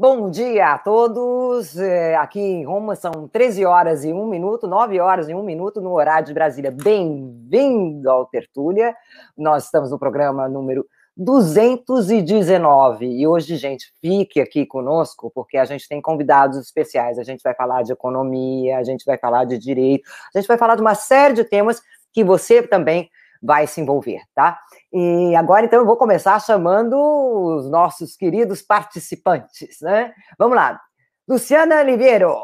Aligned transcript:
Bom 0.00 0.30
dia 0.30 0.74
a 0.74 0.78
todos. 0.78 1.76
É, 1.76 2.14
aqui 2.14 2.38
em 2.38 2.64
Roma 2.64 2.94
são 2.94 3.26
13 3.26 3.64
horas 3.64 4.04
e 4.04 4.12
1 4.12 4.28
minuto, 4.28 4.68
9 4.68 5.00
horas 5.00 5.28
e 5.28 5.34
1 5.34 5.42
minuto 5.42 5.80
no 5.80 5.92
horário 5.92 6.24
de 6.24 6.32
Brasília. 6.32 6.70
Bem-vindo 6.70 8.08
ao 8.08 8.24
Tertúlia. 8.24 8.94
Nós 9.36 9.64
estamos 9.64 9.90
no 9.90 9.98
programa 9.98 10.48
número 10.48 10.86
219. 11.16 13.06
E 13.06 13.26
hoje, 13.26 13.56
gente, 13.56 13.92
fique 14.00 14.40
aqui 14.40 14.64
conosco, 14.64 15.32
porque 15.34 15.58
a 15.58 15.64
gente 15.64 15.88
tem 15.88 16.00
convidados 16.00 16.58
especiais. 16.58 17.18
A 17.18 17.24
gente 17.24 17.42
vai 17.42 17.56
falar 17.56 17.82
de 17.82 17.92
economia, 17.92 18.78
a 18.78 18.84
gente 18.84 19.04
vai 19.04 19.18
falar 19.18 19.46
de 19.46 19.58
direito, 19.58 20.08
a 20.32 20.38
gente 20.38 20.46
vai 20.46 20.56
falar 20.56 20.76
de 20.76 20.80
uma 20.80 20.94
série 20.94 21.34
de 21.34 21.42
temas 21.42 21.82
que 22.12 22.22
você 22.22 22.62
também 22.62 23.10
vai 23.42 23.66
se 23.66 23.80
envolver, 23.80 24.20
tá? 24.34 24.58
E 24.92 25.34
agora, 25.36 25.66
então, 25.66 25.80
eu 25.80 25.86
vou 25.86 25.96
começar 25.96 26.40
chamando 26.40 26.96
os 26.96 27.70
nossos 27.70 28.16
queridos 28.16 28.62
participantes, 28.62 29.80
né? 29.80 30.12
Vamos 30.38 30.56
lá. 30.56 30.80
Luciana 31.28 31.80
Oliveiro. 31.80 32.34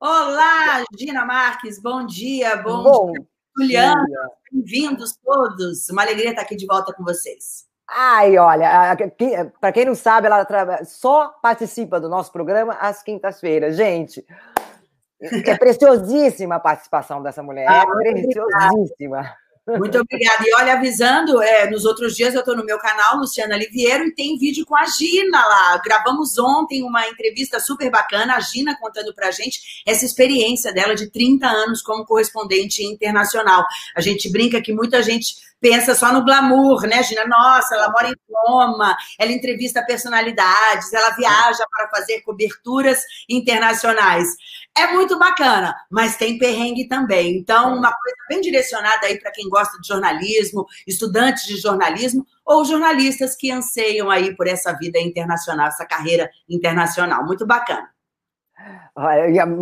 Olá, 0.00 0.82
Gina 0.98 1.24
Marques, 1.26 1.80
bom 1.80 2.06
dia, 2.06 2.56
bom, 2.56 2.82
bom 2.82 3.12
dia, 3.12 3.26
Juliana, 3.54 4.06
bem-vindos 4.50 5.14
todos. 5.22 5.88
Uma 5.90 6.02
alegria 6.02 6.30
estar 6.30 6.42
aqui 6.42 6.56
de 6.56 6.64
volta 6.66 6.94
com 6.94 7.04
vocês. 7.04 7.68
Ai, 7.86 8.38
olha, 8.38 8.96
para 9.60 9.72
quem 9.72 9.84
não 9.84 9.94
sabe, 9.94 10.26
ela 10.26 10.46
só 10.84 11.28
participa 11.42 12.00
do 12.00 12.08
nosso 12.08 12.32
programa 12.32 12.74
às 12.74 13.02
quintas-feiras. 13.02 13.76
Gente, 13.76 14.24
é 15.20 15.58
preciosíssima 15.58 16.54
a 16.54 16.60
participação 16.60 17.22
dessa 17.22 17.42
mulher, 17.42 17.66
ah, 17.68 17.84
é 18.04 18.12
preciosíssima. 18.12 19.36
Muito 19.66 19.98
obrigada. 19.98 20.42
E 20.44 20.54
olha, 20.54 20.72
avisando, 20.72 21.40
é, 21.42 21.70
nos 21.70 21.84
outros 21.84 22.16
dias 22.16 22.34
eu 22.34 22.40
estou 22.40 22.56
no 22.56 22.64
meu 22.64 22.78
canal, 22.78 23.18
Luciana 23.18 23.56
Liviero, 23.56 24.04
e 24.04 24.14
tem 24.14 24.38
vídeo 24.38 24.64
com 24.66 24.76
a 24.76 24.84
Gina 24.86 25.38
lá. 25.38 25.80
Gravamos 25.84 26.38
ontem 26.38 26.82
uma 26.82 27.06
entrevista 27.06 27.60
super 27.60 27.90
bacana, 27.90 28.36
a 28.36 28.40
Gina 28.40 28.76
contando 28.78 29.14
pra 29.14 29.30
gente 29.30 29.82
essa 29.86 30.04
experiência 30.04 30.72
dela 30.72 30.94
de 30.94 31.10
30 31.10 31.46
anos 31.46 31.82
como 31.82 32.04
correspondente 32.04 32.82
internacional. 32.82 33.64
A 33.94 34.00
gente 34.00 34.30
brinca 34.30 34.60
que 34.60 34.72
muita 34.72 35.02
gente 35.02 35.50
pensa 35.60 35.94
só 35.94 36.12
no 36.12 36.24
glamour, 36.24 36.82
né, 36.82 37.02
Gina? 37.02 37.26
Nossa, 37.26 37.74
ela 37.74 37.90
mora 37.90 38.08
em 38.08 38.14
Roma, 38.32 38.96
ela 39.18 39.30
entrevista 39.30 39.84
personalidades, 39.84 40.92
ela 40.92 41.10
viaja 41.10 41.64
para 41.70 41.88
fazer 41.90 42.22
coberturas 42.22 42.98
internacionais. 43.28 44.26
É 44.76 44.92
muito 44.92 45.18
bacana, 45.18 45.74
mas 45.90 46.16
tem 46.16 46.38
perrengue 46.38 46.88
também. 46.88 47.36
Então, 47.36 47.76
uma 47.76 47.92
coisa 47.92 48.16
bem 48.28 48.40
direcionada 48.40 49.06
aí 49.06 49.18
para 49.20 49.32
quem 49.32 49.48
gosta 49.48 49.78
de 49.80 49.88
jornalismo, 49.88 50.64
estudantes 50.86 51.44
de 51.44 51.56
jornalismo 51.56 52.24
ou 52.44 52.64
jornalistas 52.64 53.36
que 53.36 53.50
anseiam 53.50 54.08
aí 54.10 54.34
por 54.36 54.46
essa 54.46 54.72
vida 54.72 54.98
internacional, 54.98 55.66
essa 55.66 55.84
carreira 55.84 56.30
internacional. 56.48 57.26
Muito 57.26 57.46
bacana. 57.46 57.90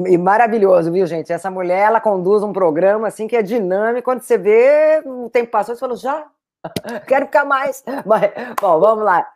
E 0.09 0.19
maravilhoso, 0.19 0.93
viu, 0.93 1.07
gente? 1.07 1.33
Essa 1.33 1.51
mulher, 1.51 1.87
ela 1.87 2.01
conduz 2.01 2.43
um 2.43 2.53
programa 2.53 3.09
assim 3.09 3.27
que 3.27 3.37
é 3.37 3.43
dinâmico. 3.43 4.05
Quando 4.05 4.23
você 4.23 4.37
vê, 4.37 5.03
o 5.07 5.31
tempo 5.31 5.51
passou, 5.51 5.75
você 5.75 5.81
falou, 5.81 5.97
já? 5.97 6.27
Quero 7.07 7.27
ficar 7.27 7.45
mais. 7.45 7.85
Mas, 8.05 8.33
bom, 8.61 8.81
vamos 8.81 9.05
lá, 9.05 9.27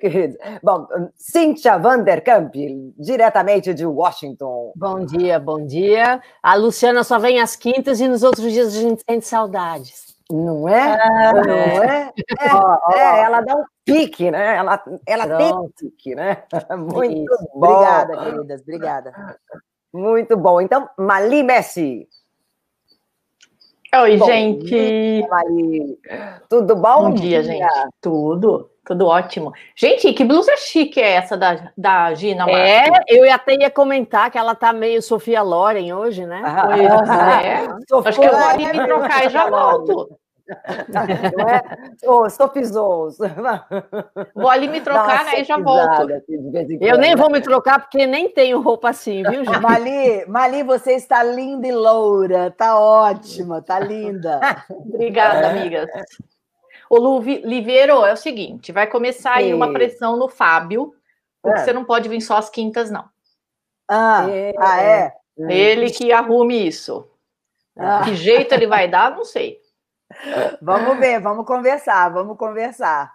queridos. 0.00 0.36
Bom, 0.62 0.86
Cíntia 1.14 1.78
Vanderkamp, 1.78 2.54
diretamente 2.98 3.74
de 3.74 3.84
Washington. 3.84 4.72
Bom 4.76 5.04
dia, 5.04 5.38
bom 5.38 5.64
dia. 5.64 6.20
A 6.42 6.54
Luciana 6.54 7.04
só 7.04 7.18
vem 7.18 7.40
às 7.40 7.54
quintas 7.56 8.00
e 8.00 8.08
nos 8.08 8.22
outros 8.22 8.50
dias 8.50 8.68
a 8.76 8.80
gente 8.80 9.02
sente 9.08 9.26
saudades. 9.26 10.10
Não 10.30 10.68
é? 10.68 10.96
Ah, 11.00 11.32
não 11.32 11.82
é? 11.82 12.12
É, 12.38 12.54
ó. 12.54 12.92
é, 12.92 13.22
ela 13.22 13.40
dá 13.40 13.56
um 13.56 13.64
pique, 13.84 14.30
né? 14.30 14.56
Ela, 14.56 14.82
ela 15.04 15.36
tem 15.36 15.52
um 15.52 15.68
pique, 15.76 16.14
né? 16.14 16.44
Muito 16.78 17.32
Isso. 17.32 17.48
bom. 17.52 17.66
Obrigada, 17.66 18.16
queridas, 18.16 18.60
obrigada. 18.62 19.12
Muito 19.92 20.36
bom. 20.36 20.60
Então, 20.60 20.88
Mali 20.96 21.42
Messi. 21.42 22.08
Oi, 23.92 24.16
bom, 24.16 24.26
gente. 24.26 25.26
Mali. 25.28 25.98
Tudo 26.48 26.76
bom? 26.76 27.10
Bom 27.10 27.14
dia, 27.14 27.42
dia, 27.42 27.42
gente. 27.42 27.66
Tudo. 28.00 28.70
Tudo 28.86 29.06
ótimo. 29.06 29.52
Gente, 29.76 30.12
que 30.12 30.24
blusa 30.24 30.56
chique 30.56 31.00
é 31.00 31.12
essa 31.12 31.36
da, 31.36 31.70
da 31.76 32.14
Gina 32.14 32.44
É, 32.50 32.86
eu 33.08 33.32
até 33.32 33.54
ia 33.54 33.70
comentar 33.70 34.30
que 34.30 34.38
ela 34.38 34.54
tá 34.54 34.72
meio 34.72 35.02
Sofia 35.02 35.42
Loren 35.42 35.92
hoje, 35.92 36.26
né? 36.26 36.42
Ah, 36.44 36.66
pois 36.66 37.10
é. 37.10 38.08
Acho 38.08 38.20
que 38.20 38.26
eu 38.26 38.32
vou 38.32 38.48
ali 38.48 38.66
me 38.66 38.84
trocar 38.86 39.26
e 39.26 39.28
já 39.28 39.48
volto. 39.48 40.18
Não 41.36 41.48
é? 41.48 41.62
Oh, 42.06 42.28
Sofizous. 42.28 43.18
Vou 44.34 44.48
ali 44.48 44.68
me 44.68 44.80
trocar, 44.80 45.24
né? 45.24 45.40
E 45.40 45.44
já 45.44 45.58
volto. 45.58 46.08
Eu 46.80 46.98
nem 46.98 47.14
vou 47.14 47.30
me 47.30 47.40
trocar 47.40 47.80
porque 47.80 48.06
nem 48.06 48.28
tenho 48.28 48.60
roupa 48.60 48.90
assim, 48.90 49.22
viu, 49.22 49.44
gente? 49.44 49.60
Mali, 49.60 50.26
Mali, 50.26 50.62
você 50.62 50.92
está 50.92 51.22
linda 51.22 51.66
e 51.66 51.72
loura. 51.72 52.50
Tá 52.50 52.78
ótima, 52.78 53.62
tá 53.62 53.78
linda. 53.78 54.40
Obrigada, 54.70 55.50
amigas. 55.50 55.88
O 56.88 57.20
Liveiro 57.20 58.04
é 58.04 58.12
o 58.12 58.16
seguinte: 58.16 58.72
vai 58.72 58.86
começar 58.86 59.34
aí 59.34 59.54
uma 59.54 59.72
pressão 59.72 60.16
no 60.16 60.28
Fábio, 60.28 60.92
porque 61.40 61.60
é. 61.60 61.64
você 61.64 61.72
não 61.72 61.84
pode 61.84 62.08
vir 62.08 62.20
só 62.20 62.36
às 62.36 62.50
quintas, 62.50 62.90
não. 62.90 63.04
Ah, 63.88 64.26
é. 64.28 64.52
Ah, 64.58 64.82
é? 64.82 65.12
Ele 65.36 65.90
que 65.90 66.12
arrume 66.12 66.66
isso. 66.66 67.08
Ah. 67.76 68.02
Que 68.04 68.14
jeito 68.14 68.52
ele 68.52 68.66
vai 68.66 68.88
dar, 68.88 69.10
não 69.12 69.24
sei. 69.24 69.59
Vamos 70.60 70.98
ver, 70.98 71.20
vamos 71.20 71.46
conversar, 71.46 72.08
vamos 72.10 72.36
conversar. 72.36 73.12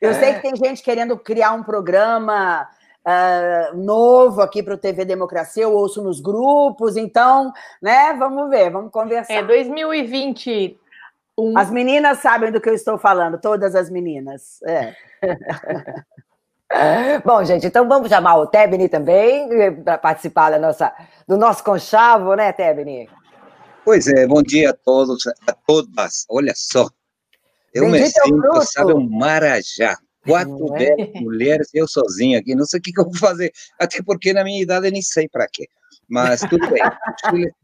Eu 0.00 0.14
sei 0.14 0.34
que 0.34 0.42
tem 0.42 0.56
gente 0.56 0.82
querendo 0.82 1.18
criar 1.18 1.52
um 1.52 1.62
programa 1.62 2.66
uh, 3.04 3.76
novo 3.76 4.40
aqui 4.40 4.62
para 4.62 4.74
o 4.74 4.78
TV 4.78 5.04
Democracia, 5.04 5.64
eu 5.64 5.74
ouço 5.74 6.02
nos 6.02 6.20
grupos, 6.20 6.96
então, 6.96 7.52
né, 7.82 8.14
vamos 8.14 8.48
ver, 8.48 8.70
vamos 8.70 8.90
conversar. 8.90 9.34
É 9.34 9.42
2020 9.42 10.78
um... 11.38 11.56
As 11.56 11.70
meninas 11.70 12.18
sabem 12.18 12.50
do 12.50 12.60
que 12.60 12.68
eu 12.68 12.74
estou 12.74 12.98
falando, 12.98 13.38
todas 13.38 13.76
as 13.76 13.88
meninas. 13.88 14.60
É. 14.64 14.92
Bom, 17.24 17.44
gente, 17.44 17.68
então 17.68 17.88
vamos 17.88 18.08
chamar 18.08 18.36
o 18.36 18.48
Tebni 18.48 18.88
também 18.88 19.48
para 19.84 19.98
participar 19.98 20.50
da 20.50 20.58
nossa, 20.58 20.92
do 21.28 21.36
nosso 21.36 21.62
conchavo, 21.62 22.34
né, 22.34 22.52
Tebni? 22.52 23.08
Pois 23.84 24.06
é, 24.06 24.26
bom 24.26 24.42
dia 24.42 24.70
a 24.70 24.72
todos, 24.74 25.26
a 25.26 25.52
todas. 25.52 26.24
Olha 26.28 26.52
só, 26.54 26.88
eu 27.72 27.88
me 27.88 28.04
sinto, 28.04 28.62
sabe, 28.62 28.92
um 28.92 29.08
marajá. 29.08 29.96
Quatro 30.24 30.74
é? 30.76 31.20
mulheres, 31.20 31.70
eu 31.72 31.88
sozinho 31.88 32.38
aqui, 32.38 32.54
não 32.54 32.66
sei 32.66 32.80
o 32.80 32.82
que, 32.82 32.92
que 32.92 33.00
eu 33.00 33.04
vou 33.04 33.16
fazer, 33.16 33.50
até 33.78 34.02
porque 34.02 34.32
na 34.32 34.44
minha 34.44 34.62
idade 34.62 34.86
eu 34.86 34.92
nem 34.92 35.00
sei 35.00 35.26
para 35.28 35.46
quê. 35.50 35.66
Mas 36.06 36.40
tudo 36.40 36.68
bem, 36.68 36.82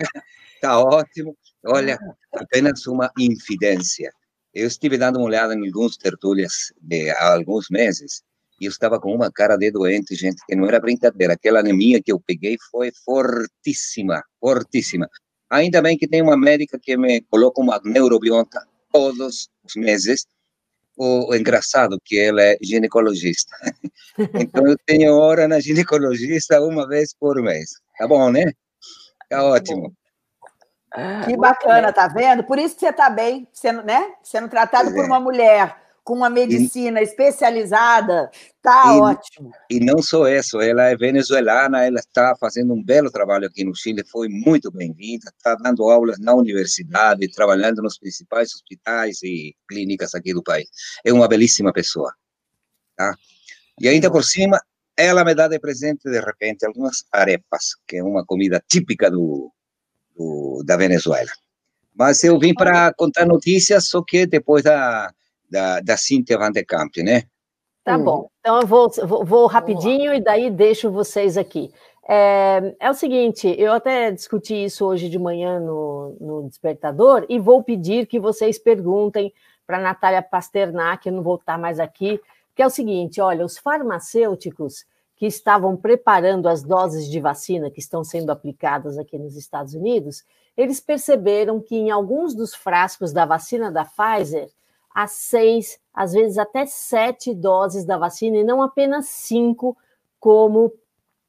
está 0.54 0.78
ótimo. 0.80 1.36
Olha, 1.66 1.98
apenas 2.32 2.86
uma 2.86 3.10
infidência. 3.18 4.10
Eu 4.54 4.66
estive 4.66 4.96
dando 4.96 5.18
uma 5.18 5.26
olhada 5.26 5.54
em 5.54 5.66
alguns 5.66 5.96
tertúlias 5.96 6.72
de, 6.80 7.10
há 7.10 7.34
alguns 7.34 7.68
meses 7.68 8.22
e 8.60 8.66
eu 8.66 8.70
estava 8.70 9.00
com 9.00 9.12
uma 9.12 9.30
cara 9.30 9.56
de 9.56 9.70
doente, 9.70 10.14
gente, 10.14 10.40
que 10.46 10.54
não 10.54 10.66
era 10.66 10.80
brincadeira. 10.80 11.34
Aquela 11.34 11.60
anemia 11.60 12.00
que 12.02 12.12
eu 12.12 12.20
peguei 12.20 12.56
foi 12.70 12.92
fortíssima, 13.04 14.22
fortíssima. 14.40 15.08
Ainda 15.54 15.80
bem 15.80 15.96
que 15.96 16.08
tem 16.08 16.20
uma 16.20 16.36
médica 16.36 16.76
que 16.82 16.96
me 16.96 17.20
coloca 17.30 17.60
uma 17.60 17.80
neurobionta 17.84 18.60
todos 18.92 19.48
os 19.64 19.76
meses. 19.76 20.26
O, 20.96 21.32
engraçado 21.32 21.96
que 22.04 22.18
ela 22.18 22.42
é 22.42 22.56
ginecologista. 22.60 23.54
então 24.34 24.66
eu 24.66 24.76
tenho 24.84 25.16
hora 25.16 25.46
na 25.46 25.60
ginecologista 25.60 26.60
uma 26.60 26.88
vez 26.88 27.14
por 27.14 27.40
mês. 27.40 27.70
Tá 27.96 28.08
bom, 28.08 28.32
né? 28.32 28.52
Tá 29.28 29.44
ótimo. 29.44 29.94
Que 31.24 31.36
bacana, 31.36 31.92
tá 31.92 32.08
vendo? 32.08 32.42
Por 32.42 32.58
isso 32.58 32.74
que 32.74 32.80
você 32.80 32.88
está 32.88 33.08
bem, 33.08 33.48
sendo, 33.52 33.84
né? 33.84 34.12
sendo 34.24 34.48
tratado 34.48 34.92
por 34.92 35.04
é. 35.04 35.06
uma 35.06 35.20
mulher 35.20 35.83
com 36.04 36.14
uma 36.14 36.28
medicina 36.28 37.00
e, 37.00 37.04
especializada, 37.04 38.30
tá 38.62 38.94
e, 38.94 39.00
ótimo. 39.00 39.50
E 39.70 39.80
não 39.80 40.02
só 40.02 40.28
isso, 40.28 40.60
ela 40.60 40.84
é 40.84 40.96
venezuelana, 40.96 41.84
ela 41.84 41.98
está 41.98 42.36
fazendo 42.38 42.74
um 42.74 42.84
belo 42.84 43.10
trabalho 43.10 43.46
aqui 43.46 43.64
no 43.64 43.74
Chile, 43.74 44.04
foi 44.04 44.28
muito 44.28 44.70
bem-vinda, 44.70 45.32
está 45.34 45.54
dando 45.54 45.82
aulas 45.90 46.18
na 46.20 46.34
universidade, 46.34 47.32
trabalhando 47.32 47.82
nos 47.82 47.98
principais 47.98 48.54
hospitais 48.54 49.22
e 49.22 49.56
clínicas 49.66 50.14
aqui 50.14 50.34
do 50.34 50.42
país. 50.42 50.68
É 51.02 51.10
uma 51.10 51.26
belíssima 51.26 51.72
pessoa, 51.72 52.12
tá? 52.94 53.16
E 53.80 53.88
ainda 53.88 54.10
por 54.10 54.22
cima, 54.22 54.60
ela 54.94 55.24
me 55.24 55.34
dá 55.34 55.48
de 55.48 55.58
presente, 55.58 56.04
de 56.04 56.20
repente, 56.20 56.66
algumas 56.66 57.02
arepas, 57.10 57.76
que 57.88 57.96
é 57.96 58.04
uma 58.04 58.24
comida 58.26 58.62
típica 58.68 59.10
do, 59.10 59.50
do, 60.14 60.62
da 60.66 60.76
Venezuela. 60.76 61.30
Mas 61.94 62.22
eu 62.24 62.38
vim 62.38 62.52
para 62.52 62.92
contar 62.92 63.24
notícias, 63.24 63.88
só 63.88 64.02
que 64.02 64.26
depois 64.26 64.62
da, 64.62 65.12
da, 65.50 65.80
da 65.80 65.96
Cíntia 65.96 66.38
Van 66.38 66.50
de 66.50 66.64
Kamp, 66.64 66.96
né? 66.98 67.24
Tá 67.84 67.96
hum. 67.96 68.04
bom. 68.04 68.30
Então 68.40 68.60
eu 68.60 68.66
vou, 68.66 68.90
vou, 69.06 69.24
vou 69.24 69.46
rapidinho 69.46 70.14
e 70.14 70.20
daí 70.20 70.50
deixo 70.50 70.90
vocês 70.90 71.36
aqui. 71.36 71.70
É, 72.06 72.74
é, 72.80 72.90
o 72.90 72.94
seguinte, 72.94 73.54
eu 73.58 73.72
até 73.72 74.10
discuti 74.10 74.64
isso 74.64 74.84
hoje 74.84 75.08
de 75.08 75.18
manhã 75.18 75.58
no, 75.58 76.16
no 76.20 76.48
Despertador 76.48 77.24
e 77.28 77.38
vou 77.38 77.62
pedir 77.62 78.06
que 78.06 78.20
vocês 78.20 78.58
perguntem 78.58 79.32
para 79.66 79.80
Natália 79.80 80.22
Pasternak, 80.22 81.06
eu 81.06 81.14
não 81.14 81.22
vou 81.22 81.36
estar 81.36 81.58
mais 81.58 81.80
aqui, 81.80 82.20
que 82.54 82.62
é 82.62 82.66
o 82.66 82.70
seguinte: 82.70 83.20
olha, 83.20 83.44
os 83.44 83.56
farmacêuticos 83.56 84.84
que 85.16 85.26
estavam 85.26 85.76
preparando 85.76 86.48
as 86.48 86.62
doses 86.62 87.08
de 87.08 87.20
vacina 87.20 87.70
que 87.70 87.80
estão 87.80 88.04
sendo 88.04 88.30
aplicadas 88.30 88.98
aqui 88.98 89.16
nos 89.16 89.36
Estados 89.36 89.74
Unidos, 89.74 90.24
eles 90.56 90.80
perceberam 90.80 91.60
que 91.60 91.76
em 91.76 91.90
alguns 91.90 92.34
dos 92.34 92.54
frascos 92.54 93.12
da 93.12 93.24
vacina 93.24 93.70
da 93.70 93.84
Pfizer, 93.84 94.50
há 94.94 95.06
seis, 95.06 95.80
às 95.92 96.12
vezes 96.12 96.38
até 96.38 96.64
sete 96.64 97.34
doses 97.34 97.84
da 97.84 97.98
vacina, 97.98 98.38
e 98.38 98.44
não 98.44 98.62
apenas 98.62 99.06
cinco, 99.08 99.76
como 100.20 100.72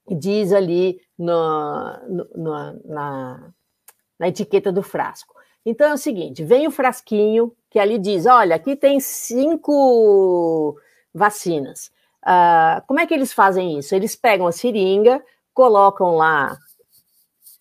diz 0.07 0.53
ali 0.53 1.01
no, 1.17 2.25
no, 2.35 2.81
na, 2.85 3.53
na 4.19 4.27
etiqueta 4.27 4.71
do 4.71 4.83
frasco. 4.83 5.33
Então 5.65 5.89
é 5.89 5.94
o 5.94 5.97
seguinte: 5.97 6.44
vem 6.44 6.67
o 6.67 6.71
frasquinho 6.71 7.51
que 7.69 7.79
ali 7.79 7.97
diz: 7.97 8.25
olha, 8.25 8.56
aqui 8.56 8.75
tem 8.75 9.00
cinco 9.00 10.77
vacinas. 11.13 11.91
Uh, 12.23 12.85
como 12.88 13.00
é 13.00 13.06
que 13.06 13.13
eles 13.13 13.33
fazem 13.33 13.77
isso? 13.77 13.94
Eles 13.95 14.15
pegam 14.15 14.47
a 14.47 14.51
seringa, 14.51 15.23
colocam 15.53 16.15
lá 16.15 16.57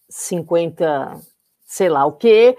50, 0.09 1.21
sei 1.67 1.89
lá 1.89 2.07
o 2.07 2.13
que, 2.13 2.57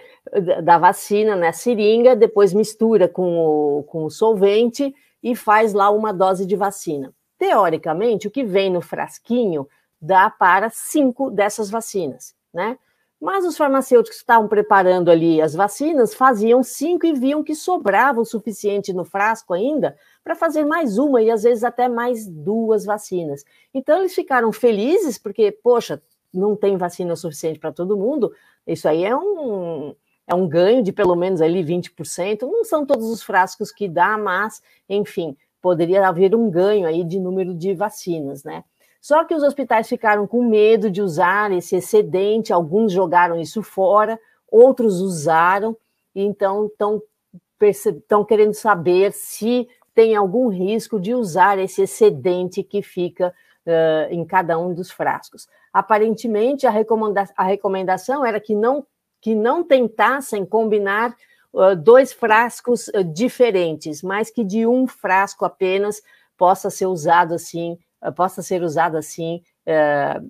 da 0.63 0.77
vacina 0.77 1.35
na 1.35 1.53
seringa, 1.53 2.15
depois 2.15 2.53
mistura 2.53 3.07
com 3.07 3.37
o, 3.37 3.83
com 3.83 4.05
o 4.05 4.09
solvente 4.09 4.93
e 5.21 5.35
faz 5.35 5.73
lá 5.73 5.89
uma 5.89 6.11
dose 6.11 6.45
de 6.45 6.55
vacina. 6.55 7.13
Teoricamente, 7.37 8.27
o 8.27 8.31
que 8.31 8.43
vem 8.43 8.71
no 8.71 8.81
frasquinho 8.81 9.67
dá 10.01 10.29
para 10.29 10.69
cinco 10.69 11.29
dessas 11.29 11.69
vacinas, 11.69 12.35
né? 12.53 12.77
Mas 13.19 13.45
os 13.45 13.57
farmacêuticos 13.57 14.17
que 14.17 14.23
estavam 14.23 14.47
preparando 14.47 15.09
ali 15.09 15.41
as 15.41 15.55
vacinas 15.55 16.13
faziam 16.13 16.61
cinco 16.61 17.05
e 17.05 17.13
viam 17.13 17.43
que 17.43 17.55
sobrava 17.55 18.19
o 18.19 18.25
suficiente 18.25 18.93
no 18.93 19.05
frasco 19.05 19.53
ainda 19.53 19.97
para 20.23 20.35
fazer 20.35 20.65
mais 20.65 20.97
uma 20.97 21.21
e 21.21 21.31
às 21.31 21.43
vezes 21.43 21.63
até 21.63 21.87
mais 21.87 22.27
duas 22.27 22.85
vacinas. 22.85 23.43
Então 23.73 23.99
eles 23.99 24.13
ficaram 24.13 24.51
felizes 24.51 25.17
porque, 25.17 25.51
poxa, 25.51 26.01
não 26.33 26.55
tem 26.55 26.77
vacina 26.77 27.15
suficiente 27.15 27.57
para 27.57 27.71
todo 27.71 27.97
mundo. 27.97 28.31
Isso 28.67 28.87
aí 28.87 29.05
é 29.05 29.15
um, 29.15 29.95
é 30.27 30.33
um 30.33 30.47
ganho 30.47 30.81
de 30.83 30.91
pelo 30.91 31.15
menos 31.15 31.41
ali 31.41 31.63
20%. 31.63 32.41
Não 32.41 32.63
são 32.63 32.85
todos 32.85 33.09
os 33.09 33.21
frascos 33.21 33.71
que 33.71 33.87
dá, 33.87 34.17
mas, 34.17 34.61
enfim, 34.89 35.35
poderia 35.61 36.07
haver 36.07 36.35
um 36.35 36.49
ganho 36.49 36.87
aí 36.87 37.03
de 37.03 37.19
número 37.19 37.53
de 37.53 37.73
vacinas, 37.73 38.43
né? 38.43 38.63
Só 39.01 39.23
que 39.23 39.35
os 39.35 39.43
hospitais 39.43 39.87
ficaram 39.87 40.25
com 40.25 40.43
medo 40.43 40.89
de 40.89 41.01
usar 41.01 41.51
esse 41.51 41.75
excedente, 41.75 42.51
alguns 42.51 42.91
jogaram 42.91 43.39
isso 43.39 43.61
fora, 43.61 44.19
outros 44.49 44.99
usaram, 44.99 45.77
então 46.15 46.65
estão 46.65 48.25
querendo 48.25 48.53
saber 48.53 49.11
se 49.13 49.67
tem 49.93 50.15
algum 50.15 50.47
risco 50.47 50.99
de 50.99 51.13
usar 51.13 51.59
esse 51.59 51.83
excedente 51.83 52.63
que 52.63 52.81
fica 52.81 53.33
uh, 53.65 54.11
em 54.11 54.25
cada 54.25 54.57
um 54.57 54.73
dos 54.73 54.91
frascos. 54.91 55.47
Aparentemente, 55.71 56.65
a, 56.65 56.69
recomenda 56.69 57.25
a 57.37 57.43
recomendação 57.43 58.25
era 58.25 58.39
que 58.39 58.55
não, 58.55 58.85
que 59.25 59.33
não 59.33 59.63
tentassem 59.63 60.45
combinar 60.45 61.15
uh, 61.51 61.75
dois 61.75 62.13
frascos 62.13 62.89
uh, 62.89 63.03
diferentes, 63.03 64.03
mas 64.03 64.29
que 64.29 64.43
de 64.43 64.67
um 64.67 64.85
frasco 64.85 65.43
apenas 65.43 65.99
possa 66.37 66.69
ser 66.69 66.85
usado 66.85 67.33
assim 67.33 67.75
eh, 68.03 68.11
possa 68.11 68.43
ser 68.43 68.61
usado 68.61 68.97
assim 68.97 69.41
é, 69.65 70.21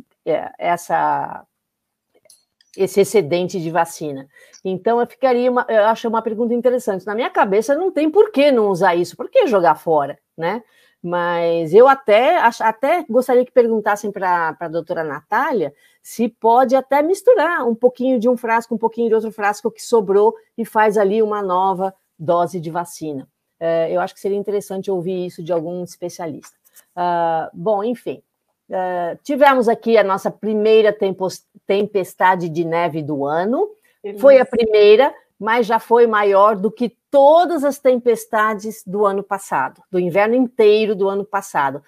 essa 0.58 1.46
esse 2.78 3.02
excedente 3.02 3.60
de 3.60 3.70
vacina. 3.70 4.30
Então, 4.64 5.02
eu 5.02 5.08
ficaria, 5.08 5.52
uma, 5.52 5.66
eu 5.68 5.86
acho 5.86 6.08
uma 6.08 6.22
pergunta 6.22 6.54
interessante. 6.54 7.06
Na 7.06 7.16
minha 7.16 7.30
cabeça, 7.30 7.76
não 7.76 7.92
tem 7.92 8.10
por 8.10 8.32
que 8.32 8.52
não 8.52 8.68
usar 8.70 8.96
isso, 8.96 9.18
por 9.18 9.30
que 9.30 9.48
jogar 9.48 9.76
fora, 9.76 10.18
né? 10.38 10.64
Mas 11.04 11.74
eu 11.74 11.88
até, 11.88 12.38
até 12.38 13.06
gostaria 13.10 13.46
que 13.46 13.52
perguntassem 13.52 14.12
para 14.12 14.56
a 14.58 14.68
doutora 14.70 15.04
Natália 15.04 15.74
se 16.06 16.30
pode 16.30 16.76
até 16.76 17.02
misturar 17.02 17.68
um 17.68 17.74
pouquinho 17.74 18.20
de 18.20 18.30
um 18.30 18.38
frasco, 18.38 18.76
um 18.76 18.78
pouquinho 18.78 19.08
de 19.08 19.16
outro 19.16 19.32
frasco 19.32 19.72
que 19.72 19.82
sobrou 19.82 20.36
e 20.56 20.64
faz 20.64 21.00
ali 21.00 21.20
uma 21.20 21.42
nova 21.42 21.92
dose 22.18 22.60
de 22.60 22.70
vacina. 22.70 23.28
É, 23.60 23.92
eu 23.92 24.00
acho 24.00 24.14
que 24.14 24.20
seria 24.20 24.38
interessante 24.38 24.92
ouvir 24.92 25.26
isso 25.26 25.42
de 25.42 25.52
algum 25.52 25.84
especialista. 25.84 26.56
Uh, 26.96 27.50
bom, 27.52 27.84
enfim, 27.84 28.22
uh, 28.70 29.18
tivemos 29.24 29.68
aqui 29.68 29.98
a 29.98 30.04
nossa 30.04 30.30
primeira 30.30 30.96
tempestade 31.66 32.50
de 32.50 32.64
neve 32.64 33.02
do 33.02 33.26
ano. 33.26 33.68
Foi 34.20 34.38
a 34.38 34.46
primeira, 34.46 35.12
mas 35.40 35.66
já 35.66 35.80
foi 35.80 36.06
maior 36.06 36.56
do 36.56 36.70
que 36.70 36.96
todas 37.10 37.64
as 37.64 37.80
tempestades 37.80 38.84
do 38.86 39.08
ano 39.08 39.24
passado, 39.24 39.82
do 39.90 40.00
inverno 40.00 40.36
inteiro 40.36 40.96
do 40.96 41.10
ano 41.10 41.26
passado. 41.26 41.82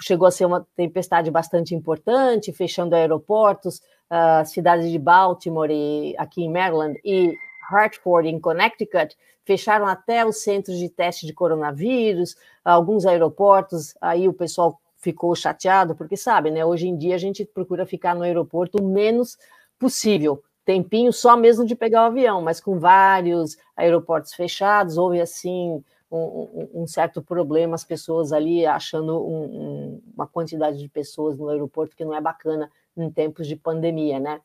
Chegou 0.00 0.26
a 0.26 0.30
ser 0.30 0.46
uma 0.46 0.66
tempestade 0.76 1.30
bastante 1.30 1.74
importante, 1.74 2.52
fechando 2.52 2.94
aeroportos, 2.94 3.80
uh, 4.10 4.44
cidades 4.46 4.90
de 4.90 4.98
Baltimore, 4.98 5.70
e, 5.70 6.14
aqui 6.18 6.42
em 6.42 6.50
Maryland, 6.50 7.00
e 7.04 7.34
Hartford, 7.70 8.28
em 8.28 8.40
Connecticut, 8.40 9.16
fecharam 9.44 9.86
até 9.86 10.24
os 10.24 10.42
centros 10.42 10.78
de 10.78 10.88
teste 10.88 11.26
de 11.26 11.32
coronavírus, 11.32 12.36
alguns 12.64 13.06
aeroportos, 13.06 13.94
aí 14.00 14.28
o 14.28 14.32
pessoal 14.32 14.80
ficou 14.98 15.34
chateado, 15.34 15.96
porque 15.96 16.16
sabe, 16.16 16.50
né? 16.50 16.64
Hoje 16.64 16.86
em 16.86 16.96
dia 16.96 17.16
a 17.16 17.18
gente 17.18 17.44
procura 17.44 17.84
ficar 17.84 18.14
no 18.14 18.22
aeroporto 18.22 18.78
o 18.80 18.88
menos 18.88 19.36
possível, 19.78 20.42
tempinho 20.64 21.12
só 21.12 21.36
mesmo 21.36 21.64
de 21.66 21.74
pegar 21.74 22.04
o 22.04 22.06
avião, 22.06 22.40
mas 22.40 22.60
com 22.60 22.78
vários 22.78 23.56
aeroportos 23.76 24.32
fechados, 24.32 24.96
houve 24.96 25.20
assim 25.20 25.82
um, 26.16 26.82
um 26.82 26.86
certo 26.86 27.22
problema, 27.22 27.74
as 27.74 27.84
pessoas 27.84 28.32
ali 28.32 28.66
achando 28.66 29.18
um, 29.24 29.44
um, 29.44 30.02
uma 30.14 30.26
quantidade 30.26 30.78
de 30.78 30.88
pessoas 30.88 31.38
no 31.38 31.48
aeroporto 31.48 31.96
que 31.96 32.04
não 32.04 32.14
é 32.14 32.20
bacana 32.20 32.70
em 32.96 33.10
tempos 33.10 33.46
de 33.46 33.56
pandemia, 33.56 34.20
né? 34.20 34.40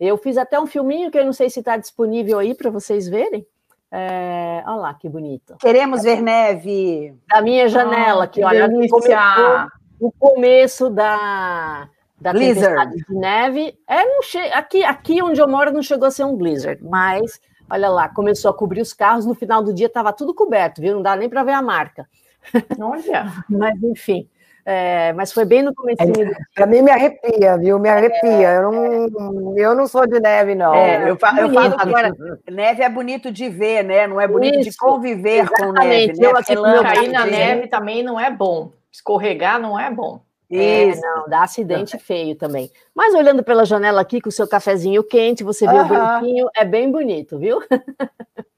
Eu 0.00 0.16
fiz 0.16 0.36
até 0.36 0.58
um 0.58 0.66
filminho 0.66 1.10
que 1.10 1.18
eu 1.18 1.24
não 1.24 1.32
sei 1.32 1.48
se 1.48 1.60
está 1.60 1.76
disponível 1.76 2.38
aí 2.38 2.54
para 2.54 2.70
vocês 2.70 3.08
verem. 3.08 3.46
É, 3.90 4.64
olha 4.66 4.76
lá 4.76 4.94
que 4.94 5.08
bonito. 5.08 5.56
Queremos 5.60 6.02
ver 6.02 6.20
neve. 6.20 7.14
Da 7.28 7.40
minha 7.40 7.68
janela, 7.68 8.24
ah, 8.24 8.26
que, 8.26 8.40
que 8.40 8.44
olha, 8.44 8.68
começou 8.68 9.68
o 10.00 10.10
começo 10.10 10.90
da, 10.90 11.88
da 12.20 12.32
blizzard 12.32 12.96
de 12.96 13.14
neve. 13.14 13.78
É, 13.86 14.04
não 14.04 14.22
che... 14.22 14.38
aqui, 14.38 14.82
aqui 14.82 15.22
onde 15.22 15.40
eu 15.40 15.46
moro 15.46 15.70
não 15.70 15.82
chegou 15.82 16.08
a 16.08 16.10
ser 16.10 16.24
um 16.24 16.36
blizzard, 16.36 16.82
mas 16.82 17.40
olha 17.72 17.88
lá, 17.88 18.08
começou 18.08 18.50
a 18.50 18.54
cobrir 18.54 18.82
os 18.82 18.92
carros. 18.92 19.24
No 19.24 19.34
final 19.34 19.62
do 19.62 19.72
dia 19.72 19.86
estava 19.86 20.12
tudo 20.12 20.34
coberto, 20.34 20.80
viu? 20.80 20.94
Não 20.94 21.02
dá 21.02 21.16
nem 21.16 21.28
para 21.28 21.42
ver 21.42 21.52
a 21.52 21.62
marca. 21.62 22.06
Olha. 22.78 23.32
mas 23.48 23.82
enfim. 23.82 24.28
É, 24.64 25.12
mas 25.14 25.32
foi 25.32 25.44
bem 25.44 25.62
no 25.62 25.74
começo. 25.74 26.00
É, 26.00 26.06
Para 26.54 26.66
mim 26.66 26.82
me 26.82 26.90
arrepia, 26.90 27.56
viu? 27.58 27.80
Me 27.80 27.88
arrepia. 27.88 28.48
É, 28.48 28.58
eu, 28.58 28.70
não, 28.70 29.58
eu 29.58 29.74
não 29.74 29.88
sou 29.88 30.06
de 30.06 30.20
neve, 30.20 30.54
não. 30.54 30.72
É, 30.72 31.10
eu, 31.10 31.16
falo, 31.16 31.40
eu 31.40 31.52
falo 31.52 31.74
agora, 31.76 32.14
neve 32.48 32.82
é 32.82 32.88
bonito 32.88 33.32
de 33.32 33.48
ver, 33.48 33.82
né? 33.82 34.06
Não 34.06 34.20
é 34.20 34.28
bonito 34.28 34.60
Isso, 34.60 34.70
de 34.70 34.76
conviver 34.76 35.48
com 35.48 35.72
neve. 35.72 36.12
Né? 36.12 36.26
Eu, 36.26 36.36
assim, 36.36 36.54
cair 36.82 37.10
na 37.10 37.26
neve 37.26 37.66
também 37.66 38.04
não 38.04 38.20
é 38.20 38.30
bom. 38.30 38.70
Escorregar 38.92 39.58
não 39.58 39.80
é 39.80 39.90
bom. 39.90 40.20
É, 40.52 40.94
não, 41.00 41.28
dá 41.28 41.42
acidente 41.42 41.98
feio 41.98 42.36
também. 42.36 42.70
Mas 42.94 43.14
olhando 43.14 43.42
pela 43.42 43.64
janela 43.64 44.00
aqui 44.00 44.20
com 44.20 44.28
o 44.28 44.32
seu 44.32 44.46
cafezinho 44.46 45.02
quente, 45.02 45.42
você 45.42 45.66
vê 45.66 45.78
o 45.78 45.84
branquinho, 45.86 46.48
é 46.54 46.64
bem 46.64 46.90
bonito, 46.90 47.38
viu? 47.38 47.60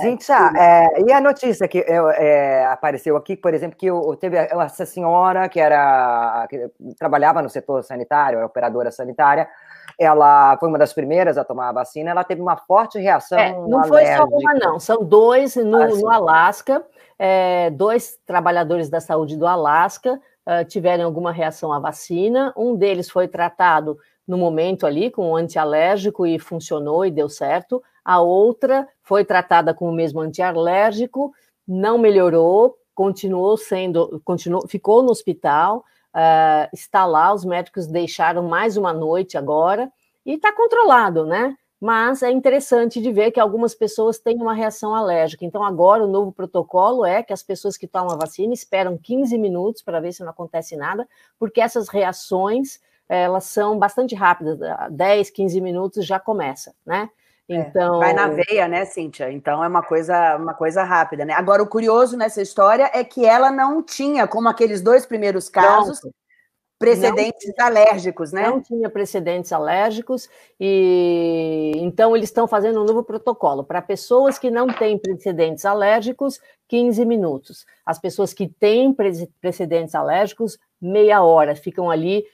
Cíntia, 0.00 0.52
é, 0.56 1.02
e 1.02 1.12
a 1.12 1.20
notícia 1.20 1.66
que 1.68 1.78
é, 1.78 2.66
apareceu 2.66 3.16
aqui, 3.16 3.36
por 3.36 3.52
exemplo, 3.52 3.76
que 3.76 3.88
teve 4.18 4.36
essa 4.36 4.86
senhora 4.86 5.48
que 5.48 5.60
era 5.60 6.46
que 6.48 6.70
trabalhava 6.98 7.42
no 7.42 7.48
setor 7.48 7.82
sanitário, 7.82 8.38
era 8.38 8.46
operadora 8.46 8.90
sanitária, 8.90 9.48
ela 9.98 10.56
foi 10.58 10.68
uma 10.68 10.78
das 10.78 10.92
primeiras 10.92 11.36
a 11.36 11.44
tomar 11.44 11.68
a 11.68 11.72
vacina, 11.72 12.10
ela 12.10 12.24
teve 12.24 12.40
uma 12.40 12.56
forte 12.56 12.98
reação. 12.98 13.38
É, 13.38 13.52
não 13.52 13.82
alérgica. 13.82 13.88
foi 13.88 14.06
só 14.16 14.24
uma, 14.24 14.54
não, 14.54 14.80
são 14.80 15.04
dois 15.04 15.56
no, 15.56 15.82
ah, 15.82 15.88
no 15.88 16.10
Alasca, 16.10 16.84
é, 17.18 17.70
dois 17.70 18.18
trabalhadores 18.26 18.88
da 18.88 19.00
saúde 19.00 19.36
do 19.36 19.46
Alasca 19.46 20.20
uh, 20.46 20.64
tiveram 20.64 21.04
alguma 21.04 21.32
reação 21.32 21.72
à 21.72 21.78
vacina, 21.78 22.52
um 22.56 22.74
deles 22.74 23.10
foi 23.10 23.28
tratado 23.28 23.98
no 24.26 24.38
momento 24.38 24.86
ali 24.86 25.10
com 25.10 25.30
um 25.30 25.36
antialérgico 25.36 26.26
e 26.26 26.38
funcionou 26.38 27.04
e 27.04 27.10
deu 27.10 27.28
certo. 27.28 27.82
A 28.04 28.20
outra 28.20 28.88
foi 29.02 29.24
tratada 29.24 29.74
com 29.74 29.88
o 29.88 29.92
mesmo 29.92 30.20
antialérgico, 30.20 31.32
não 31.66 31.98
melhorou, 31.98 32.76
continuou 32.94 33.56
sendo, 33.56 34.20
continuou, 34.24 34.66
ficou 34.68 35.02
no 35.02 35.10
hospital, 35.10 35.84
uh, 36.14 36.68
está 36.72 37.04
lá, 37.04 37.32
os 37.34 37.44
médicos 37.44 37.86
deixaram 37.86 38.42
mais 38.42 38.76
uma 38.76 38.92
noite 38.92 39.36
agora, 39.36 39.90
e 40.24 40.34
está 40.34 40.52
controlado, 40.52 41.26
né? 41.26 41.56
Mas 41.84 42.22
é 42.22 42.30
interessante 42.30 42.98
de 42.98 43.12
ver 43.12 43.30
que 43.30 43.38
algumas 43.38 43.74
pessoas 43.74 44.18
têm 44.18 44.40
uma 44.40 44.54
reação 44.54 44.94
alérgica. 44.94 45.44
Então, 45.44 45.62
agora 45.62 46.02
o 46.02 46.06
novo 46.06 46.32
protocolo 46.32 47.04
é 47.04 47.22
que 47.22 47.30
as 47.30 47.42
pessoas 47.42 47.76
que 47.76 47.86
tomam 47.86 48.14
a 48.14 48.16
vacina 48.16 48.54
esperam 48.54 48.96
15 48.96 49.36
minutos 49.36 49.82
para 49.82 50.00
ver 50.00 50.10
se 50.12 50.22
não 50.22 50.30
acontece 50.30 50.78
nada, 50.78 51.06
porque 51.38 51.60
essas 51.60 51.90
reações 51.90 52.80
elas 53.06 53.44
são 53.44 53.78
bastante 53.78 54.14
rápidas, 54.14 54.58
10, 54.92 55.28
15 55.28 55.60
minutos 55.60 56.06
já 56.06 56.18
começa, 56.18 56.74
né? 56.86 57.10
É, 57.46 57.56
então 57.56 57.98
vai 57.98 58.14
na 58.14 58.28
veia, 58.28 58.66
né, 58.66 58.86
Cíntia? 58.86 59.30
Então 59.30 59.62
é 59.62 59.68
uma 59.68 59.82
coisa, 59.82 60.38
uma 60.38 60.54
coisa 60.54 60.82
rápida, 60.84 61.26
né? 61.26 61.34
Agora 61.34 61.62
o 61.62 61.68
curioso 61.68 62.16
nessa 62.16 62.40
história 62.40 62.90
é 62.94 63.04
que 63.04 63.26
ela 63.26 63.50
não 63.50 63.82
tinha, 63.82 64.26
como 64.26 64.48
aqueles 64.48 64.80
dois 64.80 65.04
primeiros 65.04 65.50
casos, 65.50 66.00
precedentes 66.84 67.52
não, 67.56 67.66
alérgicos, 67.66 68.32
né? 68.32 68.48
Não 68.48 68.60
tinha 68.60 68.90
precedentes 68.90 69.52
alérgicos, 69.52 70.28
e 70.58 71.72
então 71.76 72.16
eles 72.16 72.28
estão 72.28 72.46
fazendo 72.46 72.80
um 72.80 72.84
novo 72.84 73.02
protocolo. 73.02 73.64
Para 73.64 73.82
pessoas 73.82 74.38
que 74.38 74.50
não 74.50 74.66
têm 74.66 74.98
precedentes 74.98 75.64
alérgicos, 75.64 76.40
15 76.68 77.04
minutos. 77.04 77.66
As 77.84 77.98
pessoas 77.98 78.32
que 78.32 78.48
têm 78.48 78.94
precedentes 79.40 79.94
alérgicos, 79.94 80.58
meia 80.80 81.22
hora, 81.22 81.54
ficam 81.54 81.90
ali 81.90 82.24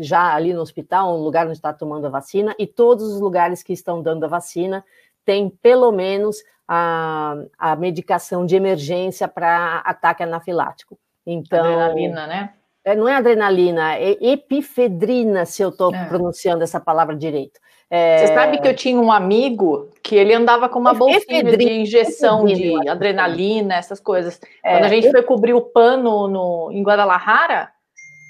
já 0.00 0.34
ali 0.34 0.52
no 0.52 0.60
hospital, 0.60 1.16
um 1.16 1.22
lugar 1.22 1.46
onde 1.46 1.56
está 1.56 1.72
tomando 1.72 2.06
a 2.06 2.10
vacina, 2.10 2.54
e 2.58 2.66
todos 2.66 3.12
os 3.12 3.20
lugares 3.20 3.62
que 3.62 3.72
estão 3.72 4.02
dando 4.02 4.24
a 4.24 4.28
vacina 4.28 4.84
têm 5.24 5.48
pelo 5.48 5.92
menos 5.92 6.42
a, 6.66 7.34
a 7.58 7.76
medicação 7.76 8.44
de 8.44 8.56
emergência 8.56 9.28
para 9.28 9.78
ataque 9.78 10.22
anafilático. 10.22 10.98
Então, 11.24 11.64
adrenalina, 11.64 12.26
né? 12.26 12.54
É, 12.88 12.96
não 12.96 13.06
é 13.06 13.14
adrenalina, 13.14 13.96
é 13.96 14.16
epifedrina, 14.18 15.44
se 15.44 15.60
eu 15.60 15.68
estou 15.68 15.94
é. 15.94 16.06
pronunciando 16.06 16.64
essa 16.64 16.80
palavra 16.80 17.14
direito. 17.14 17.60
É... 17.90 18.18
Você 18.18 18.34
sabe 18.34 18.58
que 18.58 18.66
eu 18.66 18.74
tinha 18.74 18.98
um 18.98 19.12
amigo 19.12 19.90
que 20.02 20.16
ele 20.16 20.32
andava 20.32 20.70
com 20.70 20.78
uma 20.78 20.94
bolsinha 20.94 21.44
de 21.44 21.70
injeção 21.70 22.46
de 22.46 22.88
adrenalina, 22.88 23.74
essas 23.74 24.00
coisas. 24.00 24.40
É, 24.64 24.72
Quando 24.72 24.84
a 24.84 24.88
gente 24.88 25.10
foi 25.10 25.22
cobrir 25.22 25.52
o 25.52 25.60
pano 25.60 26.28
no, 26.28 26.70
em 26.72 26.82
Guadalajara, 26.82 27.70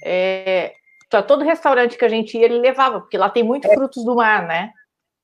é, 0.05 0.73
todo 1.29 1.45
restaurante 1.45 1.97
que 1.97 2.05
a 2.05 2.09
gente 2.09 2.37
ia, 2.37 2.47
ele 2.47 2.59
levava, 2.59 3.01
porque 3.01 3.17
lá 3.17 3.31
tem 3.31 3.45
muitos 3.45 3.71
é. 3.71 3.75
frutos 3.75 4.05
do 4.05 4.17
mar, 4.17 4.45
né? 4.45 4.73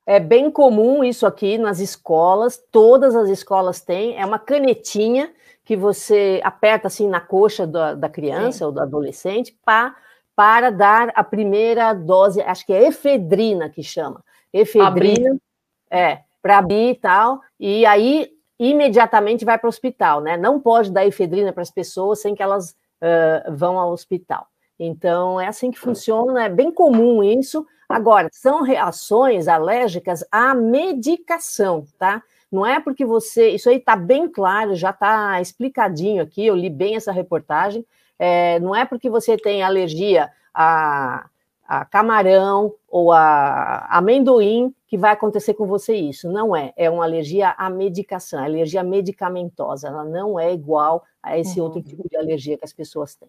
É 0.07 0.21
bem 0.21 0.49
comum 0.49 1.03
isso 1.03 1.27
aqui 1.27 1.59
nas 1.59 1.81
escolas, 1.81 2.63
todas 2.71 3.17
as 3.17 3.29
escolas 3.29 3.81
têm, 3.81 4.17
é 4.17 4.25
uma 4.25 4.39
canetinha 4.39 5.29
que 5.65 5.77
você 5.77 6.41
aperta 6.45 6.89
assim 6.89 7.09
na 7.09 7.21
coxa 7.21 7.67
da, 7.67 7.95
da 7.95 8.09
criança 8.09 8.59
Sim. 8.59 8.65
ou 8.65 8.73
do 8.73 8.81
adolescente 8.81 9.57
pra, 9.65 9.95
para 10.37 10.71
dar 10.71 11.11
a 11.15 11.25
primeira 11.25 11.93
dose, 11.95 12.41
acho 12.43 12.67
que 12.67 12.73
é 12.73 12.89
efedrina 12.89 13.71
que 13.71 13.83
chama. 13.83 14.23
Efedrina, 14.53 15.31
abrir. 15.31 15.43
é, 15.91 16.21
para 16.43 16.59
abrir 16.59 16.91
e 16.91 16.95
tal, 16.95 17.41
e 17.59 17.87
aí 17.87 18.31
imediatamente 18.59 19.45
vai 19.45 19.59
para 19.59 19.67
o 19.67 19.69
hospital, 19.69 20.21
né? 20.21 20.37
Não 20.37 20.61
pode 20.61 20.93
dar 20.93 21.07
efedrina 21.07 21.53
para 21.53 21.63
as 21.63 21.71
pessoas 21.71 22.21
sem 22.21 22.35
que 22.35 22.43
elas 22.43 22.71
uh, 22.71 23.53
vão 23.53 23.79
ao 23.79 23.91
hospital. 23.91 24.47
Então, 24.79 25.41
é 25.41 25.47
assim 25.47 25.71
que 25.71 25.79
funciona, 25.79 26.45
é 26.45 26.49
bem 26.49 26.71
comum 26.71 27.23
isso. 27.23 27.67
Agora, 27.89 28.29
são 28.33 28.63
reações 28.63 29.49
alérgicas 29.49 30.25
à 30.31 30.55
medicação, 30.55 31.85
tá? 31.99 32.23
Não 32.55 32.65
é 32.65 32.79
porque 32.79 33.05
você. 33.05 33.51
Isso 33.51 33.69
aí 33.69 33.79
está 33.79 33.97
bem 33.97 34.29
claro, 34.29 34.77
já 34.77 34.91
está 34.91 35.41
explicadinho 35.41 36.23
aqui, 36.23 36.47
eu 36.47 36.55
li 36.55 36.71
bem 36.71 36.95
essa 36.95 37.11
reportagem. 37.11 37.85
É, 38.17 38.61
não 38.61 38.77
é 38.77 38.85
porque 38.85 39.11
você 39.11 39.37
tem 39.37 39.65
alergia 39.65 40.31
a, 40.55 41.29
a 41.67 41.85
camarão 41.85 42.73
ou 42.89 43.11
a 43.11 43.89
amendoim 43.91 44.73
que 44.87 44.97
vai 44.97 45.11
acontecer 45.11 45.55
com 45.55 45.67
você 45.67 45.97
isso. 45.97 46.31
Não 46.31 46.55
é. 46.55 46.73
É 46.77 46.89
uma 46.89 47.03
alergia 47.03 47.51
à 47.59 47.69
medicação, 47.69 48.39
é 48.39 48.45
alergia 48.45 48.85
medicamentosa. 48.85 49.89
Ela 49.89 50.05
não 50.05 50.39
é 50.39 50.55
igual 50.55 51.03
a 51.21 51.37
esse 51.37 51.59
uhum. 51.59 51.67
outro 51.67 51.83
tipo 51.83 52.09
de 52.09 52.17
alergia 52.17 52.57
que 52.57 52.65
as 52.65 52.73
pessoas 52.73 53.17
têm. 53.17 53.29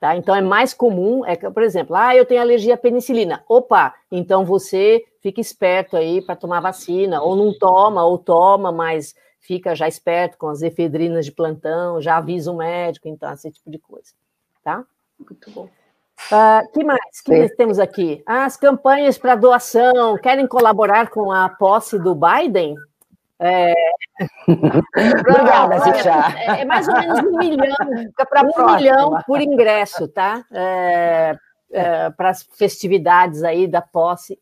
Tá? 0.00 0.16
Então, 0.16 0.34
é 0.34 0.40
mais 0.40 0.72
comum, 0.72 1.26
é 1.26 1.36
que, 1.36 1.50
por 1.50 1.62
exemplo, 1.62 1.94
ah, 1.94 2.16
eu 2.16 2.24
tenho 2.24 2.40
alergia 2.40 2.74
à 2.74 2.78
penicilina. 2.78 3.44
Opa, 3.46 3.94
então 4.10 4.46
você 4.46 5.04
fica 5.24 5.40
esperto 5.40 5.96
aí 5.96 6.20
para 6.20 6.36
tomar 6.36 6.60
vacina, 6.60 7.22
ou 7.22 7.34
não 7.34 7.58
toma, 7.58 8.04
ou 8.04 8.18
toma, 8.18 8.70
mas 8.70 9.14
fica 9.40 9.74
já 9.74 9.88
esperto 9.88 10.36
com 10.36 10.48
as 10.48 10.60
efedrinas 10.60 11.24
de 11.24 11.32
plantão, 11.32 11.98
já 11.98 12.18
avisa 12.18 12.52
o 12.52 12.56
médico, 12.58 13.08
então, 13.08 13.32
esse 13.32 13.50
tipo 13.50 13.70
de 13.70 13.78
coisa. 13.78 14.12
Tá? 14.62 14.84
Muito 15.18 15.50
bom. 15.50 15.64
Uh, 16.30 16.72
que 16.74 16.84
mais? 16.84 17.20
que 17.24 17.48
temos 17.56 17.78
aqui? 17.78 18.22
As 18.26 18.58
campanhas 18.58 19.16
para 19.16 19.34
doação. 19.34 20.18
Querem 20.18 20.46
colaborar 20.46 21.08
com 21.08 21.32
a 21.32 21.48
posse 21.48 21.98
do 21.98 22.14
Biden? 22.14 22.74
É... 23.40 23.72
Obrigada, 24.46 25.78
Zichá. 25.80 26.34
É, 26.38 26.60
é, 26.60 26.64
mais 26.66 26.86
ou 26.86 26.94
menos 26.94 27.18
um 27.20 27.38
milhão, 27.38 27.76
um 27.90 28.26
próxima. 28.26 28.76
milhão 28.76 29.18
por 29.26 29.40
ingresso, 29.40 30.06
tá? 30.06 30.44
É, 30.52 31.36
é, 31.72 32.10
para 32.10 32.28
as 32.28 32.42
festividades 32.42 33.42
aí 33.42 33.66
da 33.66 33.80
posse 33.80 34.38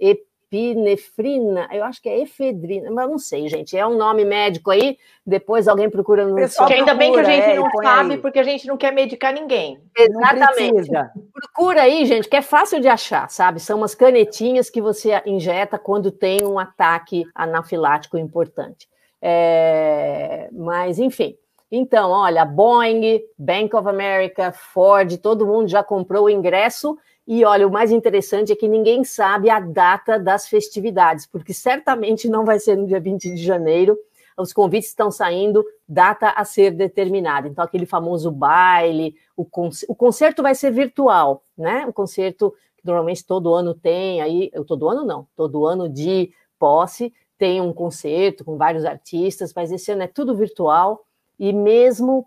epinefrina, 0.52 1.66
eu 1.73 1.82
acho 1.82 2.02
que 2.02 2.09
é 2.09 2.21
efedrina, 2.21 2.90
mas 2.90 3.09
não 3.09 3.18
sei, 3.18 3.49
gente, 3.49 3.76
é 3.76 3.87
um 3.87 3.97
nome 3.97 4.23
médico 4.25 4.71
aí, 4.71 4.99
depois 5.26 5.66
alguém 5.66 5.88
procura 5.88 6.26
no 6.26 6.35
Pessoal 6.35 6.68
que 6.68 6.75
ainda 6.75 6.94
bem 6.94 7.12
que 7.12 7.21
a 7.21 7.25
gente 7.25 7.44
é, 7.44 7.56
não 7.56 7.71
sabe, 7.82 8.12
aí. 8.12 8.18
porque 8.18 8.38
a 8.38 8.42
gente 8.42 8.66
não 8.66 8.76
quer 8.76 8.92
medicar 8.92 9.32
ninguém. 9.32 9.80
Exatamente. 9.97 10.90
Procura 11.32 11.82
aí, 11.82 12.04
gente, 12.04 12.28
que 12.28 12.37
é 12.37 12.42
fácil 12.42 12.80
de 12.80 12.88
achar, 12.88 13.30
sabe? 13.30 13.61
São 13.61 13.78
umas 13.78 13.94
canetinhas 13.94 14.68
que 14.68 14.82
você 14.82 15.23
injeta 15.25 15.78
quando 15.78 16.11
tem 16.11 16.44
um 16.44 16.59
ataque 16.59 17.25
anafilático 17.35 18.18
importante. 18.18 18.87
É, 19.21 20.49
mas, 20.52 20.99
enfim. 20.99 21.37
Então, 21.71 22.11
olha, 22.11 22.44
Boeing, 22.44 23.23
Bank 23.38 23.75
of 23.75 23.88
America, 23.88 24.52
Ford, 24.52 25.16
todo 25.16 25.47
mundo 25.47 25.68
já 25.68 25.82
comprou 25.82 26.25
o 26.25 26.30
ingresso 26.30 26.99
e 27.26 27.44
olha, 27.44 27.66
o 27.66 27.70
mais 27.70 27.92
interessante 27.92 28.52
é 28.52 28.56
que 28.56 28.66
ninguém 28.66 29.04
sabe 29.04 29.48
a 29.48 29.60
data 29.60 30.18
das 30.18 30.48
festividades, 30.48 31.26
porque 31.26 31.54
certamente 31.54 32.28
não 32.28 32.44
vai 32.44 32.58
ser 32.58 32.76
no 32.76 32.86
dia 32.86 32.98
20 32.98 33.34
de 33.34 33.42
janeiro. 33.42 33.96
Os 34.36 34.52
convites 34.52 34.88
estão 34.88 35.10
saindo, 35.10 35.64
data 35.88 36.30
a 36.30 36.44
ser 36.44 36.72
determinada. 36.72 37.46
Então, 37.46 37.64
aquele 37.64 37.86
famoso 37.86 38.30
baile, 38.30 39.14
o, 39.36 39.46
o 39.88 39.94
concerto 39.94 40.42
vai 40.42 40.54
ser 40.54 40.72
virtual, 40.72 41.44
né? 41.56 41.86
O 41.86 41.92
concerto 41.92 42.52
que 42.76 42.84
normalmente 42.84 43.24
todo 43.24 43.54
ano 43.54 43.74
tem 43.74 44.20
aí, 44.20 44.50
todo 44.66 44.88
ano 44.88 45.04
não, 45.04 45.28
todo 45.36 45.64
ano 45.64 45.88
de 45.88 46.32
posse 46.58 47.12
tem 47.38 47.60
um 47.60 47.72
concerto 47.72 48.44
com 48.44 48.56
vários 48.56 48.84
artistas, 48.84 49.52
mas 49.54 49.70
esse 49.70 49.92
ano 49.92 50.02
é 50.02 50.06
tudo 50.06 50.34
virtual 50.34 51.04
e 51.38 51.52
mesmo 51.52 52.26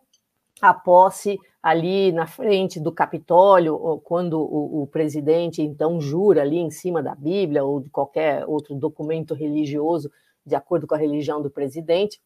a 0.62 0.74
posse 0.74 1.38
ali 1.62 2.12
na 2.12 2.28
frente 2.28 2.80
do 2.80 2.92
Capitólio, 2.92 4.00
quando 4.04 4.40
o, 4.40 4.84
o, 4.84 4.88
presidente 4.88 5.62
então 5.62 6.00
jura 6.00 6.42
ali 6.42 6.58
em 6.58 6.70
cima 6.70 7.02
da 7.02 7.16
Bíblia 7.16 7.64
ou 7.64 7.80
de 7.80 7.90
qualquer 7.90 8.46
outro 8.46 8.76
documento 8.76 9.34
religioso 9.34 10.12
de 10.46 10.56
acordo 10.56 10.86
com 10.86 10.94
a 10.94 10.98
religião 10.98 11.42
do 11.42 11.50
presidente, 11.50 12.22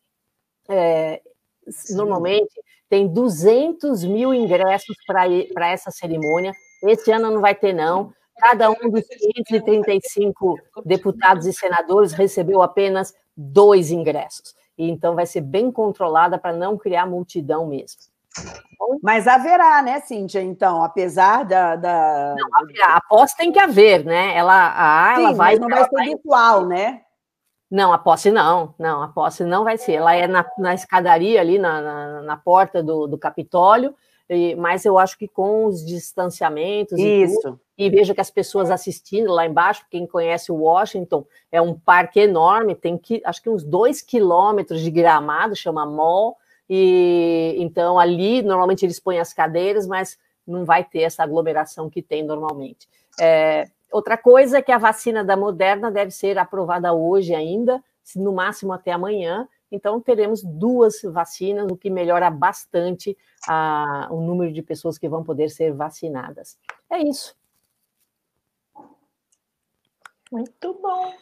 é, 0.68 1.22
normalmente 1.92 2.52
tem 2.90 3.08
200 3.08 4.04
mil 4.04 4.34
ingressos 4.34 4.96
para 5.06 5.70
essa 5.70 5.92
cerimônia. 5.92 6.54
Esse 6.84 7.12
ano 7.12 7.32
não 7.32 7.40
vai 7.40 7.56
ter, 7.56 7.72
não. 7.72 8.12
Cada 8.38 8.70
um 8.70 8.90
dos 8.90 9.04
535 9.08 10.58
deputados 10.86 11.46
e 11.46 11.54
senadores 11.54 12.14
recebeu 12.14 12.62
apenas 12.62 13.14
dois 13.36 13.92
ingressos. 13.92 14.56
E 14.78 14.90
então 14.90 15.14
vai 15.14 15.26
ser 15.26 15.42
bem 15.42 15.72
controlada 15.72 16.38
para 16.38 16.56
não 16.56 16.78
criar 16.78 17.06
multidão 17.06 17.68
mesmo. 17.68 18.00
Mas 19.02 19.28
haverá, 19.28 19.82
né, 19.82 20.00
Cíntia? 20.02 20.42
Então, 20.42 20.84
apesar 20.84 21.46
da. 21.46 21.76
da... 21.76 22.36
Não, 22.38 22.50
a 22.86 22.98
aposta 22.98 23.38
tem 23.38 23.52
que 23.52 23.60
haver, 23.60 24.04
né? 24.04 24.36
Ela, 24.36 24.74
a, 24.76 25.16
Sim, 25.16 25.22
ela 25.22 25.34
vai. 25.34 25.52
Mas 25.52 25.60
não 25.60 25.70
vai 25.70 25.84
ser 25.84 25.96
vai... 25.96 26.06
virtual, 26.06 26.66
né? 26.66 27.02
Não, 27.70 27.94
a 27.94 28.00
posse 28.00 28.32
não, 28.32 28.74
não, 28.80 29.04
a 29.04 29.10
posse 29.10 29.44
não 29.44 29.64
vai 29.64 29.78
ser. 29.78 29.94
Ela 29.94 30.16
é 30.16 30.26
na, 30.26 30.44
na 30.58 30.74
escadaria 30.74 31.40
ali, 31.40 31.60
na, 31.60 31.82
na, 31.82 32.22
na 32.24 32.38
porta 32.38 32.82
do, 32.82 33.06
do 33.06 33.16
Capitólio, 33.16 33.94
e, 34.28 34.56
mas 34.56 34.86
eu 34.86 34.98
acho 34.98 35.16
que 35.16 35.28
com 35.28 35.66
os 35.66 35.86
distanciamentos 35.86 36.98
Isso. 36.98 37.38
e 37.38 37.42
tudo, 37.42 37.62
e 37.78 37.90
vejo 37.92 38.16
que 38.16 38.22
as 38.22 38.32
pessoas 38.32 38.72
assistindo 38.72 39.32
lá 39.32 39.46
embaixo, 39.46 39.86
quem 39.88 40.08
conhece 40.08 40.52
o 40.52 40.56
Washington, 40.56 41.24
é 41.52 41.62
um 41.62 41.76
parque 41.76 42.20
enorme, 42.20 42.74
tem 42.74 42.98
que, 42.98 43.22
acho 43.24 43.42
que 43.42 43.50
uns 43.50 43.64
dois 43.64 44.02
quilômetros 44.02 44.82
de 44.82 44.90
gramado, 44.90 45.56
chama 45.56 45.86
mall, 45.86 46.38
e 46.70 47.56
então 47.58 47.98
ali 47.98 48.42
normalmente 48.42 48.86
eles 48.86 49.00
põem 49.00 49.20
as 49.20 49.34
cadeiras, 49.34 49.88
mas 49.88 50.18
não 50.46 50.66
vai 50.66 50.84
ter 50.84 51.02
essa 51.02 51.24
aglomeração 51.24 51.90
que 51.90 52.02
tem 52.02 52.24
normalmente. 52.24 52.88
É, 53.20 53.70
outra 53.92 54.18
coisa 54.18 54.58
é 54.60 54.62
que 54.62 54.72
a 54.72 54.78
vacina 54.78 55.24
da 55.24 55.36
Moderna 55.36 55.92
deve 55.92 56.12
ser 56.12 56.38
aprovada 56.38 56.94
hoje 56.94 57.34
ainda, 57.34 57.84
no 58.16 58.34
máximo 58.34 58.74
até 58.74 58.92
amanhã, 58.92 59.48
então 59.72 60.02
teremos 60.02 60.44
duas 60.44 61.02
vacinas, 61.04 61.68
o 61.72 61.78
que 61.78 61.90
melhora 61.90 62.30
bastante 62.30 63.16
a, 63.48 64.08
o 64.12 64.22
número 64.22 64.52
de 64.52 64.62
pessoas 64.62 64.98
que 64.98 65.08
vão 65.08 65.24
poder 65.24 65.50
ser 65.50 65.74
vacinadas. 65.74 66.58
É 66.90 67.00
isso. 67.00 67.36
Muito 70.32 70.74
bom. 70.82 71.14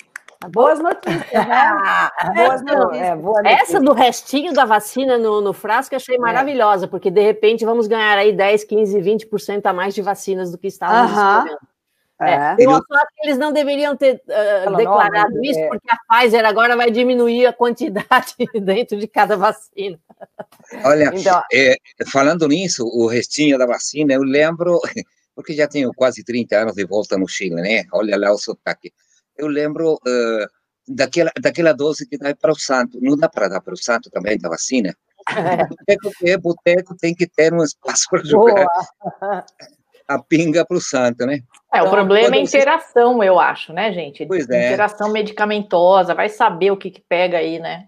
Boas 0.50 0.80
notícias, 0.80 1.48
né? 1.48 2.10
Boas 2.36 2.62
notícias. 2.62 3.08
É, 3.08 3.16
boa 3.16 3.42
notícia. 3.42 3.64
Essa 3.64 3.80
do 3.80 3.94
restinho 3.94 4.54
da 4.54 4.66
vacina 4.66 5.18
no, 5.18 5.42
no 5.42 5.54
frasco 5.54 5.96
eu 5.96 5.98
achei 5.98 6.16
é. 6.16 6.20
maravilhosa, 6.20 6.86
é. 6.86 6.88
porque 6.88 7.10
de 7.10 7.22
repente 7.22 7.66
vamos 7.66 7.88
ganhar 7.88 8.18
aí 8.18 8.32
10, 8.32 8.64
15, 8.64 9.00
20% 9.00 9.66
a 9.66 9.74
mais 9.74 9.96
de 9.96 10.02
vacinas 10.02 10.52
do 10.52 10.58
que 10.58 10.68
estávamos 10.68 11.12
esperando. 11.12 11.54
É. 11.54 11.78
É. 12.20 12.56
Eu 12.58 12.72
acho 12.72 12.84
que 12.84 13.28
eles 13.28 13.38
não 13.38 13.54
deveriam 13.54 13.96
ter 13.96 14.16
uh, 14.26 14.76
declarado 14.76 15.36
não, 15.36 15.44
isso, 15.44 15.60
é. 15.60 15.68
porque 15.68 15.88
a 15.92 15.98
Pfizer 16.20 16.46
agora 16.46 16.76
vai 16.76 16.90
diminuir 16.90 17.46
a 17.46 17.54
quantidade 17.54 18.34
dentro 18.60 18.98
de 18.98 19.08
cada 19.08 19.38
vacina. 19.38 20.00
Olha, 20.84 21.12
então, 21.14 21.44
é, 21.54 21.76
falando 22.12 22.48
nisso, 22.48 22.84
o 22.86 23.06
restinho 23.06 23.58
da 23.58 23.68
vacina, 23.68 24.14
eu 24.14 24.24
lembro 24.24 24.80
porque 25.36 25.54
já 25.54 25.68
tenho 25.68 25.92
quase 25.94 26.24
30 26.24 26.58
anos 26.58 26.74
de 26.74 26.86
volta 26.86 27.16
no 27.18 27.28
Chile, 27.28 27.62
né? 27.62 27.84
Olha 27.94 28.18
lá 28.18 28.32
o 28.32 28.38
sotaque. 28.40 28.92
Eu 29.38 29.48
lembro 29.48 29.96
uh, 29.96 30.48
daquela, 30.88 31.32
daquela 31.40 31.74
dose 31.74 32.08
que 32.08 32.18
dá 32.18 32.36
para 32.36 32.52
o 32.52 32.60
santo. 32.60 33.00
Não 33.02 33.16
dá 33.16 33.30
para 33.30 33.48
dar 33.48 33.62
para 33.62 33.74
o 33.74 33.78
santo 33.78 34.10
também 34.10 34.38
da 34.38 34.50
vacina? 34.50 34.96
Boteco 35.70 36.12
que 36.18 36.30
é 36.30 36.38
boteco 36.38 36.96
tem 36.96 37.14
que 37.14 37.28
ter 37.28 37.54
um 37.54 37.64
espaço 37.64 38.06
para 38.10 38.24
jogar 38.24 38.66
Boa. 38.66 39.46
a 40.08 40.20
pinga 40.20 40.66
para 40.66 40.78
o 40.78 40.82
santo, 40.82 41.26
né? 41.26 41.42
É, 41.74 41.80
então, 41.80 41.88
o 41.88 41.92
problema 41.92 42.36
é 42.36 42.40
a 42.40 42.42
interação, 42.42 43.18
você... 43.18 43.28
eu 43.28 43.40
acho, 43.40 43.74
né, 43.74 43.92
gente? 43.92 44.26
Pois 44.26 44.50
é. 44.50 44.68
Interação 44.68 45.12
medicamentosa, 45.12 46.16
vai 46.16 46.30
saber 46.30 46.72
o 46.72 46.78
que, 46.78 46.90
que 46.90 47.02
pega 47.02 47.40
aí, 47.40 47.60
né? 47.60 47.88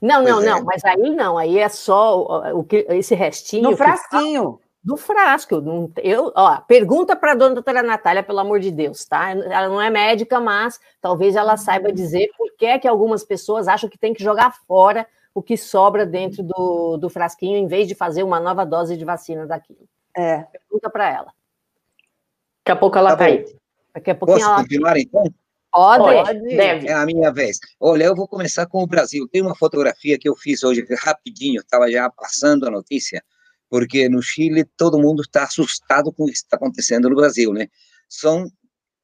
Não, 0.00 0.22
pois 0.22 0.34
não, 0.34 0.42
é. 0.42 0.46
não, 0.46 0.64
mas 0.64 0.84
aí 0.84 1.10
não, 1.10 1.36
aí 1.36 1.58
é 1.58 1.68
só 1.68 2.20
o, 2.20 2.60
o 2.60 2.64
que, 2.64 2.86
esse 2.90 3.14
restinho. 3.14 3.70
No 3.70 3.76
frasquinho. 3.76 4.60
Do 4.88 4.96
frasco. 4.96 5.60
Não, 5.60 5.92
eu, 5.98 6.32
ó, 6.34 6.62
pergunta 6.62 7.14
para 7.14 7.32
a 7.32 7.34
dona 7.34 7.56
doutora 7.56 7.82
Natália, 7.82 8.22
pelo 8.22 8.38
amor 8.38 8.58
de 8.58 8.70
Deus, 8.70 9.04
tá? 9.04 9.32
Ela 9.32 9.68
não 9.68 9.82
é 9.82 9.90
médica, 9.90 10.40
mas 10.40 10.80
talvez 10.98 11.36
ela 11.36 11.58
saiba 11.58 11.92
dizer 11.92 12.30
por 12.38 12.50
que, 12.56 12.64
é 12.64 12.78
que 12.78 12.88
algumas 12.88 13.22
pessoas 13.22 13.68
acham 13.68 13.86
que 13.86 13.98
tem 13.98 14.14
que 14.14 14.24
jogar 14.24 14.50
fora 14.66 15.06
o 15.34 15.42
que 15.42 15.58
sobra 15.58 16.06
dentro 16.06 16.42
do, 16.42 16.96
do 16.96 17.10
frasquinho, 17.10 17.58
em 17.58 17.66
vez 17.66 17.86
de 17.86 17.94
fazer 17.94 18.22
uma 18.22 18.40
nova 18.40 18.64
dose 18.64 18.96
de 18.96 19.04
vacina 19.04 19.46
daquilo. 19.46 19.86
É. 20.16 20.38
Pergunta 20.44 20.88
para 20.88 21.10
ela. 21.10 21.32
Daqui 22.64 22.72
a 22.72 22.76
pouco 22.76 22.96
ela 22.96 23.10
tá, 23.10 23.16
tá 23.18 23.24
aí. 23.26 23.44
Daqui 23.94 24.10
a 24.10 24.14
pouquinho 24.14 24.38
Posso 24.38 24.50
ela... 24.50 24.62
continuar 24.62 24.98
então? 24.98 25.24
Pode, 25.70 26.02
Pode, 26.02 26.40
deve. 26.56 26.88
É 26.88 26.94
a 26.94 27.04
minha 27.04 27.30
vez. 27.30 27.58
Olha, 27.78 28.04
eu 28.04 28.16
vou 28.16 28.26
começar 28.26 28.64
com 28.64 28.82
o 28.82 28.86
Brasil. 28.86 29.28
Tem 29.28 29.42
uma 29.42 29.54
fotografia 29.54 30.18
que 30.18 30.26
eu 30.26 30.34
fiz 30.34 30.64
hoje, 30.64 30.82
rapidinho, 31.04 31.60
estava 31.60 31.90
já 31.90 32.08
passando 32.08 32.66
a 32.66 32.70
notícia, 32.70 33.22
porque 33.68 34.08
no 34.08 34.22
Chile 34.22 34.64
todo 34.76 34.98
mundo 34.98 35.22
está 35.22 35.44
assustado 35.44 36.12
com 36.12 36.24
o 36.24 36.26
que 36.26 36.32
está 36.32 36.56
acontecendo 36.56 37.08
no 37.08 37.16
Brasil, 37.16 37.52
né? 37.52 37.68
São 38.08 38.50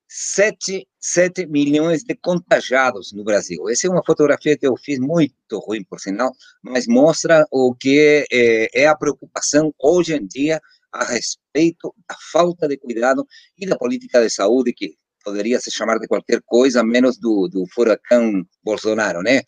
7, 0.09 0.87
7 1.01 1.47
milhões 1.47 2.05
de 2.05 2.15
contagiados 2.15 3.13
no 3.13 3.25
Brasil. 3.25 3.69
Essa 3.69 3.87
é 3.87 3.91
uma 3.91 4.05
fotografia 4.05 4.57
que 4.57 4.67
eu 4.67 4.77
fiz 4.77 4.99
muito 4.99 5.59
ruim, 5.59 5.83
por 5.85 5.99
sinal, 5.99 6.33
mas 6.63 6.87
mostra 6.87 7.47
o 7.51 7.75
que 7.75 8.27
é, 8.31 8.83
é 8.83 8.87
a 8.87 8.97
preocupação 8.97 9.75
hoje 9.79 10.15
em 10.15 10.27
dia 10.27 10.61
a 10.93 11.05
respeito 11.05 11.93
da 12.09 12.17
falta 12.31 12.69
de 12.69 12.77
cuidado 12.77 13.27
e 13.59 13.67
da 13.67 13.77
política 13.77 14.23
de 14.23 14.31
saúde 14.31 14.73
que 14.73 14.95
poderia 15.25 15.61
se 15.61 15.71
chamar 15.71 15.99
de 15.99 16.07
qualquer 16.07 16.41
coisa, 16.45 16.85
menos 16.85 17.19
do, 17.19 17.49
do 17.49 17.67
furacão 17.75 18.45
Bolsonaro, 18.63 19.21
né? 19.23 19.43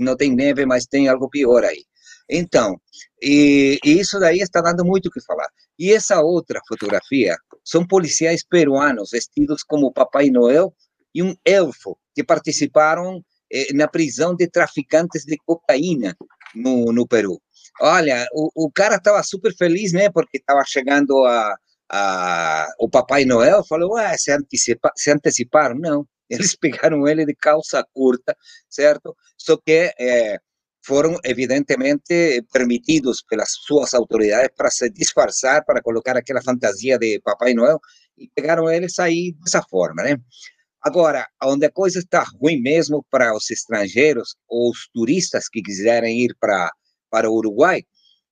Não 0.00 0.16
tem 0.16 0.34
neve, 0.34 0.66
mas 0.66 0.86
tem 0.86 1.08
algo 1.08 1.30
pior 1.30 1.64
aí. 1.64 1.84
Então, 2.28 2.80
e, 3.22 3.78
e, 3.84 4.00
isso 4.00 4.18
daí 4.18 4.38
está 4.38 4.60
dando 4.60 4.84
muito 4.84 5.06
o 5.06 5.10
que 5.10 5.20
falar. 5.20 5.48
E 5.78 5.92
essa 5.92 6.20
outra 6.20 6.60
fotografia 6.66 7.36
são 7.64 7.86
policiais 7.86 8.44
peruanos 8.44 9.10
vestidos 9.10 9.62
como 9.62 9.92
Papai 9.92 10.30
Noel 10.30 10.74
e 11.14 11.22
um 11.22 11.34
elfo 11.44 11.98
que 12.14 12.24
participaram 12.24 13.22
eh, 13.52 13.72
na 13.74 13.88
prisão 13.88 14.34
de 14.34 14.48
traficantes 14.48 15.24
de 15.24 15.36
cocaína 15.44 16.16
no, 16.54 16.92
no 16.92 17.06
Peru. 17.06 17.40
Olha, 17.80 18.26
o, 18.32 18.66
o 18.66 18.70
cara 18.70 18.96
estava 18.96 19.22
super 19.22 19.54
feliz, 19.54 19.92
né? 19.92 20.10
Porque 20.10 20.38
estava 20.38 20.62
chegando 20.64 21.24
a, 21.24 21.56
a, 21.90 22.68
o 22.78 22.88
Papai 22.88 23.24
Noel. 23.24 23.64
Falou, 23.64 23.94
ué, 23.94 24.16
se, 24.16 24.32
antecipa, 24.32 24.92
se 24.96 25.10
anteciparam? 25.10 25.76
Não, 25.76 26.06
eles 26.30 26.56
pegaram 26.56 27.06
ele 27.06 27.26
de 27.26 27.34
calça 27.34 27.84
curta, 27.92 28.36
certo? 28.68 29.16
Só 29.36 29.56
que 29.56 29.92
é, 29.98 30.38
foram, 30.84 31.18
evidentemente, 31.24 32.44
permitidos 32.52 33.22
pelas 33.22 33.50
suas 33.50 33.94
autoridades 33.94 34.50
para 34.56 34.70
se 34.70 34.90
disfarçar, 34.90 35.64
para 35.64 35.82
colocar 35.82 36.16
aquela 36.16 36.42
fantasia 36.42 36.98
de 36.98 37.20
Papai 37.20 37.54
Noel, 37.54 37.80
e 38.18 38.28
pegaram 38.34 38.70
eles 38.70 38.98
aí 38.98 39.34
dessa 39.42 39.62
forma, 39.62 40.02
né? 40.02 40.16
Agora, 40.82 41.26
onde 41.42 41.64
a 41.64 41.70
coisa 41.70 41.98
está 41.98 42.22
ruim 42.22 42.60
mesmo 42.60 43.04
para 43.10 43.34
os 43.34 43.50
estrangeiros 43.50 44.36
ou 44.46 44.70
os 44.70 44.88
turistas 44.92 45.48
que 45.48 45.62
quiserem 45.62 46.20
ir 46.20 46.36
para 46.38 46.70
para 47.10 47.30
o 47.30 47.36
Uruguai, 47.36 47.80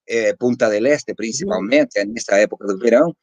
eh, 0.09 0.35
Punta 0.37 0.69
del 0.69 0.87
Este 0.87 1.15
principalmente, 1.15 2.01
uhum. 2.01 2.13
nesta 2.13 2.37
época 2.37 2.67
do 2.67 2.77
verão, 2.79 3.15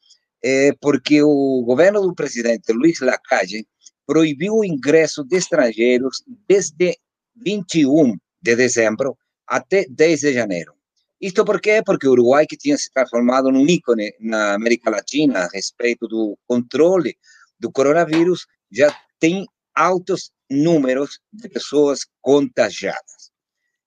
eh, 0.42 0.72
porque 0.80 1.22
o 1.22 1.62
governo 1.64 2.00
do 2.00 2.14
presidente 2.14 2.72
Luiz 2.72 2.98
Lacalle 3.00 3.66
proibiu 4.06 4.54
o 4.56 4.64
ingresso 4.64 5.22
de 5.22 5.36
estrangeiros 5.36 6.24
desde 6.48 6.98
21 7.36 8.16
de 8.40 8.56
dezembro 8.56 9.16
até 9.46 9.84
10 9.88 10.20
de 10.20 10.32
janeiro. 10.32 10.74
Isto 11.20 11.44
por 11.44 11.60
quê? 11.60 11.82
Porque 11.84 12.08
o 12.08 12.12
Uruguai, 12.12 12.46
que 12.46 12.56
tinha 12.56 12.78
se 12.78 12.90
transformado 12.90 13.50
num 13.50 13.66
ícone 13.66 14.14
na 14.20 14.54
América 14.54 14.90
Latina 14.90 15.40
a 15.40 15.48
respeito 15.52 16.08
do 16.08 16.38
controle 16.46 17.16
do 17.58 17.70
coronavírus, 17.70 18.46
já 18.72 18.94
tem 19.18 19.46
altos 19.74 20.32
números 20.50 21.20
de 21.32 21.48
pessoas 21.48 22.00
contagiadas. 22.22 23.30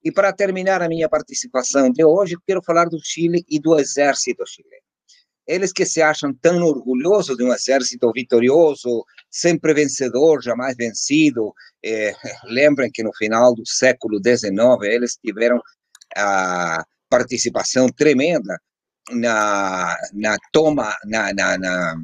E 0.03 0.11
para 0.11 0.33
terminar 0.33 0.81
a 0.81 0.87
minha 0.87 1.09
participação 1.09 1.89
de 1.89 2.03
hoje, 2.03 2.35
quero 2.45 2.61
falar 2.61 2.85
do 2.85 2.99
Chile 3.03 3.43
e 3.49 3.59
do 3.59 3.79
exército 3.79 4.43
chileno. 4.45 4.83
Eles 5.47 5.73
que 5.73 5.85
se 5.85 6.01
acham 6.01 6.33
tão 6.33 6.63
orgulhosos 6.63 7.35
de 7.35 7.43
um 7.43 7.53
exército 7.53 8.11
vitorioso, 8.13 9.05
sempre 9.29 9.73
vencedor, 9.73 10.41
jamais 10.41 10.75
vencido. 10.77 11.53
Eh, 11.83 12.13
lembrem 12.45 12.89
que 12.91 13.03
no 13.03 13.13
final 13.13 13.53
do 13.53 13.65
século 13.65 14.19
XIX 14.23 14.93
eles 14.93 15.17
tiveram 15.23 15.61
a 16.15 16.83
participação 17.09 17.87
tremenda 17.89 18.59
na, 19.11 19.97
na 20.13 20.37
toma, 20.51 20.95
na, 21.05 21.33
na, 21.33 21.57
na, 21.57 21.95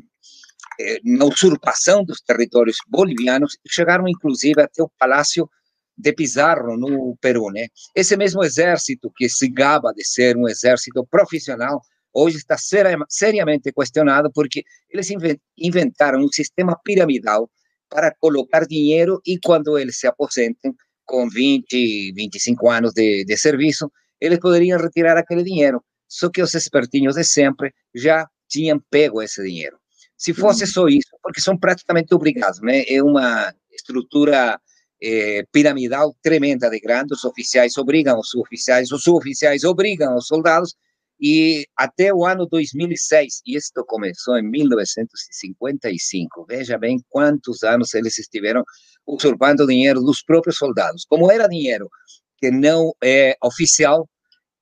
eh, 0.79 0.99
na 1.03 1.25
usurpação 1.25 2.03
dos 2.03 2.21
territórios 2.21 2.77
bolivianos, 2.87 3.57
chegaram 3.67 4.07
inclusive 4.07 4.61
até 4.61 4.83
o 4.83 4.91
Palácio 4.99 5.49
de 5.97 6.13
Pizarro 6.13 6.77
no 6.77 7.17
Peru, 7.19 7.51
né? 7.51 7.67
Esse 7.93 8.15
mesmo 8.15 8.43
exército 8.43 9.11
que 9.15 9.27
se 9.27 9.49
gaba 9.49 9.91
de 9.93 10.05
ser 10.05 10.37
um 10.37 10.47
exército 10.47 11.05
profissional, 11.05 11.81
hoje 12.13 12.37
está 12.37 12.57
seriamente 12.57 13.71
questionado 13.71 14.31
porque 14.33 14.63
eles 14.89 15.09
inventaram 15.57 16.19
um 16.19 16.27
sistema 16.27 16.79
piramidal 16.83 17.49
para 17.89 18.13
colocar 18.19 18.65
dinheiro 18.65 19.21
e 19.25 19.39
quando 19.39 19.77
eles 19.77 19.99
se 19.99 20.07
aposentem 20.07 20.73
com 21.05 21.27
20, 21.27 22.13
25 22.13 22.69
anos 22.69 22.93
de, 22.93 23.25
de 23.25 23.37
serviço, 23.37 23.91
eles 24.21 24.39
poderiam 24.39 24.79
retirar 24.79 25.17
aquele 25.17 25.43
dinheiro. 25.43 25.83
Só 26.07 26.29
que 26.29 26.41
os 26.41 26.53
espertinhos 26.53 27.15
de 27.15 27.23
sempre 27.23 27.73
já 27.95 28.27
tinham 28.47 28.79
pego 28.89 29.21
esse 29.21 29.41
dinheiro. 29.43 29.77
Se 30.17 30.33
fosse 30.33 30.67
só 30.67 30.87
isso, 30.87 31.09
porque 31.23 31.39
são 31.39 31.57
praticamente 31.57 32.13
obrigados, 32.13 32.59
né? 32.61 32.83
É 32.87 33.01
uma 33.01 33.53
estrutura 33.71 34.59
eh, 35.01 35.45
piramidal 35.51 36.13
tremenda 36.21 36.69
de 36.69 36.79
grandes 36.79 37.23
oficiais 37.23 37.77
obrigam 37.77 38.19
os 38.19 38.35
oficiais, 38.35 38.91
os 38.91 39.03
suboficiais 39.03 39.63
obrigam 39.63 40.15
os 40.15 40.27
soldados, 40.27 40.75
e 41.19 41.65
até 41.75 42.13
o 42.13 42.25
ano 42.25 42.47
2006, 42.47 43.41
e 43.45 43.57
isto 43.57 43.83
começou 43.85 44.37
em 44.37 44.49
1955, 44.49 46.45
veja 46.47 46.77
bem 46.77 47.03
quantos 47.09 47.63
anos 47.63 47.93
eles 47.93 48.17
estiveram 48.17 48.63
usurpando 49.05 49.67
dinheiro 49.67 49.99
dos 50.01 50.23
próprios 50.23 50.57
soldados. 50.57 51.05
Como 51.09 51.29
era 51.29 51.47
dinheiro 51.47 51.89
que 52.37 52.49
não 52.49 52.93
é 53.03 53.35
oficial, 53.43 54.03
o 54.03 54.07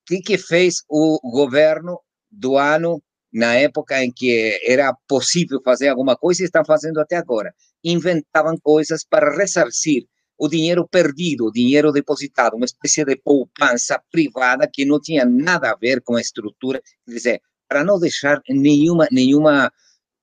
que, 0.08 0.20
que 0.20 0.38
fez 0.38 0.78
o 0.90 1.20
governo 1.32 2.00
do 2.32 2.58
ano 2.58 3.02
na 3.32 3.54
época 3.56 4.04
em 4.04 4.12
que 4.12 4.60
era 4.66 4.96
possível 5.08 5.62
fazer 5.64 5.90
alguma 5.90 6.18
coisa 6.18 6.42
e 6.42 6.46
estão 6.46 6.66
fazendo 6.66 7.00
até 7.00 7.18
agora? 7.18 7.54
Inventavam 7.84 8.58
coisas 8.64 9.06
para 9.08 9.36
ressarcir 9.36 10.08
o 10.38 10.48
dinheiro 10.48 10.88
perdido, 10.88 11.46
o 11.46 11.52
dinheiro 11.52 11.92
depositado, 11.92 12.56
uma 12.56 12.66
espécie 12.66 13.04
de 13.04 13.16
poupança 13.16 14.02
privada 14.12 14.70
que 14.72 14.86
não 14.86 15.00
tinha 15.00 15.26
nada 15.26 15.72
a 15.72 15.76
ver 15.76 16.02
com 16.02 16.16
a 16.16 16.22
estrutura, 16.22 16.82
quer 17.06 17.14
dizer, 17.14 17.42
para 17.68 17.84
não 17.84 18.00
deixar 18.00 18.42
nenhuma, 18.48 19.08
nenhuma 19.12 19.72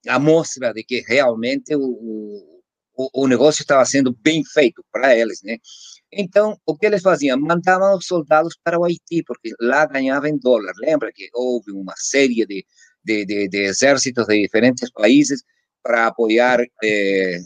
amostra 0.09 0.73
de 0.73 0.85
que 0.85 1.01
realmente 1.01 1.75
o, 1.75 1.83
o, 2.97 3.25
o 3.25 3.27
negócio 3.27 3.63
estava 3.63 3.85
sendo 3.85 4.17
bem 4.23 4.45
feito 4.45 4.85
para 4.93 5.17
eles, 5.17 5.43
né? 5.43 5.59
Então, 6.13 6.57
o 6.65 6.77
que 6.77 6.87
eles 6.87 7.03
faziam? 7.03 7.39
Mandavam 7.41 7.97
os 7.97 8.07
soldados 8.07 8.57
para 8.63 8.79
o 8.79 8.85
Haiti, 8.85 9.23
porque 9.27 9.51
lá 9.61 9.85
ganhavam 9.87 10.29
em 10.29 10.39
dólar. 10.39 10.73
Lembra 10.79 11.13
que 11.13 11.29
houve 11.35 11.73
uma 11.73 11.95
série 11.97 12.47
de, 12.47 12.65
de, 13.05 13.25
de, 13.25 13.49
de 13.49 13.59
exércitos 13.65 14.27
de 14.27 14.41
diferentes 14.41 14.91
países 14.93 15.43
para 15.83 16.07
apoiar 16.07 16.61
eh, 16.83 17.41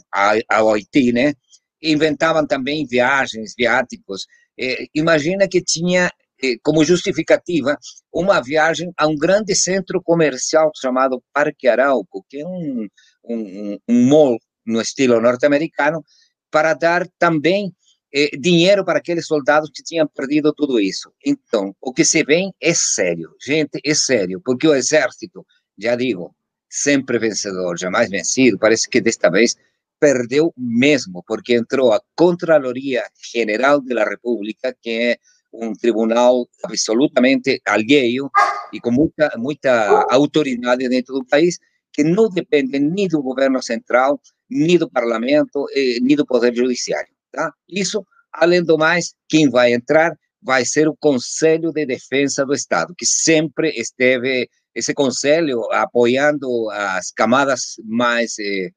ao 0.47 0.73
Haiti, 0.73 1.11
né? 1.11 1.33
Inventavam 1.81 2.45
também 2.45 2.85
viagens, 2.85 3.53
viáticos. 3.57 4.25
Eh, 4.59 4.87
imagina 4.93 5.47
que 5.47 5.61
tinha 5.61 6.11
eh, 6.41 6.55
como 6.63 6.83
justificativa 6.83 7.77
uma 8.13 8.41
viagem 8.41 8.91
a 8.97 9.07
um 9.07 9.15
grande 9.15 9.55
centro 9.55 10.01
comercial 10.01 10.71
chamado 10.75 11.23
Parque 11.33 11.67
Arauco, 11.67 12.25
que 12.29 12.41
é 12.41 12.45
um, 12.45 12.87
um, 13.25 13.77
um 13.87 14.07
mall 14.07 14.37
no 14.65 14.81
estilo 14.81 15.19
norte-americano, 15.21 16.03
para 16.51 16.73
dar 16.73 17.07
também 17.17 17.73
eh, 18.13 18.35
dinheiro 18.37 18.83
para 18.83 18.99
aqueles 18.99 19.27
soldados 19.27 19.69
que 19.73 19.83
tinham 19.83 20.07
perdido 20.07 20.53
tudo 20.53 20.79
isso. 20.79 21.11
Então, 21.25 21.75
o 21.81 21.93
que 21.93 22.03
se 22.03 22.23
vê 22.23 22.49
é 22.61 22.73
sério, 22.73 23.35
gente, 23.41 23.79
é 23.83 23.93
sério, 23.93 24.41
porque 24.43 24.67
o 24.67 24.73
exército, 24.73 25.45
já 25.77 25.95
digo, 25.95 26.35
sempre 26.69 27.19
vencedor, 27.19 27.77
jamais 27.77 28.09
vencido. 28.09 28.57
Parece 28.57 28.89
que 28.89 29.01
desta 29.01 29.29
vez 29.29 29.55
perdeu 29.99 30.53
mesmo, 30.57 31.23
porque 31.27 31.55
entrou 31.55 31.91
a 31.93 32.01
Contraloria 32.15 33.03
General 33.33 33.81
da 33.81 34.03
República, 34.03 34.75
que 34.81 34.89
é 34.89 35.17
um 35.53 35.73
tribunal 35.73 36.47
absolutamente 36.63 37.61
alheio 37.65 38.29
e 38.71 38.79
com 38.79 38.91
muita, 38.91 39.31
muita 39.37 40.05
autoridade 40.09 40.87
dentro 40.87 41.15
do 41.15 41.25
país, 41.25 41.57
que 41.91 42.03
não 42.03 42.29
depende 42.29 42.79
nem 42.79 43.07
do 43.07 43.21
governo 43.21 43.61
central, 43.61 44.21
nem 44.49 44.77
do 44.77 44.89
parlamento, 44.89 45.65
eh, 45.75 45.97
nem 46.01 46.15
do 46.15 46.25
poder 46.25 46.55
judiciário. 46.55 47.11
Tá? 47.31 47.51
Isso, 47.67 48.05
além 48.31 48.63
do 48.63 48.77
mais, 48.77 49.13
quem 49.27 49.49
vai 49.49 49.73
entrar 49.73 50.15
vai 50.41 50.65
ser 50.65 50.87
o 50.87 50.95
Conselho 50.95 51.71
de 51.71 51.85
Defesa 51.85 52.45
do 52.45 52.53
Estado, 52.53 52.93
que 52.97 53.05
sempre 53.05 53.69
esteve, 53.71 54.47
esse 54.73 54.93
conselho, 54.93 55.61
apoiando 55.71 56.69
as 56.69 57.11
camadas 57.11 57.75
mais 57.83 58.35
eh, 58.39 58.69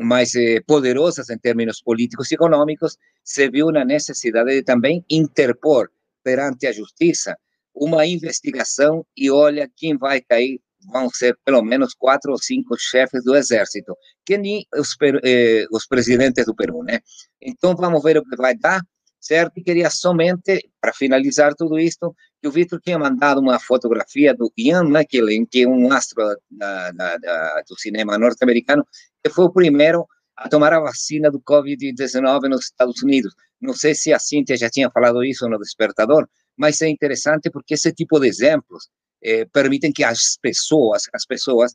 mais 0.00 0.34
eh, 0.34 0.60
poderosas 0.66 1.30
em 1.30 1.38
termos 1.38 1.82
políticos 1.82 2.30
e 2.30 2.34
econômicos, 2.34 2.96
se 3.22 3.48
viu 3.50 3.70
na 3.70 3.84
necessidade 3.84 4.50
de 4.50 4.62
também 4.62 5.04
interpor 5.10 5.90
perante 6.22 6.66
a 6.66 6.72
justiça 6.72 7.36
uma 7.74 8.06
investigação 8.06 9.04
e 9.16 9.30
olha 9.30 9.70
quem 9.76 9.96
vai 9.96 10.20
cair 10.20 10.60
vão 10.92 11.10
ser 11.10 11.36
pelo 11.44 11.62
menos 11.62 11.94
quatro 11.94 12.32
ou 12.32 12.38
cinco 12.38 12.74
chefes 12.78 13.22
do 13.24 13.36
exército, 13.36 13.94
que 14.24 14.38
nem 14.38 14.64
os, 14.74 14.96
eh, 15.22 15.66
os 15.70 15.86
presidentes 15.86 16.46
do 16.46 16.54
Peru, 16.54 16.82
né? 16.82 17.00
Então 17.40 17.76
vamos 17.76 18.02
ver 18.02 18.16
o 18.16 18.24
que 18.24 18.36
vai 18.36 18.56
dar, 18.56 18.80
certo? 19.20 19.52
E 19.58 19.62
queria 19.62 19.90
somente, 19.90 20.70
para 20.80 20.92
finalizar 20.94 21.54
tudo 21.54 21.78
isto, 21.78 22.14
que 22.40 22.48
o 22.48 22.50
Vitor 22.50 22.80
tinha 22.80 22.98
mandado 22.98 23.40
uma 23.40 23.58
fotografia 23.60 24.34
do 24.34 24.52
Ian 24.56 24.84
McKellen, 24.84 25.44
que 25.44 25.62
é 25.62 25.68
um 25.68 25.92
astro 25.92 26.22
da, 26.50 26.90
da, 26.92 27.16
da, 27.18 27.62
do 27.68 27.78
cinema 27.78 28.16
norte-americano, 28.16 28.86
que 29.22 29.30
foi 29.30 29.44
o 29.44 29.52
primeiro 29.52 30.06
a 30.36 30.48
tomar 30.48 30.72
a 30.72 30.80
vacina 30.80 31.30
do 31.30 31.40
Covid-19 31.40 32.48
nos 32.48 32.64
Estados 32.64 33.02
Unidos. 33.02 33.34
Não 33.60 33.74
sei 33.74 33.94
se 33.94 34.12
a 34.12 34.18
Cíntia 34.18 34.56
já 34.56 34.70
tinha 34.70 34.90
falado 34.90 35.22
isso 35.22 35.46
no 35.48 35.58
Despertador, 35.58 36.26
mas 36.56 36.80
é 36.80 36.88
interessante 36.88 37.50
porque 37.50 37.74
esse 37.74 37.92
tipo 37.92 38.18
de 38.18 38.28
exemplos 38.28 38.88
eh, 39.22 39.44
permitem 39.52 39.92
que 39.92 40.02
as 40.02 40.38
pessoas, 40.40 41.02
as 41.12 41.26
pessoas 41.26 41.74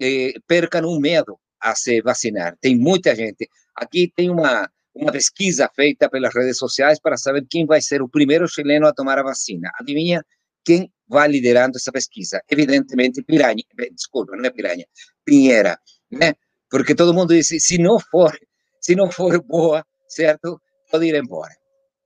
eh, 0.00 0.34
percam 0.46 0.86
o 0.86 1.00
medo 1.00 1.38
a 1.60 1.76
se 1.76 2.02
vacinar. 2.02 2.56
Tem 2.60 2.76
muita 2.76 3.14
gente. 3.14 3.48
Aqui 3.76 4.12
tem 4.16 4.28
uma 4.28 4.68
uma 4.94 5.12
pesquisa 5.12 5.70
feita 5.74 6.08
pelas 6.08 6.34
redes 6.34 6.58
sociais 6.58 7.00
para 7.00 7.16
saber 7.16 7.46
quem 7.48 7.66
vai 7.66 7.80
ser 7.80 8.02
o 8.02 8.08
primeiro 8.08 8.48
chileno 8.48 8.86
a 8.86 8.92
tomar 8.92 9.18
a 9.18 9.22
vacina. 9.22 9.70
Adivinha 9.78 10.24
quem 10.64 10.92
vai 11.08 11.28
liderando 11.28 11.76
essa 11.76 11.92
pesquisa? 11.92 12.42
Evidentemente, 12.50 13.22
Piranha, 13.22 13.62
desculpa, 13.92 14.36
não 14.36 14.44
é 14.44 14.50
Piranha, 14.50 14.84
Pinheira, 15.24 15.78
né? 16.10 16.34
porque 16.70 16.94
todo 16.94 17.12
mundo 17.12 17.34
diz, 17.34 17.48
se 17.48 17.78
não 17.78 17.98
for, 17.98 18.32
se 18.80 18.94
não 18.94 19.10
for 19.10 19.42
boa, 19.42 19.84
certo, 20.08 20.60
pode 20.90 21.06
ir 21.06 21.14
embora. 21.16 21.52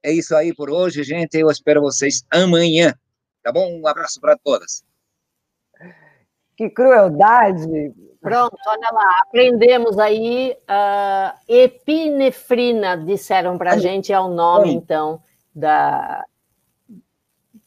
É 0.03 0.11
isso 0.11 0.35
aí 0.35 0.55
por 0.55 0.71
hoje, 0.71 1.03
gente. 1.03 1.39
Eu 1.39 1.51
espero 1.51 1.83
vocês 1.83 2.25
amanhã. 2.31 2.95
Tá 3.43 3.53
bom? 3.53 3.81
Um 3.81 3.87
abraço 3.87 4.21
para 4.21 4.37
todas. 4.39 4.83
Que 6.57 6.71
crueldade! 6.71 7.93
Pronto, 8.21 8.57
olha 8.67 8.89
lá, 8.91 9.19
aprendemos 9.23 9.99
aí 9.99 10.57
uh, 10.63 11.39
epinefrina, 11.47 12.97
disseram 12.97 13.59
para 13.59 13.73
a 13.73 13.79
gente, 13.79 14.15
é 14.15 14.19
o 14.19 14.29
nome, 14.29 14.73
então, 14.73 15.21
da, 15.55 16.25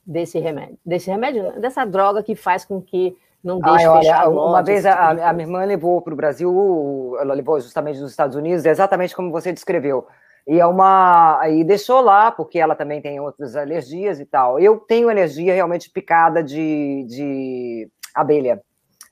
desse 0.04 0.40
remédio. 0.40 0.80
Desse 0.84 1.12
remédio, 1.12 1.60
dessa 1.62 1.86
droga 1.86 2.24
que 2.24 2.36
faz 2.36 2.66
com 2.66 2.82
que 2.82 3.16
não 3.44 3.60
deixe 3.60 3.86
Ai, 3.86 3.88
olha, 3.88 4.30
Uma 4.30 4.64
vez 4.64 4.84
tipo 4.84 4.96
a, 4.96 5.30
a, 5.30 5.34
minha 5.34 5.46
irmã 5.46 5.64
levou 5.64 6.02
para 6.02 6.14
o 6.14 6.18
Brasil, 6.18 7.16
ela 7.20 7.36
levou 7.36 7.60
justamente 7.60 8.00
dos 8.00 8.10
Estados 8.10 8.36
Unidos, 8.36 8.66
exatamente 8.66 9.16
como 9.16 9.32
você 9.32 9.54
descreveu. 9.54 10.08
E 10.48 10.60
é 10.60 10.66
uma. 10.66 11.42
E 11.50 11.64
deixou 11.64 12.02
lá, 12.02 12.32
porque 12.32 12.58
ela 12.58 12.74
também 12.74 13.02
tem 13.02 13.20
outras 13.20 13.56
alergias 13.56 14.20
e 14.20 14.26
tal. 14.26 14.60
Eu 14.60 14.78
tenho 14.78 15.10
alergia 15.10 15.54
realmente 15.54 15.90
picada 15.90 16.42
de, 16.42 17.06
de 17.08 17.92
abelha. 18.16 18.62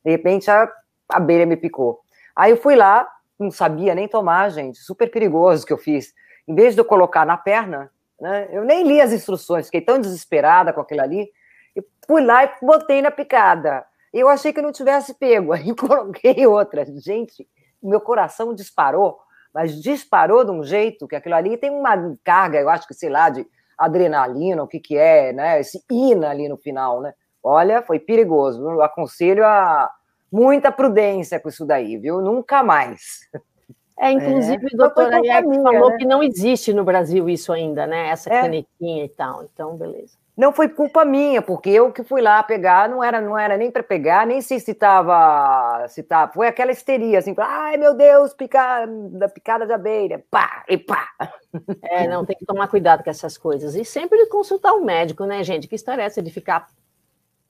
De 0.06 0.12
repente 0.12 0.50
a 0.52 0.72
abelha 1.10 1.48
me 1.48 1.58
picou. 1.58 2.00
Aí 2.36 2.52
eu 2.52 2.58
fui 2.58 2.76
lá, 2.76 3.10
não 3.40 3.50
sabia 3.50 3.96
nem 3.96 4.08
tomar, 4.08 4.50
gente. 4.50 4.78
Super 4.78 5.10
perigoso 5.10 5.66
que 5.66 5.74
eu 5.74 5.78
fiz. 5.80 6.14
Em 6.48 6.54
vez 6.54 6.76
de 6.76 6.82
eu 6.82 6.86
colocar 6.86 7.26
na 7.26 7.36
perna, 7.36 7.92
né, 8.22 8.48
eu 8.52 8.64
nem 8.64 8.84
li 8.88 9.02
as 9.02 9.12
instruções, 9.12 9.66
fiquei 9.66 9.82
tão 9.82 10.00
desesperada 10.00 10.72
com 10.72 10.80
aquilo 10.80 11.02
ali. 11.02 11.28
E 11.76 11.84
fui 12.06 12.24
lá 12.24 12.46
e 12.46 12.52
botei 12.62 13.02
na 13.02 13.10
picada. 13.10 13.84
Eu 14.14 14.30
achei 14.30 14.54
que 14.54 14.62
não 14.62 14.72
tivesse 14.72 15.16
pego, 15.16 15.52
aí 15.54 15.76
coloquei 15.76 16.46
outra. 16.46 16.86
Gente, 16.86 17.48
meu 17.82 18.00
coração 18.00 18.54
disparou, 18.54 19.18
mas 19.52 19.82
disparou 19.82 20.46
de 20.46 20.52
um 20.52 20.64
jeito 20.64 21.08
que 21.08 21.16
aquilo 21.16 21.36
ali 21.36 21.58
tem 21.58 21.72
uma 21.72 22.16
carga, 22.24 22.60
eu 22.60 22.70
acho 22.70 22.88
que, 22.88 22.94
sei 22.94 23.10
lá, 23.10 23.30
de 23.30 23.46
adrenalina, 23.76 24.64
o 24.64 24.68
que 24.68 24.80
que 24.80 24.96
é, 24.96 25.34
né? 25.34 25.60
Esse 25.60 25.84
ina 25.90 26.30
ali 26.30 26.48
no 26.48 26.58
final, 26.58 27.02
né? 27.02 27.14
Olha, 27.48 27.84
foi 27.84 28.00
perigoso. 28.00 28.68
Eu 28.68 28.82
aconselho 28.82 29.46
a 29.46 29.92
muita 30.32 30.72
prudência 30.72 31.40
com 31.40 31.48
isso 31.48 31.64
daí, 31.64 31.96
viu? 31.96 32.20
Nunca 32.20 32.64
mais. 32.64 33.30
É, 33.98 34.12
inclusive, 34.12 34.66
é. 34.66 34.76
o 34.76 34.78
doutor 34.78 35.14
Ayek 35.14 35.48
falou 35.62 35.92
né? 35.92 35.98
que 35.98 36.06
não 36.06 36.24
existe 36.24 36.74
no 36.74 36.84
Brasil 36.84 37.30
isso 37.30 37.54
ainda, 37.54 37.86
né? 37.86 38.10
Essa 38.10 38.34
é. 38.34 38.42
canetinha 38.42 39.06
e 39.06 39.10
tal. 39.10 39.44
Então, 39.44 39.78
beleza. 39.78 40.18
Não 40.36 40.52
foi 40.52 40.68
culpa 40.68 41.06
minha, 41.06 41.42
porque 41.42 41.70
eu 41.70 41.94
que 41.94 42.04
fui 42.04 42.20
lá 42.20 42.44
pegar, 42.44 42.90
não 42.90 43.02
era, 43.02 43.22
não 43.22 43.38
era 43.38 43.56
nem 43.56 43.72
para 43.72 43.84
pegar, 43.84 44.28
nem 44.28 44.42
sei 44.42 44.60
se 44.60 44.72
estava, 44.72 45.88
se 45.88 46.04
tava, 46.04 46.34
foi 46.34 46.48
aquela 46.48 46.74
histeria, 46.74 47.20
assim, 47.20 47.34
ai 47.38 47.78
meu 47.78 47.94
Deus, 47.94 48.34
picar, 48.34 48.86
da 49.12 49.30
picada 49.30 49.66
de 49.66 49.72
abelha, 49.72 50.26
pá, 50.30 50.66
e 50.68 50.78
pá. 50.78 51.08
É, 51.84 52.06
não, 52.06 52.26
tem 52.26 52.36
que 52.36 52.46
tomar 52.46 52.68
cuidado 52.68 53.02
com 53.02 53.10
essas 53.10 53.38
coisas. 53.38 53.76
E 53.76 53.86
sempre 53.86 54.26
consultar 54.26 54.74
o 54.74 54.80
um 54.80 54.84
médico, 54.84 55.24
né, 55.26 55.42
gente? 55.42 55.70
Que 55.70 55.76
história 55.76 56.02
é 56.02 56.06
essa 56.06 56.22
de 56.22 56.30
ficar 56.30 56.68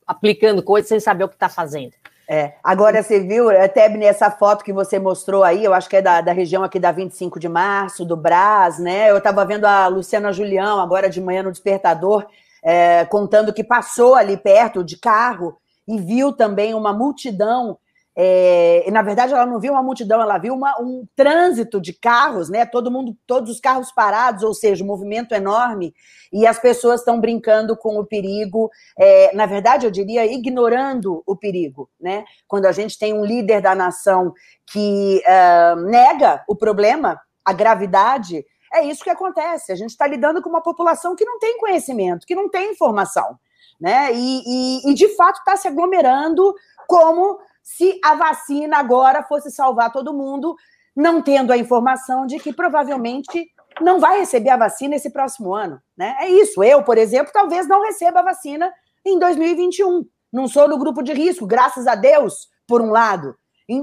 aplicando 0.05 0.63
coisas 0.63 0.89
sem 0.89 0.99
saber 0.99 1.23
o 1.23 1.29
que 1.29 1.35
está 1.35 1.49
fazendo? 1.49 1.93
É, 2.27 2.53
agora 2.63 3.03
você 3.03 3.19
viu, 3.19 3.49
até 3.49 3.87
nessa 3.87 4.31
foto 4.31 4.63
que 4.63 4.73
você 4.73 4.97
mostrou 4.97 5.43
aí, 5.43 5.63
eu 5.63 5.73
acho 5.73 5.87
que 5.87 5.97
é 5.97 6.01
da, 6.01 6.21
da 6.21 6.31
região 6.31 6.63
aqui 6.63 6.79
da 6.79 6.91
25 6.91 7.39
de 7.39 7.47
março, 7.47 8.03
do 8.03 8.17
Brás, 8.17 8.79
né? 8.79 9.11
Eu 9.11 9.17
estava 9.17 9.45
vendo 9.45 9.65
a 9.65 9.87
Luciana 9.87 10.33
Julião 10.33 10.79
agora 10.79 11.07
de 11.07 11.21
manhã 11.21 11.43
no 11.43 11.51
Despertador, 11.51 12.25
é, 12.63 13.05
contando 13.05 13.53
que 13.53 13.63
passou 13.63 14.15
ali 14.15 14.37
perto 14.37 14.83
de 14.83 14.97
carro 14.97 15.57
e 15.87 15.99
viu 15.99 16.33
também 16.33 16.73
uma 16.73 16.91
multidão. 16.91 17.77
É, 18.17 18.88
e 18.88 18.91
na 18.91 19.01
verdade 19.01 19.34
ela 19.34 19.45
não 19.45 19.60
viu 19.60 19.73
uma 19.73 19.84
multidão, 19.84 20.21
ela 20.21 20.38
viu 20.38 20.54
uma, 20.54 20.80
um 20.80 21.06
trânsito 21.15 21.82
de 21.82 21.91
carros, 21.91 22.49
né? 22.49 22.65
Todo 22.65 22.89
mundo, 22.89 23.15
todos 23.28 23.51
os 23.51 23.60
carros 23.60 23.91
parados, 23.91 24.41
ou 24.43 24.54
seja, 24.54 24.84
um 24.84 24.88
movimento 24.88 25.34
enorme, 25.34 25.93
e 26.32 26.47
as 26.47 26.58
pessoas 26.58 27.01
estão 27.01 27.19
brincando 27.19 27.75
com 27.75 27.99
o 27.99 28.06
perigo. 28.06 28.69
É, 28.97 29.36
na 29.36 29.45
verdade, 29.45 29.86
eu 29.86 29.91
diria 29.91 30.25
ignorando 30.25 31.21
o 31.25 31.36
perigo, 31.36 31.89
né? 31.99 32.23
Quando 32.47 32.65
a 32.67 32.71
gente 32.71 32.97
tem 32.97 33.13
um 33.13 33.25
líder 33.25 33.62
da 33.62 33.75
nação 33.75 34.34
que 34.71 35.21
uh, 35.25 35.75
nega 35.82 36.41
o 36.47 36.56
problema, 36.56 37.19
a 37.43 37.51
gravidade, 37.51 38.45
é 38.73 38.84
isso 38.86 39.04
que 39.04 39.10
acontece. 39.10 39.71
A 39.71 39.75
gente 39.75 39.91
está 39.91 40.08
lidando 40.08 40.41
com 40.41 40.49
uma 40.49 40.63
população 40.63 41.15
que 41.15 41.25
não 41.25 41.38
tem 41.38 41.58
conhecimento, 41.58 42.25
que 42.25 42.36
não 42.36 42.49
tem 42.49 42.71
informação. 42.71 43.38
Né? 43.80 44.13
E, 44.13 44.41
e, 44.45 44.91
e 44.91 44.93
de 44.93 45.10
fato 45.15 45.39
está 45.39 45.58
se 45.58 45.67
aglomerando 45.67 46.54
como 46.88 47.38
se 47.65 47.99
a 48.04 48.13
vacina 48.13 48.78
agora 48.78 49.23
fosse 49.23 49.49
salvar 49.49 49.91
todo 49.91 50.13
mundo, 50.13 50.56
não 50.95 51.19
tendo 51.19 51.51
a 51.51 51.58
informação 51.58 52.28
de 52.28 52.39
que 52.39 52.54
provavelmente 52.54 53.49
não 53.82 53.99
vai 53.99 54.19
receber 54.19 54.51
a 54.51 54.58
vacina 54.58 54.95
esse 54.95 55.10
próximo 55.10 55.54
ano. 55.54 55.82
Né? 55.97 56.15
É 56.19 56.30
isso. 56.30 56.63
Eu, 56.63 56.84
por 56.84 56.95
exemplo, 56.95 57.34
talvez 57.34 57.67
não 57.67 57.84
receba 57.84 58.19
a 58.19 58.23
vacina 58.23 58.71
em 59.04 59.17
2021. 59.17 60.06
Não 60.32 60.47
sou 60.47 60.69
no 60.69 60.78
grupo 60.78 61.01
de 61.01 61.12
risco, 61.12 61.47
graças 61.47 61.88
a 61.88 61.95
Deus, 61.95 62.47
por 62.67 62.82
um 62.82 62.91
lado. 62.91 63.36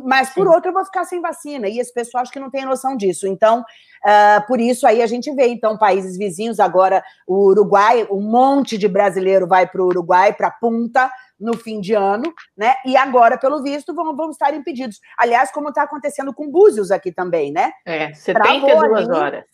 Mas, 0.05 0.31
por 0.31 0.47
Sim. 0.47 0.55
outro, 0.55 0.71
eu 0.71 0.75
vou 0.75 0.85
ficar 0.85 1.05
sem 1.05 1.21
vacina. 1.21 1.69
E 1.69 1.81
esse 1.81 1.93
pessoal 1.93 2.23
acho 2.23 2.33
que 2.33 2.39
não 2.39 2.51
tem 2.51 2.65
noção 2.65 2.97
disso. 2.97 3.27
Então, 3.27 3.61
uh, 3.61 4.47
por 4.47 4.61
isso 4.61 4.87
aí 4.87 5.03
a 5.03 5.09
gente 5.09 5.35
vê, 5.35 5.49
então, 5.49 5.77
países 5.77 6.17
vizinhos, 6.17 6.61
agora 6.61 7.03
o 7.27 7.49
Uruguai, 7.49 8.07
um 8.09 8.21
monte 8.21 8.79
de 8.79 8.87
brasileiro 8.87 9.49
vai 9.49 9.67
para 9.67 9.83
o 9.83 9.87
Uruguai, 9.87 10.33
para 10.33 10.53
Punta, 10.53 11.11
no 11.43 11.57
fim 11.57 11.81
de 11.81 11.93
ano, 11.93 12.33
né? 12.57 12.75
E 12.87 12.97
agora, 12.97 13.37
pelo 13.37 13.63
visto, 13.63 13.93
vão, 13.93 14.15
vão 14.15 14.31
estar 14.31 14.55
impedidos. 14.55 15.01
Aliás, 15.19 15.51
como 15.51 15.69
está 15.69 15.83
acontecendo 15.83 16.33
com 16.33 16.49
Búzios 16.49 16.91
aqui 16.91 17.11
também, 17.11 17.53
né? 17.53 17.73
É, 17.85 18.15
72 18.15 19.09
horas. 19.09 19.45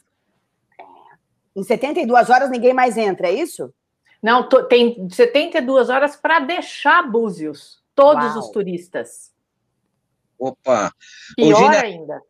Em 1.56 1.62
72 1.62 2.30
horas 2.30 2.50
ninguém 2.50 2.74
mais 2.74 2.96
entra, 2.96 3.28
é 3.28 3.32
isso? 3.32 3.72
Não, 4.22 4.48
tem 4.68 5.08
72 5.10 5.88
horas 5.88 6.14
para 6.14 6.40
deixar 6.40 7.02
Búzios, 7.10 7.82
todos 7.94 8.26
Uau. 8.26 8.38
os 8.38 8.50
turistas. 8.50 9.32
Opa! 10.38 10.92
Pior 11.34 11.74
ainda. 11.74 12.20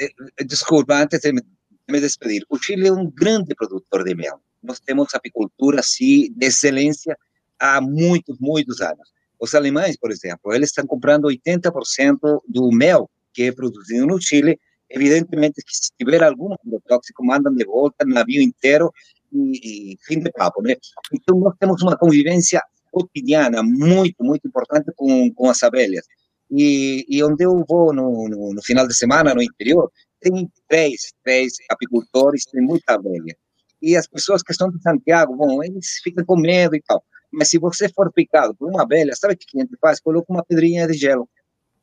Eh, 0.00 0.10
eh, 0.38 0.44
desculpa, 0.44 0.94
antes 0.94 1.20
de 1.20 1.32
me 1.32 2.00
despedir. 2.00 2.44
O 2.48 2.58
Chile 2.58 2.88
é 2.88 2.92
um 2.92 3.08
grande 3.08 3.54
produtor 3.54 4.02
de 4.02 4.14
mel. 4.14 4.40
Nós 4.62 4.80
temos 4.80 5.14
apicultura, 5.14 5.82
sim, 5.82 6.32
de 6.32 6.46
excelência 6.46 7.16
há 7.58 7.80
muitos, 7.80 8.38
muitos 8.38 8.80
anos. 8.80 9.12
Os 9.40 9.54
alemães, 9.54 9.96
por 9.96 10.10
exemplo, 10.10 10.52
eles 10.52 10.70
estão 10.70 10.86
comprando 10.86 11.28
80% 11.28 12.18
do 12.48 12.70
mel 12.70 13.10
que 13.34 13.42
é 13.42 13.52
produzido 13.52 14.06
no 14.06 14.20
Chile. 14.20 14.58
Evidentemente 14.88 15.62
que 15.62 15.74
se 15.74 15.90
tiver 15.98 16.22
algum 16.22 16.54
agrotóxico, 16.54 17.24
mandam 17.24 17.52
de 17.54 17.64
volta 17.64 18.04
navio 18.06 18.40
inteiro 18.40 18.92
e, 19.32 19.92
e 19.92 19.98
fim 20.02 20.20
de 20.20 20.30
papo, 20.30 20.62
né? 20.62 20.76
Então, 21.12 21.38
nós 21.40 21.54
temos 21.58 21.82
uma 21.82 21.98
convivência 21.98 22.62
cotidiana 22.92 23.62
muito, 23.62 24.22
muito 24.22 24.46
importante 24.46 24.92
com, 24.94 25.32
com 25.34 25.50
as 25.50 25.62
abelhas. 25.62 26.06
E, 26.50 27.04
e 27.08 27.24
onde 27.24 27.44
eu 27.44 27.64
vou 27.68 27.92
no, 27.92 28.28
no, 28.28 28.54
no, 28.54 28.62
final 28.62 28.86
de 28.86 28.94
semana, 28.94 29.34
no 29.34 29.42
interior, 29.42 29.90
tem 30.20 30.48
três, 30.68 31.12
três 31.24 31.54
apicultores, 31.68 32.44
tem 32.44 32.62
muita 32.62 32.94
abelha. 32.94 33.36
E 33.82 33.96
as 33.96 34.06
pessoas 34.06 34.42
que 34.42 34.52
estão 34.52 34.70
de 34.70 34.80
Santiago, 34.80 35.34
bom, 35.36 35.62
eles 35.62 35.98
ficam 36.02 36.24
com 36.24 36.36
medo 36.36 36.76
e 36.76 36.82
tal. 36.82 37.04
Mas 37.36 37.50
se 37.50 37.58
você 37.58 37.88
for 37.88 38.12
picado 38.12 38.54
por 38.54 38.68
uma 38.68 38.82
abelha, 38.82 39.14
sabe 39.14 39.34
o 39.34 39.36
que 39.36 39.58
a 39.58 39.60
gente 39.60 39.76
faz? 39.80 40.00
Coloca 40.00 40.32
uma 40.32 40.44
pedrinha 40.44 40.86
de 40.86 40.94
gelo. 40.94 41.28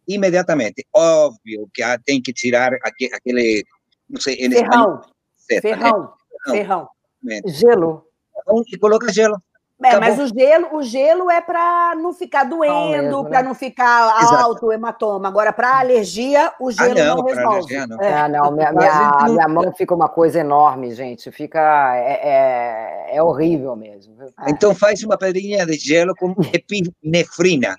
Imediatamente. 0.07 0.85
Óbvio 0.93 1.69
que 1.73 1.83
tem 2.05 2.21
que 2.21 2.33
tirar 2.33 2.73
aquele, 2.83 3.63
não 4.09 4.19
sei, 4.19 4.35
ferrão. 4.37 4.61
Espanhol, 4.61 5.01
seta, 5.35 5.61
ferrão. 5.61 6.01
Né? 6.01 6.51
Ferrão. 6.51 6.87
ferrão. 7.27 7.51
Gelo. 7.53 8.05
E 8.67 8.77
coloca 8.77 9.11
gelo. 9.11 9.41
É, 9.83 9.99
mas 9.99 10.19
o 10.19 10.27
gelo, 10.27 10.75
o 10.75 10.83
gelo 10.83 11.29
é 11.29 11.41
para 11.41 11.95
não 11.95 12.13
ficar 12.13 12.43
doendo, 12.43 13.23
para 13.23 13.41
né? 13.41 13.47
não 13.47 13.55
ficar 13.55 14.13
alto 14.39 14.67
o 14.67 14.71
hematoma. 14.71 15.27
Agora, 15.27 15.51
para 15.51 15.79
alergia, 15.79 16.51
o 16.59 16.69
ah, 16.69 16.71
gelo 16.71 16.99
ah, 16.99 17.05
não, 17.05 17.15
não 17.17 17.25
resolve. 17.25 17.47
Alergia, 17.47 17.87
não. 17.87 18.01
É. 18.01 18.13
Ah, 18.13 18.27
não, 18.29 18.51
minha, 18.51 18.71
minha, 18.71 19.25
minha, 19.27 19.47
mão 19.47 19.71
fica 19.73 19.95
uma 19.95 20.07
coisa 20.07 20.39
enorme, 20.39 20.93
gente. 20.93 21.31
Fica. 21.31 21.95
É, 21.95 23.09
é, 23.11 23.17
é 23.17 23.23
horrível 23.23 23.75
mesmo. 23.75 24.15
Então 24.47 24.75
faz 24.75 25.03
uma 25.03 25.17
pedrinha 25.17 25.65
de 25.65 25.73
gelo 25.73 26.13
com 26.15 26.35
epinefrina. 26.53 27.75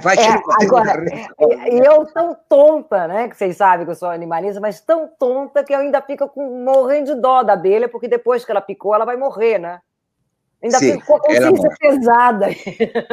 Vai 0.00 0.16
é, 0.16 0.40
agora, 0.62 1.04
e 1.40 1.84
eu 1.84 2.06
tão 2.06 2.36
tonta, 2.48 3.08
né? 3.08 3.28
Que 3.28 3.36
vocês 3.36 3.56
sabem 3.56 3.84
que 3.84 3.90
eu 3.90 3.96
sou 3.96 4.08
animalista, 4.08 4.60
mas 4.60 4.80
tão 4.80 5.08
tonta 5.18 5.64
que 5.64 5.74
eu 5.74 5.80
ainda 5.80 6.00
fico 6.00 6.28
com, 6.28 6.62
morrendo 6.62 7.12
de 7.14 7.20
dó 7.20 7.42
da 7.42 7.54
abelha, 7.54 7.88
porque 7.88 8.06
depois 8.06 8.44
que 8.44 8.52
ela 8.52 8.60
picou, 8.60 8.94
ela 8.94 9.04
vai 9.04 9.16
morrer, 9.16 9.58
né? 9.58 9.80
Ainda 10.62 10.78
Sim, 10.78 10.98
ficou 11.00 11.20
consciência 11.20 11.70
pesada. 11.78 12.48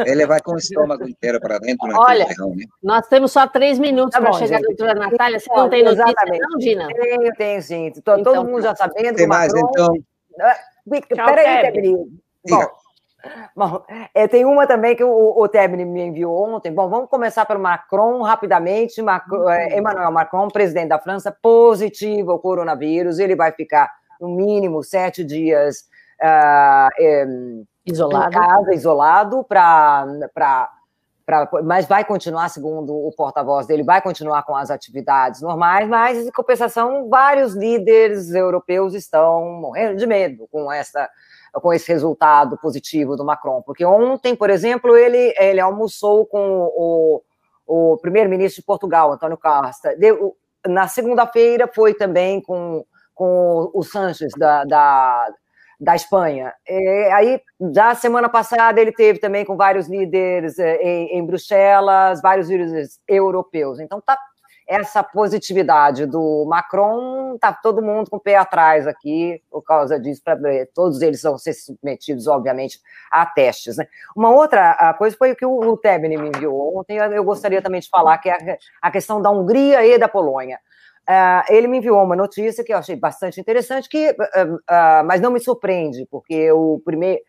Ele 0.05 0.25
vai 0.25 0.39
com 0.41 0.53
o 0.53 0.57
estômago 0.57 1.07
inteiro 1.07 1.39
para 1.39 1.59
dentro. 1.59 1.87
Olha, 1.95 2.25
ferrão, 2.25 2.55
né? 2.55 2.65
nós 2.81 3.07
temos 3.07 3.31
só 3.31 3.45
três 3.45 3.77
minutos 3.77 4.13
tá 4.13 4.21
para 4.21 4.33
chegar, 4.33 4.57
gente. 4.57 4.67
doutora 4.67 4.95
Natália. 4.95 5.39
Você 5.39 5.53
não 5.53 5.69
tem 5.69 5.83
notícia, 5.83 6.03
Exatamente. 6.05 6.41
não, 6.41 6.59
Gina? 6.59 6.87
Tenho, 6.87 7.33
tenho 7.35 7.61
sim. 7.61 7.91
Tô, 7.91 8.17
então, 8.17 8.23
todo 8.23 8.45
mundo 8.47 8.63
já 8.63 8.75
sabendo. 8.75 9.15
Tem 9.15 9.27
mais, 9.27 9.53
então. 9.53 9.93
Peraí, 11.07 11.71
Tebni. 11.71 11.95
Bom, 12.49 12.65
bom 13.55 13.85
é, 14.13 14.27
tem 14.27 14.43
uma 14.43 14.65
também 14.65 14.95
que 14.95 15.03
o, 15.03 15.39
o 15.39 15.47
Tebni 15.47 15.85
me 15.85 16.01
enviou 16.01 16.35
ontem. 16.35 16.71
Bom, 16.71 16.89
vamos 16.89 17.09
começar 17.11 17.45
pelo 17.45 17.59
Macron 17.59 18.23
rapidamente. 18.23 19.03
Macron, 19.03 19.47
é, 19.47 19.77
Emmanuel 19.77 20.11
Macron, 20.11 20.47
presidente 20.47 20.89
da 20.89 20.99
França, 20.99 21.31
positivo 21.31 22.31
ao 22.31 22.39
coronavírus. 22.39 23.19
Ele 23.19 23.35
vai 23.35 23.51
ficar 23.51 23.91
no 24.19 24.29
mínimo 24.29 24.83
sete 24.83 25.23
dias 25.23 25.85
uh, 26.21 26.89
é, 26.99 27.25
isolado. 27.85 28.31
casa, 28.31 28.73
isolado, 28.73 29.43
para 29.43 30.05
Pra, 31.25 31.49
mas 31.63 31.87
vai 31.87 32.05
continuar, 32.05 32.49
segundo 32.49 32.93
o 32.93 33.11
porta-voz 33.11 33.65
dele, 33.65 33.81
vai 33.81 33.99
continuar 33.99 34.43
com 34.43 34.55
as 34.55 34.69
atividades 34.69 35.41
normais, 35.41 35.89
mas, 35.89 36.19
em 36.19 36.31
compensação, 36.31 37.09
vários 37.09 37.55
líderes 37.55 38.31
europeus 38.31 38.93
estão 38.93 39.43
morrendo 39.59 39.97
de 39.97 40.05
medo 40.05 40.47
com, 40.51 40.71
essa, 40.71 41.09
com 41.51 41.73
esse 41.73 41.91
resultado 41.91 42.55
positivo 42.59 43.15
do 43.15 43.25
Macron. 43.25 43.63
Porque 43.63 43.83
ontem, 43.83 44.35
por 44.35 44.51
exemplo, 44.51 44.95
ele, 44.95 45.33
ele 45.39 45.59
almoçou 45.59 46.27
com 46.27 46.71
o, 46.75 47.23
o 47.65 47.97
primeiro-ministro 47.97 48.61
de 48.61 48.65
Portugal, 48.67 49.11
Antônio 49.11 49.39
Costa. 49.39 49.95
Deu, 49.97 50.37
na 50.67 50.87
segunda-feira 50.87 51.67
foi 51.73 51.95
também 51.95 52.39
com, 52.39 52.85
com 53.15 53.71
o 53.73 53.81
Sanches 53.81 54.31
da, 54.37 54.63
da 54.63 55.33
da 55.79 55.95
Espanha. 55.95 56.53
E 56.67 57.09
aí, 57.13 57.41
já 57.73 57.95
semana 57.95 58.29
passada, 58.29 58.79
ele 58.79 58.91
teve 58.91 59.19
também 59.19 59.45
com 59.45 59.55
vários 59.57 59.87
líderes 59.87 60.57
eh, 60.59 60.77
em, 60.81 61.17
em 61.17 61.25
Bruxelas, 61.25 62.21
vários 62.21 62.49
líderes 62.49 62.99
europeus. 63.07 63.79
Então, 63.79 64.01
tá 64.01 64.17
essa 64.67 65.03
positividade 65.03 66.05
do 66.05 66.45
Macron, 66.47 67.37
tá 67.37 67.53
todo 67.53 67.83
mundo 67.83 68.09
com 68.09 68.17
o 68.17 68.19
pé 68.19 68.35
atrás 68.35 68.87
aqui 68.87 69.41
por 69.51 69.61
causa 69.61 69.99
disso, 69.99 70.21
pra, 70.23 70.35
todos 70.73 71.01
eles 71.01 71.21
vão 71.21 71.37
ser 71.37 71.53
submetidos, 71.53 72.27
obviamente, 72.27 72.79
a 73.11 73.25
testes. 73.25 73.77
Né? 73.77 73.87
Uma 74.15 74.31
outra 74.31 74.93
coisa 74.97 75.15
foi 75.15 75.33
o 75.33 75.35
que 75.35 75.45
o, 75.45 75.59
o 75.59 75.77
Tebni 75.77 76.17
me 76.17 76.29
enviou 76.29 76.79
ontem, 76.79 76.97
eu 76.97 77.23
gostaria 77.23 77.61
também 77.61 77.79
de 77.79 77.89
falar, 77.89 78.17
que 78.17 78.29
é 78.29 78.57
a 78.81 78.89
questão 78.89 79.21
da 79.21 79.29
Hungria 79.29 79.85
e 79.85 79.97
da 79.99 80.07
Polônia. 80.07 80.59
Uh, 81.07 81.53
ele 81.53 81.67
me 81.67 81.77
enviou 81.77 82.03
uma 82.03 82.15
notícia 82.15 82.63
que 82.63 82.73
eu 82.73 82.77
achei 82.77 82.95
bastante 82.95 83.39
interessante, 83.39 83.87
que, 83.87 84.09
uh, 84.09 84.55
uh, 84.55 85.05
mas 85.05 85.21
não 85.21 85.31
me 85.31 85.39
surpreende, 85.39 86.07
porque 86.09 86.51
o 86.51 86.81
primeiro 86.83 87.21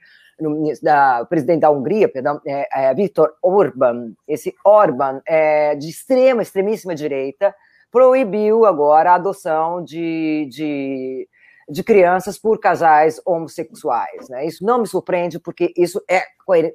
da, 0.82 1.22
o 1.22 1.26
presidente 1.26 1.60
da 1.60 1.70
Hungria, 1.70 2.08
perdão, 2.08 2.40
é, 2.46 2.88
é 2.88 2.94
Viktor 2.94 3.34
Orban, 3.42 4.12
esse 4.28 4.54
Orban 4.64 5.20
é 5.26 5.74
de 5.74 5.88
extrema, 5.88 6.42
extremíssima 6.42 6.94
direita, 6.94 7.54
proibiu 7.90 8.66
agora 8.66 9.12
a 9.12 9.14
adoção 9.14 9.82
de, 9.82 10.46
de, 10.50 11.28
de 11.68 11.82
crianças 11.82 12.38
por 12.38 12.60
casais 12.60 13.20
homossexuais. 13.24 14.28
Né? 14.28 14.46
Isso 14.46 14.64
não 14.64 14.80
me 14.80 14.86
surpreende, 14.86 15.38
porque 15.38 15.72
isso 15.76 16.02
é 16.08 16.22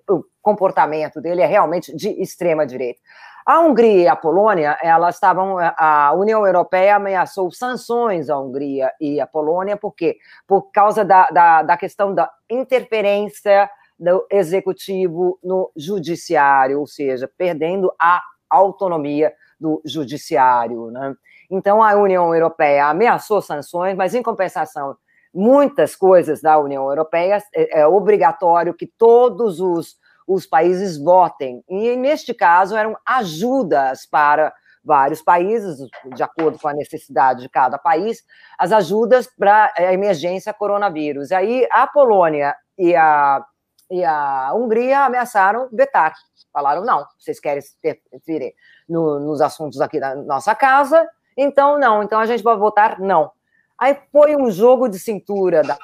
o 0.10 0.24
comportamento 0.42 1.22
dele 1.22 1.42
é 1.42 1.46
realmente 1.46 1.96
de 1.96 2.10
extrema 2.22 2.66
direita. 2.66 3.00
A 3.46 3.60
Hungria 3.60 4.04
e 4.04 4.08
a 4.08 4.16
Polônia, 4.16 4.78
elas 4.82 5.16
estavam. 5.16 5.58
A 5.60 6.14
União 6.14 6.46
Europeia 6.46 6.96
ameaçou 6.96 7.52
sanções 7.52 8.30
à 8.30 8.40
Hungria 8.40 8.92
e 9.00 9.20
à 9.20 9.28
Polônia, 9.28 9.76
por 9.76 9.94
quê? 9.94 10.18
Por 10.48 10.72
causa 10.72 11.04
da, 11.04 11.28
da, 11.30 11.64
da 11.64 11.78
questão 11.78 12.14
da 12.14 12.30
interferência 12.50 13.70
do 14.00 14.26
executivo 14.32 15.38
no 15.44 15.72
judiciário, 15.76 16.80
ou 16.80 16.88
seja, 16.88 17.30
perdendo 17.38 17.92
a 18.00 18.22
autonomia 18.50 19.32
do 19.60 19.82
judiciário. 19.86 20.90
Né? 20.90 21.16
Então, 21.50 21.84
a 21.84 21.94
União 21.96 22.34
Europeia 22.34 22.88
ameaçou 22.88 23.42
sanções, 23.42 23.96
mas, 23.96 24.16
em 24.16 24.24
compensação, 24.24 24.96
muitas 25.34 25.96
coisas 25.96 26.42
da 26.42 26.58
União 26.58 26.90
Europeia 26.90 27.42
é, 27.54 27.82
é 27.82 27.88
obrigatório 27.88 28.74
que 28.74 28.88
todos 28.88 29.60
os 29.60 30.01
os 30.34 30.46
países 30.46 30.98
votem. 30.98 31.64
E, 31.70 31.96
neste 31.96 32.34
caso, 32.34 32.76
eram 32.76 32.98
ajudas 33.06 34.06
para 34.06 34.54
vários 34.84 35.22
países, 35.22 35.78
de 36.16 36.24
acordo 36.24 36.58
com 36.58 36.68
a 36.68 36.74
necessidade 36.74 37.42
de 37.42 37.50
cada 37.50 37.78
país, 37.78 38.24
as 38.58 38.72
ajudas 38.72 39.28
para 39.38 39.72
a 39.78 39.94
emergência 39.94 40.54
coronavírus. 40.54 41.32
Aí, 41.32 41.68
a 41.72 41.86
Polônia 41.86 42.56
e 42.78 42.96
a, 42.96 43.46
e 43.90 44.04
a 44.04 44.54
Hungria 44.56 45.02
ameaçaram 45.02 45.70
vetar. 45.72 46.14
Falaram, 46.52 46.84
não, 46.84 47.06
vocês 47.18 47.40
querem 47.40 47.62
interferir 47.84 48.54
no, 48.88 49.20
nos 49.20 49.42
assuntos 49.42 49.80
aqui 49.82 50.00
da 50.00 50.16
nossa 50.16 50.56
casa, 50.56 51.08
então 51.38 51.78
não, 51.78 52.04
então 52.04 52.20
a 52.20 52.26
gente 52.26 52.44
vai 52.44 52.58
votar 52.58 53.00
não. 53.00 53.32
Aí 53.78 53.98
foi 54.12 54.36
um 54.36 54.52
jogo 54.52 54.88
de 54.90 55.00
cintura 55.00 55.64
da 55.64 55.78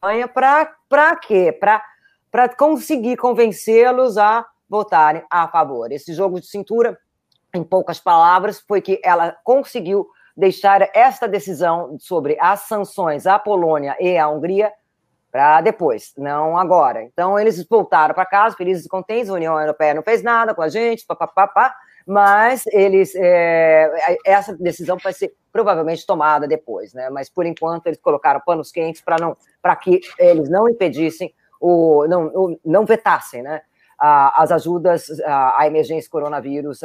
para 0.00 1.16
quê? 1.16 1.52
Para 2.30 2.48
conseguir 2.56 3.16
convencê-los 3.16 4.18
a 4.18 4.46
votarem 4.68 5.24
a 5.30 5.48
favor. 5.48 5.90
Esse 5.92 6.12
jogo 6.12 6.40
de 6.40 6.46
cintura, 6.46 6.98
em 7.54 7.62
poucas 7.62 8.00
palavras, 8.00 8.60
foi 8.60 8.80
que 8.80 9.00
ela 9.02 9.36
conseguiu 9.44 10.08
deixar 10.36 10.88
esta 10.94 11.26
decisão 11.26 11.96
sobre 11.98 12.36
as 12.40 12.60
sanções 12.60 13.26
à 13.26 13.38
Polônia 13.38 13.96
e 13.98 14.18
à 14.18 14.28
Hungria 14.28 14.72
para 15.32 15.60
depois, 15.60 16.14
não 16.16 16.56
agora. 16.56 17.02
Então, 17.02 17.38
eles 17.38 17.62
voltaram 17.66 18.14
para 18.14 18.24
casa, 18.24 18.56
felizes 18.56 18.86
e 18.86 18.88
contentes, 18.88 19.28
a 19.28 19.34
União 19.34 19.60
Europeia 19.60 19.92
não 19.92 20.02
fez 20.02 20.22
nada 20.22 20.54
com 20.54 20.62
a 20.62 20.68
gente, 20.68 21.04
papapá, 21.06 21.74
mas 22.06 22.64
eles 22.68 23.14
é, 23.16 23.90
essa 24.24 24.54
decisão 24.56 24.96
vai 25.02 25.12
ser 25.12 25.34
provavelmente 25.52 26.06
tomada 26.06 26.46
depois, 26.46 26.94
né? 26.94 27.10
Mas 27.10 27.28
por 27.28 27.44
enquanto 27.44 27.88
eles 27.88 27.98
colocaram 28.00 28.40
panos 28.40 28.70
quentes 28.70 29.00
para 29.00 29.16
não 29.18 29.36
para 29.60 29.74
que 29.74 30.00
eles 30.18 30.48
não 30.48 30.68
impedissem 30.68 31.34
o 31.60 32.06
não, 32.06 32.26
o, 32.28 32.60
não 32.64 32.86
vetassem, 32.86 33.42
né? 33.42 33.62
as 33.98 34.52
ajudas 34.52 35.06
à 35.24 35.66
emergência 35.66 36.10
coronavírus 36.10 36.82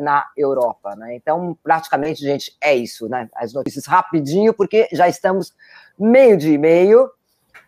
na 0.00 0.24
Europa, 0.36 0.94
né? 0.94 1.16
Então 1.16 1.58
praticamente, 1.60 2.20
gente, 2.20 2.56
é 2.60 2.72
isso, 2.72 3.08
né? 3.08 3.28
As 3.34 3.52
notícias 3.52 3.84
rapidinho 3.84 4.54
porque 4.54 4.88
já 4.92 5.08
estamos 5.08 5.52
meio 5.98 6.36
dia 6.36 6.54
e 6.54 6.58
meio 6.58 7.10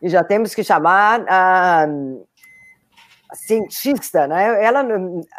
e 0.01 0.09
já 0.09 0.23
temos 0.23 0.55
que 0.55 0.63
chamar 0.63 1.25
a 1.29 1.89
cientista, 3.35 4.27
né? 4.27 4.65
Ela, 4.65 4.87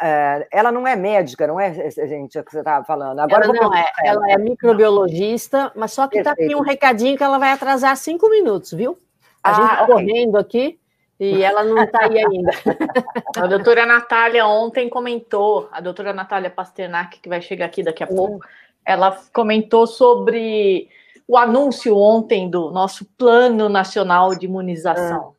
é, 0.01 0.47
ela 0.51 0.71
não 0.71 0.87
é 0.87 0.95
médica, 0.95 1.47
não 1.47 1.59
é, 1.59 1.89
gente, 1.89 2.37
o 2.37 2.43
que 2.43 2.51
você 2.51 2.59
estava 2.59 2.85
falando. 2.85 3.19
Agora 3.19 3.45
ela 3.45 3.53
não 3.53 3.73
é, 3.73 3.85
ela 4.03 4.31
é 4.31 4.37
microbiologista, 4.37 5.71
mas 5.75 5.93
só 5.93 6.07
que 6.07 6.19
está 6.19 6.31
aqui 6.31 6.55
um 6.55 6.61
recadinho 6.61 7.17
que 7.17 7.23
ela 7.23 7.37
vai 7.37 7.51
atrasar 7.51 7.95
cinco 7.97 8.29
minutos, 8.29 8.71
viu? 8.71 8.97
A 9.43 9.51
ah, 9.51 9.53
gente 9.53 9.71
está 9.71 9.83
okay. 9.83 9.93
correndo 9.93 10.37
aqui, 10.37 10.79
E 11.19 11.43
ela 11.43 11.63
não 11.63 11.81
está 11.81 12.03
aí 12.03 12.17
ainda. 12.17 12.51
A 13.37 13.47
doutora 13.47 13.85
Natália 13.85 14.45
ontem 14.45 14.89
comentou, 14.89 15.69
a 15.71 15.79
doutora 15.79 16.13
Natália 16.13 16.49
Pasternak, 16.49 17.19
que 17.19 17.29
vai 17.29 17.41
chegar 17.41 17.65
aqui 17.65 17.83
daqui 17.83 18.03
a 18.03 18.07
pouco, 18.07 18.39
ela 18.85 19.17
comentou 19.33 19.87
sobre 19.87 20.89
o 21.27 21.37
anúncio 21.37 21.97
ontem 21.97 22.49
do 22.49 22.69
nosso 22.71 23.05
Plano 23.17 23.67
Nacional 23.67 24.35
de 24.35 24.45
Imunização. 24.45 25.34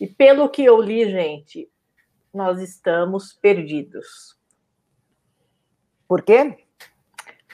E 0.00 0.06
pelo 0.06 0.48
que 0.48 0.64
eu 0.64 0.80
li, 0.80 1.10
gente, 1.10 1.68
nós 2.32 2.60
estamos 2.60 3.32
perdidos. 3.32 4.38
Por 6.06 6.22
quê? 6.22 6.64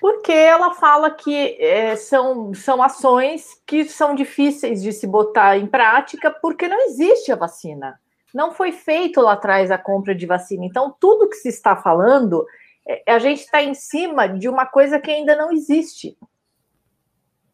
Porque 0.00 0.33
ela 0.33 0.74
fala 0.74 1.11
que 1.11 1.57
é, 1.59 1.96
são, 1.96 2.52
são 2.52 2.83
ações 2.83 3.61
que 3.66 3.85
são 3.85 4.14
difíceis 4.14 4.83
de 4.83 4.92
se 4.92 5.07
botar 5.07 5.57
em 5.57 5.66
prática 5.66 6.30
porque 6.30 6.68
não 6.68 6.87
existe 6.87 7.33
a 7.33 7.37
vacina. 7.37 7.98
Não 8.35 8.52
foi 8.52 8.72
feito 8.72 9.20
lá 9.20 9.33
atrás 9.33 9.70
a 9.70 9.78
compra 9.78 10.14
de 10.14 10.26
vacina. 10.26 10.64
Então, 10.64 10.94
tudo 11.00 11.28
que 11.28 11.37
se 11.37 11.48
está 11.48 11.76
falando, 11.76 12.44
é, 12.87 13.12
a 13.12 13.18
gente 13.18 13.40
está 13.40 13.62
em 13.62 13.74
cima 13.74 14.28
de 14.28 14.48
uma 14.48 14.66
coisa 14.66 15.00
que 15.00 15.11
ainda 15.11 15.35
não 15.35 15.52
existe. 15.52 16.18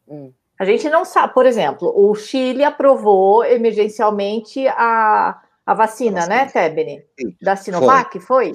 Hum. 0.07 0.33
A 0.61 0.63
gente 0.63 0.87
não 0.91 1.03
sabe, 1.03 1.33
por 1.33 1.47
exemplo, 1.47 1.91
o 1.91 2.13
Chile 2.13 2.63
aprovou 2.63 3.43
emergencialmente 3.43 4.67
a, 4.67 5.41
a 5.65 5.73
vacina, 5.73 6.27
né, 6.27 6.45
Tebni? 6.45 7.03
Da 7.41 7.55
Sinovac, 7.55 8.19
foi? 8.19 8.53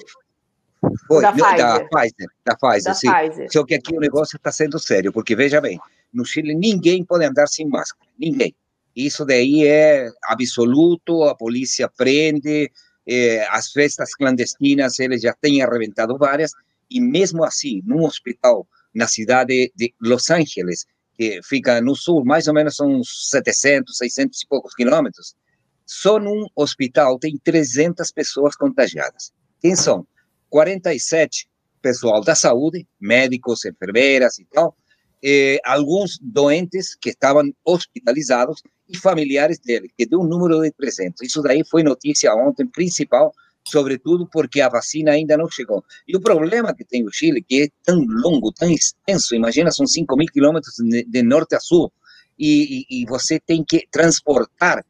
Foi, 1.08 1.20
da, 1.20 1.32
Pfizer. 1.32 1.56
da 1.56 1.80
Pfizer. 1.80 2.28
Da 2.44 2.54
Pfizer, 2.54 2.84
da 2.84 2.94
sim. 2.94 3.10
Pfizer. 3.10 3.48
Só 3.50 3.64
que 3.64 3.74
aqui 3.74 3.96
o 3.96 3.98
negócio 3.98 4.36
está 4.36 4.52
sendo 4.52 4.78
sério, 4.78 5.12
porque 5.12 5.34
veja 5.34 5.60
bem, 5.60 5.80
no 6.14 6.24
Chile 6.24 6.54
ninguém 6.54 7.04
pode 7.04 7.24
andar 7.24 7.48
sem 7.48 7.66
máscara, 7.66 8.08
ninguém. 8.16 8.54
Isso 8.94 9.24
daí 9.24 9.66
é 9.66 10.08
absoluto, 10.26 11.24
a 11.24 11.34
polícia 11.34 11.88
prende, 11.88 12.70
eh, 13.04 13.44
as 13.50 13.72
festas 13.72 14.14
clandestinas 14.14 15.00
eles 15.00 15.22
já 15.22 15.32
têm 15.32 15.60
arrebentado 15.60 16.16
várias, 16.16 16.52
e 16.88 17.00
mesmo 17.00 17.42
assim, 17.42 17.82
num 17.84 18.04
hospital 18.04 18.64
na 18.94 19.08
cidade 19.08 19.72
de 19.74 19.92
Los 20.00 20.30
Angeles, 20.30 20.86
que 21.16 21.40
fica 21.42 21.80
no 21.80 21.94
sul, 21.94 22.24
mais 22.24 22.46
ou 22.48 22.54
menos 22.54 22.76
são 22.76 22.88
uns 22.88 23.30
700, 23.30 23.96
600 23.96 24.42
e 24.42 24.46
poucos 24.46 24.74
quilômetros, 24.74 25.34
só 25.84 26.18
num 26.18 26.46
hospital 26.54 27.18
tem 27.18 27.38
300 27.42 28.10
pessoas 28.10 28.56
contagiadas. 28.56 29.32
Quem 29.60 29.74
são? 29.76 30.06
47 30.50 31.48
pessoal 31.80 32.22
da 32.22 32.34
saúde, 32.34 32.86
médicos, 33.00 33.64
enfermeiras 33.64 34.38
e 34.38 34.46
tal, 34.52 34.76
alguns 35.64 36.18
doentes 36.20 36.96
que 36.96 37.10
estavam 37.10 37.52
hospitalizados 37.64 38.62
e 38.88 38.96
familiares 38.96 39.58
dele, 39.58 39.90
que 39.96 40.06
deu 40.06 40.20
um 40.20 40.26
número 40.26 40.60
de 40.60 40.70
300. 40.72 41.22
Isso 41.22 41.42
daí 41.42 41.62
foi 41.68 41.82
notícia 41.82 42.34
ontem 42.34 42.66
principal 42.66 43.32
sobretudo 43.66 44.26
porque 44.26 44.60
a 44.60 44.68
vacina 44.68 45.12
ainda 45.12 45.36
não 45.36 45.50
chegou. 45.50 45.84
E 46.06 46.16
o 46.16 46.20
problema 46.20 46.74
que 46.74 46.84
tem 46.84 47.04
o 47.04 47.12
Chile, 47.12 47.42
que 47.42 47.64
é 47.64 47.68
tão 47.84 48.04
longo, 48.06 48.52
tão 48.52 48.70
extenso, 48.70 49.34
imagina, 49.34 49.70
são 49.70 49.86
5 49.86 50.16
mil 50.16 50.28
quilômetros 50.28 50.74
de 50.76 51.22
norte 51.22 51.54
a 51.54 51.60
sul, 51.60 51.92
e, 52.38 52.84
e, 52.90 53.02
e, 53.02 53.06
você 53.06 53.40
tem 53.40 53.64
que 53.64 53.86
transportar 53.90 54.84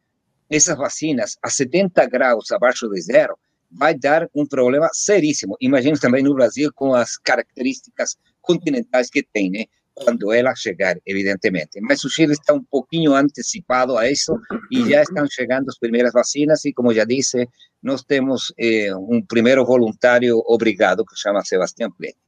essas 0.51 0.77
vacinas 0.77 1.37
a 1.41 1.49
70 1.49 2.05
graus 2.07 2.51
abaixo 2.51 2.89
de 2.89 3.01
zero, 3.01 3.39
vai 3.71 3.95
dar 3.95 4.29
um 4.35 4.45
problema 4.45 4.89
seríssimo. 4.93 5.57
Imagina 5.61 5.97
também 5.99 6.23
no 6.23 6.35
Brasil, 6.35 6.73
com 6.75 6.95
as 6.95 7.17
características 7.17 8.17
continentais 8.41 9.11
que 9.11 9.23
tem, 9.23 9.51
né? 9.51 9.65
Quando 9.96 10.30
ela 10.30 10.54
chegar, 10.54 10.96
evidentemente. 11.06 11.80
Mas 11.80 12.04
o 12.04 12.11
Chile 12.11 12.32
está 12.32 12.52
um 12.52 12.62
pouquinho 12.62 13.14
antecipado 13.14 13.96
a 13.96 14.11
isso 14.11 14.38
e 14.70 14.90
já 14.90 15.02
estão 15.02 15.26
chegando 15.26 15.68
as 15.70 15.78
primeiras 15.78 16.12
vacinas 16.12 16.64
e, 16.66 16.72
como 16.72 16.92
já 16.92 17.04
disse, 17.04 17.48
nós 17.82 18.02
temos 18.02 18.52
eh, 18.59 18.94
um 18.94 19.24
primeiro 19.26 19.64
voluntário 19.64 20.42
obrigado 20.46 21.04
que 21.04 21.16
chama 21.16 21.42
Sebastião 21.42 21.90
Plete. 21.90 22.18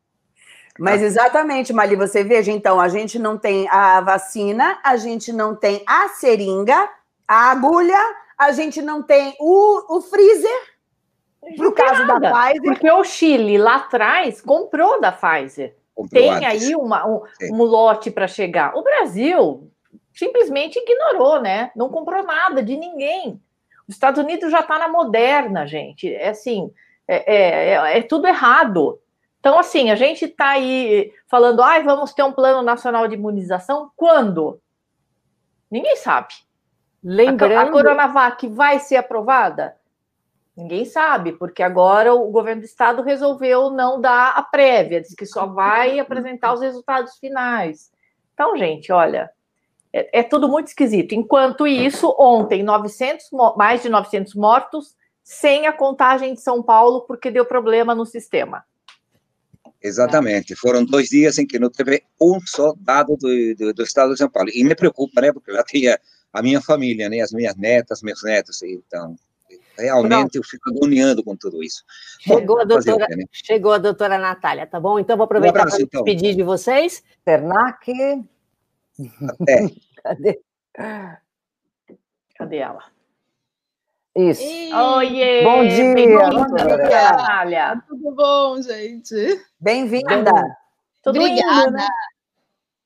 Mas 0.78 1.02
exatamente, 1.02 1.72
Mali, 1.72 1.96
você 1.96 2.24
veja, 2.24 2.52
então, 2.52 2.80
a 2.80 2.88
gente 2.88 3.18
não 3.18 3.36
tem 3.36 3.68
a 3.68 4.00
vacina, 4.00 4.78
a 4.82 4.96
gente 4.96 5.32
não 5.32 5.54
tem 5.54 5.82
a 5.86 6.08
seringa, 6.10 6.88
a 7.26 7.50
agulha, 7.50 7.98
a 8.38 8.52
gente 8.52 8.80
não 8.80 9.02
tem 9.02 9.34
o, 9.40 9.96
o 9.96 10.00
freezer, 10.00 10.60
no 11.58 11.72
caso 11.72 12.06
nada, 12.06 12.20
da 12.20 12.32
Pfizer. 12.32 12.62
Porque 12.62 12.90
o 12.90 13.04
Chile, 13.04 13.58
lá 13.58 13.76
atrás, 13.76 14.40
comprou 14.40 15.00
da 15.00 15.12
Pfizer 15.12 15.77
tem 16.06 16.30
antes. 16.30 16.68
aí 16.68 16.76
uma, 16.76 17.06
um, 17.06 17.22
um 17.50 17.62
lote 17.62 18.10
para 18.10 18.28
chegar. 18.28 18.76
O 18.76 18.82
Brasil 18.82 19.70
simplesmente 20.12 20.78
ignorou, 20.78 21.40
né? 21.40 21.70
Não 21.74 21.88
comprou 21.88 22.22
nada 22.22 22.62
de 22.62 22.76
ninguém. 22.76 23.40
Os 23.88 23.94
Estados 23.94 24.22
Unidos 24.22 24.50
já 24.50 24.60
está 24.60 24.78
na 24.78 24.88
moderna, 24.88 25.66
gente. 25.66 26.12
É 26.12 26.28
assim, 26.28 26.70
é, 27.06 27.34
é, 27.34 27.70
é, 27.70 27.98
é 27.98 28.02
tudo 28.02 28.26
errado. 28.26 29.00
Então, 29.40 29.58
assim, 29.58 29.90
a 29.90 29.94
gente 29.94 30.26
está 30.26 30.50
aí 30.50 31.12
falando, 31.26 31.62
ai, 31.62 31.82
vamos 31.82 32.12
ter 32.12 32.22
um 32.22 32.32
plano 32.32 32.62
nacional 32.62 33.08
de 33.08 33.14
imunização. 33.14 33.90
Quando? 33.96 34.60
Ninguém 35.70 35.96
sabe. 35.96 36.34
Lembrando... 37.02 37.54
A, 37.54 37.62
a 37.62 37.70
Coronavac 37.70 38.46
vai 38.48 38.78
ser 38.78 38.96
aprovada? 38.96 39.77
Ninguém 40.58 40.84
sabe, 40.84 41.34
porque 41.34 41.62
agora 41.62 42.12
o 42.12 42.32
governo 42.32 42.62
do 42.62 42.64
estado 42.64 43.00
resolveu 43.00 43.70
não 43.70 44.00
dar 44.00 44.30
a 44.30 44.42
prévia, 44.42 45.00
diz 45.00 45.14
que 45.14 45.24
só 45.24 45.46
vai 45.46 46.00
apresentar 46.00 46.52
os 46.52 46.60
resultados 46.60 47.16
finais. 47.18 47.92
Então, 48.34 48.56
gente, 48.56 48.90
olha, 48.90 49.30
é, 49.92 50.18
é 50.18 50.22
tudo 50.24 50.48
muito 50.48 50.66
esquisito. 50.66 51.14
Enquanto 51.14 51.64
isso, 51.64 52.12
ontem, 52.18 52.64
900, 52.64 53.26
mais 53.56 53.82
de 53.82 53.88
900 53.88 54.34
mortos, 54.34 54.96
sem 55.22 55.68
a 55.68 55.72
contagem 55.72 56.34
de 56.34 56.40
São 56.40 56.60
Paulo, 56.60 57.02
porque 57.02 57.30
deu 57.30 57.46
problema 57.46 57.94
no 57.94 58.04
sistema. 58.04 58.64
Exatamente. 59.80 60.56
Foram 60.56 60.84
dois 60.84 61.08
dias 61.08 61.38
em 61.38 61.46
que 61.46 61.60
não 61.60 61.70
teve 61.70 62.02
um 62.20 62.40
só 62.44 62.74
dado 62.80 63.16
do, 63.16 63.54
do, 63.54 63.74
do 63.74 63.82
estado 63.84 64.10
de 64.10 64.18
São 64.18 64.28
Paulo. 64.28 64.50
E 64.52 64.64
me 64.64 64.74
preocupa, 64.74 65.20
né? 65.20 65.32
Porque 65.32 65.52
lá 65.52 65.62
tinha 65.62 66.00
a 66.32 66.42
minha 66.42 66.60
família, 66.60 67.08
né? 67.08 67.20
As 67.20 67.30
minhas 67.30 67.54
netas, 67.54 68.02
meus 68.02 68.24
netos. 68.24 68.60
Então, 68.64 69.14
Realmente 69.78 70.36
eu 70.36 70.42
fico 70.42 70.70
agoniando 70.70 71.22
com 71.22 71.36
tudo 71.36 71.62
isso. 71.62 71.84
Chegou, 72.20 72.56
bom, 72.56 72.62
a 72.62 72.64
doutora, 72.64 73.06
né? 73.16 73.24
chegou 73.32 73.72
a 73.72 73.78
doutora 73.78 74.18
Natália, 74.18 74.66
tá 74.66 74.80
bom? 74.80 74.98
Então 74.98 75.16
vou 75.16 75.24
aproveitar 75.24 75.66
um 75.66 75.70
para 75.70 75.80
então. 75.80 76.04
despedir 76.04 76.34
de 76.34 76.42
vocês. 76.42 77.02
Ternac. 77.24 77.90
Até. 79.40 79.68
Cadê? 80.02 80.40
Cadê 82.36 82.56
ela? 82.56 82.82
Isso. 84.16 84.42
Oiê! 84.42 85.44
Bom 85.44 85.68
dia, 85.68 86.30
doutora 86.30 86.76
Natália. 86.76 87.82
Tudo 87.86 88.10
bom, 88.12 88.60
gente? 88.60 89.44
Bem-vinda. 89.60 90.32
Tudo 91.02 91.20
Obrigada. 91.20 91.70
Né? 91.70 91.86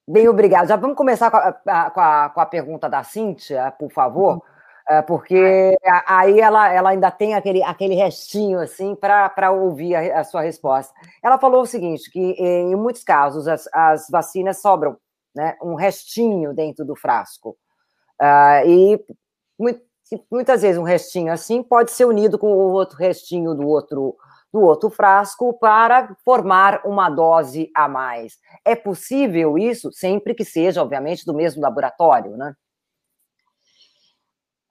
Bem, 0.07 0.29
obrigado. 0.29 0.69
Já 0.69 0.77
vamos 0.77 0.97
começar 0.97 1.31
com 1.31 1.39
a, 1.39 1.53
com 1.91 2.01
a, 2.01 2.31
com 2.31 2.41
a 2.41 2.47
pergunta 2.47 2.89
da 2.89 3.03
Cíntia, 3.03 3.73
por 3.79 3.91
favor. 3.91 4.43
É, 4.89 5.01
porque 5.01 5.77
aí 6.07 6.41
ela, 6.41 6.73
ela 6.73 6.91
ainda 6.91 7.11
tem 7.11 7.35
aquele, 7.35 7.63
aquele 7.63 7.95
restinho 7.95 8.59
assim 8.59 8.95
para 8.97 9.51
ouvir 9.53 9.95
a, 9.95 10.21
a, 10.21 10.25
sua 10.25 10.43
resposta. 10.43 10.93
Ela 11.23 11.39
falou 11.39 11.63
o 11.63 11.67
seguinte: 11.67 12.11
que 12.11 12.21
em 12.21 12.75
muitos 12.75 13.05
casos 13.05 13.47
as, 13.47 13.69
as 13.73 14.09
vacinas 14.11 14.61
sobram 14.61 14.97
né, 15.35 15.57
um 15.63 15.75
restinho 15.75 16.53
dentro 16.53 16.85
do 16.85 16.97
frasco. 16.97 17.57
Uh, 18.21 18.69
e 18.69 19.05
muitas 20.31 20.63
vezes 20.63 20.79
um 20.79 20.85
restinho 20.85 21.33
assim 21.33 21.63
pode 21.63 21.91
ser 21.91 22.05
unido 22.05 22.39
com 22.39 22.53
o 22.53 22.73
outro 22.73 22.97
restinho 22.99 23.55
do 23.55 23.67
outro, 23.67 24.17
do 24.53 24.61
outro 24.61 24.91
frasco 24.91 25.53
para 25.59 26.15
formar 26.25 26.83
uma 26.85 27.09
dose 27.09 27.71
a 27.75 27.89
mais. 27.89 28.39
É 28.65 28.75
possível 28.75 29.57
isso, 29.57 29.91
sempre 29.93 30.35
que 30.35 30.45
seja, 30.45 30.83
obviamente, 30.83 31.25
do 31.25 31.35
mesmo 31.35 31.63
laboratório, 31.63 32.37
né? 32.37 32.55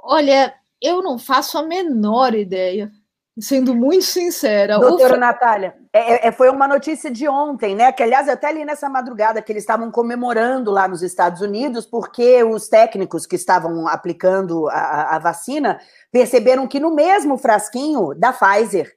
Olha, 0.04 0.54
eu 0.82 1.02
não 1.02 1.20
faço 1.20 1.58
a 1.58 1.64
menor 1.64 2.34
ideia. 2.34 2.92
Sendo 3.40 3.74
muito 3.74 4.04
sincera. 4.04 4.78
Doutora 4.78 5.16
Natália, 5.16 5.76
é, 5.94 6.28
é, 6.28 6.32
foi 6.34 6.50
uma 6.50 6.68
notícia 6.68 7.10
de 7.10 7.30
ontem, 7.30 7.74
né? 7.74 7.90
Que, 7.92 8.04
aliás, 8.04 8.28
eu 8.28 8.34
até 8.34 8.52
li 8.52 8.66
nessa 8.66 8.90
madrugada 8.90 9.42
que 9.42 9.52
eles 9.52 9.64
estavam 9.64 9.90
comemorando 9.90 10.70
lá 10.70 10.86
nos 10.86 11.02
Estados 11.02 11.42
Unidos, 11.42 11.86
porque 11.86 12.44
os 12.44 12.68
técnicos 12.68 13.26
que 13.26 13.38
estavam 13.38 13.88
aplicando 13.88 14.68
a, 14.68 15.16
a 15.16 15.20
vacina 15.20 15.80
perceberam 16.12 16.68
que 16.68 16.80
no 16.80 16.94
mesmo 16.94 17.38
frasquinho 17.38 18.14
da 18.16 18.34
Pfizer 18.34 18.94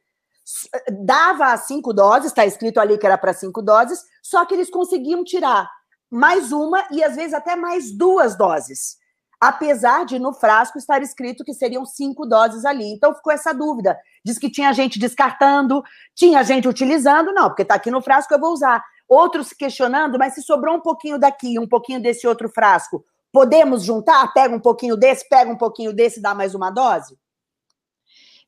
dava 1.05 1.57
cinco 1.57 1.93
doses, 1.93 2.27
está 2.27 2.45
escrito 2.45 2.81
ali 2.81 2.99
que 2.99 3.07
era 3.07 3.17
para 3.17 3.33
cinco 3.33 3.63
doses, 3.63 4.03
só 4.21 4.45
que 4.45 4.55
eles 4.55 4.69
conseguiam 4.69 5.25
tirar 5.25 5.71
mais 6.11 6.53
uma 6.53 6.85
e 6.91 7.03
às 7.03 7.17
vezes 7.17 7.35
até 7.35 7.57
mais 7.57 7.91
duas 7.97 8.37
doses 8.37 8.97
apesar 9.41 10.05
de 10.05 10.19
no 10.19 10.33
frasco 10.33 10.79
estar 10.79 11.03
escrito 11.03 11.45
que 11.45 11.55
seriam 11.55 11.85
cinco 11.85 12.27
doses 12.27 12.65
ali. 12.65 12.93
Então 12.93 13.15
ficou 13.15 13.33
essa 13.33 13.53
dúvida. 13.53 13.99
Diz 14.25 14.39
que 14.39 14.51
tinha 14.51 14.73
gente 14.73 14.99
descartando, 14.99 15.83
tinha 16.15 16.43
gente 16.43 16.69
utilizando, 16.69 17.33
não, 17.33 17.49
porque 17.49 17.63
está 17.63 17.75
aqui 17.75 17.91
no 17.91 18.03
frasco, 18.03 18.33
eu 18.33 18.41
vou 18.41 18.53
usar. 18.53 18.83
Outros 19.09 19.53
questionando, 19.53 20.19
mas 20.19 20.35
se 20.35 20.43
sobrou 20.43 20.77
um 20.77 20.81
pouquinho 20.81 21.19
daqui, 21.19 21.59
um 21.59 21.69
pouquinho 21.69 22.01
desse 22.01 22.27
outro 22.27 22.49
frasco, 22.49 23.05
podemos 23.33 23.83
juntar? 23.83 24.33
Pega 24.33 24.55
um 24.55 24.61
pouquinho 24.61 24.97
desse, 24.97 25.29
pega 25.29 25.51
um 25.51 25.59
pouquinho 25.59 25.93
desse, 25.93 26.23
dá 26.23 26.35
mais 26.35 26.55
uma 26.55 26.71
dose? 26.71 27.19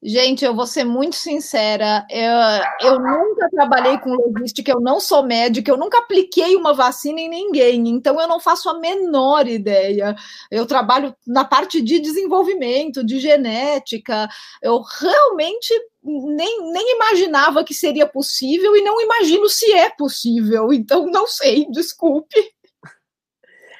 Gente, 0.02 0.44
eu 0.44 0.54
vou 0.54 0.66
ser 0.66 0.84
muito 0.84 1.16
sincera. 1.16 2.06
Eu, 2.10 2.90
eu, 2.92 3.00
nunca 3.00 3.48
trabalhei 3.50 3.98
com 3.98 4.14
logística, 4.14 4.70
eu 4.70 4.80
não 4.80 5.00
sou 5.00 5.24
médica, 5.24 5.70
eu 5.70 5.76
nunca 5.76 5.98
apliquei 5.98 6.54
uma 6.54 6.74
vacina 6.74 7.18
em 7.18 7.28
ninguém, 7.28 7.88
então 7.88 8.20
eu 8.20 8.28
não 8.28 8.38
faço 8.38 8.68
a 8.68 8.78
menor 8.78 9.48
ideia. 9.48 10.14
Eu 10.50 10.66
trabalho 10.66 11.14
na 11.26 11.44
parte 11.44 11.80
de 11.80 11.98
desenvolvimento, 11.98 13.04
de 13.04 13.18
genética. 13.18 14.28
Eu 14.62 14.82
realmente 14.82 15.72
nem, 16.04 16.72
nem 16.72 16.94
imaginava 16.94 17.64
que 17.64 17.74
seria 17.74 18.06
possível 18.06 18.76
e 18.76 18.82
não 18.82 19.00
imagino 19.00 19.48
se 19.48 19.72
é 19.72 19.88
possível. 19.88 20.72
Então, 20.72 21.06
não 21.06 21.26
sei, 21.26 21.66
desculpe. 21.70 22.36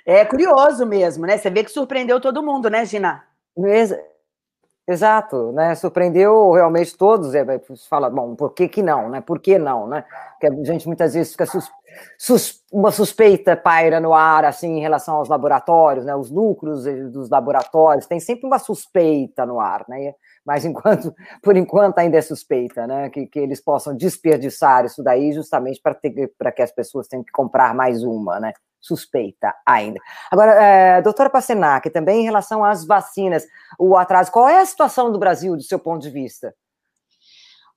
É 0.05 0.25
curioso 0.25 0.87
mesmo, 0.87 1.27
né? 1.27 1.37
Você 1.37 1.51
vê 1.51 1.62
que 1.62 1.71
surpreendeu 1.71 2.21
todo 2.21 2.43
mundo, 2.43 2.71
né, 2.71 2.87
Gina? 2.87 3.25
Exato, 4.89 5.51
né? 5.51 5.74
Surpreendeu 5.74 6.53
realmente 6.53 6.97
todos. 6.97 7.34
É, 7.34 7.45
você 7.45 7.89
fala, 7.89 8.09
bom, 8.09 8.37
por 8.37 8.53
que, 8.55 8.68
que 8.68 8.82
não, 8.82 9.09
né? 9.09 9.20
Por 9.20 9.41
que 9.41 9.59
não, 9.59 9.89
né? 9.89 10.05
Porque 10.32 10.47
a 10.47 10.64
gente 10.64 10.87
muitas 10.87 11.14
vezes 11.14 11.32
fica 11.32 11.45
sus, 11.45 11.68
sus, 12.16 12.62
uma 12.72 12.93
suspeita 12.93 13.57
paira 13.57 13.99
no 13.99 14.14
ar, 14.14 14.45
assim, 14.45 14.76
em 14.76 14.80
relação 14.80 15.16
aos 15.16 15.28
laboratórios, 15.28 16.05
né? 16.05 16.14
Os 16.14 16.30
lucros 16.30 16.84
dos 17.11 17.28
laboratórios, 17.28 18.07
tem 18.07 18.20
sempre 18.20 18.47
uma 18.47 18.61
suspeita 18.61 19.45
no 19.45 19.59
ar, 19.59 19.84
né? 19.89 20.14
Mas 20.45 20.64
enquanto, 20.64 21.12
por 21.43 21.57
enquanto 21.57 21.99
ainda 21.99 22.18
é 22.18 22.22
suspeita, 22.22 22.87
né? 22.87 23.11
Que, 23.11 23.26
que 23.26 23.41
eles 23.41 23.61
possam 23.61 23.97
desperdiçar 23.97 24.84
isso 24.84 25.03
daí 25.03 25.32
justamente 25.32 25.80
para 25.82 26.53
que 26.53 26.62
as 26.62 26.70
pessoas 26.70 27.09
tenham 27.09 27.24
que 27.24 27.32
comprar 27.32 27.74
mais 27.74 28.05
uma, 28.05 28.39
né? 28.39 28.53
Suspeita 28.87 29.55
ainda. 29.66 30.01
Agora, 30.30 30.53
é, 30.53 31.03
doutora 31.03 31.28
Passenac, 31.28 31.91
também 31.91 32.20
em 32.20 32.24
relação 32.24 32.64
às 32.64 32.84
vacinas, 32.84 33.45
o 33.78 33.97
atraso, 33.97 34.30
qual 34.30 34.49
é 34.49 34.61
a 34.61 34.66
situação 34.66 35.11
do 35.11 35.18
Brasil, 35.18 35.57
do 35.57 35.62
seu 35.62 35.78
ponto 35.78 36.03
de 36.03 36.11
vista? 36.11 36.55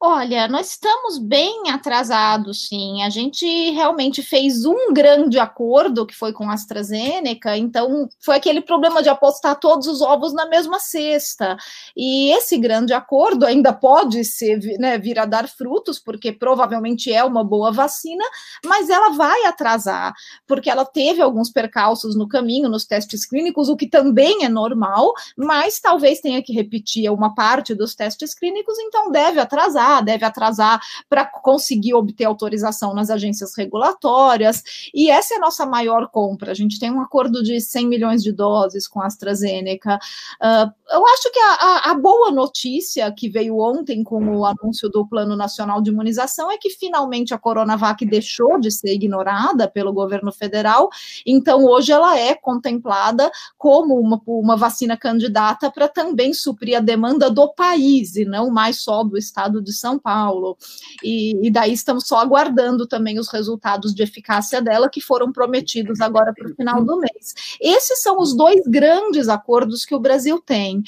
Olha, 0.02 0.48
nós 0.48 0.70
estamos 0.70 1.18
bem 1.18 1.70
atrasados, 1.70 2.70
sim. 2.70 3.04
A 3.04 3.10
gente 3.10 3.46
realmente 3.72 4.24
fez 4.24 4.64
um 4.64 4.94
grande 4.94 5.38
acordo 5.38 6.06
que 6.06 6.16
foi 6.16 6.32
com 6.32 6.50
a 6.50 6.54
AstraZeneca, 6.54 7.58
então 7.58 8.08
foi 8.18 8.38
aquele 8.38 8.62
problema 8.62 9.04
de 9.04 9.10
apostar 9.10 9.60
todos 9.60 9.88
os 9.88 10.02
ovos 10.02 10.32
na 10.34 10.46
mesma 10.46 10.80
cesta. 10.80 11.58
E 11.98 12.32
esse 12.32 12.58
grande 12.58 12.94
acordo 12.94 13.46
ainda 13.46 13.74
pode 13.74 14.24
ser, 14.24 14.60
né, 14.80 14.98
vir 14.98 15.20
a 15.20 15.26
dar 15.26 15.50
frutos, 15.50 16.00
porque 16.00 16.32
provavelmente 16.32 17.12
é 17.12 17.22
uma 17.22 17.44
boa 17.44 17.70
vacina, 17.70 18.24
mas 18.66 18.90
ela 18.90 19.10
vai 19.10 19.44
atrasar, 19.48 20.14
porque 20.48 20.70
ela 20.70 20.86
teve 20.86 21.22
alguns 21.22 21.52
percalços 21.52 22.16
no 22.16 22.26
caminho, 22.26 22.70
nos 22.70 22.86
testes 22.86 23.26
clínicos, 23.26 23.68
o 23.68 23.76
que 23.76 23.86
também 23.86 24.46
é 24.46 24.50
normal, 24.50 25.12
mas 25.36 25.78
talvez 25.82 26.22
tenha 26.22 26.42
que 26.42 26.54
repetir 26.54 27.12
uma 27.12 27.36
parte 27.36 27.76
dos 27.76 27.94
testes 27.94 28.34
clínicos, 28.34 28.80
então 28.80 29.12
deve 29.12 29.42
atrasar 29.42 29.89
deve 30.02 30.24
atrasar 30.26 30.80
para 31.10 31.26
conseguir 31.26 31.94
obter 31.94 32.26
autorização 32.26 32.94
nas 32.94 33.10
agências 33.10 33.56
regulatórias. 33.56 34.64
E 34.94 35.10
essa 35.10 35.34
é 35.34 35.38
a 35.38 35.42
nossa 35.42 35.66
maior 35.66 36.08
compra. 36.10 36.52
A 36.52 36.56
gente 36.56 36.80
tem 36.80 36.92
um 36.92 37.02
acordo 37.02 37.44
de 37.44 37.60
100 37.60 37.88
milhões 37.88 38.24
de 38.24 38.32
doses 38.32 38.88
com 38.88 39.02
a 39.02 39.08
AstraZeneca. 39.08 40.00
Uh, 40.42 40.72
eu 40.92 41.06
acho 41.08 41.32
que 41.32 41.40
a, 41.40 41.54
a, 41.54 41.92
a, 41.92 41.94
boa 41.94 42.32
notícia 42.32 43.12
que 43.12 43.30
veio 43.30 43.60
ontem 43.60 44.04
com 44.04 44.24
o 44.38 44.46
anúncio 44.46 44.90
do 44.90 45.08
Plano 45.08 45.36
Nacional 45.36 45.82
de 45.82 45.92
Imunização 45.92 46.52
é 46.52 46.58
que 46.58 46.70
finalmente 46.70 47.34
a 47.34 47.38
Coronavac 47.38 48.04
deixou 48.06 48.60
de 48.60 48.72
ser 48.72 48.94
ignorada 48.94 49.68
pelo 49.68 49.94
governo 49.94 50.32
federal. 50.32 50.90
Então, 51.26 51.66
hoje 51.66 51.92
ela 51.92 52.18
é 52.18 52.34
contemplada 52.34 53.32
como 53.58 54.00
uma, 54.00 54.22
uma 54.26 54.56
vacina 54.56 54.98
candidata 54.98 55.70
para 55.72 55.88
também 55.88 56.34
suprir 56.34 56.78
a 56.78 56.82
demanda 56.82 57.30
do 57.30 57.54
país 57.54 58.16
e 58.16 58.26
não 58.26 58.50
mais 58.50 58.82
só 58.82 59.04
do 59.04 59.18
estado 59.18 59.62
de 59.62 59.74
São 59.80 59.98
Paulo. 59.98 60.58
E, 61.04 61.48
e 61.48 61.52
daí 61.52 61.74
estamos 61.74 62.08
só 62.08 62.18
aguardando 62.18 62.88
também 62.88 63.20
os 63.20 63.30
resultados 63.30 63.94
de 63.94 64.04
eficácia 64.04 64.62
dela, 64.62 64.90
que 64.90 65.02
foram 65.02 65.32
prometidos 65.32 66.02
agora 66.02 66.34
para 66.34 66.52
o 66.52 66.56
final 66.56 66.84
do 66.84 66.98
mês. 66.98 67.34
Esses 67.60 68.02
são 68.02 68.20
os 68.20 68.36
dois 68.36 68.62
grandes 68.68 69.30
acordos 69.30 69.86
que 69.86 69.96
o 69.96 70.00
Brasil 70.00 70.40
tem. 70.40 70.80
Uh, 70.80 70.84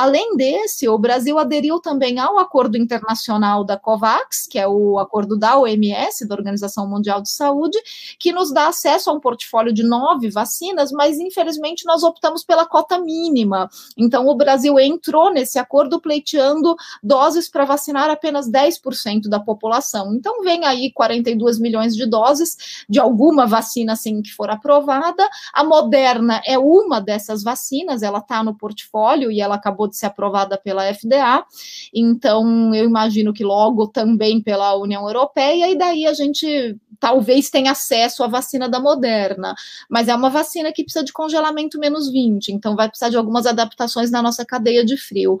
além 0.00 0.36
desse, 0.36 0.88
o 0.88 0.98
Brasil 0.98 1.38
aderiu 1.38 1.80
também 1.80 2.18
ao 2.18 2.38
acordo 2.38 2.76
internacional 2.76 3.64
da 3.64 3.76
COVAX, 3.76 4.46
que 4.46 4.58
é 4.58 4.66
o 4.66 4.98
acordo 4.98 5.36
da 5.36 5.58
OMS, 5.58 6.26
da 6.26 6.34
Organização 6.34 6.88
Mundial 6.88 7.20
de 7.20 7.30
Saúde, 7.30 7.78
que 8.18 8.32
nos 8.32 8.52
dá 8.52 8.68
acesso 8.68 9.10
a 9.10 9.12
um 9.12 9.20
portfólio 9.20 9.72
de 9.72 9.82
nove 9.82 10.30
vacinas, 10.30 10.90
mas 10.92 11.18
infelizmente 11.18 11.84
nós 11.84 12.02
optamos 12.02 12.44
pela 12.44 12.66
cota 12.66 12.98
mínima. 12.98 13.68
Então, 13.96 14.26
o 14.26 14.34
Brasil 14.34 14.78
entrou 14.78 15.32
nesse 15.32 15.58
acordo 15.58 16.00
pleiteando 16.00 16.76
doses 17.02 17.48
para 17.48 17.64
vacinar 17.64 18.05
vacinar 18.06 18.10
apenas 18.10 18.48
10% 18.50 19.28
da 19.28 19.40
população. 19.40 20.14
Então, 20.14 20.42
vem 20.42 20.64
aí 20.64 20.92
42 20.92 21.58
milhões 21.58 21.94
de 21.94 22.06
doses 22.06 22.84
de 22.88 23.00
alguma 23.00 23.46
vacina 23.46 23.92
assim 23.92 24.22
que 24.22 24.30
for 24.30 24.50
aprovada. 24.50 25.28
A 25.52 25.64
Moderna 25.64 26.40
é 26.46 26.58
uma 26.58 27.00
dessas 27.00 27.42
vacinas, 27.42 28.02
ela 28.02 28.18
está 28.18 28.42
no 28.42 28.56
portfólio 28.56 29.30
e 29.30 29.40
ela 29.40 29.56
acabou 29.56 29.88
de 29.88 29.96
ser 29.96 30.06
aprovada 30.06 30.56
pela 30.56 30.92
FDA. 30.92 31.44
Então, 31.92 32.74
eu 32.74 32.84
imagino 32.84 33.32
que 33.32 33.44
logo 33.44 33.88
também 33.88 34.40
pela 34.40 34.76
União 34.76 35.06
Europeia, 35.06 35.70
e 35.70 35.76
daí 35.76 36.06
a 36.06 36.14
gente 36.14 36.76
talvez 36.98 37.50
tenha 37.50 37.72
acesso 37.72 38.24
à 38.24 38.26
vacina 38.26 38.68
da 38.68 38.80
Moderna, 38.80 39.54
mas 39.88 40.08
é 40.08 40.14
uma 40.14 40.30
vacina 40.30 40.72
que 40.72 40.82
precisa 40.82 41.04
de 41.04 41.12
congelamento 41.12 41.78
menos 41.78 42.10
20, 42.10 42.48
então 42.48 42.74
vai 42.74 42.88
precisar 42.88 43.10
de 43.10 43.18
algumas 43.18 43.44
adaptações 43.44 44.10
na 44.10 44.22
nossa 44.22 44.46
cadeia 44.46 44.82
de 44.82 44.96
frio. 44.96 45.38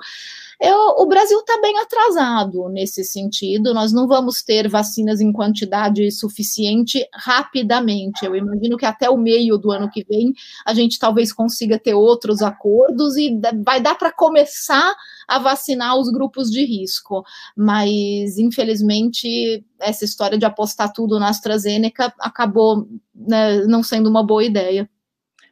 Eu, 0.60 0.76
o 0.98 1.06
Brasil 1.06 1.38
está 1.38 1.60
bem 1.60 1.78
atrasado 1.78 2.68
nesse 2.70 3.04
sentido. 3.04 3.74
Nós 3.74 3.92
não 3.92 4.06
vamos 4.06 4.42
ter 4.42 4.68
vacinas 4.68 5.20
em 5.20 5.30
quantidade 5.30 6.10
suficiente 6.10 7.06
rapidamente. 7.12 8.24
Eu 8.24 8.34
imagino 8.34 8.78
que 8.78 8.86
até 8.86 9.10
o 9.10 9.18
meio 9.18 9.58
do 9.58 9.70
ano 9.70 9.90
que 9.90 10.04
vem 10.04 10.32
a 10.64 10.72
gente 10.72 10.98
talvez 10.98 11.32
consiga 11.32 11.78
ter 11.78 11.92
outros 11.92 12.40
acordos 12.40 13.16
e 13.16 13.38
vai 13.62 13.80
dar 13.80 13.96
para 13.96 14.10
começar 14.10 14.94
a 15.28 15.38
vacinar 15.38 15.98
os 15.98 16.10
grupos 16.10 16.50
de 16.50 16.64
risco. 16.64 17.22
Mas, 17.54 18.38
infelizmente, 18.38 19.62
essa 19.78 20.04
história 20.04 20.38
de 20.38 20.46
apostar 20.46 20.90
tudo 20.92 21.20
na 21.20 21.28
AstraZeneca 21.28 22.14
acabou 22.18 22.88
né, 23.14 23.58
não 23.66 23.82
sendo 23.82 24.08
uma 24.08 24.24
boa 24.24 24.42
ideia. 24.42 24.88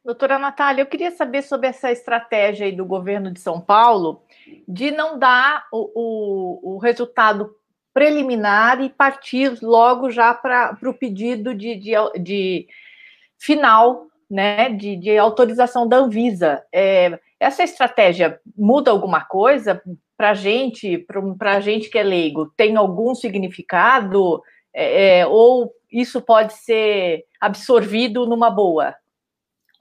Doutora 0.04 0.38
Natália, 0.38 0.82
eu 0.82 0.86
queria 0.86 1.10
saber 1.10 1.42
sobre 1.42 1.66
essa 1.66 1.90
estratégia 1.90 2.66
aí 2.66 2.72
do 2.72 2.84
governo 2.84 3.30
de 3.30 3.40
São 3.40 3.58
Paulo 3.58 4.22
de 4.68 4.90
não 4.90 5.18
dar 5.18 5.66
o, 5.72 5.90
o, 5.94 6.74
o 6.74 6.78
resultado 6.78 7.54
preliminar 7.92 8.82
e 8.82 8.90
partir 8.90 9.56
logo 9.62 10.10
já 10.10 10.34
para 10.34 10.76
o 10.84 10.94
pedido 10.94 11.54
de, 11.54 11.76
de, 11.76 11.92
de, 12.20 12.66
final 13.38 14.06
né, 14.28 14.68
de, 14.70 14.96
de 14.96 15.16
autorização 15.16 15.86
da 15.86 15.98
Anvisa. 15.98 16.62
É, 16.72 17.18
essa 17.38 17.62
estratégia 17.62 18.40
muda 18.56 18.90
alguma 18.90 19.24
coisa 19.24 19.80
para 20.16 20.34
gente, 20.34 21.06
para 21.38 21.60
gente 21.60 21.88
que 21.88 21.98
é 21.98 22.02
leigo? 22.02 22.52
Tem 22.56 22.76
algum 22.76 23.14
significado? 23.14 24.42
É, 24.72 25.20
é, 25.20 25.26
ou 25.26 25.72
isso 25.90 26.20
pode 26.20 26.52
ser 26.54 27.24
absorvido 27.40 28.26
numa 28.26 28.50
boa? 28.50 28.94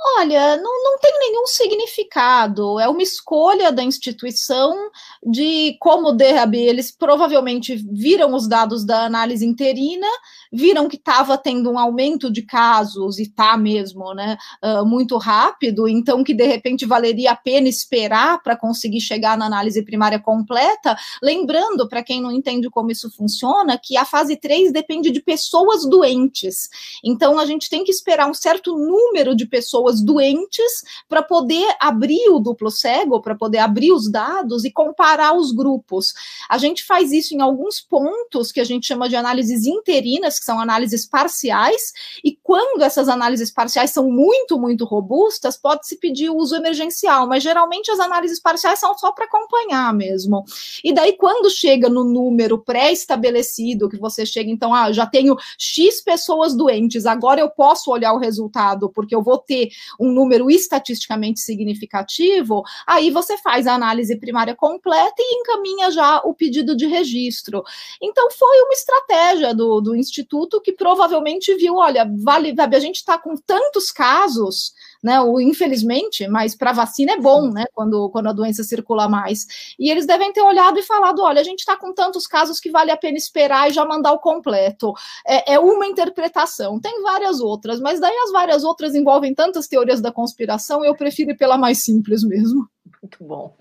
Olha, 0.05 0.57
não, 0.57 0.83
não 0.83 0.99
tem 0.99 1.17
nenhum 1.17 1.47
significado. 1.47 2.77
É 2.77 2.89
uma 2.89 3.01
escolha 3.01 3.71
da 3.71 3.81
instituição 3.81 4.89
de 5.25 5.77
como 5.79 6.11
DRAB. 6.11 6.55
Eles 6.55 6.91
provavelmente 6.91 7.75
viram 7.75 8.33
os 8.33 8.45
dados 8.45 8.85
da 8.85 9.05
análise 9.05 9.45
interina, 9.45 10.07
viram 10.51 10.89
que 10.89 10.97
estava 10.97 11.37
tendo 11.37 11.71
um 11.71 11.79
aumento 11.79 12.29
de 12.29 12.41
casos, 12.41 13.17
e 13.17 13.23
está 13.23 13.55
mesmo, 13.57 14.13
né? 14.13 14.37
Uh, 14.61 14.85
muito 14.85 15.17
rápido, 15.17 15.87
então 15.87 16.21
que 16.21 16.33
de 16.33 16.45
repente 16.45 16.85
valeria 16.85 17.31
a 17.31 17.35
pena 17.35 17.69
esperar 17.69 18.43
para 18.43 18.57
conseguir 18.57 18.99
chegar 18.99 19.37
na 19.37 19.45
análise 19.45 19.81
primária 19.83 20.19
completa. 20.19 20.97
Lembrando, 21.21 21.87
para 21.87 22.03
quem 22.03 22.21
não 22.21 22.31
entende 22.31 22.69
como 22.69 22.91
isso 22.91 23.09
funciona, 23.09 23.79
que 23.81 23.95
a 23.95 24.03
fase 24.03 24.35
3 24.35 24.73
depende 24.73 25.11
de 25.11 25.21
pessoas 25.21 25.87
doentes. 25.89 26.69
Então 27.03 27.39
a 27.39 27.45
gente 27.45 27.69
tem 27.69 27.85
que 27.85 27.91
esperar 27.91 28.29
um 28.29 28.33
certo 28.33 28.75
número 28.75 29.33
de 29.33 29.45
pessoas 29.45 29.92
pessoas 29.93 30.01
doentes 30.01 30.83
para 31.07 31.21
poder 31.21 31.75
abrir 31.79 32.29
o 32.29 32.39
duplo 32.39 32.71
cego, 32.71 33.21
para 33.21 33.35
poder 33.35 33.59
abrir 33.59 33.91
os 33.91 34.09
dados 34.09 34.65
e 34.65 34.71
comparar 34.71 35.33
os 35.35 35.51
grupos. 35.51 36.13
A 36.49 36.57
gente 36.57 36.83
faz 36.83 37.11
isso 37.11 37.35
em 37.35 37.41
alguns 37.41 37.79
pontos 37.79 38.51
que 38.51 38.59
a 38.59 38.63
gente 38.63 38.87
chama 38.87 39.07
de 39.07 39.15
análises 39.15 39.65
interinas, 39.65 40.39
que 40.39 40.45
são 40.45 40.59
análises 40.59 41.05
parciais, 41.05 41.93
e 42.23 42.37
quando 42.41 42.81
essas 42.81 43.07
análises 43.07 43.51
parciais 43.51 43.91
são 43.91 44.09
muito, 44.09 44.59
muito 44.59 44.85
robustas, 44.85 45.57
pode-se 45.57 45.97
pedir 45.97 46.29
o 46.29 46.37
uso 46.37 46.55
emergencial, 46.55 47.27
mas 47.27 47.43
geralmente 47.43 47.91
as 47.91 47.99
análises 47.99 48.39
parciais 48.39 48.79
são 48.79 48.97
só 48.97 49.11
para 49.11 49.25
acompanhar 49.25 49.93
mesmo. 49.93 50.43
E 50.83 50.93
daí, 50.93 51.13
quando 51.13 51.49
chega 51.49 51.89
no 51.89 52.03
número 52.03 52.57
pré-estabelecido, 52.57 53.89
que 53.89 53.97
você 53.97 54.25
chega, 54.25 54.49
então, 54.49 54.73
ah, 54.73 54.91
já 54.91 55.05
tenho 55.05 55.35
X 55.57 56.01
pessoas 56.01 56.55
doentes, 56.55 57.05
agora 57.05 57.39
eu 57.39 57.49
posso 57.49 57.91
olhar 57.91 58.13
o 58.13 58.17
resultado, 58.17 58.89
porque 58.89 59.15
eu 59.15 59.21
vou 59.21 59.37
ter 59.37 59.69
um 59.99 60.11
número 60.11 60.49
estatisticamente 60.49 61.39
significativo, 61.39 62.63
aí 62.87 63.09
você 63.11 63.37
faz 63.37 63.67
a 63.67 63.73
análise 63.73 64.15
primária 64.17 64.55
completa 64.55 65.15
e 65.19 65.41
encaminha 65.41 65.91
já 65.91 66.19
o 66.19 66.33
pedido 66.33 66.75
de 66.75 66.85
registro. 66.85 67.63
Então, 68.01 68.29
foi 68.31 68.61
uma 68.61 68.73
estratégia 68.73 69.53
do, 69.53 69.81
do 69.81 69.95
Instituto 69.95 70.61
que 70.61 70.73
provavelmente 70.73 71.55
viu: 71.55 71.75
olha, 71.75 72.09
vale, 72.19 72.53
a 72.57 72.79
gente 72.79 72.97
está 72.97 73.17
com 73.17 73.35
tantos 73.35 73.91
casos 73.91 74.73
né? 75.03 75.19
O, 75.19 75.41
infelizmente, 75.41 76.27
mas 76.27 76.55
para 76.55 76.71
vacina 76.71 77.13
é 77.13 77.19
bom, 77.19 77.51
né? 77.51 77.65
Quando, 77.73 78.09
quando 78.09 78.27
a 78.27 78.33
doença 78.33 78.63
circula 78.63 79.09
mais. 79.09 79.75
E 79.77 79.91
eles 79.91 80.05
devem 80.05 80.31
ter 80.31 80.41
olhado 80.41 80.79
e 80.79 80.83
falado: 80.83 81.21
olha, 81.21 81.41
a 81.41 81.43
gente 81.43 81.59
está 81.59 81.75
com 81.75 81.93
tantos 81.93 82.25
casos 82.25 82.59
que 82.59 82.71
vale 82.71 82.91
a 82.91 82.97
pena 82.97 83.17
esperar 83.17 83.69
e 83.69 83.73
já 83.73 83.85
mandar 83.85 84.13
o 84.13 84.19
completo. 84.19 84.93
É, 85.27 85.53
é 85.53 85.59
uma 85.59 85.85
interpretação, 85.85 86.79
tem 86.79 87.01
várias 87.01 87.41
outras, 87.41 87.79
mas 87.79 87.99
daí 87.99 88.15
as 88.23 88.31
várias 88.31 88.63
outras 88.63 88.95
envolvem 88.95 89.35
tantas 89.35 89.67
teorias 89.67 89.99
da 89.99 90.11
conspiração, 90.11 90.85
eu 90.85 90.95
prefiro 90.95 91.31
ir 91.31 91.37
pela 91.37 91.57
mais 91.57 91.83
simples 91.83 92.23
mesmo. 92.23 92.67
Muito 93.01 93.23
bom. 93.23 93.53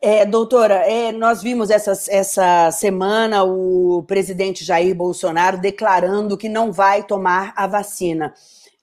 É, 0.00 0.24
doutora, 0.24 0.76
é, 0.88 1.10
nós 1.10 1.42
vimos 1.42 1.70
essa, 1.70 1.90
essa 2.08 2.70
semana 2.70 3.42
o 3.42 4.04
presidente 4.06 4.64
Jair 4.64 4.94
Bolsonaro 4.94 5.58
declarando 5.58 6.38
que 6.38 6.48
não 6.48 6.70
vai 6.70 7.02
tomar 7.02 7.52
a 7.56 7.66
vacina. 7.66 8.32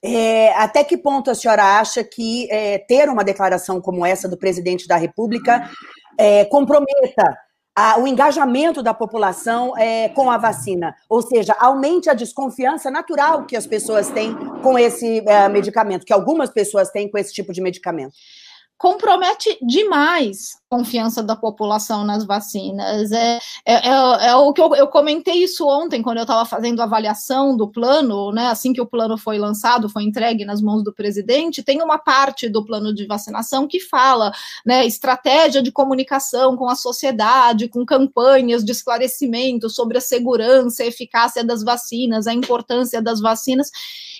É, 0.06 0.52
até 0.54 0.84
que 0.84 0.96
ponto 0.96 1.30
a 1.30 1.34
senhora 1.34 1.78
acha 1.78 2.04
que 2.04 2.50
é, 2.50 2.78
ter 2.78 3.08
uma 3.08 3.24
declaração 3.24 3.80
como 3.80 4.04
essa 4.04 4.28
do 4.28 4.36
presidente 4.36 4.86
da 4.86 4.96
República 4.96 5.70
é, 6.18 6.44
comprometa 6.44 7.36
a, 7.74 7.98
o 7.98 8.06
engajamento 8.06 8.82
da 8.82 8.94
população 8.94 9.76
é, 9.76 10.08
com 10.10 10.30
a 10.30 10.38
vacina? 10.38 10.94
Ou 11.08 11.20
seja, 11.20 11.54
aumente 11.58 12.08
a 12.08 12.14
desconfiança 12.14 12.90
natural 12.90 13.44
que 13.44 13.56
as 13.56 13.66
pessoas 13.66 14.08
têm 14.08 14.34
com 14.62 14.78
esse 14.78 15.22
é, 15.26 15.48
medicamento, 15.48 16.06
que 16.06 16.12
algumas 16.12 16.50
pessoas 16.50 16.90
têm 16.90 17.10
com 17.10 17.18
esse 17.18 17.32
tipo 17.32 17.52
de 17.52 17.60
medicamento? 17.60 18.14
Compromete 18.78 19.56
demais 19.62 20.56
a 20.70 20.76
confiança 20.76 21.22
da 21.22 21.34
população 21.34 22.04
nas 22.04 22.26
vacinas. 22.26 23.10
É, 23.12 23.38
é, 23.64 23.88
é, 23.88 24.26
é 24.28 24.36
o 24.36 24.52
que 24.52 24.60
eu, 24.60 24.74
eu, 24.74 24.88
comentei 24.88 25.42
isso 25.42 25.66
ontem, 25.66 26.02
quando 26.02 26.18
eu 26.18 26.24
estava 26.24 26.44
fazendo 26.44 26.80
a 26.80 26.84
avaliação 26.84 27.56
do 27.56 27.68
plano, 27.68 28.32
né? 28.32 28.48
Assim 28.48 28.72
que 28.72 28.80
o 28.80 28.86
plano 28.86 29.16
foi 29.16 29.38
lançado, 29.38 29.88
foi 29.88 30.02
entregue 30.02 30.44
nas 30.44 30.60
mãos 30.60 30.82
do 30.82 30.92
presidente, 30.92 31.62
tem 31.62 31.82
uma 31.82 31.98
parte 31.98 32.48
do 32.48 32.64
plano 32.64 32.92
de 32.94 33.06
vacinação 33.06 33.66
que 33.66 33.80
fala, 33.80 34.32
né, 34.64 34.84
estratégia 34.84 35.62
de 35.62 35.72
comunicação 35.72 36.56
com 36.56 36.68
a 36.68 36.74
sociedade, 36.74 37.68
com 37.68 37.84
campanhas 37.86 38.64
de 38.64 38.72
esclarecimento 38.72 39.70
sobre 39.70 39.98
a 39.98 40.00
segurança, 40.00 40.82
a 40.82 40.86
eficácia 40.86 41.44
das 41.44 41.62
vacinas, 41.62 42.26
a 42.26 42.34
importância 42.34 43.00
das 43.00 43.20
vacinas. 43.20 43.70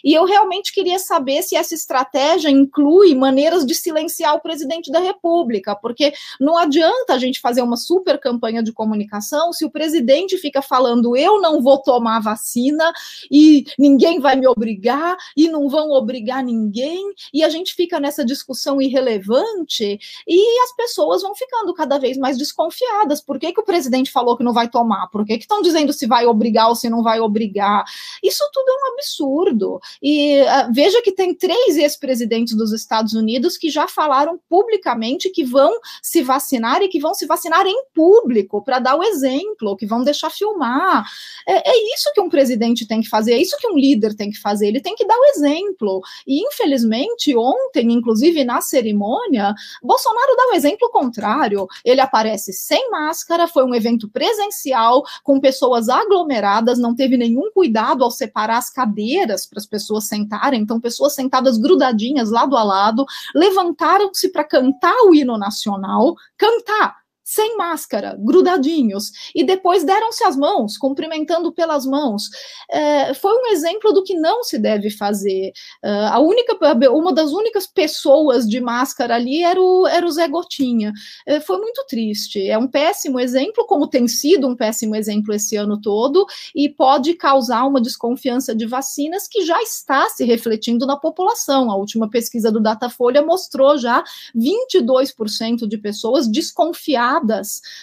E 0.05 0.13
eu 0.13 0.25
realmente 0.25 0.73
queria 0.73 0.99
saber 0.99 1.43
se 1.43 1.57
essa 1.57 1.75
estratégia 1.75 2.51
inclui 2.51 3.15
maneiras 3.15 3.65
de 3.65 3.75
silenciar 3.75 4.35
o 4.35 4.41
presidente 4.41 4.91
da 4.91 5.01
República, 5.01 5.75
porque 5.75 6.13
não 6.41 6.57
adianta 6.57 7.15
a 7.15 7.19
gente 7.19 7.41
fazer 7.41 7.63
uma 7.63 7.77
super 7.77 8.19
campanha 8.19 8.63
de 8.63 8.73
comunicação 8.73 9.53
se 9.53 9.65
o 9.65 9.71
presidente 9.71 10.37
fica 10.39 10.63
falando 10.63 11.17
eu 11.17 11.41
não 11.41 11.63
vou 11.63 11.79
tomar 11.79 12.21
vacina 12.21 12.93
e 13.31 13.65
ninguém 13.79 14.21
vai 14.21 14.37
me 14.37 14.47
obrigar 14.47 15.17
e 15.37 15.49
não 15.49 15.69
vão 15.69 15.91
obrigar 15.91 16.43
ninguém 16.43 17.13
e 17.33 17.45
a 17.45 17.49
gente 17.49 17.75
fica 17.75 18.01
nessa 18.01 18.25
discussão 18.25 18.81
irrelevante 18.81 19.99
e 20.27 20.61
as 20.63 20.75
pessoas 20.77 21.23
vão 21.23 21.35
ficando 21.35 21.73
cada 21.75 21.99
vez 21.99 22.17
mais 22.17 22.37
desconfiadas. 22.37 23.21
Por 23.21 23.39
que, 23.39 23.53
que 23.53 23.61
o 23.61 23.65
presidente 23.65 24.11
falou 24.11 24.37
que 24.37 24.45
não 24.45 24.53
vai 24.53 24.69
tomar? 24.69 25.09
Por 25.09 25.25
que 25.25 25.35
estão 25.35 25.63
dizendo 25.63 25.93
se 25.93 26.07
vai 26.07 26.27
obrigar 26.27 26.69
ou 26.69 26.77
se 26.77 26.89
não 26.89 27.03
vai 27.03 27.21
obrigar? 27.21 27.85
Isso 28.23 28.43
tudo 28.53 28.69
é 28.69 28.73
um 28.73 28.95
absurdo. 28.95 29.81
E 30.03 30.41
uh, 30.43 30.73
veja 30.73 31.01
que 31.03 31.13
tem 31.13 31.35
três 31.35 31.77
ex-presidentes 31.77 32.55
dos 32.55 32.73
Estados 32.73 33.15
Unidos 33.15 33.57
que 33.57 33.71
já 33.71 33.89
falaram 33.89 34.39
publicamente 34.49 35.31
que 35.31 35.45
vão 35.45 35.73
se 36.03 36.23
vacinar 36.23 36.83
e 36.83 36.89
que 36.89 37.01
vão 37.01 37.15
se 37.15 37.27
vacinar 37.27 37.67
em 37.67 37.85
público 37.95 38.63
para 38.63 38.79
dar 38.79 38.97
o 38.97 39.03
exemplo, 39.03 39.77
que 39.77 39.87
vão 39.87 40.03
deixar 40.03 40.31
filmar. 40.31 41.05
É, 41.49 41.71
é, 41.71 41.95
isso 41.95 42.13
que 42.13 42.21
um 42.21 42.29
presidente 42.29 42.87
tem 42.87 43.01
que 43.01 43.09
fazer, 43.09 43.35
é 43.35 43.41
isso 43.41 43.57
que 43.59 43.69
um 43.69 43.79
líder 43.79 44.15
tem 44.15 44.31
que 44.31 44.41
fazer, 44.41 44.69
ele 44.69 44.81
tem 44.81 44.95
que 44.95 45.07
dar 45.07 45.17
o 45.17 45.25
exemplo. 45.37 46.03
E 46.27 46.47
infelizmente, 46.47 47.37
ontem, 47.37 47.93
inclusive 47.93 48.45
na 48.45 48.61
cerimônia, 48.61 49.55
Bolsonaro 49.83 50.37
dá 50.37 50.51
o 50.51 50.55
exemplo 50.55 50.91
contrário. 50.91 51.67
Ele 51.85 52.01
aparece 52.01 52.53
sem 52.53 52.91
máscara, 52.91 53.49
foi 53.49 53.65
um 53.65 53.75
evento 53.75 54.09
presencial, 54.09 55.03
com 55.23 55.41
pessoas 55.41 55.89
aglomeradas, 55.89 56.79
não 56.79 56.95
teve 56.95 57.17
nenhum 57.17 57.51
cuidado 57.53 58.05
ao 58.05 58.11
separar 58.11 58.59
as 58.59 58.71
cadeiras 58.71 59.47
para 59.47 59.59
as 59.59 59.67
pessoas 59.67 59.76
pessoas 59.77 60.05
sentarem, 60.05 60.63
então 60.63 60.81
pessoas 60.81 61.15
sentadas 61.15 61.59
grudadinhas 61.59 62.31
lado 62.31 62.57
a 62.57 62.63
lado, 62.63 63.05
levantaram-se 63.35 64.31
para 64.31 64.43
cantar 64.43 64.97
o 65.05 65.15
hino 65.15 65.37
nacional, 65.37 66.15
cantar 66.39 66.97
sem 67.27 67.57
máscara, 67.57 68.17
grudadinhos, 68.17 69.11
e 69.35 69.43
depois 69.43 69.83
deram-se 69.83 70.23
as 70.23 70.37
mãos, 70.37 70.79
cumprimentando 70.79 71.53
pelas 71.53 71.85
mãos. 71.85 72.31
É, 72.71 73.13
foi 73.15 73.33
um 73.33 73.47
exemplo 73.49 73.93
do 73.93 74.05
que 74.05 74.15
não 74.15 74.45
se 74.45 74.57
deve 74.57 74.91
fazer. 74.91 75.51
É, 75.83 75.91
a 76.07 76.21
única, 76.21 76.57
uma 76.89 77.13
das 77.13 77.33
únicas 77.33 77.67
pessoas 77.67 78.49
de 78.49 78.61
máscara 78.61 79.17
ali 79.17 79.43
era 79.43 79.61
o, 79.61 79.89
era 79.89 80.07
o 80.07 80.11
Zé 80.11 80.29
Gotinha. 80.29 80.93
É, 81.27 81.41
foi 81.41 81.59
muito 81.59 81.85
triste. 81.89 82.49
É 82.49 82.57
um 82.57 82.69
péssimo 82.69 83.19
exemplo, 83.19 83.67
como 83.67 83.89
tem 83.89 84.07
sido 84.07 84.47
um 84.47 84.55
péssimo 84.55 84.95
exemplo 84.95 85.35
esse 85.35 85.57
ano 85.57 85.81
todo, 85.81 86.25
e 86.55 86.69
pode 86.69 87.15
causar 87.15 87.65
uma 87.65 87.81
desconfiança 87.81 88.55
de 88.55 88.67
vacinas 88.67 89.27
que 89.27 89.45
já 89.45 89.61
está 89.63 90.09
se 90.11 90.25
refletindo 90.25 90.87
na 90.87 90.97
população. 90.97 91.73
A 91.73 91.77
última 91.77 92.09
pesquisa 92.09 92.53
do 92.53 92.63
Datafolha 92.63 93.21
mostrou 93.21 93.77
já 93.77 94.05
22% 94.33 95.67
de 95.67 95.77
pessoas 95.77 96.29
desconfiadas 96.29 97.16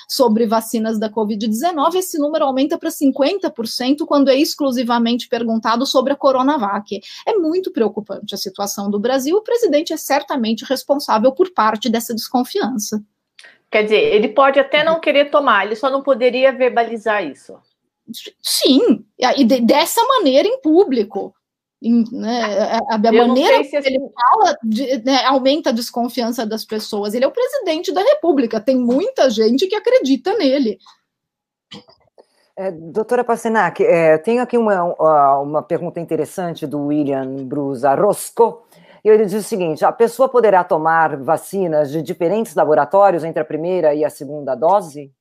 sobre 0.07 0.45
vacinas 0.45 0.99
da 0.99 1.09
Covid-19, 1.09 1.95
esse 1.95 2.17
número 2.17 2.45
aumenta 2.45 2.77
para 2.77 2.89
50% 2.89 4.05
quando 4.05 4.29
é 4.29 4.35
exclusivamente 4.35 5.27
perguntado 5.27 5.85
sobre 5.85 6.13
a 6.13 6.15
Coronavac. 6.15 6.99
É 7.25 7.33
muito 7.33 7.71
preocupante 7.71 8.33
a 8.33 8.37
situação 8.37 8.89
do 8.89 8.99
Brasil, 8.99 9.37
o 9.37 9.43
presidente 9.43 9.93
é 9.93 9.97
certamente 9.97 10.65
responsável 10.65 11.31
por 11.31 11.51
parte 11.53 11.89
dessa 11.89 12.13
desconfiança. 12.13 13.03
Quer 13.71 13.83
dizer, 13.83 14.13
ele 14.13 14.27
pode 14.27 14.59
até 14.59 14.83
não 14.83 14.99
querer 14.99 15.31
tomar, 15.31 15.65
ele 15.65 15.75
só 15.75 15.89
não 15.89 16.03
poderia 16.03 16.51
verbalizar 16.51 17.25
isso. 17.25 17.57
Sim, 18.41 19.03
e 19.37 19.43
dessa 19.61 20.01
maneira 20.03 20.47
em 20.47 20.61
público. 20.61 21.33
Né, 22.11 22.79
a, 22.89 22.95
a 22.95 22.97
maneira 22.97 23.61
que 23.61 23.75
ele 23.75 23.99
fala 23.99 24.57
de, 24.63 25.03
né, 25.03 25.25
aumenta 25.25 25.69
a 25.69 25.73
desconfiança 25.73 26.45
das 26.45 26.63
pessoas. 26.63 27.13
Ele 27.13 27.25
é 27.25 27.27
o 27.27 27.31
presidente 27.31 27.91
da 27.91 28.01
República, 28.01 28.61
tem 28.61 28.77
muita 28.77 29.29
gente 29.29 29.67
que 29.67 29.75
acredita 29.75 30.37
nele. 30.37 30.77
É, 32.55 32.71
doutora 32.71 33.23
Passenac, 33.23 33.83
é, 33.83 34.17
tenho 34.19 34.41
aqui 34.41 34.57
uma, 34.57 35.41
uma 35.41 35.63
pergunta 35.63 35.99
interessante 35.99 36.65
do 36.67 36.85
William 36.85 37.43
Brusa 37.45 37.93
Rosco. 37.95 38.63
E 39.03 39.09
ele 39.09 39.25
diz 39.25 39.33
o 39.33 39.47
seguinte: 39.47 39.83
a 39.83 39.91
pessoa 39.91 40.29
poderá 40.29 40.63
tomar 40.63 41.17
vacinas 41.17 41.91
de 41.91 42.01
diferentes 42.01 42.55
laboratórios 42.55 43.23
entre 43.23 43.41
a 43.41 43.45
primeira 43.45 43.93
e 43.93 44.05
a 44.05 44.09
segunda 44.09 44.55
dose? 44.55 45.11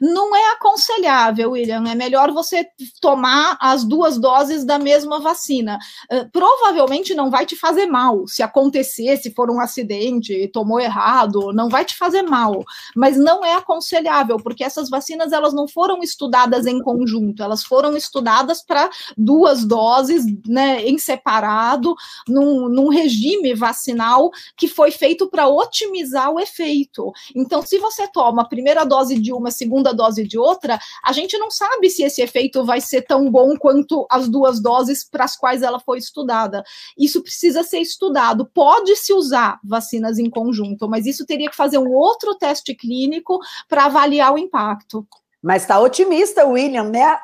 Não 0.00 0.34
é 0.34 0.52
aconselhável, 0.52 1.52
William. 1.52 1.84
É 1.88 1.94
melhor 1.94 2.32
você 2.32 2.66
tomar 3.00 3.56
as 3.60 3.84
duas 3.84 4.18
doses 4.18 4.64
da 4.64 4.78
mesma 4.78 5.20
vacina. 5.20 5.78
Uh, 6.10 6.28
provavelmente 6.30 7.14
não 7.14 7.30
vai 7.30 7.46
te 7.46 7.56
fazer 7.56 7.86
mal. 7.86 8.26
Se 8.26 8.42
acontecer, 8.42 9.16
se 9.16 9.30
for 9.30 9.50
um 9.50 9.60
acidente 9.60 10.46
tomou 10.48 10.80
errado, 10.80 11.52
não 11.52 11.68
vai 11.68 11.84
te 11.84 11.96
fazer 11.96 12.22
mal. 12.22 12.64
Mas 12.94 13.16
não 13.16 13.44
é 13.44 13.54
aconselhável, 13.54 14.38
porque 14.38 14.64
essas 14.64 14.88
vacinas 14.88 15.32
elas 15.32 15.52
não 15.52 15.68
foram 15.68 16.02
estudadas 16.02 16.66
em 16.66 16.80
conjunto, 16.80 17.42
elas 17.42 17.64
foram 17.64 17.96
estudadas 17.96 18.62
para 18.62 18.88
duas 19.16 19.64
doses, 19.64 20.24
né, 20.46 20.82
em 20.82 20.98
separado, 20.98 21.94
num, 22.28 22.68
num 22.68 22.88
regime 22.88 23.54
vacinal 23.54 24.30
que 24.56 24.68
foi 24.68 24.90
feito 24.90 25.28
para 25.28 25.48
otimizar 25.48 26.30
o 26.30 26.40
efeito. 26.40 27.12
Então, 27.34 27.62
se 27.62 27.78
você 27.78 28.08
toma 28.08 28.42
a 28.42 28.48
primeira 28.48 28.84
dose 28.84 29.18
de 29.18 29.32
uma, 29.32 29.48
a 29.48 29.52
segunda 29.52 29.85
segunda 29.86 29.92
dose 29.92 30.26
de 30.26 30.38
outra, 30.38 30.78
a 31.02 31.12
gente 31.12 31.38
não 31.38 31.50
sabe 31.50 31.90
se 31.90 32.02
esse 32.02 32.22
efeito 32.22 32.64
vai 32.64 32.80
ser 32.80 33.02
tão 33.02 33.30
bom 33.30 33.56
quanto 33.56 34.06
as 34.10 34.28
duas 34.28 34.60
doses 34.60 35.04
para 35.08 35.24
as 35.24 35.36
quais 35.36 35.62
ela 35.62 35.78
foi 35.78 35.98
estudada. 35.98 36.64
Isso 36.98 37.22
precisa 37.22 37.62
ser 37.62 37.78
estudado. 37.78 38.46
Pode-se 38.52 39.12
usar 39.12 39.60
vacinas 39.62 40.18
em 40.18 40.28
conjunto, 40.28 40.88
mas 40.88 41.06
isso 41.06 41.24
teria 41.26 41.50
que 41.50 41.56
fazer 41.56 41.78
um 41.78 41.92
outro 41.92 42.34
teste 42.34 42.74
clínico 42.74 43.38
para 43.68 43.86
avaliar 43.86 44.32
o 44.32 44.38
impacto. 44.38 45.06
Mas 45.46 45.62
está 45.62 45.78
otimista, 45.78 46.44
William, 46.44 46.90
né? 46.90 47.20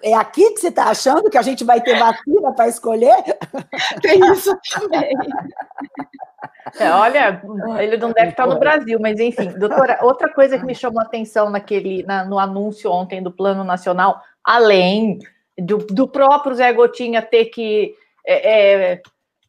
É 0.00 0.14
aqui 0.14 0.48
que 0.52 0.60
você 0.60 0.68
está 0.68 0.84
achando 0.84 1.28
que 1.28 1.36
a 1.36 1.42
gente 1.42 1.64
vai 1.64 1.80
ter 1.80 1.98
vacina 1.98 2.54
para 2.54 2.68
escolher? 2.68 3.16
Tem 4.00 4.20
isso 4.30 4.56
também. 4.72 5.10
É, 6.78 6.88
olha, 6.92 7.42
ele 7.80 7.96
não 7.96 8.12
deve 8.12 8.30
estar 8.30 8.46
no 8.46 8.60
Brasil, 8.60 8.96
mas 9.00 9.18
enfim, 9.18 9.48
doutora, 9.58 9.98
outra 10.02 10.32
coisa 10.32 10.56
que 10.56 10.64
me 10.64 10.72
chamou 10.72 11.00
a 11.00 11.04
atenção 11.04 11.50
naquele, 11.50 12.04
na, 12.04 12.24
no 12.24 12.38
anúncio 12.38 12.92
ontem 12.92 13.20
do 13.20 13.32
Plano 13.32 13.64
Nacional, 13.64 14.22
além 14.44 15.18
do, 15.58 15.78
do 15.78 16.06
próprio 16.06 16.54
Zé 16.54 16.72
Gotinha 16.72 17.22
ter 17.22 17.46
que 17.46 17.92
é, 18.24 18.92
é, 18.92 19.02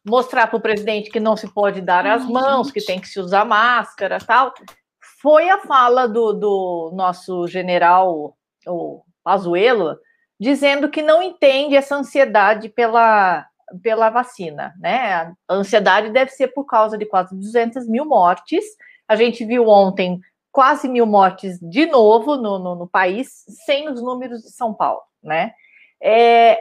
mostrar 0.04 0.48
para 0.48 0.56
o 0.56 0.60
presidente 0.60 1.10
que 1.10 1.20
não 1.20 1.36
se 1.36 1.46
pode 1.46 1.80
dar 1.80 2.04
as 2.04 2.28
mãos, 2.28 2.72
que 2.72 2.84
tem 2.84 2.98
que 2.98 3.08
se 3.08 3.20
usar 3.20 3.44
máscara 3.44 4.18
tal. 4.18 4.52
Foi 5.26 5.50
a 5.50 5.58
fala 5.58 6.06
do, 6.06 6.32
do 6.32 6.92
nosso 6.94 7.48
general, 7.48 8.36
o 8.64 9.02
Pazuello, 9.24 9.98
dizendo 10.38 10.88
que 10.88 11.02
não 11.02 11.20
entende 11.20 11.74
essa 11.74 11.96
ansiedade 11.96 12.68
pela, 12.68 13.44
pela 13.82 14.08
vacina, 14.08 14.72
né? 14.78 15.34
A 15.48 15.54
ansiedade 15.54 16.10
deve 16.10 16.30
ser 16.30 16.54
por 16.54 16.64
causa 16.64 16.96
de 16.96 17.04
quase 17.04 17.34
200 17.34 17.88
mil 17.88 18.04
mortes. 18.04 18.64
A 19.08 19.16
gente 19.16 19.44
viu 19.44 19.66
ontem 19.66 20.20
quase 20.52 20.88
mil 20.88 21.06
mortes 21.06 21.58
de 21.58 21.86
novo 21.86 22.36
no, 22.36 22.60
no, 22.60 22.76
no 22.76 22.86
país, 22.86 23.44
sem 23.66 23.88
os 23.88 24.00
números 24.00 24.42
de 24.42 24.52
São 24.52 24.72
Paulo, 24.72 25.02
né? 25.20 25.50
É, 26.00 26.56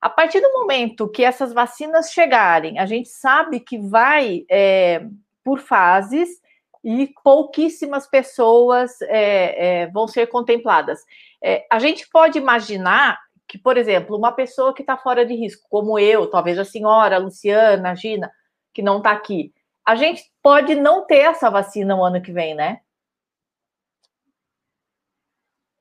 a 0.00 0.08
partir 0.08 0.40
do 0.40 0.52
momento 0.52 1.10
que 1.10 1.24
essas 1.24 1.52
vacinas 1.52 2.12
chegarem, 2.12 2.78
a 2.78 2.86
gente 2.86 3.08
sabe 3.08 3.58
que 3.58 3.76
vai 3.76 4.44
é, 4.48 5.04
por 5.42 5.58
fases 5.58 6.43
e 6.84 7.12
pouquíssimas 7.24 8.06
pessoas 8.06 9.00
é, 9.02 9.82
é, 9.82 9.86
vão 9.90 10.06
ser 10.06 10.26
contempladas. 10.26 11.00
É, 11.42 11.66
a 11.72 11.78
gente 11.78 12.06
pode 12.10 12.38
imaginar 12.38 13.18
que, 13.48 13.56
por 13.56 13.78
exemplo, 13.78 14.16
uma 14.16 14.32
pessoa 14.32 14.74
que 14.74 14.82
está 14.82 14.96
fora 14.96 15.24
de 15.24 15.34
risco, 15.34 15.66
como 15.70 15.98
eu, 15.98 16.28
talvez 16.28 16.58
a 16.58 16.64
senhora, 16.64 17.16
a 17.16 17.18
Luciana, 17.18 17.92
a 17.92 17.94
Gina, 17.94 18.30
que 18.74 18.82
não 18.82 18.98
está 18.98 19.12
aqui, 19.12 19.54
a 19.86 19.94
gente 19.94 20.30
pode 20.42 20.74
não 20.74 21.06
ter 21.06 21.20
essa 21.20 21.50
vacina 21.50 21.96
no 21.96 22.04
ano 22.04 22.20
que 22.20 22.32
vem, 22.32 22.54
né? 22.54 22.80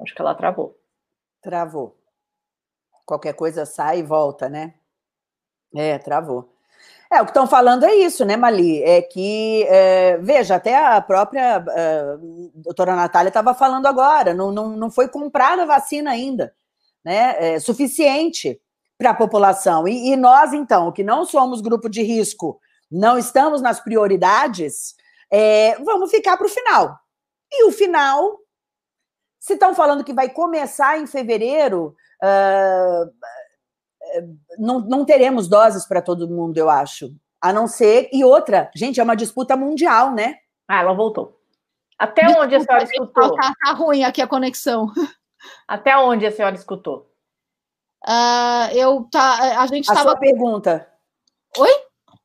Acho 0.02 0.16
que 0.16 0.22
ela 0.22 0.36
travou. 0.36 0.78
Travou. 1.42 1.98
Qualquer 3.06 3.34
coisa 3.34 3.66
sai 3.66 4.00
e 4.00 4.04
volta, 4.04 4.48
né? 4.50 4.74
É, 5.76 5.98
travou. 5.98 6.53
É, 7.14 7.22
o 7.22 7.26
que 7.26 7.30
estão 7.30 7.46
falando 7.46 7.86
é 7.86 7.94
isso, 7.94 8.26
né, 8.26 8.36
Mali? 8.36 8.82
É 8.84 9.00
que, 9.00 9.64
é, 9.70 10.18
veja, 10.18 10.56
até 10.56 10.76
a 10.76 11.00
própria 11.00 11.64
é, 11.70 12.18
doutora 12.56 12.96
Natália 12.96 13.28
estava 13.28 13.54
falando 13.54 13.86
agora, 13.86 14.34
não, 14.34 14.52
não, 14.52 14.70
não 14.70 14.90
foi 14.90 15.08
comprada 15.08 15.62
a 15.62 15.66
vacina 15.68 16.10
ainda, 16.10 16.56
né? 17.06 17.36
É, 17.38 17.60
suficiente 17.60 18.60
para 18.98 19.12
a 19.12 19.14
população. 19.14 19.88
E, 19.88 20.12
e, 20.12 20.16
nós, 20.16 20.54
então, 20.54 20.92
que 20.92 21.04
não 21.04 21.24
somos 21.24 21.62
grupo 21.62 21.88
de 21.88 22.02
risco, 22.02 22.60
não 22.90 23.16
estamos 23.16 23.62
nas 23.62 23.80
prioridades, 23.80 24.96
é, 25.32 25.76
vamos 25.84 26.10
ficar 26.10 26.36
para 26.36 26.48
o 26.48 26.50
final. 26.50 26.98
E 27.52 27.66
o 27.66 27.72
final, 27.72 28.40
se 29.40 29.54
estão 29.54 29.76
falando 29.76 30.04
que 30.04 30.14
vai 30.14 30.30
começar 30.30 30.98
em 30.98 31.06
fevereiro, 31.06 31.96
uh, 32.24 33.12
não, 34.58 34.80
não 34.80 35.06
teremos 35.06 35.48
doses 35.48 35.86
para 35.86 36.02
todo 36.02 36.30
mundo, 36.30 36.58
eu 36.58 36.70
acho. 36.70 37.14
A 37.42 37.52
não 37.52 37.68
ser. 37.68 38.10
E 38.12 38.24
outra, 38.24 38.72
gente, 38.76 39.00
é 39.00 39.04
uma 39.04 39.16
disputa 39.16 39.56
mundial, 39.56 40.14
né? 40.14 40.38
Ah, 40.68 40.80
ela 40.80 40.94
voltou. 40.94 41.40
Até 41.98 42.24
Desculpa, 42.24 42.46
onde 42.46 42.56
a 42.56 42.60
senhora 42.60 42.84
escutou? 42.84 43.36
Tá, 43.36 43.54
tá, 43.64 43.72
ruim 43.74 44.04
aqui 44.04 44.22
a 44.22 44.28
conexão. 44.28 44.92
Até 45.68 45.98
onde 45.98 46.26
a 46.26 46.32
senhora 46.32 46.56
escutou? 46.56 47.10
Uh, 48.08 48.76
eu 48.76 49.08
tá, 49.12 49.62
a 49.62 49.68
gente 49.68 49.84
estava. 49.84 50.00
A 50.00 50.04
sua 50.04 50.18
pergunta. 50.18 50.88
Oi? 51.58 51.70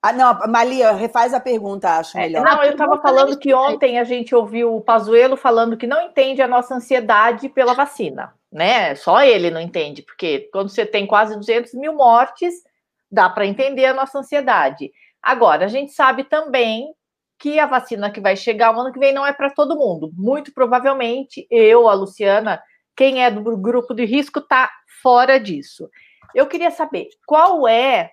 Ah, 0.00 0.12
não, 0.12 0.38
Malia, 0.48 0.92
refaz 0.92 1.34
a 1.34 1.40
pergunta, 1.40 1.98
acho 1.98 2.16
é, 2.16 2.22
melhor. 2.22 2.44
Não, 2.44 2.62
eu 2.62 2.72
estava 2.72 3.00
falando 3.00 3.36
que 3.38 3.52
ontem 3.52 3.98
a 3.98 4.04
gente 4.04 4.34
ouviu 4.34 4.76
o 4.76 4.80
Pazuello 4.80 5.36
falando 5.36 5.76
que 5.76 5.86
não 5.86 6.00
entende 6.00 6.40
a 6.40 6.46
nossa 6.46 6.74
ansiedade 6.74 7.48
pela 7.48 7.74
vacina 7.74 8.32
né? 8.50 8.94
Só 8.94 9.22
ele 9.22 9.50
não 9.50 9.60
entende, 9.60 10.02
porque 10.02 10.48
quando 10.52 10.70
você 10.70 10.84
tem 10.86 11.06
quase 11.06 11.36
200 11.36 11.74
mil 11.74 11.94
mortes, 11.94 12.54
dá 13.10 13.28
para 13.28 13.46
entender 13.46 13.86
a 13.86 13.94
nossa 13.94 14.18
ansiedade. 14.18 14.90
Agora, 15.22 15.66
a 15.66 15.68
gente 15.68 15.92
sabe 15.92 16.24
também 16.24 16.92
que 17.38 17.58
a 17.58 17.66
vacina 17.66 18.10
que 18.10 18.20
vai 18.20 18.36
chegar 18.36 18.74
o 18.74 18.80
ano 18.80 18.92
que 18.92 18.98
vem 18.98 19.12
não 19.12 19.26
é 19.26 19.32
para 19.32 19.50
todo 19.50 19.76
mundo. 19.76 20.10
Muito 20.14 20.52
provavelmente, 20.52 21.46
eu, 21.50 21.88
a 21.88 21.94
Luciana, 21.94 22.60
quem 22.96 23.22
é 23.22 23.30
do 23.30 23.56
grupo 23.56 23.94
de 23.94 24.04
risco, 24.04 24.40
está 24.40 24.70
fora 25.02 25.38
disso. 25.38 25.88
Eu 26.34 26.46
queria 26.46 26.70
saber 26.70 27.08
qual 27.26 27.68
é, 27.68 28.10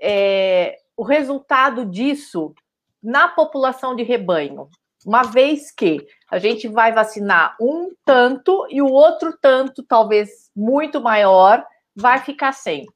é 0.00 0.76
o 0.96 1.02
resultado 1.02 1.84
disso 1.84 2.54
na 3.02 3.28
população 3.28 3.94
de 3.94 4.02
rebanho 4.02 4.68
uma 5.04 5.22
vez 5.22 5.70
que 5.70 6.06
a 6.30 6.38
gente 6.38 6.66
vai 6.66 6.92
vacinar 6.92 7.54
um 7.60 7.92
tanto 8.04 8.66
e 8.70 8.80
o 8.80 8.88
outro 8.88 9.36
tanto, 9.40 9.82
talvez 9.82 10.50
muito 10.56 11.00
maior, 11.00 11.64
vai 11.94 12.20
ficar 12.20 12.52
sem. 12.52 12.86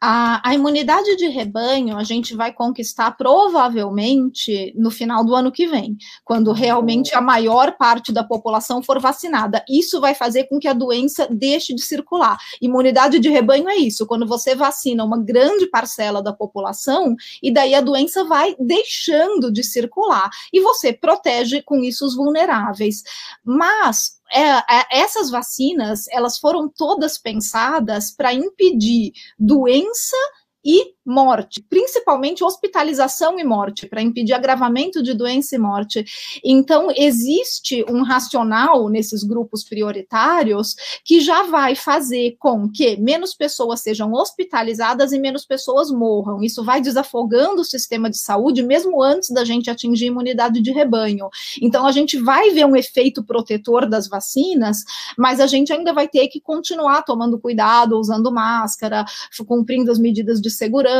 A, 0.00 0.48
a, 0.48 0.54
imunidade 0.54 1.16
de 1.16 1.28
rebanho 1.28 1.96
a 1.96 2.04
gente 2.04 2.34
vai 2.34 2.52
conquistar 2.52 3.12
provavelmente 3.12 4.72
no 4.76 4.90
final 4.90 5.24
do 5.24 5.34
ano 5.34 5.52
que 5.52 5.66
vem, 5.66 5.96
quando 6.24 6.52
realmente 6.52 7.14
a 7.14 7.20
maior 7.20 7.76
parte 7.76 8.12
da 8.12 8.24
população 8.24 8.82
for 8.82 9.00
vacinada. 9.00 9.64
Isso 9.68 10.00
vai 10.00 10.14
fazer 10.14 10.44
com 10.44 10.58
que 10.58 10.68
a 10.68 10.72
doença 10.72 11.28
deixe 11.30 11.74
de 11.74 11.82
circular. 11.82 12.38
Imunidade 12.60 13.18
de 13.18 13.28
rebanho 13.28 13.68
é 13.68 13.76
isso, 13.76 14.06
quando 14.06 14.26
você 14.26 14.54
vacina 14.54 15.04
uma 15.04 15.18
grande 15.18 15.66
parcela 15.66 16.22
da 16.22 16.32
população 16.32 17.14
e 17.42 17.52
daí 17.52 17.74
a 17.74 17.80
doença 17.80 18.24
vai 18.24 18.54
deixando 18.58 19.52
de 19.52 19.62
circular 19.62 20.30
e 20.52 20.60
você 20.60 20.92
protege 20.92 21.62
com 21.62 21.82
isso 21.82 22.04
os 22.04 22.14
vulneráveis. 22.14 23.02
Mas 23.44 24.18
é, 24.32 24.40
é, 24.40 24.86
essas 24.90 25.30
vacinas, 25.30 26.06
elas 26.08 26.38
foram 26.38 26.68
todas 26.68 27.18
pensadas 27.18 28.10
para 28.10 28.32
impedir 28.34 29.12
doença 29.38 30.16
e 30.64 30.94
morte, 31.04 31.64
principalmente 31.68 32.42
hospitalização 32.42 33.38
e 33.38 33.44
morte, 33.44 33.86
para 33.86 34.02
impedir 34.02 34.32
agravamento 34.32 35.02
de 35.02 35.14
doença 35.14 35.54
e 35.54 35.58
morte. 35.58 36.04
Então, 36.42 36.88
existe 36.96 37.84
um 37.88 38.02
racional 38.02 38.88
nesses 38.88 39.22
grupos 39.22 39.62
prioritários 39.64 40.74
que 41.04 41.20
já 41.20 41.42
vai 41.44 41.74
fazer 41.74 42.36
com 42.38 42.68
que 42.70 42.96
menos 42.96 43.34
pessoas 43.34 43.80
sejam 43.80 44.12
hospitalizadas 44.12 45.12
e 45.12 45.18
menos 45.18 45.44
pessoas 45.44 45.90
morram. 45.90 46.42
Isso 46.42 46.64
vai 46.64 46.80
desafogando 46.80 47.60
o 47.60 47.64
sistema 47.64 48.08
de 48.08 48.18
saúde, 48.18 48.62
mesmo 48.62 49.02
antes 49.02 49.30
da 49.30 49.44
gente 49.44 49.70
atingir 49.70 50.06
imunidade 50.06 50.60
de 50.60 50.72
rebanho. 50.72 51.28
Então, 51.60 51.86
a 51.86 51.92
gente 51.92 52.18
vai 52.18 52.50
ver 52.50 52.64
um 52.64 52.76
efeito 52.76 53.22
protetor 53.22 53.88
das 53.88 54.08
vacinas, 54.08 54.84
mas 55.18 55.40
a 55.40 55.46
gente 55.46 55.72
ainda 55.72 55.92
vai 55.92 56.08
ter 56.08 56.28
que 56.28 56.40
continuar 56.40 57.02
tomando 57.02 57.38
cuidado, 57.38 57.98
usando 57.98 58.32
máscara, 58.32 59.04
cumprindo 59.46 59.90
as 59.90 59.98
medidas 59.98 60.40
de 60.40 60.50
segurança, 60.50 60.93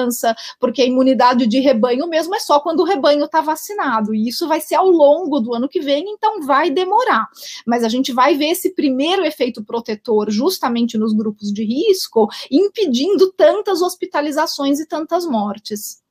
porque 0.59 0.83
a 0.83 0.87
imunidade 0.87 1.47
de 1.47 1.61
rebanho 1.61 2.07
mesmo 2.07 2.35
é 2.35 2.41
só 2.41 2.61
quando 2.61 2.81
o 2.81 2.85
rebanho 2.85 3.25
está 3.25 3.41
vacinado, 3.41 4.15
e 4.15 4.29
isso 4.29 4.47
vai 4.49 4.61
ser 4.61 4.77
ao 4.77 4.89
longo 4.89 5.41
do 5.41 5.55
ano 5.55 5.69
que 5.69 5.81
vem, 5.81 6.05
então 6.09 6.43
vai 6.43 6.71
demorar. 6.71 7.29
Mas 7.67 7.85
a 7.85 7.89
gente 7.89 8.13
vai 8.13 8.37
ver 8.37 8.51
esse 8.51 8.75
primeiro 8.75 9.25
efeito 9.25 9.65
protetor 9.65 10.31
justamente 10.31 10.99
nos 10.99 11.13
grupos 11.13 11.53
de 11.53 11.65
risco, 11.65 12.29
impedindo 12.51 13.33
tantas 13.33 13.83
hospitalizações 13.83 14.81
e 14.81 14.87
tantas 14.87 15.27
mortes. 15.27 16.03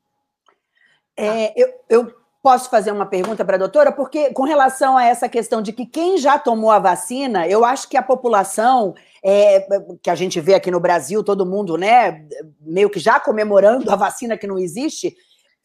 É, 1.15 1.53
eu, 1.61 1.73
eu 1.89 2.22
posso 2.43 2.69
fazer 2.69 2.91
uma 2.91 3.05
pergunta 3.05 3.45
para 3.45 3.55
a 3.55 3.59
doutora? 3.59 3.89
Porque 3.89 4.33
com 4.33 4.43
relação 4.43 4.97
a 4.97 5.05
essa 5.05 5.29
questão 5.29 5.61
de 5.61 5.71
que 5.71 5.85
quem 5.85 6.17
já 6.17 6.37
tomou 6.37 6.69
a 6.69 6.77
vacina, 6.77 7.47
eu 7.47 7.63
acho 7.63 7.87
que 7.87 7.95
a 7.95 8.03
população 8.03 8.93
é, 9.23 9.65
que 10.01 10.09
a 10.09 10.15
gente 10.15 10.41
vê 10.41 10.53
aqui 10.53 10.69
no 10.69 10.81
Brasil, 10.81 11.23
todo 11.23 11.45
mundo, 11.45 11.77
né, 11.77 12.27
meio 12.59 12.89
que 12.89 12.99
já 12.99 13.17
comemorando 13.17 13.89
a 13.89 13.95
vacina 13.95 14.37
que 14.37 14.45
não 14.45 14.59
existe, 14.59 15.15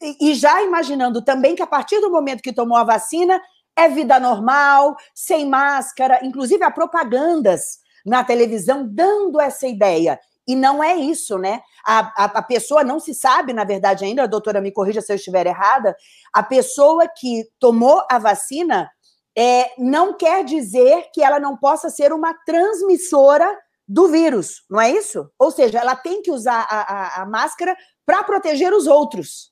e, 0.01 0.31
e 0.31 0.33
já 0.33 0.63
imaginando 0.63 1.21
também 1.21 1.53
que 1.53 1.61
a 1.61 1.67
partir 1.67 1.99
do 1.99 2.09
momento 2.09 2.41
que 2.41 2.53
tomou 2.53 2.77
a 2.77 2.85
vacina, 2.85 3.41
é 3.75 3.89
vida 3.89 4.17
normal, 4.17 4.95
sem 5.13 5.45
máscara, 5.45 6.21
inclusive 6.23 6.63
há 6.63 6.71
propagandas 6.71 7.79
na 8.05 8.23
televisão 8.23 8.87
dando 8.89 9.41
essa 9.41 9.67
ideia. 9.67 10.17
E 10.49 10.55
não 10.55 10.83
é 10.83 10.95
isso, 10.95 11.37
né? 11.37 11.61
A, 11.85 11.99
a, 11.99 12.25
a, 12.25 12.41
pessoa 12.41 12.83
não 12.83 12.99
se 12.99 13.13
sabe, 13.13 13.53
na 13.53 13.63
verdade, 13.63 14.03
ainda, 14.03 14.23
a 14.23 14.27
doutora 14.27 14.59
me 14.59 14.71
corrija 14.71 14.99
se 14.99 15.11
eu 15.11 15.15
estiver 15.15 15.45
errada, 15.45 15.95
a 16.33 16.41
pessoa 16.41 17.07
que 17.07 17.47
tomou 17.59 18.01
a 18.09 18.17
vacina 18.17 18.89
é, 19.37 19.69
não 19.77 20.17
quer 20.17 20.43
dizer 20.43 21.11
que 21.13 21.21
ela 21.21 21.39
não 21.39 21.55
possa 21.55 21.91
ser 21.91 22.11
uma 22.11 22.33
transmissora 22.47 23.55
do 23.87 24.07
vírus, 24.07 24.63
não 24.67 24.81
é 24.81 24.89
isso? 24.89 25.29
Ou 25.37 25.51
seja, 25.51 25.77
ela 25.77 25.95
tem 25.95 26.23
que 26.23 26.31
usar 26.31 26.65
a, 26.67 26.79
a, 26.79 27.21
a 27.21 27.25
máscara 27.27 27.77
para 28.03 28.23
proteger 28.23 28.73
os 28.73 28.87
outros. 28.87 29.51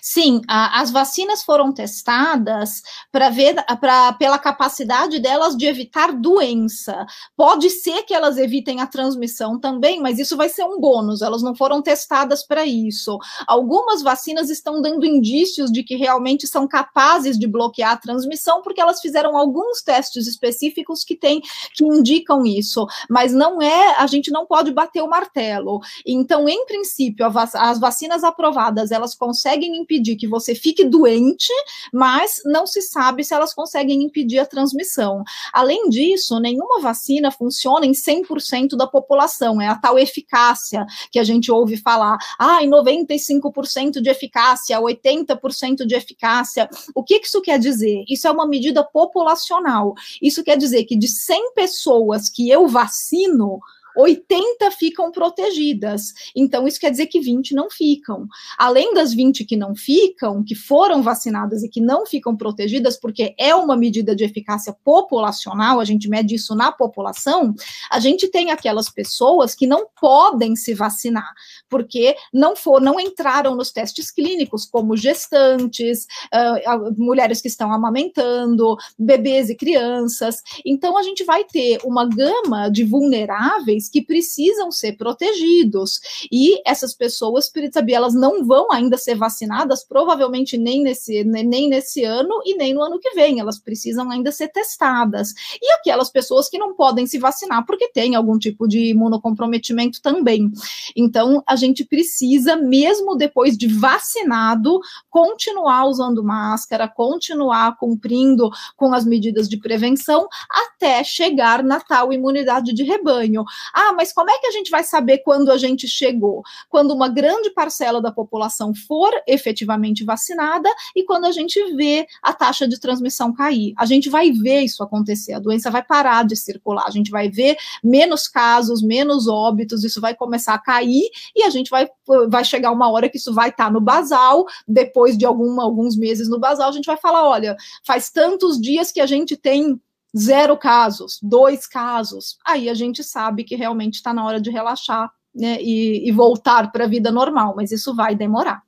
Sim, 0.00 0.40
a, 0.48 0.80
as 0.80 0.90
vacinas 0.90 1.42
foram 1.42 1.72
testadas 1.72 2.82
para 3.10 3.30
ver 3.30 3.56
pra, 3.80 4.12
pela 4.12 4.38
capacidade 4.38 5.18
delas 5.18 5.56
de 5.56 5.66
evitar 5.66 6.12
doença. 6.12 7.06
Pode 7.36 7.70
ser 7.70 8.02
que 8.02 8.14
elas 8.14 8.36
evitem 8.36 8.80
a 8.80 8.86
transmissão 8.86 9.58
também, 9.58 10.00
mas 10.00 10.18
isso 10.18 10.36
vai 10.36 10.48
ser 10.48 10.64
um 10.64 10.78
bônus. 10.78 11.22
Elas 11.22 11.42
não 11.42 11.54
foram 11.54 11.80
testadas 11.80 12.42
para 12.46 12.66
isso. 12.66 13.18
Algumas 13.46 14.02
vacinas 14.02 14.50
estão 14.50 14.82
dando 14.82 15.06
indícios 15.06 15.70
de 15.70 15.82
que 15.82 15.96
realmente 15.96 16.46
são 16.46 16.68
capazes 16.68 17.38
de 17.38 17.46
bloquear 17.46 17.92
a 17.92 17.96
transmissão, 17.96 18.62
porque 18.62 18.80
elas 18.80 19.00
fizeram 19.00 19.36
alguns 19.36 19.82
testes 19.82 20.26
específicos 20.26 21.04
que 21.04 21.16
têm 21.16 21.40
que 21.74 21.84
indicam 21.84 22.44
isso. 22.44 22.86
Mas 23.08 23.32
não 23.32 23.60
é, 23.62 23.96
a 23.96 24.06
gente 24.06 24.30
não 24.30 24.46
pode 24.46 24.72
bater 24.72 25.02
o 25.02 25.08
martelo. 25.08 25.80
Então, 26.06 26.48
em 26.48 26.66
princípio, 26.66 27.26
as 27.54 27.78
vacinas 27.78 28.24
aprovadas 28.24 28.90
elas 28.90 29.14
conseguem 29.14 29.61
conseguem 29.62 29.76
impedir 29.76 30.16
que 30.16 30.26
você 30.26 30.54
fique 30.54 30.84
doente, 30.84 31.52
mas 31.92 32.40
não 32.44 32.66
se 32.66 32.82
sabe 32.82 33.22
se 33.22 33.32
elas 33.32 33.54
conseguem 33.54 34.02
impedir 34.02 34.38
a 34.38 34.46
transmissão. 34.46 35.22
Além 35.52 35.88
disso, 35.88 36.40
nenhuma 36.40 36.80
vacina 36.80 37.30
funciona 37.30 37.86
em 37.86 37.92
100% 37.92 38.76
da 38.76 38.86
população, 38.86 39.60
é 39.60 39.68
a 39.68 39.76
tal 39.76 39.98
eficácia 39.98 40.84
que 41.10 41.18
a 41.18 41.24
gente 41.24 41.50
ouve 41.52 41.76
falar. 41.76 42.18
Ah, 42.38 42.62
em 42.62 42.70
95% 42.70 44.00
de 44.00 44.10
eficácia, 44.10 44.80
80% 44.80 45.86
de 45.86 45.94
eficácia. 45.94 46.68
O 46.94 47.04
que 47.04 47.20
isso 47.22 47.40
quer 47.40 47.58
dizer? 47.58 48.04
Isso 48.08 48.26
é 48.26 48.30
uma 48.30 48.46
medida 48.46 48.82
populacional. 48.82 49.94
Isso 50.20 50.42
quer 50.42 50.56
dizer 50.56 50.84
que 50.84 50.96
de 50.96 51.08
100 51.08 51.54
pessoas 51.54 52.28
que 52.28 52.50
eu 52.50 52.66
vacino, 52.66 53.60
80 53.96 54.70
ficam 54.72 55.10
protegidas. 55.10 56.12
Então, 56.34 56.66
isso 56.66 56.80
quer 56.80 56.90
dizer 56.90 57.06
que 57.06 57.20
20 57.20 57.54
não 57.54 57.70
ficam. 57.70 58.26
Além 58.58 58.94
das 58.94 59.12
20 59.12 59.44
que 59.44 59.56
não 59.56 59.74
ficam, 59.74 60.42
que 60.42 60.54
foram 60.54 61.02
vacinadas 61.02 61.62
e 61.62 61.68
que 61.68 61.80
não 61.80 62.06
ficam 62.06 62.36
protegidas, 62.36 62.98
porque 62.98 63.34
é 63.38 63.54
uma 63.54 63.76
medida 63.76 64.14
de 64.14 64.24
eficácia 64.24 64.74
populacional, 64.84 65.80
a 65.80 65.84
gente 65.84 66.08
mede 66.08 66.34
isso 66.34 66.54
na 66.54 66.72
população, 66.72 67.54
a 67.90 68.00
gente 68.00 68.28
tem 68.28 68.50
aquelas 68.50 68.88
pessoas 68.88 69.54
que 69.54 69.66
não 69.66 69.86
podem 70.00 70.56
se 70.56 70.74
vacinar, 70.74 71.32
porque 71.68 72.16
não 72.32 72.56
for, 72.56 72.80
não 72.80 72.98
entraram 72.98 73.54
nos 73.54 73.70
testes 73.70 74.10
clínicos, 74.10 74.64
como 74.64 74.96
gestantes, 74.96 76.06
uh, 76.32 76.94
mulheres 76.96 77.40
que 77.40 77.48
estão 77.48 77.72
amamentando, 77.72 78.76
bebês 78.98 79.50
e 79.50 79.54
crianças. 79.54 80.42
Então, 80.64 80.96
a 80.96 81.02
gente 81.02 81.24
vai 81.24 81.44
ter 81.44 81.78
uma 81.84 82.06
gama 82.06 82.68
de 82.68 82.84
vulneráveis 82.84 83.81
que 83.88 84.02
precisam 84.02 84.70
ser 84.70 84.96
protegidos. 84.96 86.00
E 86.30 86.60
essas 86.68 86.94
pessoas, 86.94 87.50
sabe, 87.72 87.92
elas 87.92 88.14
não 88.14 88.44
vão 88.44 88.70
ainda 88.72 88.96
ser 88.96 89.14
vacinadas, 89.14 89.84
provavelmente 89.84 90.56
nem 90.56 90.82
nesse, 90.82 91.24
nem 91.24 91.68
nesse 91.68 92.04
ano 92.04 92.40
e 92.44 92.56
nem 92.56 92.74
no 92.74 92.82
ano 92.82 92.98
que 92.98 93.10
vem. 93.10 93.40
Elas 93.40 93.58
precisam 93.58 94.10
ainda 94.10 94.32
ser 94.32 94.48
testadas. 94.48 95.32
E 95.60 95.72
aquelas 95.74 96.10
pessoas 96.10 96.48
que 96.48 96.58
não 96.58 96.74
podem 96.74 97.06
se 97.06 97.18
vacinar 97.18 97.64
porque 97.66 97.88
tem 97.88 98.14
algum 98.14 98.38
tipo 98.38 98.66
de 98.66 98.90
imunocomprometimento 98.90 100.00
também. 100.00 100.50
Então, 100.96 101.42
a 101.46 101.56
gente 101.56 101.84
precisa, 101.84 102.56
mesmo 102.56 103.16
depois 103.16 103.56
de 103.56 103.66
vacinado, 103.66 104.80
continuar 105.10 105.86
usando 105.86 106.22
máscara, 106.22 106.88
continuar 106.88 107.76
cumprindo 107.76 108.50
com 108.76 108.92
as 108.94 109.04
medidas 109.04 109.48
de 109.48 109.56
prevenção 109.56 110.28
até 110.50 111.02
chegar 111.04 111.62
na 111.62 111.80
tal 111.80 112.12
imunidade 112.12 112.72
de 112.72 112.82
rebanho. 112.82 113.44
Ah, 113.72 113.92
mas 113.92 114.12
como 114.12 114.30
é 114.30 114.38
que 114.38 114.46
a 114.46 114.50
gente 114.50 114.70
vai 114.70 114.84
saber 114.84 115.18
quando 115.18 115.50
a 115.50 115.58
gente 115.58 115.88
chegou? 115.88 116.42
Quando 116.68 116.92
uma 116.92 117.08
grande 117.08 117.50
parcela 117.50 118.00
da 118.00 118.12
população 118.12 118.74
for 118.74 119.10
efetivamente 119.26 120.04
vacinada 120.04 120.68
e 120.94 121.04
quando 121.04 121.24
a 121.24 121.32
gente 121.32 121.58
vê 121.74 122.06
a 122.22 122.32
taxa 122.32 122.66
de 122.68 122.78
transmissão 122.78 123.32
cair. 123.32 123.72
A 123.76 123.86
gente 123.86 124.10
vai 124.10 124.30
ver 124.30 124.60
isso 124.60 124.82
acontecer, 124.82 125.32
a 125.32 125.38
doença 125.38 125.70
vai 125.70 125.82
parar 125.82 126.24
de 126.24 126.36
circular, 126.36 126.84
a 126.86 126.90
gente 126.90 127.10
vai 127.10 127.28
ver 127.28 127.56
menos 127.82 128.28
casos, 128.28 128.82
menos 128.82 129.28
óbitos, 129.28 129.84
isso 129.84 130.00
vai 130.00 130.14
começar 130.14 130.54
a 130.54 130.58
cair 130.58 131.08
e 131.34 131.42
a 131.42 131.50
gente 131.50 131.70
vai, 131.70 131.88
vai 132.28 132.44
chegar 132.44 132.70
uma 132.70 132.90
hora 132.90 133.08
que 133.08 133.16
isso 133.16 133.32
vai 133.32 133.48
estar 133.48 133.66
tá 133.66 133.70
no 133.70 133.80
basal, 133.80 134.46
depois 134.66 135.16
de 135.16 135.24
alguma, 135.24 135.62
alguns 135.62 135.96
meses 135.96 136.28
no 136.28 136.38
basal, 136.38 136.68
a 136.68 136.72
gente 136.72 136.86
vai 136.86 136.96
falar: 136.96 137.28
olha, 137.28 137.56
faz 137.84 138.10
tantos 138.10 138.60
dias 138.60 138.92
que 138.92 139.00
a 139.00 139.06
gente 139.06 139.36
tem 139.36 139.80
zero 140.16 140.56
casos, 140.56 141.18
dois 141.22 141.66
casos, 141.66 142.38
aí 142.46 142.68
a 142.68 142.74
gente 142.74 143.02
sabe 143.02 143.44
que 143.44 143.56
realmente 143.56 143.94
está 143.94 144.12
na 144.12 144.24
hora 144.24 144.40
de 144.40 144.50
relaxar 144.50 145.10
né, 145.34 145.58
e, 145.60 146.08
e 146.08 146.12
voltar 146.12 146.70
para 146.70 146.84
a 146.84 146.88
vida 146.88 147.10
normal, 147.10 147.54
mas 147.56 147.72
isso 147.72 147.94
vai 147.94 148.14
demorar. 148.14 148.62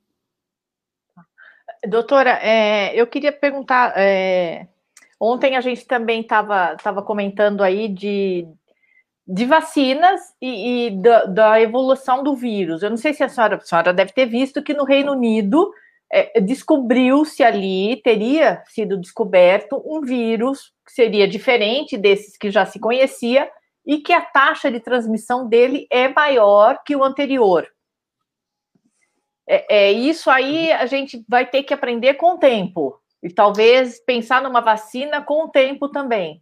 Doutora, 1.87 2.39
é, 2.43 2.99
eu 2.99 3.07
queria 3.07 3.33
perguntar. 3.33 3.93
É, 3.97 4.67
ontem 5.21 5.57
a 5.57 5.61
gente 5.61 5.87
também 5.87 6.23
estava 6.23 6.77
tava 6.83 7.03
comentando 7.03 7.63
aí 7.63 7.89
de, 7.89 8.47
de 9.27 9.45
vacinas 9.45 10.21
e, 10.41 10.87
e 10.87 10.91
da, 11.03 11.25
da, 11.27 11.61
evolução 11.61 12.23
do 12.23 12.35
vírus. 12.35 12.83
Eu 12.83 12.91
não 12.91 12.97
sei 12.97 13.13
se 13.13 13.23
a 13.23 13.29
senhora, 13.29 13.57
a 13.57 13.61
senhora 13.61 13.93
deve 13.93 14.13
ter 14.13 14.27
visto 14.27 14.63
que 14.63 14.73
no 14.73 14.85
Reino 14.85 15.13
Unido 15.13 15.71
é, 16.11 16.41
descobriu-se 16.41 17.43
ali, 17.43 18.01
teria 18.03 18.63
sido 18.67 18.99
descoberto 18.99 19.83
um 19.85 20.01
vírus 20.01 20.74
seria 20.95 21.27
diferente 21.27 21.99
desses 21.99 22.37
que 22.37 22.53
já 22.53 22.65
se 22.65 22.79
conhecia 22.79 23.51
e 23.85 23.99
que 23.99 24.13
a 24.13 24.21
taxa 24.21 24.71
de 24.71 24.79
transmissão 24.79 25.49
dele 25.49 25.89
é 25.91 26.07
maior 26.07 26.83
que 26.87 26.95
o 26.95 27.03
anterior. 27.03 27.67
É, 29.47 29.89
é, 29.89 29.93
isso 29.93 30.31
aí 30.31 30.71
a 30.71 30.87
gente 30.87 31.25
vai 31.29 31.51
ter 31.51 31.65
que 31.65 31.75
aprender 31.75 32.15
com 32.15 32.35
o 32.35 32.39
tempo 32.39 32.97
e 33.21 33.29
talvez 33.29 33.99
pensar 34.05 34.41
numa 34.41 34.61
vacina 34.61 35.21
com 35.21 35.45
o 35.45 35.49
tempo 35.49 35.89
também. 35.89 36.41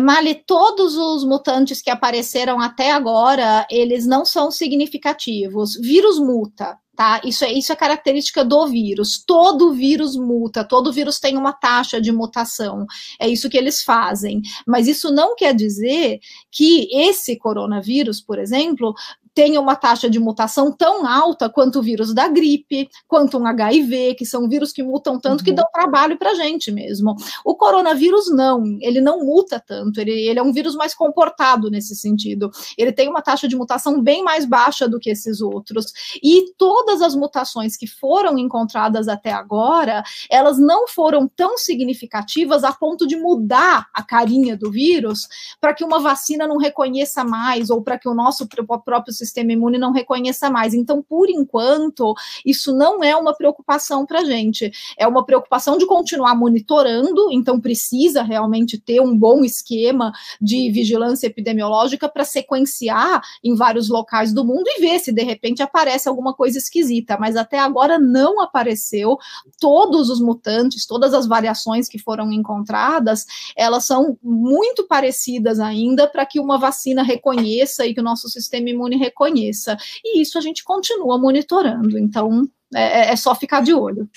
Mali, 0.00 0.34
todos 0.34 0.96
os 0.96 1.22
mutantes 1.24 1.82
que 1.82 1.90
apareceram 1.90 2.58
até 2.60 2.92
agora, 2.92 3.66
eles 3.70 4.06
não 4.06 4.24
são 4.24 4.50
significativos. 4.50 5.74
Vírus 5.74 6.18
muta, 6.18 6.78
tá? 6.96 7.20
Isso 7.24 7.44
é, 7.44 7.52
isso 7.52 7.72
é 7.72 7.76
característica 7.76 8.44
do 8.44 8.66
vírus. 8.66 9.22
Todo 9.24 9.74
vírus 9.74 10.16
muta, 10.16 10.64
todo 10.64 10.92
vírus 10.92 11.20
tem 11.20 11.36
uma 11.36 11.52
taxa 11.52 12.00
de 12.00 12.10
mutação. 12.10 12.86
É 13.20 13.28
isso 13.28 13.50
que 13.50 13.58
eles 13.58 13.82
fazem. 13.82 14.40
Mas 14.66 14.88
isso 14.88 15.12
não 15.12 15.36
quer 15.36 15.54
dizer 15.54 16.18
que 16.50 16.88
esse 16.90 17.36
coronavírus, 17.36 18.20
por 18.20 18.38
exemplo, 18.38 18.94
tenha 19.36 19.60
uma 19.60 19.76
taxa 19.76 20.08
de 20.08 20.18
mutação 20.18 20.72
tão 20.72 21.06
alta 21.06 21.50
quanto 21.50 21.80
o 21.80 21.82
vírus 21.82 22.14
da 22.14 22.26
gripe, 22.26 22.88
quanto 23.06 23.36
um 23.36 23.46
HIV, 23.46 24.14
que 24.14 24.24
são 24.24 24.48
vírus 24.48 24.72
que 24.72 24.82
mutam 24.82 25.20
tanto 25.20 25.40
uhum. 25.40 25.44
que 25.44 25.52
dão 25.52 25.66
trabalho 25.70 26.16
para 26.16 26.30
a 26.30 26.34
gente 26.34 26.72
mesmo. 26.72 27.14
O 27.44 27.54
coronavírus 27.54 28.34
não, 28.34 28.64
ele 28.80 28.98
não 28.98 29.22
muta 29.22 29.60
tanto, 29.60 30.00
ele, 30.00 30.10
ele 30.10 30.38
é 30.38 30.42
um 30.42 30.54
vírus 30.54 30.74
mais 30.74 30.94
comportado 30.94 31.70
nesse 31.70 31.94
sentido. 31.94 32.50
Ele 32.78 32.90
tem 32.90 33.10
uma 33.10 33.20
taxa 33.20 33.46
de 33.46 33.54
mutação 33.54 34.00
bem 34.00 34.24
mais 34.24 34.46
baixa 34.46 34.88
do 34.88 34.98
que 34.98 35.10
esses 35.10 35.42
outros. 35.42 35.92
E 36.22 36.54
todas 36.56 37.02
as 37.02 37.14
mutações 37.14 37.76
que 37.76 37.86
foram 37.86 38.38
encontradas 38.38 39.06
até 39.06 39.32
agora, 39.32 40.02
elas 40.30 40.58
não 40.58 40.88
foram 40.88 41.28
tão 41.28 41.58
significativas 41.58 42.64
a 42.64 42.72
ponto 42.72 43.06
de 43.06 43.16
mudar 43.16 43.86
a 43.92 44.02
carinha 44.02 44.56
do 44.56 44.70
vírus 44.70 45.28
para 45.60 45.74
que 45.74 45.84
uma 45.84 46.00
vacina 46.00 46.48
não 46.48 46.56
reconheça 46.56 47.22
mais 47.22 47.68
ou 47.68 47.82
para 47.82 47.98
que 47.98 48.08
o 48.08 48.14
nosso 48.14 48.48
próprio 48.48 49.12
sistema 49.12 49.25
sistema 49.26 49.52
imune 49.52 49.76
não 49.76 49.92
reconheça 49.92 50.48
mais. 50.48 50.72
Então, 50.72 51.02
por 51.02 51.28
enquanto, 51.28 52.14
isso 52.44 52.74
não 52.74 53.02
é 53.02 53.14
uma 53.16 53.34
preocupação 53.34 54.06
para 54.06 54.20
a 54.20 54.24
gente. 54.24 54.70
É 54.96 55.06
uma 55.06 55.24
preocupação 55.24 55.76
de 55.76 55.86
continuar 55.86 56.34
monitorando, 56.34 57.30
então 57.30 57.60
precisa 57.60 58.22
realmente 58.22 58.78
ter 58.78 59.00
um 59.00 59.16
bom 59.16 59.44
esquema 59.44 60.12
de 60.40 60.70
vigilância 60.70 61.26
epidemiológica 61.26 62.08
para 62.08 62.24
sequenciar 62.24 63.20
em 63.42 63.54
vários 63.54 63.88
locais 63.88 64.32
do 64.32 64.44
mundo 64.44 64.64
e 64.66 64.80
ver 64.80 64.98
se 65.00 65.12
de 65.12 65.22
repente 65.22 65.62
aparece 65.62 66.08
alguma 66.08 66.32
coisa 66.32 66.58
esquisita. 66.58 67.16
Mas 67.18 67.36
até 67.36 67.58
agora 67.58 67.98
não 67.98 68.40
apareceu. 68.40 69.18
Todos 69.60 70.08
os 70.08 70.20
mutantes, 70.20 70.86
todas 70.86 71.12
as 71.12 71.26
variações 71.26 71.88
que 71.88 71.98
foram 71.98 72.30
encontradas, 72.30 73.26
elas 73.56 73.84
são 73.84 74.16
muito 74.22 74.86
parecidas 74.86 75.58
ainda 75.58 76.06
para 76.06 76.24
que 76.24 76.38
uma 76.38 76.58
vacina 76.58 77.02
reconheça 77.02 77.86
e 77.86 77.92
que 77.92 78.00
o 78.00 78.04
nosso 78.04 78.28
sistema 78.28 78.70
imune 78.70 78.96
reconheça 78.96 79.15
conheça. 79.16 79.76
E 80.04 80.20
isso 80.20 80.38
a 80.38 80.40
gente 80.40 80.62
continua 80.62 81.18
monitorando, 81.18 81.98
então 81.98 82.46
é, 82.72 83.08
é, 83.08 83.12
é 83.12 83.16
só 83.16 83.34
ficar 83.34 83.62
de 83.62 83.74
olho. 83.74 84.08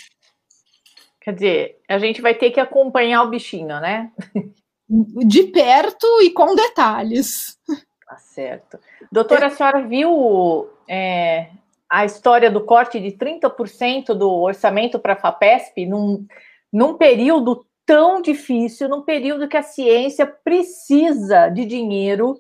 Quer 1.22 1.34
dizer, 1.34 1.80
a 1.88 1.98
gente 1.98 2.22
vai 2.22 2.34
ter 2.34 2.52
que 2.52 2.60
acompanhar 2.60 3.24
o 3.24 3.30
bichinho, 3.30 3.80
né? 3.80 4.12
De 4.88 5.44
perto 5.44 6.08
e 6.22 6.32
com 6.32 6.56
detalhes. 6.56 7.58
Tá 8.08 8.18
certo. 8.18 8.80
Doutora, 9.12 9.48
a 9.48 9.50
senhora 9.52 9.88
viu 9.88 10.68
é, 10.88 11.50
a 11.88 12.06
história 12.06 12.50
do 12.50 12.66
corte 12.66 13.00
de 13.00 13.12
30% 13.12 14.16
do 14.16 14.32
orçamento 14.32 14.98
para 14.98 15.14
a 15.14 15.18
FAPESP 15.18 15.86
num, 15.86 16.26
num 16.74 16.96
período 16.96 17.66
tão 17.86 18.22
difícil, 18.22 18.90
num 18.90 19.02
período 19.02 19.48
que 19.48 19.58
a 19.58 19.64
ciência 19.64 20.26
precisa 20.26 21.50
de 21.50 21.66
dinheiro 21.66 22.40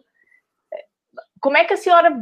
como 1.40 1.58
é 1.58 1.66
que 1.66 1.74
a 1.74 1.78
senhora 1.78 2.16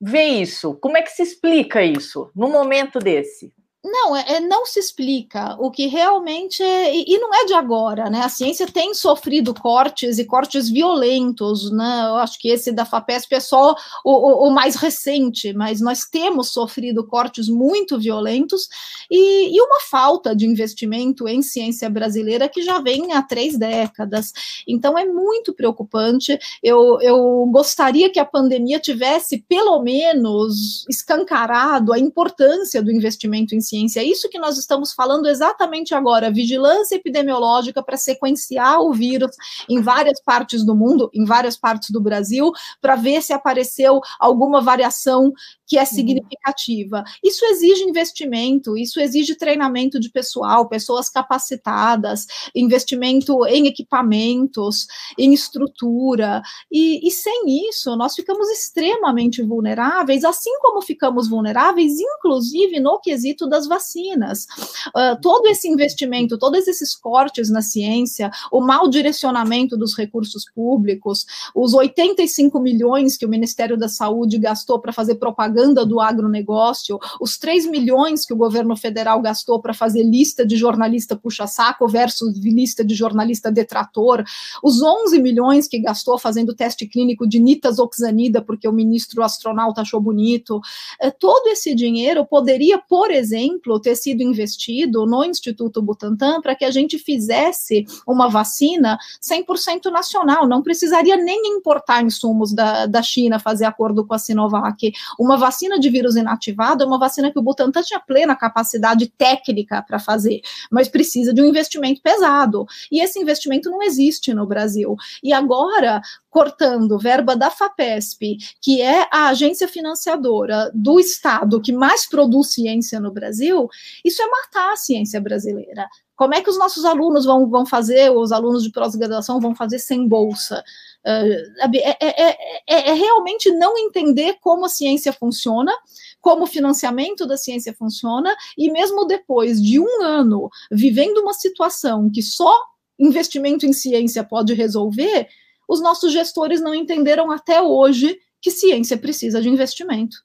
vê 0.00 0.24
isso? 0.24 0.74
Como 0.74 0.96
é 0.96 1.02
que 1.02 1.10
se 1.10 1.22
explica 1.22 1.82
isso 1.82 2.30
num 2.34 2.50
momento 2.50 2.98
desse? 2.98 3.52
Não, 3.84 4.16
é, 4.16 4.24
é, 4.26 4.40
não 4.40 4.66
se 4.66 4.80
explica 4.80 5.56
o 5.60 5.70
que 5.70 5.86
realmente 5.86 6.60
é, 6.60 6.92
e, 6.96 7.16
não 7.18 7.32
é 7.32 7.44
de 7.44 7.54
agora, 7.54 8.10
né? 8.10 8.22
A 8.22 8.28
ciência 8.28 8.66
tem 8.66 8.92
sofrido 8.92 9.54
cortes 9.54 10.18
e 10.18 10.24
cortes 10.24 10.68
violentos, 10.68 11.70
né? 11.70 12.06
Eu 12.08 12.16
acho 12.16 12.40
que 12.40 12.48
esse 12.48 12.72
da 12.72 12.84
FAPESP 12.84 13.36
é 13.36 13.40
só 13.40 13.76
o, 14.04 14.10
o, 14.10 14.48
o 14.48 14.50
mais 14.50 14.74
recente, 14.74 15.52
mas 15.52 15.80
nós 15.80 16.00
temos 16.10 16.48
sofrido 16.48 17.06
cortes 17.06 17.48
muito 17.48 18.00
violentos 18.00 18.68
e, 19.08 19.56
e, 19.56 19.60
uma 19.60 19.80
falta 19.80 20.34
de 20.34 20.44
investimento 20.44 21.28
em 21.28 21.40
ciência 21.40 21.88
brasileira 21.88 22.48
que 22.48 22.62
já 22.62 22.80
vem 22.80 23.12
há 23.12 23.22
três 23.22 23.56
décadas. 23.56 24.32
Então 24.66 24.98
é 24.98 25.04
muito 25.04 25.54
preocupante. 25.54 26.36
Eu, 26.60 27.00
eu 27.00 27.46
gostaria 27.52 28.10
que 28.10 28.18
a 28.18 28.24
pandemia 28.24 28.80
tivesse 28.80 29.38
pelo 29.48 29.80
menos 29.80 30.84
escancarado 30.88 31.92
a 31.92 31.98
importância 31.98 32.82
do 32.82 32.90
investimento 32.90 33.54
em 33.54 33.67
ciência. 33.68 34.00
É 34.00 34.04
isso 34.04 34.28
que 34.28 34.38
nós 34.38 34.58
estamos 34.58 34.92
falando 34.92 35.26
exatamente 35.26 35.94
agora: 35.94 36.30
vigilância 36.30 36.96
epidemiológica 36.96 37.82
para 37.82 37.96
sequenciar 37.96 38.80
o 38.80 38.92
vírus 38.92 39.36
em 39.68 39.80
várias 39.80 40.20
partes 40.22 40.64
do 40.64 40.74
mundo, 40.74 41.10
em 41.12 41.24
várias 41.24 41.56
partes 41.56 41.90
do 41.90 42.00
Brasil, 42.00 42.50
para 42.80 42.96
ver 42.96 43.22
se 43.22 43.32
apareceu 43.32 44.00
alguma 44.18 44.60
variação 44.60 45.32
que 45.68 45.76
é 45.76 45.82
uhum. 45.82 45.86
significativa. 45.86 47.04
Isso 47.22 47.44
exige 47.44 47.84
investimento, 47.84 48.76
isso 48.76 48.98
exige 48.98 49.34
treinamento 49.34 50.00
de 50.00 50.08
pessoal, 50.08 50.66
pessoas 50.66 51.10
capacitadas, 51.10 52.26
investimento 52.54 53.46
em 53.46 53.66
equipamentos, 53.66 54.86
em 55.18 55.34
estrutura, 55.34 56.42
e, 56.72 57.06
e 57.06 57.10
sem 57.10 57.68
isso 57.68 57.94
nós 57.96 58.14
ficamos 58.14 58.48
extremamente 58.48 59.42
vulneráveis, 59.42 60.24
assim 60.24 60.58
como 60.60 60.80
ficamos 60.80 61.28
vulneráveis, 61.28 62.00
inclusive 62.00 62.80
no 62.80 62.98
quesito 62.98 63.46
das 63.46 63.66
vacinas. 63.66 64.46
Uh, 64.88 65.20
todo 65.20 65.46
esse 65.48 65.68
investimento, 65.68 66.38
todos 66.38 66.66
esses 66.66 66.96
cortes 66.96 67.50
na 67.50 67.60
ciência, 67.60 68.30
o 68.50 68.62
mau 68.62 68.88
direcionamento 68.88 69.76
dos 69.76 69.94
recursos 69.94 70.46
públicos, 70.50 71.26
os 71.54 71.74
85 71.74 72.58
milhões 72.58 73.18
que 73.18 73.26
o 73.26 73.28
Ministério 73.28 73.76
da 73.76 73.88
Saúde 73.88 74.38
gastou 74.38 74.78
para 74.80 74.92
fazer 74.92 75.16
propaganda 75.16 75.57
propaganda 75.58 75.84
do 75.84 76.00
agronegócio, 76.00 76.98
os 77.20 77.36
3 77.36 77.66
milhões 77.66 78.24
que 78.24 78.32
o 78.32 78.36
governo 78.36 78.76
federal 78.76 79.20
gastou 79.20 79.60
para 79.60 79.74
fazer 79.74 80.04
lista 80.04 80.46
de 80.46 80.56
jornalista 80.56 81.16
puxa-saco 81.16 81.88
versus 81.88 82.38
lista 82.38 82.84
de 82.84 82.94
jornalista 82.94 83.50
detrator, 83.50 84.24
os 84.62 84.82
11 84.82 85.20
milhões 85.20 85.66
que 85.66 85.80
gastou 85.80 86.18
fazendo 86.18 86.54
teste 86.54 86.86
clínico 86.86 87.26
de 87.26 87.40
nitazoxanida 87.40 88.40
porque 88.40 88.68
o 88.68 88.72
ministro 88.72 89.22
astronauta 89.22 89.80
achou 89.80 90.00
bonito, 90.00 90.60
é, 91.00 91.10
todo 91.10 91.48
esse 91.48 91.74
dinheiro 91.74 92.24
poderia, 92.24 92.78
por 92.78 93.10
exemplo, 93.10 93.80
ter 93.80 93.96
sido 93.96 94.22
investido 94.22 95.06
no 95.06 95.24
Instituto 95.24 95.82
Butantan 95.82 96.40
para 96.40 96.54
que 96.54 96.64
a 96.64 96.70
gente 96.70 96.98
fizesse 96.98 97.84
uma 98.06 98.28
vacina 98.28 98.98
100% 99.22 99.90
nacional, 99.90 100.46
não 100.46 100.62
precisaria 100.62 101.16
nem 101.16 101.56
importar 101.56 102.04
insumos 102.04 102.52
da, 102.52 102.86
da 102.86 103.02
China, 103.02 103.38
fazer 103.38 103.64
acordo 103.64 104.06
com 104.06 104.14
a 104.14 104.18
Sinovac, 104.18 104.92
uma 105.18 105.36
vacina 105.48 105.78
de 105.80 105.88
vírus 105.88 106.14
inativado 106.14 106.84
é 106.84 106.86
uma 106.86 106.98
vacina 106.98 107.32
que 107.32 107.38
o 107.38 107.42
Butantan 107.42 107.80
tinha 107.82 107.98
plena 107.98 108.36
capacidade 108.36 109.06
técnica 109.16 109.82
para 109.82 109.98
fazer, 109.98 110.42
mas 110.70 110.88
precisa 110.88 111.32
de 111.32 111.40
um 111.40 111.46
investimento 111.46 112.02
pesado. 112.02 112.66
E 112.92 113.02
esse 113.02 113.18
investimento 113.18 113.70
não 113.70 113.82
existe 113.82 114.34
no 114.34 114.46
Brasil. 114.46 114.94
E 115.22 115.32
agora, 115.32 116.02
cortando 116.28 116.98
verba 116.98 117.34
da 117.34 117.50
FAPESP, 117.50 118.36
que 118.60 118.82
é 118.82 119.08
a 119.10 119.28
agência 119.28 119.66
financiadora 119.66 120.70
do 120.74 121.00
Estado 121.00 121.62
que 121.62 121.72
mais 121.72 122.06
produz 122.06 122.52
ciência 122.52 123.00
no 123.00 123.10
Brasil, 123.10 123.68
isso 124.04 124.20
é 124.20 124.26
matar 124.26 124.74
a 124.74 124.76
ciência 124.76 125.18
brasileira. 125.18 125.88
Como 126.14 126.34
é 126.34 126.42
que 126.42 126.50
os 126.50 126.58
nossos 126.58 126.84
alunos 126.84 127.24
vão, 127.24 127.48
vão 127.48 127.64
fazer, 127.64 128.10
os 128.10 128.32
alunos 128.32 128.64
de 128.64 128.72
pós-graduação 128.72 129.40
vão 129.40 129.54
fazer 129.54 129.78
sem 129.78 130.06
bolsa? 130.06 130.62
É, 131.04 131.42
é, 131.60 132.30
é, 132.66 132.90
é, 132.90 132.92
realmente 132.92 133.50
não 133.52 133.78
entender 133.78 134.36
como 134.40 134.66
a 134.66 134.68
ciência 134.68 135.12
funciona, 135.12 135.72
como 136.20 136.44
o 136.44 136.46
financiamento 136.46 137.26
da 137.26 137.36
ciência 137.36 137.72
funciona, 137.72 138.36
e 138.56 138.70
mesmo 138.70 139.06
depois 139.06 139.62
de 139.62 139.78
um 139.80 140.02
ano 140.02 140.50
vivendo 140.70 141.18
uma 141.18 141.32
situação 141.32 142.10
que 142.10 142.20
só 142.20 142.52
investimento 142.98 143.64
em 143.64 143.72
ciência 143.72 144.24
pode 144.24 144.52
resolver, 144.54 145.28
os 145.68 145.80
nossos 145.80 146.12
gestores 146.12 146.60
não 146.60 146.74
entenderam 146.74 147.30
até 147.30 147.62
hoje 147.62 148.18
que 148.40 148.50
ciência 148.50 148.96
precisa 148.98 149.40
de 149.40 149.48
investimento. 149.48 150.16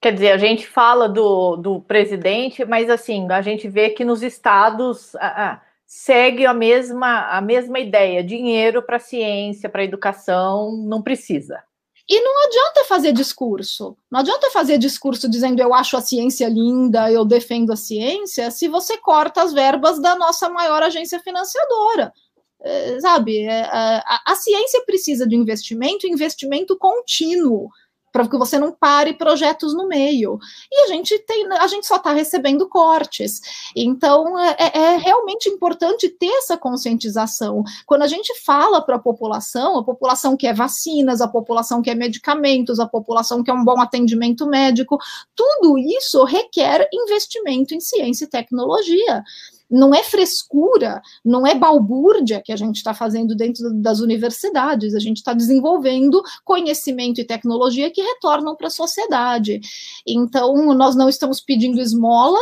Quer 0.00 0.12
dizer, 0.12 0.30
a 0.30 0.38
gente 0.38 0.66
fala 0.66 1.08
do, 1.08 1.56
do 1.56 1.80
presidente, 1.80 2.64
mas 2.64 2.88
assim, 2.88 3.26
a 3.32 3.42
gente 3.42 3.68
vê 3.68 3.90
que 3.90 4.04
nos 4.04 4.22
estados. 4.22 5.16
Ah, 5.16 5.60
segue 5.88 6.44
a 6.44 6.52
mesma, 6.52 7.30
a 7.30 7.40
mesma 7.40 7.80
ideia: 7.80 8.22
dinheiro 8.22 8.82
para 8.82 8.98
ciência, 8.98 9.70
para 9.70 9.82
educação, 9.82 10.76
não 10.76 11.02
precisa. 11.02 11.64
E 12.06 12.20
não 12.20 12.46
adianta 12.46 12.84
fazer 12.84 13.12
discurso. 13.12 13.96
Não 14.10 14.20
adianta 14.20 14.50
fazer 14.50 14.78
discurso 14.78 15.28
dizendo 15.28 15.60
eu 15.60 15.74
acho 15.74 15.96
a 15.96 16.00
ciência 16.00 16.48
linda, 16.48 17.10
eu 17.10 17.24
defendo 17.24 17.72
a 17.72 17.76
ciência, 17.76 18.50
se 18.50 18.66
você 18.68 18.96
corta 18.96 19.42
as 19.42 19.52
verbas 19.52 20.00
da 20.00 20.16
nossa 20.16 20.48
maior 20.48 20.82
agência 20.82 21.20
financiadora. 21.20 22.12
É, 22.60 23.00
sabe, 23.00 23.40
é, 23.40 23.60
a, 23.70 24.22
a 24.26 24.34
ciência 24.34 24.82
precisa 24.84 25.28
de 25.28 25.36
investimento, 25.36 26.08
investimento 26.08 26.76
contínuo 26.76 27.70
para 28.12 28.26
que 28.26 28.36
você 28.36 28.58
não 28.58 28.72
pare 28.72 29.14
projetos 29.14 29.74
no 29.74 29.86
meio. 29.86 30.38
E 30.70 30.82
a 30.82 30.86
gente 30.88 31.18
tem, 31.20 31.46
a 31.52 31.66
gente 31.66 31.86
só 31.86 31.96
está 31.96 32.12
recebendo 32.12 32.68
cortes. 32.68 33.40
Então 33.74 34.38
é, 34.38 34.56
é, 34.58 34.78
é, 34.78 34.96
realmente 34.96 35.48
importante 35.48 36.08
ter 36.08 36.32
essa 36.38 36.56
conscientização. 36.56 37.62
Quando 37.86 38.02
a 38.02 38.06
gente 38.06 38.34
fala 38.44 38.80
para 38.80 38.96
a 38.96 39.00
população, 39.00 39.78
a 39.78 39.84
população 39.84 40.36
quer 40.36 40.54
vacinas, 40.54 41.20
a 41.20 41.28
população 41.28 41.82
quer 41.82 41.94
medicamentos, 41.94 42.80
a 42.80 42.86
população 42.86 43.42
quer 43.42 43.52
um 43.52 43.64
bom 43.64 43.80
atendimento 43.80 44.46
médico, 44.46 44.98
tudo 45.34 45.78
isso 45.78 46.24
requer 46.24 46.88
investimento 46.92 47.74
em 47.74 47.80
ciência 47.80 48.24
e 48.24 48.28
tecnologia 48.28 49.22
não 49.70 49.94
é 49.94 50.02
frescura, 50.02 51.00
não 51.24 51.46
é 51.46 51.54
balbúrdia 51.54 52.42
que 52.44 52.52
a 52.52 52.56
gente 52.56 52.76
está 52.76 52.94
fazendo 52.94 53.36
dentro 53.36 53.72
das 53.74 54.00
universidades, 54.00 54.94
a 54.94 54.98
gente 54.98 55.18
está 55.18 55.32
desenvolvendo 55.32 56.22
conhecimento 56.44 57.20
e 57.20 57.26
tecnologia 57.26 57.90
que 57.90 58.02
retornam 58.02 58.56
para 58.56 58.68
a 58.68 58.70
sociedade. 58.70 59.60
Então, 60.06 60.54
nós 60.74 60.96
não 60.96 61.08
estamos 61.08 61.40
pedindo 61.40 61.80
esmola, 61.80 62.38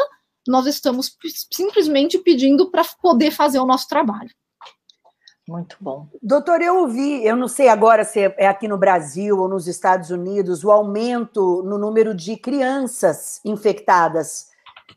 nós 0.47 0.67
estamos 0.67 1.17
simplesmente 1.53 2.19
pedindo 2.19 2.71
para 2.71 2.85
poder 3.03 3.31
fazer 3.31 3.59
o 3.59 3.67
nosso 3.67 3.89
trabalho. 3.89 4.31
Muito 5.49 5.77
bom. 5.81 6.09
Doutor, 6.21 6.61
eu 6.61 6.79
ouvi, 6.79 7.25
eu 7.25 7.37
não 7.37 7.47
sei 7.47 7.69
agora 7.69 8.05
se 8.05 8.19
é 8.21 8.49
aqui 8.49 8.67
no 8.67 8.77
Brasil 8.77 9.39
ou 9.39 9.49
nos 9.49 9.69
Estados 9.69 10.11
Unidos, 10.11 10.65
o 10.65 10.73
aumento 10.73 11.63
no 11.63 11.79
número 11.79 12.15
de 12.15 12.37
crianças 12.37 13.41
infectadas 13.45 14.49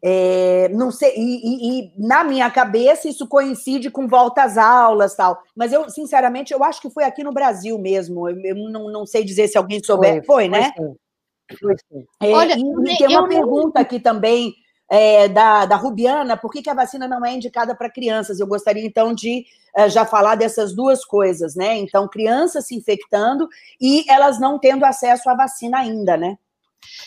é, 0.02 0.70
não 0.70 0.92
sei, 0.92 1.14
e, 1.18 1.20
e, 1.20 1.80
e, 1.80 1.92
na 1.98 2.24
minha 2.24 2.50
cabeça 2.50 3.10
isso 3.10 3.28
coincide 3.28 3.92
com 3.92 4.08
volta 4.08 4.44
às 4.44 4.58
aulas 4.58 5.16
tal. 5.16 5.42
Mas 5.56 5.74
eu, 5.74 5.90
sinceramente, 5.90 6.54
eu 6.54 6.64
acho 6.64 6.82
que 6.82 6.90
foi 6.90 7.04
aqui 7.04 7.24
no 7.24 7.34
Brasil 7.34 7.78
mesmo. 7.78 8.30
Eu, 8.30 8.40
eu 8.46 8.56
não, 8.56 8.90
não 8.90 9.06
sei 9.06 9.24
dizer 9.24 9.48
se 9.48 9.58
alguém 9.58 9.82
souber. 9.84 10.26
Foi, 10.26 10.46
foi 10.46 10.50
né? 10.50 10.72
Foi, 11.60 11.76
sim. 11.92 12.06
É, 12.22 12.32
Olha, 12.32 12.56
e, 12.58 12.98
tem 12.98 13.08
uma 13.08 13.28
pergunta 13.28 13.80
aqui 13.80 14.00
também 14.00 14.54
é, 14.90 15.28
da, 15.28 15.66
da 15.66 15.76
Rubiana: 15.76 16.38
por 16.38 16.52
que, 16.52 16.62
que, 16.62 16.70
a 16.70 16.74
vacina 16.74 17.06
não 17.06 17.26
é 17.26 17.34
indicada 17.34 17.76
para 17.76 17.92
crianças? 17.92 18.40
Eu 18.40 18.48
gostaria, 18.48 18.86
então, 18.86 19.14
de 19.14 19.46
é, 19.76 19.90
já 19.90 20.06
falar 20.06 20.36
dessas 20.36 20.74
duas 20.74 21.04
coisas, 21.04 21.56
né? 21.56 21.76
Então, 21.76 22.08
crianças 22.08 22.68
se 22.68 22.76
infectando 22.76 23.50
e 23.82 24.10
elas 24.10 24.40
não 24.40 24.58
tendo 24.58 24.86
acesso 24.86 25.30
à 25.30 25.36
vacina 25.36 25.80
ainda, 25.80 26.16
né? 26.16 26.38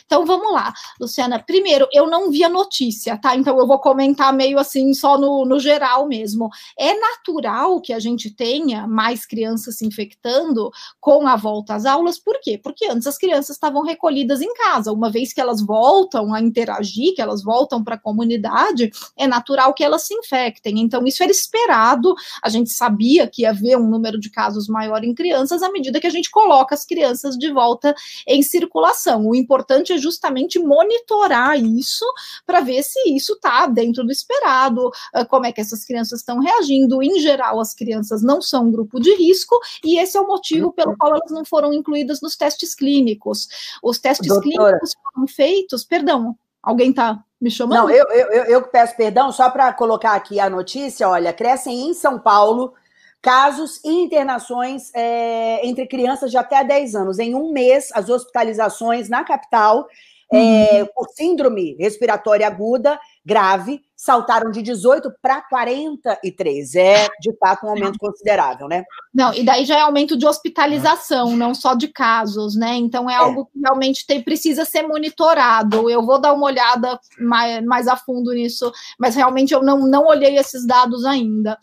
Então 0.05 0.27
vamos 0.27 0.53
lá, 0.53 0.73
Luciana. 1.01 1.43
Primeiro, 1.43 1.89
eu 1.93 2.07
não 2.09 2.31
vi 2.31 2.45
a 2.45 2.49
notícia, 2.49 3.17
tá? 3.17 3.35
Então 3.35 3.59
eu 3.59 3.67
vou 3.67 3.79
comentar 3.79 4.33
meio 4.33 4.59
assim, 4.59 4.93
só 4.95 5.19
no, 5.19 5.45
no 5.45 5.59
geral 5.59 6.07
mesmo. 6.07 6.51
É 6.79 6.95
natural 6.99 7.81
que 7.81 7.93
a 7.93 7.99
gente 7.99 8.31
tenha 8.31 8.87
mais 8.87 9.25
crianças 9.25 9.79
se 9.79 9.87
infectando 9.87 10.71
com 11.01 11.27
a 11.27 11.37
volta 11.37 11.75
às 11.75 11.87
aulas, 11.87 12.19
por 12.19 12.39
quê? 12.41 12.59
Porque 12.63 12.87
antes 12.87 13.07
as 13.07 13.19
crianças 13.19 13.57
estavam 13.57 13.83
recolhidas 13.83 14.41
em 14.41 14.53
casa. 14.55 14.93
Uma 14.93 15.11
vez 15.11 15.33
que 15.33 15.41
elas 15.41 15.61
voltam 15.65 16.35
a 16.35 16.41
interagir, 16.41 17.15
que 17.15 17.23
elas 17.23 17.43
voltam 17.43 17.83
para 17.83 17.95
a 17.95 17.99
comunidade, 17.99 18.91
é 19.17 19.27
natural 19.27 19.75
que 19.75 19.85
elas 19.85 20.03
se 20.07 20.15
infectem. 20.15 20.79
Então, 20.81 21.07
isso 21.07 21.23
era 21.23 21.33
esperado. 21.33 22.15
A 22.43 22.49
gente 22.49 22.71
sabia 22.71 23.27
que 23.27 23.43
ia 23.43 23.51
haver 23.51 23.77
um 23.77 23.89
número 23.89 24.19
de 24.19 24.31
casos 24.31 24.69
maior 24.69 25.05
em 25.05 25.15
crianças 25.15 25.63
à 25.63 25.71
medida 25.71 26.01
que 26.01 26.07
a 26.07 26.11
gente 26.11 26.31
coloca 26.31 26.75
as 26.75 26.85
crianças 26.85 27.37
de 27.37 27.51
volta 27.51 27.95
em 28.27 28.43
circulação. 28.43 29.27
O 29.27 29.35
importante 29.35 29.62
importante 29.63 29.93
é 29.93 29.99
justamente 29.99 30.59
monitorar 30.59 31.59
isso 31.59 32.05
para 32.45 32.61
ver 32.61 32.83
se 32.83 32.99
isso 33.15 33.35
está 33.35 33.67
dentro 33.67 34.05
do 34.05 34.11
esperado, 34.11 34.89
uh, 34.89 35.27
como 35.29 35.47
é 35.47 35.53
que 35.53 35.61
essas 35.61 35.85
crianças 35.85 36.21
estão 36.21 36.41
reagindo. 36.41 37.03
Em 37.03 37.21
geral, 37.21 37.61
as 37.61 37.73
crianças 37.73 38.23
não 38.23 38.43
são 38.43 38.67
um 38.67 38.73
grupo 38.73 39.01
de 39.01 39.15
risco, 39.15 39.59
e 39.85 39.99
esse 39.99 40.17
é 40.17 40.21
o 40.21 40.27
motivo 40.27 40.73
pelo 40.73 40.97
qual 40.97 41.15
elas 41.15 41.31
não 41.31 41.45
foram 41.45 41.73
incluídas 41.73 42.21
nos 42.21 42.37
testes 42.37 42.75
clínicos. 42.75 43.49
Os 43.83 43.99
testes 43.99 44.29
Doutora. 44.29 44.51
clínicos 44.51 44.93
foram 45.03 45.27
feitos, 45.29 45.85
perdão, 45.85 46.37
alguém 46.63 46.91
está 46.91 47.23
me 47.41 47.51
chamando? 47.51 47.79
Não, 47.79 47.91
eu, 47.91 48.05
eu, 48.11 48.45
eu 48.45 48.63
peço 48.63 48.97
perdão, 48.97 49.31
só 49.31 49.49
para 49.51 49.73
colocar 49.73 50.15
aqui 50.15 50.41
a 50.41 50.51
notícia, 50.51 51.09
olha, 51.09 51.33
crescem 51.33 51.89
em 51.89 51.95
São 51.95 52.19
Paulo 52.19 52.75
casos 53.23 53.81
e 53.85 53.89
internações 53.89 54.93
é, 54.95 55.65
entre 55.65 55.87
crianças 55.87 56.31
de 56.31 56.37
até 56.37 56.63
10 56.65 56.95
anos. 56.97 57.19
Em 57.21 57.35
um 57.35 57.53
mês, 57.53 57.89
as 57.95 58.09
hospitalizações 58.09 59.09
na 59.09 59.23
capital 59.23 59.87
é, 60.33 60.85
por 60.87 61.09
síndrome 61.11 61.77
respiratória 61.79 62.47
aguda 62.47 62.99
grave 63.25 63.81
saltaram 64.03 64.51
de 64.51 64.63
18 64.63 65.13
para 65.23 65.41
43. 65.43 66.75
É, 66.75 67.07
de 67.21 67.33
fato, 67.39 67.65
um 67.65 67.71
aumento 67.71 67.97
considerável, 68.01 68.67
né? 68.67 68.83
Não, 69.15 69.33
e 69.33 69.45
daí 69.45 69.65
já 69.65 69.79
é 69.79 69.81
aumento 69.83 70.17
de 70.17 70.27
hospitalização, 70.27 71.37
não 71.37 71.55
só 71.55 71.73
de 71.73 71.87
casos, 71.87 72.57
né? 72.57 72.75
Então 72.75 73.09
é, 73.09 73.13
é. 73.13 73.17
algo 73.17 73.47
que 73.47 73.61
realmente 73.61 74.05
tem, 74.05 74.21
precisa 74.21 74.65
ser 74.65 74.83
monitorado. 74.83 75.89
Eu 75.89 76.05
vou 76.05 76.21
dar 76.21 76.33
uma 76.33 76.47
olhada 76.47 76.99
mais, 77.21 77.65
mais 77.65 77.87
a 77.87 77.95
fundo 77.95 78.33
nisso, 78.33 78.73
mas 78.99 79.15
realmente 79.15 79.55
eu 79.55 79.63
não, 79.63 79.87
não 79.87 80.07
olhei 80.07 80.37
esses 80.37 80.67
dados 80.67 81.05
ainda. 81.05 81.57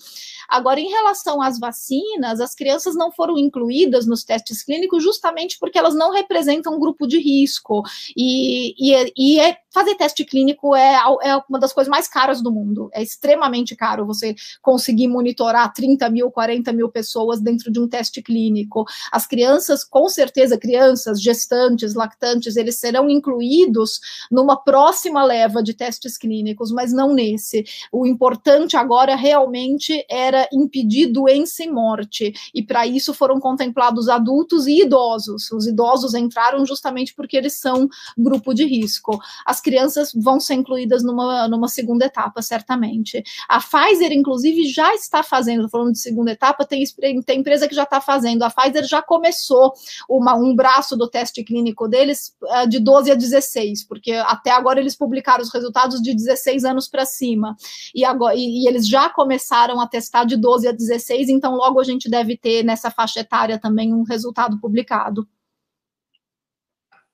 Agora, 0.47 0.79
em 0.79 0.89
relação 0.89 1.41
às 1.41 1.59
vacinas, 1.59 2.39
as 2.39 2.55
crianças 2.55 2.95
não 2.95 3.11
foram 3.11 3.37
incluídas 3.37 4.07
nos 4.07 4.23
testes 4.23 4.63
clínicos 4.63 5.03
justamente 5.03 5.57
porque 5.59 5.77
elas 5.77 5.93
não 5.93 6.11
representam 6.11 6.73
um 6.73 6.79
grupo 6.79 7.05
de 7.05 7.19
risco. 7.19 7.83
E, 8.17 8.73
e, 8.79 9.13
e 9.17 9.39
é, 9.39 9.57
fazer 9.71 9.95
teste 9.95 10.25
clínico 10.25 10.75
é, 10.75 10.95
é 11.21 11.37
uma 11.47 11.59
das 11.59 11.71
coisas 11.71 11.89
mais 11.89 12.07
caras 12.07 12.28
do 12.37 12.51
mundo. 12.51 12.89
É 12.93 13.01
extremamente 13.01 13.75
caro 13.75 14.05
você 14.05 14.35
conseguir 14.61 15.07
monitorar 15.07 15.73
30 15.73 16.09
mil, 16.09 16.31
40 16.31 16.71
mil 16.71 16.89
pessoas 16.89 17.41
dentro 17.41 17.71
de 17.71 17.79
um 17.79 17.87
teste 17.87 18.21
clínico. 18.21 18.85
As 19.11 19.25
crianças, 19.25 19.83
com 19.83 20.07
certeza, 20.07 20.57
crianças, 20.57 21.21
gestantes, 21.21 21.95
lactantes, 21.95 22.55
eles 22.55 22.79
serão 22.79 23.09
incluídos 23.09 23.99
numa 24.31 24.55
próxima 24.55 25.23
leva 25.23 25.63
de 25.63 25.73
testes 25.73 26.17
clínicos, 26.17 26.71
mas 26.71 26.93
não 26.93 27.13
nesse. 27.13 27.65
O 27.91 28.05
importante 28.05 28.77
agora 28.77 29.15
realmente 29.15 30.05
era 30.09 30.47
impedir 30.53 31.07
doença 31.07 31.63
e 31.63 31.71
morte. 31.71 32.33
E 32.53 32.61
para 32.61 32.85
isso 32.85 33.13
foram 33.13 33.39
contemplados 33.39 34.09
adultos 34.09 34.67
e 34.67 34.81
idosos. 34.81 35.51
Os 35.51 35.65
idosos 35.65 36.13
entraram 36.13 36.65
justamente 36.65 37.13
porque 37.13 37.37
eles 37.37 37.53
são 37.53 37.87
grupo 38.17 38.53
de 38.53 38.65
risco. 38.65 39.19
As 39.45 39.61
crianças 39.61 40.11
vão 40.13 40.39
ser 40.39 40.55
incluídas 40.55 41.03
numa, 41.03 41.47
numa 41.47 41.67
segunda 41.67 42.05
etapa, 42.05 42.18
certamente. 42.41 43.23
A 43.47 43.59
Pfizer, 43.59 44.11
inclusive, 44.11 44.67
já 44.67 44.93
está 44.93 45.23
fazendo, 45.23 45.69
falando 45.69 45.91
de 45.91 45.99
segunda 45.99 46.31
etapa, 46.31 46.65
tem, 46.65 46.83
tem 47.23 47.39
empresa 47.39 47.67
que 47.67 47.75
já 47.75 47.83
está 47.83 48.01
fazendo. 48.01 48.43
A 48.43 48.49
Pfizer 48.49 48.85
já 48.85 49.01
começou 49.01 49.73
uma, 50.09 50.35
um 50.35 50.55
braço 50.55 50.95
do 50.95 51.09
teste 51.09 51.43
clínico 51.43 51.87
deles 51.87 52.35
uh, 52.41 52.67
de 52.67 52.79
12 52.79 53.11
a 53.11 53.15
16, 53.15 53.85
porque 53.85 54.13
até 54.13 54.51
agora 54.51 54.79
eles 54.79 54.95
publicaram 54.95 55.43
os 55.43 55.53
resultados 55.53 56.01
de 56.01 56.13
16 56.13 56.65
anos 56.65 56.87
para 56.87 57.05
cima. 57.05 57.55
E, 57.93 58.03
agora, 58.03 58.35
e, 58.35 58.63
e 58.63 58.67
eles 58.67 58.87
já 58.87 59.09
começaram 59.09 59.79
a 59.79 59.87
testar 59.87 60.25
de 60.25 60.35
12 60.35 60.67
a 60.67 60.71
16, 60.71 61.29
então 61.29 61.55
logo 61.55 61.79
a 61.79 61.83
gente 61.83 62.09
deve 62.09 62.37
ter 62.37 62.63
nessa 62.63 62.91
faixa 62.91 63.19
etária 63.19 63.59
também 63.59 63.93
um 63.93 64.03
resultado 64.03 64.59
publicado. 64.59 65.27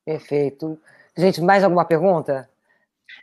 Perfeito. 0.05 0.79
Gente, 1.17 1.41
mais 1.41 1.63
alguma 1.63 1.85
pergunta? 1.85 2.47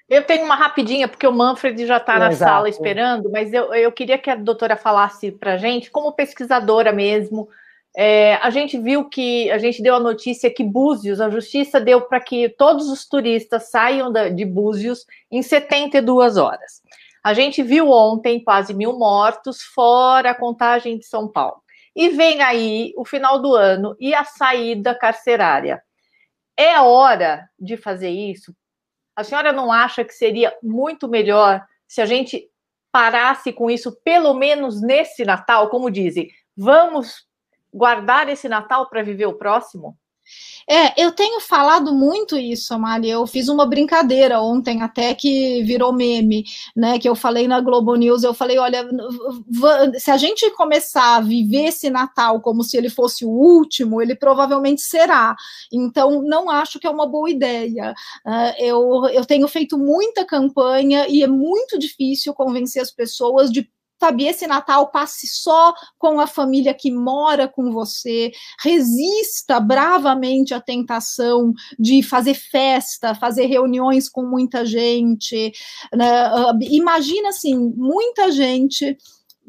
Eu 0.08 0.24
tenho 0.24 0.44
uma 0.44 0.54
rapidinha, 0.54 1.08
porque 1.08 1.26
o 1.26 1.32
Manfred 1.32 1.86
já 1.86 1.96
está 1.96 2.18
na 2.18 2.30
Exato. 2.30 2.50
sala 2.50 2.68
esperando, 2.68 3.30
mas 3.30 3.52
eu, 3.52 3.72
eu 3.74 3.90
queria 3.90 4.18
que 4.18 4.30
a 4.30 4.34
doutora 4.34 4.76
falasse 4.76 5.30
para 5.30 5.54
a 5.54 5.56
gente, 5.56 5.90
como 5.90 6.12
pesquisadora 6.12 6.92
mesmo, 6.92 7.48
é, 7.94 8.36
a 8.36 8.48
gente 8.48 8.78
viu 8.78 9.08
que 9.08 9.50
a 9.50 9.58
gente 9.58 9.82
deu 9.82 9.94
a 9.94 10.00
notícia 10.00 10.52
que 10.52 10.64
Búzios, 10.64 11.20
a 11.20 11.28
justiça 11.28 11.80
deu 11.80 12.00
para 12.00 12.20
que 12.20 12.48
todos 12.48 12.88
os 12.88 13.06
turistas 13.06 13.70
saiam 13.70 14.10
da, 14.10 14.28
de 14.28 14.44
Búzios 14.44 15.04
em 15.30 15.42
72 15.42 16.36
horas. 16.36 16.80
A 17.22 17.34
gente 17.34 17.62
viu 17.62 17.90
ontem 17.90 18.42
quase 18.42 18.74
mil 18.74 18.98
mortos, 18.98 19.62
fora 19.62 20.30
a 20.30 20.34
contagem 20.34 20.98
de 20.98 21.06
São 21.06 21.28
Paulo. 21.28 21.62
E 21.94 22.08
vem 22.08 22.40
aí 22.42 22.92
o 22.96 23.04
final 23.04 23.40
do 23.40 23.54
ano 23.54 23.94
e 24.00 24.14
a 24.14 24.24
saída 24.24 24.94
carcerária. 24.94 25.82
É 26.56 26.80
hora 26.80 27.48
de 27.58 27.76
fazer 27.76 28.10
isso? 28.10 28.54
A 29.14 29.24
senhora 29.24 29.52
não 29.52 29.70
acha 29.70 30.04
que 30.04 30.12
seria 30.12 30.56
muito 30.62 31.08
melhor 31.08 31.64
se 31.86 32.00
a 32.00 32.06
gente 32.06 32.48
parasse 32.90 33.52
com 33.52 33.70
isso, 33.70 33.92
pelo 34.04 34.34
menos 34.34 34.82
nesse 34.82 35.24
Natal, 35.24 35.68
como 35.70 35.90
dizem, 35.90 36.28
vamos 36.56 37.26
guardar 37.72 38.28
esse 38.28 38.48
Natal 38.48 38.88
para 38.88 39.02
viver 39.02 39.26
o 39.26 39.38
próximo? 39.38 39.96
É, 40.68 41.02
eu 41.02 41.12
tenho 41.12 41.40
falado 41.40 41.92
muito 41.92 42.36
isso, 42.36 42.72
Amália. 42.74 43.12
Eu 43.12 43.26
fiz 43.26 43.48
uma 43.48 43.66
brincadeira 43.66 44.40
ontem, 44.40 44.82
até 44.82 45.14
que 45.14 45.62
virou 45.64 45.92
meme, 45.92 46.44
né? 46.76 46.98
Que 46.98 47.08
eu 47.08 47.14
falei 47.14 47.48
na 47.48 47.60
Globo 47.60 47.94
News. 47.94 48.22
Eu 48.22 48.34
falei: 48.34 48.58
olha, 48.58 48.88
se 49.98 50.10
a 50.10 50.16
gente 50.16 50.48
começar 50.52 51.16
a 51.16 51.20
viver 51.20 51.66
esse 51.66 51.90
Natal 51.90 52.40
como 52.40 52.62
se 52.62 52.76
ele 52.76 52.88
fosse 52.88 53.24
o 53.24 53.30
último, 53.30 54.00
ele 54.00 54.14
provavelmente 54.14 54.82
será. 54.82 55.34
Então, 55.72 56.22
não 56.22 56.48
acho 56.50 56.78
que 56.78 56.86
é 56.86 56.90
uma 56.90 57.06
boa 57.06 57.30
ideia. 57.30 57.94
Uh, 58.26 58.54
eu, 58.58 59.06
eu 59.12 59.24
tenho 59.24 59.48
feito 59.48 59.78
muita 59.78 60.24
campanha 60.24 61.06
e 61.08 61.22
é 61.22 61.26
muito 61.26 61.78
difícil 61.78 62.34
convencer 62.34 62.82
as 62.82 62.90
pessoas 62.90 63.50
de 63.50 63.68
sabe, 64.02 64.26
esse 64.26 64.48
Natal 64.48 64.90
passe 64.90 65.28
só 65.28 65.72
com 65.96 66.18
a 66.18 66.26
família 66.26 66.74
que 66.74 66.90
mora 66.90 67.46
com 67.46 67.70
você, 67.70 68.32
resista 68.60 69.60
bravamente 69.60 70.52
à 70.52 70.60
tentação 70.60 71.52
de 71.78 72.02
fazer 72.02 72.34
festa, 72.34 73.14
fazer 73.14 73.46
reuniões 73.46 74.08
com 74.08 74.24
muita 74.24 74.66
gente. 74.66 75.52
Né? 75.94 76.10
Ah, 76.26 76.52
imagina 76.62 77.28
assim, 77.28 77.56
muita 77.76 78.32
gente 78.32 78.96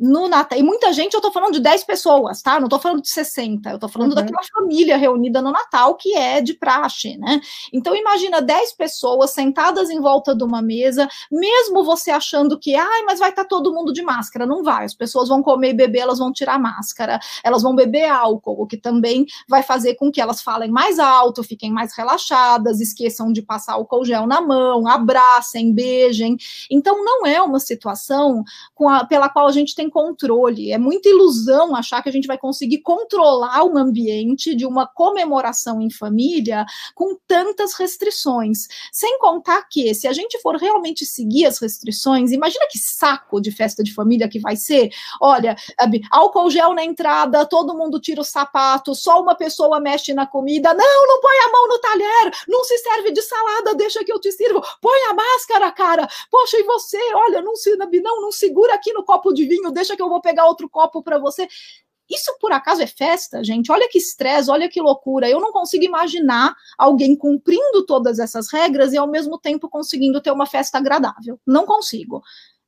no 0.04 0.28
Natal. 0.28 0.58
E 0.58 0.64
muita 0.64 0.91
gente, 0.93 1.14
eu 1.14 1.22
tô 1.22 1.32
falando 1.32 1.54
de 1.54 1.60
10 1.60 1.84
pessoas, 1.84 2.41
tá? 2.41 2.60
Não 2.60 2.70
tô 2.70 2.80
falando 2.80 3.01
de 3.01 3.10
60, 3.10 3.70
eu 3.70 3.78
tô 3.78 3.88
falando 3.88 4.10
uhum. 4.10 4.16
daquela 4.16 4.41
família 4.54 4.97
reunida 4.97 5.41
no 5.41 5.51
Natal, 5.51 5.95
que 5.95 6.16
é 6.16 6.41
de 6.41 6.54
praxe, 6.54 7.18
né? 7.18 7.39
Então, 7.72 7.95
imagina 7.95 8.41
10 8.41 8.74
pessoas 8.74 9.32
sentadas 9.32 9.89
em 9.89 9.99
volta 9.99 10.36
de 10.36 10.43
uma 10.43 10.62
mesa, 10.62 11.08
mesmo 11.32 11.84
você 11.84 12.10
achando 12.10 12.58
que, 12.58 12.76
ai, 12.76 13.04
mas 13.04 13.20
vai 13.20 13.30
estar 13.30 13.43
tá 13.43 13.47
todo 13.47 13.74
mundo 13.74 13.93
de 13.93 14.01
máscara. 14.01 14.45
Não 14.45 14.64
vai, 14.64 14.86
as 14.86 14.95
pessoas 14.95 15.30
vão 15.30 15.43
comer 15.43 15.70
e 15.70 15.74
beber, 15.74 15.99
elas 15.99 16.20
vão 16.20 16.34
tirar 16.34 16.60
máscara, 16.60 17.20
elas 17.43 17.62
vão 17.62 17.76
beber 17.76 18.10
álcool, 18.10 18.64
o 18.64 18.68
que 18.68 18.78
também 18.78 19.26
vai 19.47 19.62
fazer 19.62 19.95
com 19.95 20.12
que 20.12 20.22
elas 20.22 20.41
falem 20.41 20.72
mais 20.72 20.99
alto, 20.99 21.43
fiquem 21.43 21.72
mais 21.72 21.95
relaxadas, 21.95 22.80
esqueçam 22.80 23.32
de 23.32 23.41
passar 23.41 23.74
álcool 23.74 24.06
gel 24.06 24.26
na 24.26 24.41
mão, 24.41 24.88
abracem, 24.88 25.74
beijem. 25.74 26.36
Então, 26.70 27.04
não 27.04 27.26
é 27.26 27.41
uma 27.41 27.60
situação 27.60 28.43
a, 28.89 29.06
pela 29.06 29.30
qual 29.30 29.47
a 29.47 29.51
gente 29.51 29.76
tem 29.76 29.84
tem 29.84 29.89
controle. 29.94 30.72
É 30.72 30.78
muita 30.78 31.08
ilusão 31.08 31.76
achar 31.76 32.02
que 32.02 32.10
a 32.10 32.12
gente 32.12 32.28
vai 32.28 32.38
conseguir 32.38 32.80
controlar 32.80 33.64
um 33.64 33.78
ambiente 33.78 34.56
de 34.56 34.66
uma 34.66 34.88
comemoração 34.88 35.80
em 35.80 35.91
família 35.91 36.66
com 36.96 37.16
tantas 37.28 37.74
restrições. 37.76 38.68
Sem 38.91 39.20
contar 39.20 39.68
que, 39.70 39.94
se 39.94 40.08
a 40.08 40.14
gente 40.14 40.39
for 40.41 40.56
realmente 40.56 41.06
seguir 41.06 41.46
as 41.46 41.60
restrições, 41.60 42.32
imagina 42.32 42.66
que 42.70 42.80
saco 42.80 43.39
de 43.39 43.52
festa 43.52 43.84
de 43.84 43.94
família 43.94 44.28
que 44.28 44.39
vai 44.39 44.56
ser. 44.56 44.89
Olha, 45.22 45.56
álcool 46.12 46.50
gel 46.50 46.74
na 46.74 46.84
entrada, 46.84 47.46
todo 47.46 47.78
mundo 47.78 48.00
tira 48.00 48.22
o 48.22 48.26
sapato, 48.26 48.96
só 48.96 49.22
uma 49.22 49.36
pessoa 49.36 49.80
mexe 49.80 50.14
na 50.14 50.26
comida. 50.26 50.74
Não, 50.74 51.08
não 51.08 51.22
põe 51.22 51.38
a 51.38 51.52
mão 51.52 51.68
no 51.68 51.80
talher, 51.80 52.32
não 52.48 52.64
se 52.64 52.78
serve 52.80 53.12
de 53.12 53.22
salada, 53.22 53.76
deixa 53.76 54.04
que 54.04 54.12
eu 54.12 54.20
te 54.20 54.32
sirvo. 54.32 54.62
Põe 54.82 55.00
a 55.10 55.14
máscara, 55.14 55.72
cara. 55.72 56.08
Poxa, 56.32 56.58
e 56.58 56.64
você? 56.64 56.98
Olha, 57.14 57.41
não 57.41 57.56
se 57.56 57.76
não, 58.02 58.22
não 58.22 58.32
segura 58.32 58.74
aqui 58.74 58.91
no 58.94 59.04
copo 59.04 59.34
de 59.34 59.46
vinho, 59.46 59.72
deixa 59.74 59.96
que 59.96 60.02
eu 60.02 60.10
vou 60.10 60.22
pegar 60.22 60.46
outro 60.46 60.70
copo 60.70 61.02
para 61.04 61.18
você. 61.18 61.48
Isso 62.10 62.38
por 62.40 62.52
acaso 62.52 62.82
é 62.82 62.88
festa, 62.88 63.44
gente? 63.44 63.72
Olha 63.72 63.90
que 63.90 63.98
estresse, 63.98 64.52
olha 64.52 64.70
que 64.70 64.82
loucura. 64.82 65.30
Eu 65.30 65.40
não 65.40 65.52
consigo 65.52 65.84
imaginar 65.84 66.54
alguém 66.78 67.16
cumprindo 67.16 67.86
todas 67.86 68.20
essas 68.20 68.52
regras 68.52 68.94
e 68.94 68.98
ao 68.98 69.08
mesmo 69.08 69.40
tempo 69.40 69.70
conseguindo 69.70 70.22
ter 70.22 70.32
uma 70.32 70.46
festa 70.46 70.78
agradável. 70.78 71.40
Não 71.46 71.66
consigo 71.66 72.22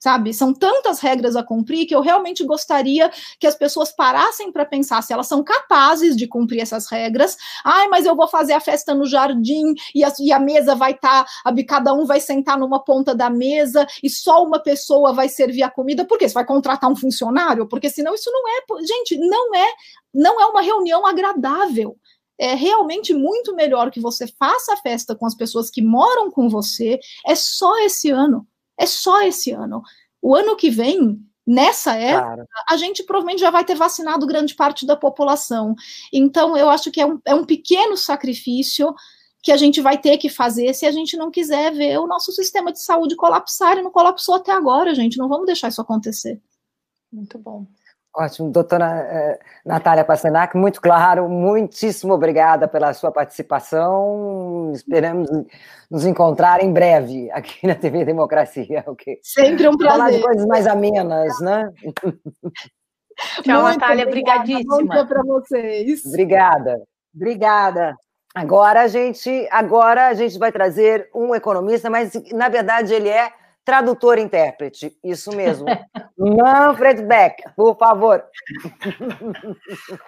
sabe? 0.05 0.35
São 0.35 0.53
tantas 0.53 0.99
regras 0.99 1.35
a 1.35 1.41
cumprir 1.41 1.87
que 1.87 1.95
eu 1.95 1.99
realmente 1.99 2.43
gostaria 2.43 3.11
que 3.39 3.47
as 3.47 3.55
pessoas 3.55 3.91
parassem 3.91 4.51
para 4.51 4.63
pensar 4.63 5.01
se 5.01 5.11
elas 5.11 5.25
são 5.25 5.43
capazes 5.43 6.15
de 6.15 6.27
cumprir 6.27 6.61
essas 6.61 6.85
regras. 6.85 7.35
Ai, 7.63 7.87
mas 7.87 8.05
eu 8.05 8.15
vou 8.15 8.27
fazer 8.27 8.53
a 8.53 8.59
festa 8.59 8.93
no 8.93 9.07
jardim 9.07 9.73
e 9.95 10.03
a, 10.03 10.13
e 10.19 10.31
a 10.31 10.39
mesa 10.39 10.75
vai 10.75 10.91
estar, 10.91 11.23
tá, 11.23 11.53
cada 11.67 11.91
um 11.91 12.05
vai 12.05 12.19
sentar 12.19 12.55
numa 12.55 12.83
ponta 12.83 13.15
da 13.15 13.31
mesa 13.31 13.87
e 14.03 14.07
só 14.07 14.43
uma 14.43 14.59
pessoa 14.59 15.11
vai 15.11 15.27
servir 15.27 15.63
a 15.63 15.71
comida. 15.71 16.05
Por 16.05 16.19
quê? 16.19 16.29
Você 16.29 16.35
vai 16.35 16.45
contratar 16.45 16.87
um 16.87 16.95
funcionário? 16.95 17.67
Porque 17.67 17.89
senão 17.89 18.13
isso 18.13 18.29
não 18.31 18.43
é, 18.47 18.85
gente, 18.85 19.17
não 19.17 19.55
é, 19.55 19.67
não 20.13 20.39
é 20.39 20.45
uma 20.45 20.61
reunião 20.61 21.03
agradável 21.07 21.97
é 22.37 22.53
realmente 22.53 23.13
muito 23.13 23.55
melhor 23.55 23.89
que 23.89 24.01
você 24.01 24.27
faça 24.27 24.73
a 24.73 24.77
festa 24.77 25.15
com 25.15 25.25
as 25.25 25.33
pessoas 25.33 25.69
que 25.69 25.81
moram 25.81 26.29
com 26.29 26.49
você. 26.49 26.99
É 27.25 27.33
só 27.33 27.79
esse 27.79 28.11
ano. 28.11 28.45
É 28.77 28.85
só 28.85 29.21
esse 29.23 29.51
ano. 29.51 29.81
O 30.21 30.35
ano 30.35 30.55
que 30.55 30.69
vem, 30.69 31.19
nessa 31.45 31.95
época, 31.95 32.35
claro. 32.35 32.47
a 32.69 32.77
gente 32.77 33.03
provavelmente 33.03 33.41
já 33.41 33.51
vai 33.51 33.63
ter 33.63 33.75
vacinado 33.75 34.25
grande 34.25 34.55
parte 34.55 34.85
da 34.85 34.95
população. 34.95 35.75
Então, 36.11 36.57
eu 36.57 36.69
acho 36.69 36.91
que 36.91 36.99
é 36.99 37.05
um, 37.05 37.19
é 37.25 37.35
um 37.35 37.45
pequeno 37.45 37.95
sacrifício 37.95 38.93
que 39.41 39.51
a 39.51 39.57
gente 39.57 39.79
vai 39.79 39.97
ter 39.99 40.17
que 40.17 40.27
fazer 40.27 40.73
se 40.73 40.87
a 40.87 40.91
gente 40.91 41.15
não 41.15 41.29
quiser 41.29 41.71
ver 41.71 41.99
o 41.99 42.07
nosso 42.07 42.31
sistema 42.31 42.71
de 42.71 42.81
saúde 42.81 43.15
colapsar. 43.15 43.77
E 43.77 43.83
não 43.83 43.91
colapsou 43.91 44.35
até 44.35 44.51
agora, 44.51 44.95
gente. 44.95 45.17
Não 45.19 45.29
vamos 45.29 45.45
deixar 45.45 45.67
isso 45.67 45.81
acontecer. 45.81 46.41
Muito 47.11 47.37
bom. 47.37 47.67
Ótimo, 48.17 48.49
doutora 48.49 48.85
eh, 48.85 49.39
Natália 49.65 50.05
Passenac, 50.05 50.55
muito 50.55 50.79
claro, 50.79 51.27
muitíssimo 51.27 52.13
obrigada 52.13 52.65
pela 52.65 52.93
sua 52.93 53.11
participação. 53.11 54.71
Esperamos 54.73 55.29
nos 55.91 56.05
encontrar 56.05 56.63
em 56.63 56.71
breve 56.71 57.29
aqui 57.31 57.67
na 57.67 57.75
TV 57.75 58.05
Democracia. 58.05 58.85
Okay? 58.87 59.19
Sempre 59.21 59.67
um 59.67 59.75
prazer. 59.75 59.97
Falar 59.97 60.11
de 60.11 60.21
coisas 60.21 60.45
mais 60.45 60.65
amenas, 60.65 61.37
né? 61.41 61.69
Tchau, 63.43 63.63
muito 63.63 63.79
Natália, 63.79 64.07
obrigadíssima. 64.07 64.77
Bom 64.77 64.87
dia 64.87 65.05
para 65.05 65.23
vocês. 65.23 66.05
Obrigada. 66.05 66.81
Obrigada. 67.13 67.95
Agora 68.33 68.83
a 68.83 68.87
gente, 68.87 69.47
agora 69.51 70.07
a 70.07 70.13
gente 70.13 70.37
vai 70.37 70.51
trazer 70.53 71.09
um 71.13 71.35
economista, 71.35 71.89
mas 71.89 72.13
na 72.31 72.47
verdade 72.47 72.93
ele 72.93 73.09
é 73.09 73.29
tradutor-intérprete, 73.65 74.95
isso 75.03 75.35
mesmo. 75.35 75.65
Manfred 76.17 77.01
Beck, 77.03 77.43
por 77.55 77.75
favor. 77.77 78.23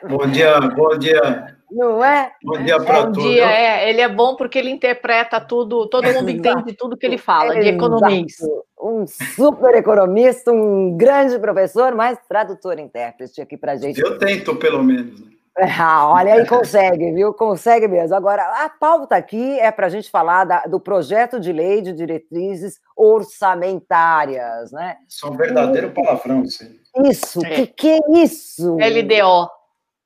Bom 0.08 0.28
dia, 0.28 0.60
bom 0.62 0.98
dia. 0.98 1.58
Não 1.72 2.04
é? 2.04 2.32
Bom 2.44 2.64
dia 2.64 2.80
para 2.80 3.04
todos. 3.06 3.24
Bom 3.24 3.30
dia, 3.30 3.52
é. 3.52 3.90
Ele 3.90 4.00
é 4.00 4.08
bom 4.08 4.36
porque 4.36 4.60
ele 4.60 4.70
interpreta 4.70 5.42
tudo, 5.42 5.88
todo 5.88 6.06
mundo 6.14 6.30
entende 6.30 6.74
tudo 6.74 6.96
que 6.96 7.06
ele 7.06 7.18
fala, 7.18 7.60
de 7.60 7.68
economista. 7.68 8.46
Um 8.80 9.06
super 9.08 9.74
economista, 9.76 10.52
um 10.52 10.96
grande 10.96 11.38
professor, 11.40 11.96
mas 11.96 12.18
tradutor-intérprete 12.30 13.42
aqui 13.42 13.58
para 13.58 13.76
gente. 13.76 14.00
Eu 14.00 14.18
tento, 14.20 14.56
pelo 14.56 14.84
menos. 14.84 15.20
Né? 15.20 15.37
Ah, 15.80 16.08
olha 16.10 16.36
aí, 16.36 16.46
consegue, 16.46 17.12
viu? 17.12 17.34
Consegue 17.34 17.88
mesmo. 17.88 18.16
Agora, 18.16 18.44
a 18.64 18.70
pauta 18.70 19.16
aqui 19.16 19.60
é 19.60 19.72
para 19.72 19.88
a 19.88 19.90
gente 19.90 20.10
falar 20.10 20.44
da, 20.46 20.66
do 20.66 20.80
projeto 20.80 21.40
de 21.40 21.52
lei 21.52 21.82
de 21.82 21.94
diretrizes 21.94 22.80
orçamentárias, 22.96 24.72
né? 24.72 24.98
Isso 25.10 25.26
é 25.26 25.30
um 25.30 25.36
verdadeiro 25.38 25.92
palavrão, 25.92 26.44
isso. 26.44 26.64
Isso, 27.04 27.40
o 27.40 27.46
é. 27.46 27.50
que, 27.56 27.68
que 27.68 27.88
é 27.90 28.00
isso? 28.24 28.76
LDO. 28.76 29.50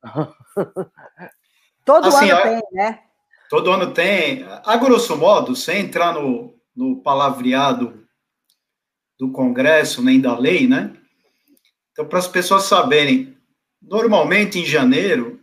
todo 1.86 2.08
assim, 2.08 2.30
ano 2.30 2.42
tem, 2.42 2.62
né? 2.72 3.00
Todo 3.50 3.72
ano 3.72 3.94
tem. 3.94 4.46
A 4.66 4.78
grosso 4.78 5.18
modo, 5.18 5.56
sem 5.56 5.82
entrar 5.82 6.14
no, 6.14 6.56
no 6.74 7.02
palavreado 7.02 8.02
do 9.20 9.32
Congresso 9.32 10.02
nem 10.02 10.20
da 10.20 10.38
lei, 10.38 10.68
né? 10.68 10.94
Então, 11.92 12.06
para 12.06 12.20
as 12.20 12.28
pessoas 12.28 12.64
saberem, 12.64 13.38
normalmente 13.82 14.58
em 14.58 14.66
janeiro, 14.66 15.41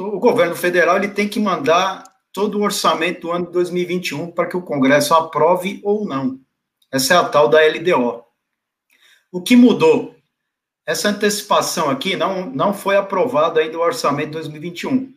o 0.00 0.18
governo 0.18 0.56
federal 0.56 0.96
ele 0.96 1.08
tem 1.08 1.28
que 1.28 1.38
mandar 1.38 2.04
todo 2.32 2.58
o 2.58 2.62
orçamento 2.62 3.22
do 3.22 3.32
ano 3.32 3.46
de 3.46 3.52
2021 3.52 4.30
para 4.30 4.46
que 4.46 4.56
o 4.56 4.62
Congresso 4.62 5.14
aprove 5.14 5.80
ou 5.82 6.06
não. 6.06 6.40
Essa 6.92 7.14
é 7.14 7.16
a 7.16 7.24
tal 7.24 7.48
da 7.48 7.60
LDO. 7.60 8.24
O 9.30 9.40
que 9.40 9.54
mudou? 9.54 10.16
Essa 10.86 11.08
antecipação 11.08 11.88
aqui 11.88 12.16
não, 12.16 12.50
não 12.50 12.74
foi 12.74 12.96
aprovado 12.96 13.60
ainda 13.60 13.78
o 13.78 13.82
orçamento 13.82 14.26
de 14.26 14.32
2021. 14.32 15.14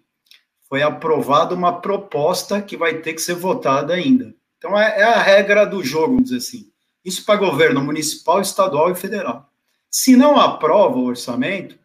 Foi 0.69 0.81
aprovada 0.81 1.55
uma 1.55 1.81
proposta 1.81 2.61
que 2.61 2.77
vai 2.77 2.95
ter 2.99 3.13
que 3.13 3.21
ser 3.21 3.35
votada 3.35 3.93
ainda. 3.93 4.35
Então, 4.57 4.79
é, 4.79 5.01
é 5.01 5.03
a 5.03 5.21
regra 5.21 5.65
do 5.65 5.83
jogo, 5.83 6.13
vamos 6.13 6.25
dizer 6.25 6.37
assim. 6.37 6.71
Isso 7.03 7.25
para 7.25 7.39
governo 7.39 7.81
municipal, 7.81 8.39
estadual 8.39 8.91
e 8.91 8.95
federal. 8.95 9.49
Se 9.89 10.15
não 10.15 10.39
aprova 10.39 10.97
o 10.97 11.05
orçamento, 11.05 11.77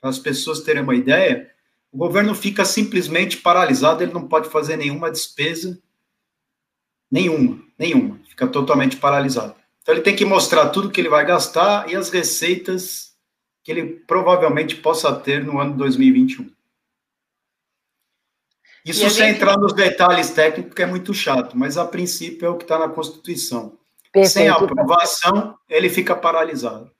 para 0.00 0.10
as 0.10 0.18
pessoas 0.18 0.60
terem 0.60 0.82
uma 0.82 0.94
ideia, 0.94 1.50
o 1.96 1.98
governo 1.98 2.34
fica 2.34 2.62
simplesmente 2.62 3.38
paralisado, 3.38 4.02
ele 4.02 4.12
não 4.12 4.28
pode 4.28 4.50
fazer 4.50 4.76
nenhuma 4.76 5.10
despesa, 5.10 5.80
nenhuma, 7.10 7.58
nenhuma, 7.78 8.20
fica 8.28 8.46
totalmente 8.46 8.98
paralisado. 8.98 9.54
Então 9.80 9.94
ele 9.94 10.02
tem 10.02 10.14
que 10.14 10.26
mostrar 10.26 10.68
tudo 10.68 10.90
que 10.90 11.00
ele 11.00 11.08
vai 11.08 11.24
gastar 11.24 11.88
e 11.88 11.96
as 11.96 12.10
receitas 12.10 13.16
que 13.64 13.72
ele 13.72 14.00
provavelmente 14.06 14.76
possa 14.76 15.10
ter 15.16 15.42
no 15.42 15.58
ano 15.58 15.74
2021. 15.74 16.50
Isso 18.84 19.08
sem 19.08 19.30
entrar 19.30 19.56
nos 19.56 19.72
detalhes 19.72 20.28
técnicos, 20.28 20.74
que 20.74 20.82
é 20.82 20.86
muito 20.86 21.14
chato, 21.14 21.56
mas 21.56 21.78
a 21.78 21.86
princípio 21.86 22.44
é 22.44 22.50
o 22.50 22.58
que 22.58 22.64
está 22.64 22.78
na 22.78 22.90
Constituição. 22.90 23.78
Perfeito. 24.12 24.34
Sem 24.34 24.48
aprovação, 24.48 25.58
ele 25.66 25.88
fica 25.88 26.14
paralisado. 26.14 26.94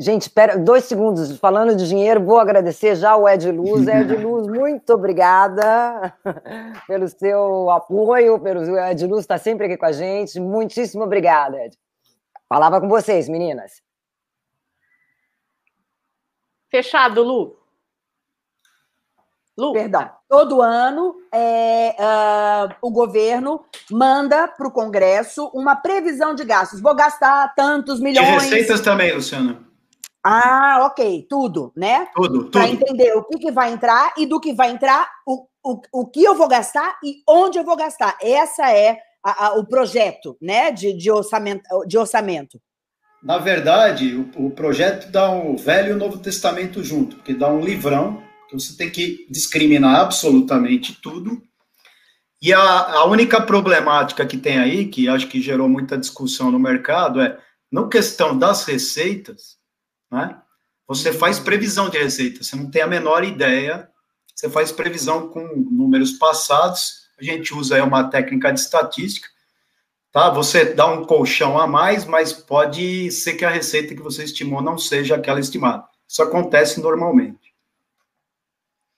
Gente, 0.00 0.22
espera 0.22 0.56
dois 0.56 0.84
segundos. 0.84 1.36
Falando 1.38 1.74
de 1.74 1.88
dinheiro, 1.88 2.24
vou 2.24 2.38
agradecer 2.38 2.94
já 2.94 3.16
o 3.16 3.28
Ed 3.28 3.50
Luz. 3.50 3.86
Ed 3.88 4.14
Luz, 4.16 4.46
muito 4.46 4.92
obrigada 4.92 6.14
pelo 6.86 7.08
seu 7.08 7.68
apoio, 7.70 8.38
pelo 8.38 8.78
Ed 8.78 9.04
Luz 9.06 9.22
está 9.22 9.36
sempre 9.38 9.66
aqui 9.66 9.76
com 9.76 9.86
a 9.86 9.92
gente. 9.92 10.38
Muitíssimo 10.38 11.02
obrigada, 11.02 11.64
Ed. 11.64 11.76
Falava 12.48 12.80
com 12.80 12.88
vocês, 12.88 13.28
meninas. 13.28 13.82
Fechado, 16.70 17.22
Lu. 17.24 17.58
Lu. 19.58 19.72
Perdão. 19.72 20.08
Todo 20.28 20.62
ano 20.62 21.16
é, 21.34 21.96
uh, 21.98 22.74
o 22.80 22.92
governo 22.92 23.64
manda 23.90 24.46
para 24.46 24.68
o 24.68 24.70
Congresso 24.70 25.50
uma 25.52 25.74
previsão 25.74 26.34
de 26.34 26.44
gastos. 26.44 26.80
Vou 26.80 26.94
gastar 26.94 27.52
tantos 27.56 27.98
milhões. 27.98 28.44
De 28.44 28.50
receitas 28.50 28.80
também, 28.80 29.12
Luciana. 29.12 29.67
Ah, 30.30 30.84
ok, 30.84 31.26
tudo, 31.26 31.72
né? 31.74 32.06
Tudo, 32.14 32.40
tudo. 32.40 32.50
Para 32.50 32.68
entender 32.68 33.16
o 33.16 33.24
que, 33.24 33.38
que 33.38 33.50
vai 33.50 33.72
entrar 33.72 34.12
e 34.18 34.26
do 34.26 34.38
que 34.38 34.52
vai 34.52 34.70
entrar, 34.70 35.10
o, 35.26 35.46
o, 35.64 35.80
o 35.90 36.06
que 36.06 36.22
eu 36.22 36.34
vou 36.34 36.46
gastar 36.46 36.98
e 37.02 37.22
onde 37.26 37.56
eu 37.56 37.64
vou 37.64 37.74
gastar. 37.74 38.14
Essa 38.20 38.70
é 38.70 38.98
a, 39.24 39.46
a, 39.46 39.54
o 39.54 39.66
projeto, 39.66 40.36
né, 40.38 40.70
de, 40.70 40.92
de, 40.92 41.10
orçamento, 41.10 41.62
de 41.86 41.96
orçamento. 41.96 42.60
Na 43.22 43.38
verdade, 43.38 44.14
o, 44.14 44.48
o 44.48 44.50
projeto 44.50 45.10
dá 45.10 45.30
um 45.30 45.56
Velho 45.56 45.92
e 45.92 45.92
o 45.94 45.98
Novo 45.98 46.18
Testamento 46.18 46.84
junto, 46.84 47.16
porque 47.16 47.32
dá 47.32 47.48
um 47.48 47.62
livrão, 47.62 48.22
que 48.50 48.54
você 48.54 48.76
tem 48.76 48.90
que 48.90 49.26
discriminar 49.30 49.98
absolutamente 49.98 51.00
tudo. 51.00 51.40
E 52.42 52.52
a, 52.52 52.60
a 52.60 53.04
única 53.06 53.40
problemática 53.40 54.26
que 54.26 54.36
tem 54.36 54.58
aí, 54.58 54.88
que 54.88 55.08
acho 55.08 55.26
que 55.26 55.40
gerou 55.40 55.70
muita 55.70 55.96
discussão 55.96 56.50
no 56.50 56.58
mercado, 56.58 57.18
é, 57.18 57.38
no 57.72 57.88
questão 57.88 58.38
das 58.38 58.66
receitas, 58.66 59.56
né? 60.10 60.40
Você 60.86 61.12
faz 61.12 61.38
previsão 61.38 61.90
de 61.90 61.98
receita, 61.98 62.42
você 62.42 62.56
não 62.56 62.70
tem 62.70 62.82
a 62.82 62.86
menor 62.86 63.22
ideia, 63.22 63.88
você 64.34 64.48
faz 64.48 64.72
previsão 64.72 65.28
com 65.28 65.44
números 65.70 66.12
passados, 66.12 67.08
a 67.18 67.24
gente 67.24 67.52
usa 67.52 67.74
aí 67.74 67.82
uma 67.82 68.08
técnica 68.08 68.52
de 68.52 68.60
estatística, 68.60 69.28
tá? 70.12 70.30
Você 70.30 70.66
dá 70.74 70.86
um 70.86 71.04
colchão 71.04 71.58
a 71.58 71.66
mais, 71.66 72.04
mas 72.04 72.32
pode 72.32 73.10
ser 73.10 73.34
que 73.34 73.44
a 73.44 73.50
receita 73.50 73.94
que 73.94 74.02
você 74.02 74.24
estimou 74.24 74.62
não 74.62 74.78
seja 74.78 75.16
aquela 75.16 75.40
estimada. 75.40 75.84
Isso 76.06 76.22
acontece 76.22 76.80
normalmente. 76.80 77.48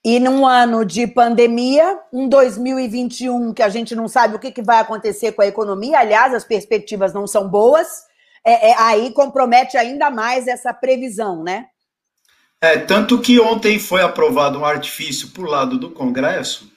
E 0.04 0.18
num 0.18 0.46
ano 0.46 0.84
de 0.84 1.06
pandemia, 1.06 1.98
um 2.12 2.28
2021 2.28 3.52
que 3.52 3.62
a 3.62 3.68
gente 3.68 3.94
não 3.94 4.08
sabe 4.08 4.36
o 4.36 4.38
que, 4.38 4.50
que 4.50 4.62
vai 4.62 4.78
acontecer 4.78 5.32
com 5.32 5.42
a 5.42 5.46
economia, 5.46 5.98
aliás, 5.98 6.32
as 6.32 6.44
perspectivas 6.44 7.12
não 7.12 7.26
são 7.26 7.48
boas, 7.48 8.04
é, 8.44 8.70
é, 8.70 8.78
aí 8.78 9.12
compromete 9.12 9.76
ainda 9.76 10.10
mais 10.10 10.46
essa 10.46 10.72
previsão, 10.72 11.42
né? 11.42 11.66
É, 12.60 12.78
tanto 12.78 13.20
que 13.20 13.40
ontem 13.40 13.78
foi 13.78 14.02
aprovado 14.02 14.58
um 14.58 14.64
artifício 14.64 15.28
por 15.28 15.48
lado 15.48 15.78
do 15.78 15.90
Congresso, 15.90 16.70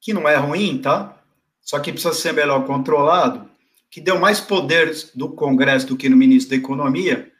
que 0.00 0.12
não 0.12 0.28
é 0.28 0.36
ruim, 0.36 0.78
tá? 0.78 1.16
Só 1.62 1.78
que 1.78 1.90
precisa 1.90 2.12
ser 2.12 2.34
melhor 2.34 2.66
controlado, 2.66 3.48
que 3.90 4.00
deu 4.00 4.18
mais 4.18 4.40
poder 4.40 4.94
do 5.14 5.30
Congresso 5.30 5.86
do 5.86 5.96
que 5.96 6.08
no 6.08 6.16
ministro 6.16 6.50
da 6.50 6.62
Economia, 6.62 7.32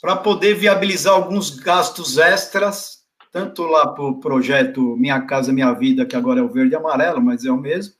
para 0.00 0.16
poder 0.16 0.54
viabilizar 0.54 1.12
alguns 1.12 1.50
gastos 1.50 2.16
extras, 2.16 3.00
tanto 3.30 3.64
lá 3.64 3.88
para 3.88 4.04
o 4.04 4.18
projeto 4.20 4.96
Minha 4.96 5.20
Casa 5.22 5.52
Minha 5.52 5.72
Vida, 5.72 6.06
que 6.06 6.16
agora 6.16 6.40
é 6.40 6.42
o 6.42 6.48
verde 6.48 6.72
e 6.72 6.76
amarelo, 6.76 7.20
mas 7.20 7.44
é 7.44 7.50
o 7.50 7.58
mesmo, 7.58 7.94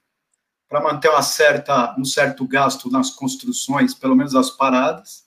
para 0.68 0.82
manter 0.82 1.08
uma 1.08 1.22
certa, 1.22 1.94
um 1.98 2.04
certo 2.04 2.46
gasto 2.46 2.90
nas 2.90 3.10
construções, 3.10 3.94
pelo 3.94 4.14
menos 4.14 4.34
as 4.34 4.50
paradas. 4.50 5.26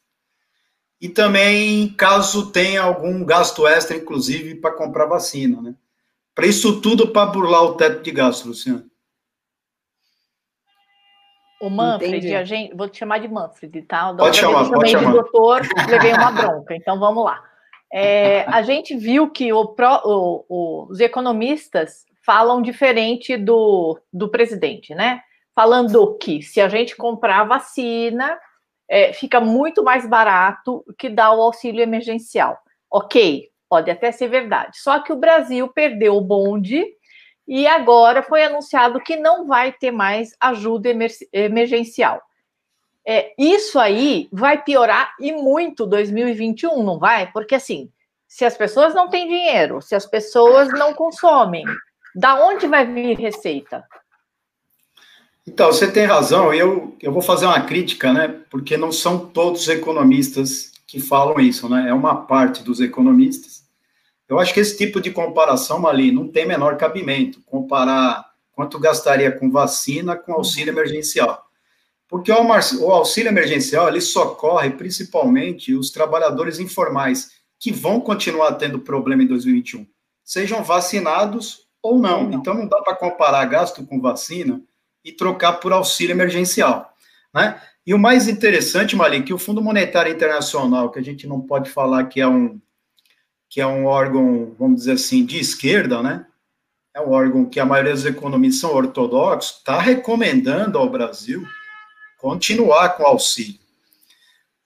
E 1.02 1.10
também, 1.10 1.90
caso 1.94 2.52
tenha 2.52 2.84
algum 2.84 3.26
gasto 3.26 3.68
extra, 3.68 3.98
inclusive, 3.98 4.56
para 4.56 4.76
comprar 4.76 5.08
vacina, 5.08 5.60
né? 5.60 5.76
Para 6.36 6.46
isso 6.46 6.80
tudo, 6.80 7.08
para 7.08 7.26
burlar 7.26 7.64
o 7.64 7.74
teto 7.74 8.04
de 8.04 8.12
gasto, 8.12 8.48
Luciano. 8.48 8.86
O 11.60 11.70
Manfred, 11.70 12.36
a 12.36 12.44
gente, 12.44 12.76
vou 12.76 12.88
te 12.88 13.00
chamar 13.00 13.20
de 13.20 13.28
Manfred, 13.28 13.82
tá? 13.84 14.14
Pode 14.14 14.38
chamar, 14.38 14.70
pode 14.70 14.92
chamar. 14.92 15.08
de 15.08 15.14
doutor, 15.14 15.62
levei 15.90 16.14
uma 16.14 16.32
bronca, 16.32 16.76
então 16.76 17.00
vamos 17.00 17.24
lá. 17.24 17.44
É, 17.94 18.44
a 18.48 18.62
gente 18.62 18.96
viu 18.96 19.30
que 19.30 19.52
o, 19.52 19.76
o, 20.06 20.46
o, 20.50 20.88
os 20.90 21.00
economistas 21.00 22.06
falam 22.26 22.62
diferente 22.62 23.36
do, 23.38 24.00
do 24.14 24.30
presidente, 24.30 24.96
né? 24.96 25.22
Falando 25.56 26.18
que 26.18 26.42
se 26.42 26.62
a 26.62 26.70
gente 26.70 26.96
comprar 26.96 27.44
vacina, 27.44 28.40
é, 28.90 29.14
fica 29.14 29.40
muito 29.40 29.84
mais 29.84 30.08
barato 30.08 30.84
que 30.98 31.10
dar 31.10 31.34
o 31.34 31.42
auxílio 31.42 31.82
emergencial. 31.82 32.58
Ok, 32.90 33.50
pode 33.70 33.90
até 33.90 34.12
ser 34.12 34.28
verdade. 34.28 34.78
Só 34.80 35.00
que 35.00 35.14
o 35.14 35.18
Brasil 35.18 35.68
perdeu 35.70 36.16
o 36.16 36.22
bonde 36.22 36.86
e 37.48 37.68
agora 37.68 38.22
foi 38.22 38.44
anunciado 38.44 39.00
que 39.02 39.16
não 39.16 39.48
vai 39.48 39.72
ter 39.72 39.92
mais 39.92 40.36
ajuda 40.40 40.90
emer 40.90 41.12
emergencial. 41.34 42.22
É, 43.06 43.34
isso 43.38 43.80
aí 43.80 44.30
vai 44.32 44.62
piorar 44.64 45.14
e 45.20 45.32
muito 45.32 45.88
2021, 45.88 46.84
não 46.84 47.00
vai? 47.00 47.32
Porque 47.32 47.56
assim, 47.56 47.92
se 48.28 48.46
as 48.46 48.56
pessoas 48.56 48.94
não 48.94 49.10
têm 49.10 49.28
dinheiro, 49.28 49.82
se 49.82 49.96
as 49.96 50.06
pessoas 50.06 50.70
não 50.70 50.94
consomem, 50.94 51.66
da 52.16 52.46
onde 52.46 52.68
vai 52.68 52.86
vir 52.86 53.18
receita? 53.18 53.86
Então, 55.54 55.70
você 55.70 55.92
tem 55.92 56.06
razão, 56.06 56.54
eu, 56.54 56.96
eu 57.02 57.12
vou 57.12 57.22
fazer 57.22 57.46
uma 57.46 57.60
crítica, 57.60 58.14
né? 58.14 58.40
Porque 58.50 58.78
não 58.78 58.90
são 58.90 59.20
todos 59.20 59.64
os 59.64 59.68
economistas 59.68 60.72
que 60.88 60.98
falam 60.98 61.42
isso, 61.42 61.68
né? 61.68 61.90
É 61.90 61.94
uma 61.94 62.26
parte 62.26 62.64
dos 62.64 62.80
economistas. 62.80 63.62
Eu 64.30 64.40
acho 64.40 64.54
que 64.54 64.62
esse 64.62 64.78
tipo 64.78 65.02
de 65.02 65.12
comparação, 65.12 65.86
ali 65.86 66.10
não 66.10 66.26
tem 66.26 66.48
menor 66.48 66.78
cabimento. 66.78 67.42
Comparar 67.46 68.32
quanto 68.54 68.80
gastaria 68.80 69.30
com 69.30 69.52
vacina 69.52 70.16
com 70.16 70.32
auxílio 70.32 70.72
emergencial. 70.72 71.46
Porque 72.08 72.32
o 72.32 72.92
auxílio 72.92 73.28
emergencial, 73.28 73.90
ele 73.90 74.00
socorre 74.00 74.70
principalmente 74.70 75.76
os 75.76 75.92
trabalhadores 75.92 76.60
informais, 76.60 77.32
que 77.60 77.74
vão 77.74 78.00
continuar 78.00 78.54
tendo 78.54 78.80
problema 78.80 79.22
em 79.22 79.28
2021, 79.28 79.86
sejam 80.24 80.64
vacinados 80.64 81.68
ou 81.84 82.00
não. 82.00 82.32
Então, 82.32 82.54
não 82.54 82.70
dá 82.70 82.82
para 82.82 82.96
comparar 82.96 83.44
gasto 83.46 83.86
com 83.86 84.00
vacina 84.00 84.62
e 85.04 85.12
trocar 85.12 85.54
por 85.54 85.74
auxílio 85.74 86.14
emergencial, 86.14 86.94
né? 87.34 87.62
E 87.86 87.94
o 87.94 88.00
mais 88.00 88.28
interessante, 88.28 88.96
Malik, 88.96 89.26
que 89.26 89.34
o 89.34 89.40
Fundo 89.40 89.62
Monetário 89.62 90.12
Internacional, 90.12 90.92
que 90.92 91.00
a 91.00 91.04
gente 91.04 91.26
não 91.26 91.42
pode 91.42 91.70
falar 91.70 92.06
que 92.06 92.22
é 92.22 92.28
um 92.28 92.60
que 93.50 93.60
é 93.60 93.68
um 93.68 93.86
órgão, 93.86 94.56
vamos 94.58 94.78
dizer 94.78 94.94
assim, 94.94 95.26
de 95.26 95.38
esquerda, 95.38 96.02
né? 96.02 96.26
É 96.94 97.02
um 97.02 97.10
órgão 97.10 97.44
que 97.44 97.60
a 97.60 97.66
maioria 97.66 97.92
dos 97.92 98.06
economistas 98.06 98.62
são 98.62 98.74
ortodoxos, 98.74 99.58
está 99.58 99.78
recomendando 99.78 100.78
ao 100.78 100.90
Brasil 100.90 101.46
continuar 102.18 102.90
com 102.96 103.04
o 103.04 103.08
auxílio. 103.08 103.60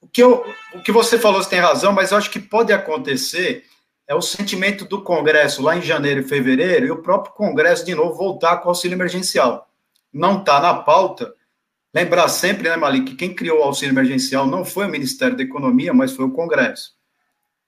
O 0.00 0.06
que, 0.06 0.22
eu, 0.22 0.44
o 0.72 0.80
que 0.82 0.92
você 0.92 1.18
falou, 1.18 1.42
você 1.42 1.50
tem 1.50 1.58
razão, 1.58 1.92
mas 1.92 2.12
eu 2.12 2.18
acho 2.18 2.30
que 2.30 2.38
pode 2.38 2.72
acontecer 2.72 3.64
é 4.06 4.14
o 4.14 4.22
sentimento 4.22 4.84
do 4.84 5.02
Congresso 5.02 5.62
lá 5.62 5.76
em 5.76 5.82
janeiro 5.82 6.20
e 6.20 6.28
fevereiro 6.28 6.86
e 6.86 6.90
o 6.92 7.02
próprio 7.02 7.34
Congresso 7.34 7.84
de 7.84 7.92
novo 7.92 8.14
voltar 8.14 8.58
com 8.58 8.66
o 8.66 8.68
auxílio 8.68 8.94
emergencial 8.94 9.68
não 10.12 10.40
está 10.40 10.60
na 10.60 10.74
pauta. 10.74 11.32
Lembrar 11.94 12.28
sempre, 12.28 12.68
né, 12.68 12.76
Malik, 12.76 13.10
que 13.10 13.16
quem 13.16 13.34
criou 13.34 13.60
o 13.60 13.62
auxílio 13.62 13.92
emergencial 13.92 14.46
não 14.46 14.64
foi 14.64 14.86
o 14.86 14.90
Ministério 14.90 15.36
da 15.36 15.42
Economia, 15.42 15.94
mas 15.94 16.12
foi 16.12 16.24
o 16.24 16.32
Congresso. 16.32 16.92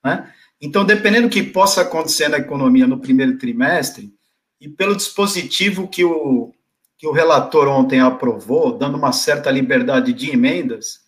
Né? 0.05 0.33
Então, 0.61 0.85
dependendo 0.85 1.29
do 1.29 1.33
que 1.33 1.43
possa 1.43 1.83
acontecer 1.83 2.29
na 2.29 2.39
economia 2.39 2.87
no 2.87 3.01
primeiro 3.01 3.39
trimestre, 3.39 4.13
e 4.61 4.69
pelo 4.69 4.97
dispositivo 4.97 5.89
que 5.89 6.05
o, 6.05 6.53
que 6.97 7.07
o 7.07 7.13
relator 7.13 7.69
ontem 7.69 8.01
aprovou, 8.01 8.77
dando 8.77 8.99
uma 8.99 9.13
certa 9.13 9.51
liberdade 9.51 10.13
de 10.13 10.31
emendas, 10.31 11.01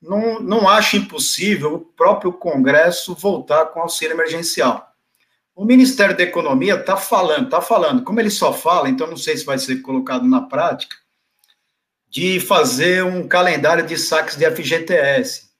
não, 0.00 0.40
não 0.40 0.68
acho 0.68 0.96
impossível 0.96 1.74
o 1.74 1.78
próprio 1.80 2.32
Congresso 2.32 3.14
voltar 3.14 3.66
com 3.66 3.80
auxílio 3.80 4.14
emergencial. 4.14 4.93
O 5.54 5.64
Ministério 5.64 6.16
da 6.16 6.24
Economia 6.24 6.74
está 6.74 6.96
falando, 6.96 7.44
está 7.44 7.60
falando, 7.60 8.02
como 8.02 8.18
ele 8.18 8.30
só 8.30 8.52
fala, 8.52 8.88
então 8.88 9.06
não 9.06 9.16
sei 9.16 9.36
se 9.36 9.44
vai 9.44 9.56
ser 9.56 9.76
colocado 9.82 10.26
na 10.26 10.42
prática, 10.42 10.96
de 12.08 12.40
fazer 12.40 13.04
um 13.04 13.28
calendário 13.28 13.86
de 13.86 13.96
saques 13.96 14.34
de 14.34 14.50
FGTS. 14.50 15.50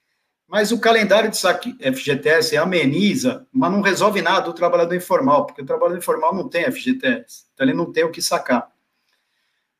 Mas 0.48 0.72
o 0.72 0.80
calendário 0.80 1.30
de 1.30 1.36
saque 1.36 1.76
FGTS 1.80 2.56
ameniza, 2.56 3.46
mas 3.52 3.70
não 3.70 3.80
resolve 3.80 4.20
nada 4.20 4.42
do 4.42 4.52
trabalhador 4.52 4.94
informal, 4.94 5.46
porque 5.46 5.62
o 5.62 5.66
trabalhador 5.66 5.98
informal 5.98 6.34
não 6.34 6.48
tem 6.48 6.70
FGTS, 6.70 7.46
então 7.54 7.66
ele 7.66 7.74
não 7.74 7.92
tem 7.92 8.02
o 8.04 8.10
que 8.10 8.20
sacar. 8.20 8.68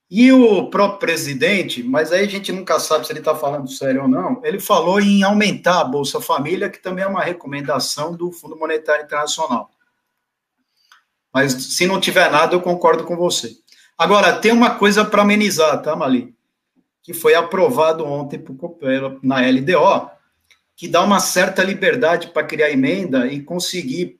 E 0.08 0.30
o 0.30 0.70
próprio 0.70 1.00
presidente, 1.00 1.82
mas 1.82 2.12
aí 2.12 2.24
a 2.24 2.28
gente 2.28 2.52
nunca 2.52 2.78
sabe 2.78 3.04
se 3.04 3.12
ele 3.12 3.18
está 3.18 3.34
falando 3.34 3.68
sério 3.68 4.02
ou 4.02 4.08
não, 4.08 4.40
ele 4.44 4.60
falou 4.60 5.00
em 5.00 5.24
aumentar 5.24 5.80
a 5.80 5.84
Bolsa 5.84 6.20
Família, 6.20 6.70
que 6.70 6.78
também 6.78 7.04
é 7.04 7.08
uma 7.08 7.22
recomendação 7.22 8.14
do 8.14 8.30
Fundo 8.30 8.56
Monetário 8.56 9.04
Internacional. 9.04 9.73
Mas 11.34 11.52
se 11.52 11.84
não 11.84 12.00
tiver 12.00 12.30
nada, 12.30 12.54
eu 12.54 12.60
concordo 12.60 13.02
com 13.02 13.16
você. 13.16 13.56
Agora, 13.98 14.38
tem 14.38 14.52
uma 14.52 14.76
coisa 14.76 15.04
para 15.04 15.22
amenizar, 15.22 15.82
tá, 15.82 15.96
Mali? 15.96 16.32
Que 17.02 17.12
foi 17.12 17.34
aprovado 17.34 18.06
ontem 18.06 18.42
na 19.20 19.40
LDO, 19.40 20.10
que 20.76 20.86
dá 20.86 21.02
uma 21.02 21.18
certa 21.18 21.64
liberdade 21.64 22.28
para 22.28 22.46
criar 22.46 22.70
emenda 22.70 23.26
e 23.26 23.42
conseguir 23.42 24.18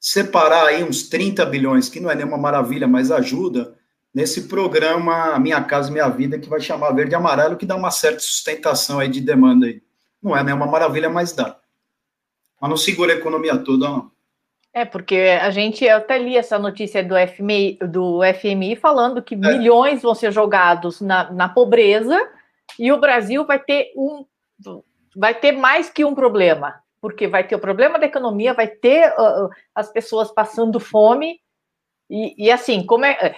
separar 0.00 0.66
aí 0.66 0.82
uns 0.82 1.08
30 1.08 1.46
bilhões, 1.46 1.88
que 1.88 2.00
não 2.00 2.10
é 2.10 2.14
nenhuma 2.16 2.36
maravilha, 2.36 2.88
mas 2.88 3.12
ajuda, 3.12 3.76
nesse 4.12 4.42
programa 4.42 5.38
Minha 5.38 5.62
Casa 5.62 5.92
Minha 5.92 6.08
Vida, 6.08 6.38
que 6.38 6.48
vai 6.48 6.60
chamar 6.60 6.90
Verde 6.92 7.12
e 7.12 7.14
Amarelo, 7.14 7.56
que 7.56 7.64
dá 7.64 7.76
uma 7.76 7.90
certa 7.92 8.18
sustentação 8.18 8.98
aí 8.98 9.08
de 9.08 9.20
demanda 9.20 9.66
aí. 9.66 9.80
Não 10.20 10.36
é 10.36 10.42
nenhuma 10.42 10.66
maravilha, 10.66 11.08
mas 11.08 11.32
dá. 11.32 11.56
Mas 12.60 12.68
não 12.68 12.76
segura 12.76 13.12
a 13.12 13.16
economia 13.16 13.56
toda, 13.56 13.88
não. 13.88 14.11
É, 14.74 14.86
porque 14.86 15.38
a 15.40 15.50
gente, 15.50 15.84
eu 15.84 15.98
até 15.98 16.16
li 16.16 16.36
essa 16.36 16.58
notícia 16.58 17.04
do 17.04 17.14
FMI, 17.14 17.78
do 17.90 18.20
FMI 18.34 18.74
falando 18.74 19.22
que 19.22 19.34
é. 19.34 19.38
milhões 19.38 20.00
vão 20.00 20.14
ser 20.14 20.32
jogados 20.32 21.00
na, 21.00 21.30
na 21.30 21.48
pobreza 21.48 22.18
e 22.78 22.90
o 22.90 22.98
Brasil 22.98 23.44
vai 23.44 23.58
ter 23.58 23.92
um 23.96 24.24
vai 25.14 25.34
ter 25.34 25.52
mais 25.52 25.90
que 25.90 26.04
um 26.04 26.14
problema, 26.14 26.80
porque 27.00 27.26
vai 27.26 27.46
ter 27.46 27.54
o 27.54 27.60
problema 27.60 27.98
da 27.98 28.06
economia, 28.06 28.54
vai 28.54 28.68
ter 28.68 29.12
uh, 29.18 29.50
as 29.74 29.92
pessoas 29.92 30.30
passando 30.30 30.80
fome 30.80 31.38
e, 32.08 32.46
e 32.46 32.50
assim, 32.50 32.86
como 32.86 33.04
é, 33.04 33.10
é 33.20 33.34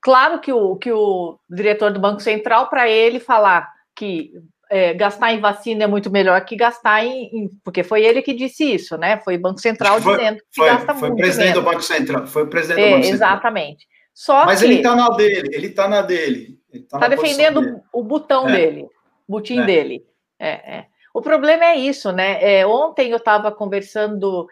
claro 0.00 0.40
que 0.40 0.52
o, 0.52 0.76
que 0.76 0.92
o 0.92 1.38
diretor 1.48 1.92
do 1.92 1.98
Banco 1.98 2.20
Central 2.20 2.68
para 2.68 2.88
ele 2.88 3.18
falar 3.18 3.72
que 3.96 4.32
é, 4.70 4.94
gastar 4.94 5.32
em 5.32 5.40
vacina 5.40 5.84
é 5.84 5.86
muito 5.86 6.10
melhor 6.10 6.44
que 6.44 6.56
gastar 6.56 7.04
em, 7.04 7.24
em, 7.32 7.50
Porque 7.64 7.82
foi 7.82 8.04
ele 8.04 8.22
que 8.22 8.34
disse 8.34 8.64
isso, 8.64 8.96
né? 8.96 9.18
Foi 9.18 9.36
o 9.36 9.40
Banco 9.40 9.60
Central 9.60 10.00
foi, 10.00 10.16
dizendo 10.16 10.36
que 10.38 10.44
foi, 10.56 10.66
gasta 10.66 10.94
foi 10.94 10.94
muito. 10.94 11.00
Foi 11.00 11.10
o 11.10 11.16
presidente 11.16 11.48
menos. 11.48 11.64
do 11.64 11.70
Banco 11.70 11.82
Central. 11.82 12.26
Foi 12.26 12.42
o 12.42 12.46
presidente 12.48 12.80
é, 12.80 12.84
do 12.84 12.90
Banco 12.90 13.04
Central. 13.04 13.30
Exatamente. 13.30 13.86
Só 14.12 14.46
Mas 14.46 14.60
que, 14.60 14.66
ele 14.66 14.74
está 14.76 14.96
na 14.96 15.10
dele, 15.10 15.50
ele 15.52 15.66
está 15.66 15.88
na 15.88 16.02
dele. 16.02 16.58
Está 16.72 16.98
tá 16.98 17.08
defendendo 17.08 17.60
dele. 17.60 17.76
o 17.92 18.02
botão 18.02 18.48
é. 18.48 18.52
dele, 18.52 18.82
o 19.28 19.32
butim 19.32 19.60
é. 19.60 19.64
dele. 19.66 20.06
É, 20.38 20.48
é, 20.48 20.86
o 21.14 21.20
problema 21.20 21.64
é 21.66 21.76
isso, 21.76 22.12
né? 22.12 22.38
É, 22.42 22.66
ontem 22.66 23.10
eu 23.10 23.18
estava 23.18 23.52
conversando, 23.52 24.46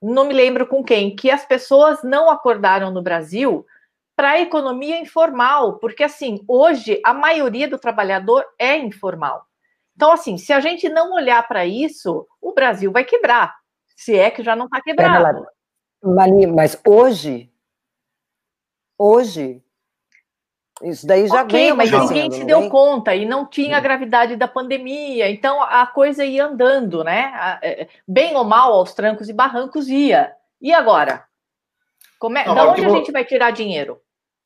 não 0.00 0.24
me 0.24 0.34
lembro 0.34 0.66
com 0.66 0.82
quem, 0.82 1.14
que 1.14 1.30
as 1.30 1.44
pessoas 1.44 2.02
não 2.02 2.30
acordaram 2.30 2.90
no 2.90 3.02
Brasil 3.02 3.64
para 4.22 4.30
a 4.30 4.40
economia 4.40 5.00
informal, 5.00 5.80
porque 5.80 6.04
assim, 6.04 6.44
hoje 6.46 7.00
a 7.04 7.12
maioria 7.12 7.66
do 7.66 7.76
trabalhador 7.76 8.46
é 8.56 8.76
informal. 8.76 9.44
Então, 9.96 10.12
assim, 10.12 10.38
se 10.38 10.52
a 10.52 10.60
gente 10.60 10.88
não 10.88 11.12
olhar 11.12 11.44
para 11.48 11.66
isso, 11.66 12.24
o 12.40 12.52
Brasil 12.54 12.92
vai 12.92 13.02
quebrar, 13.02 13.52
se 13.96 14.16
é 14.16 14.30
que 14.30 14.44
já 14.44 14.54
não 14.54 14.66
está 14.66 14.80
quebrado. 14.80 15.44
Mali, 16.00 16.46
mas 16.46 16.80
hoje, 16.86 17.52
hoje, 18.96 19.60
isso 20.84 21.04
daí 21.04 21.26
já 21.26 21.42
okay, 21.42 21.70
vem 21.70 21.72
mas 21.72 21.90
ninguém 21.90 22.30
se 22.30 22.44
deu 22.44 22.70
conta 22.70 23.16
e 23.16 23.26
não 23.26 23.44
tinha 23.44 23.76
a 23.76 23.80
gravidade 23.80 24.36
da 24.36 24.46
pandemia, 24.46 25.28
então 25.30 25.60
a 25.60 25.84
coisa 25.84 26.24
ia 26.24 26.46
andando, 26.46 27.02
né? 27.02 27.58
É, 27.60 27.88
bem 28.06 28.36
ou 28.36 28.44
mal, 28.44 28.72
aos 28.72 28.94
trancos 28.94 29.28
e 29.28 29.32
barrancos 29.32 29.88
ia. 29.88 30.32
E 30.60 30.72
agora? 30.72 31.24
Como 32.20 32.38
é, 32.38 32.46
não, 32.46 32.54
da 32.54 32.70
onde 32.70 32.84
a 32.84 32.88
gente 32.88 33.10
vai 33.10 33.24
tirar 33.24 33.50
dinheiro? 33.50 34.00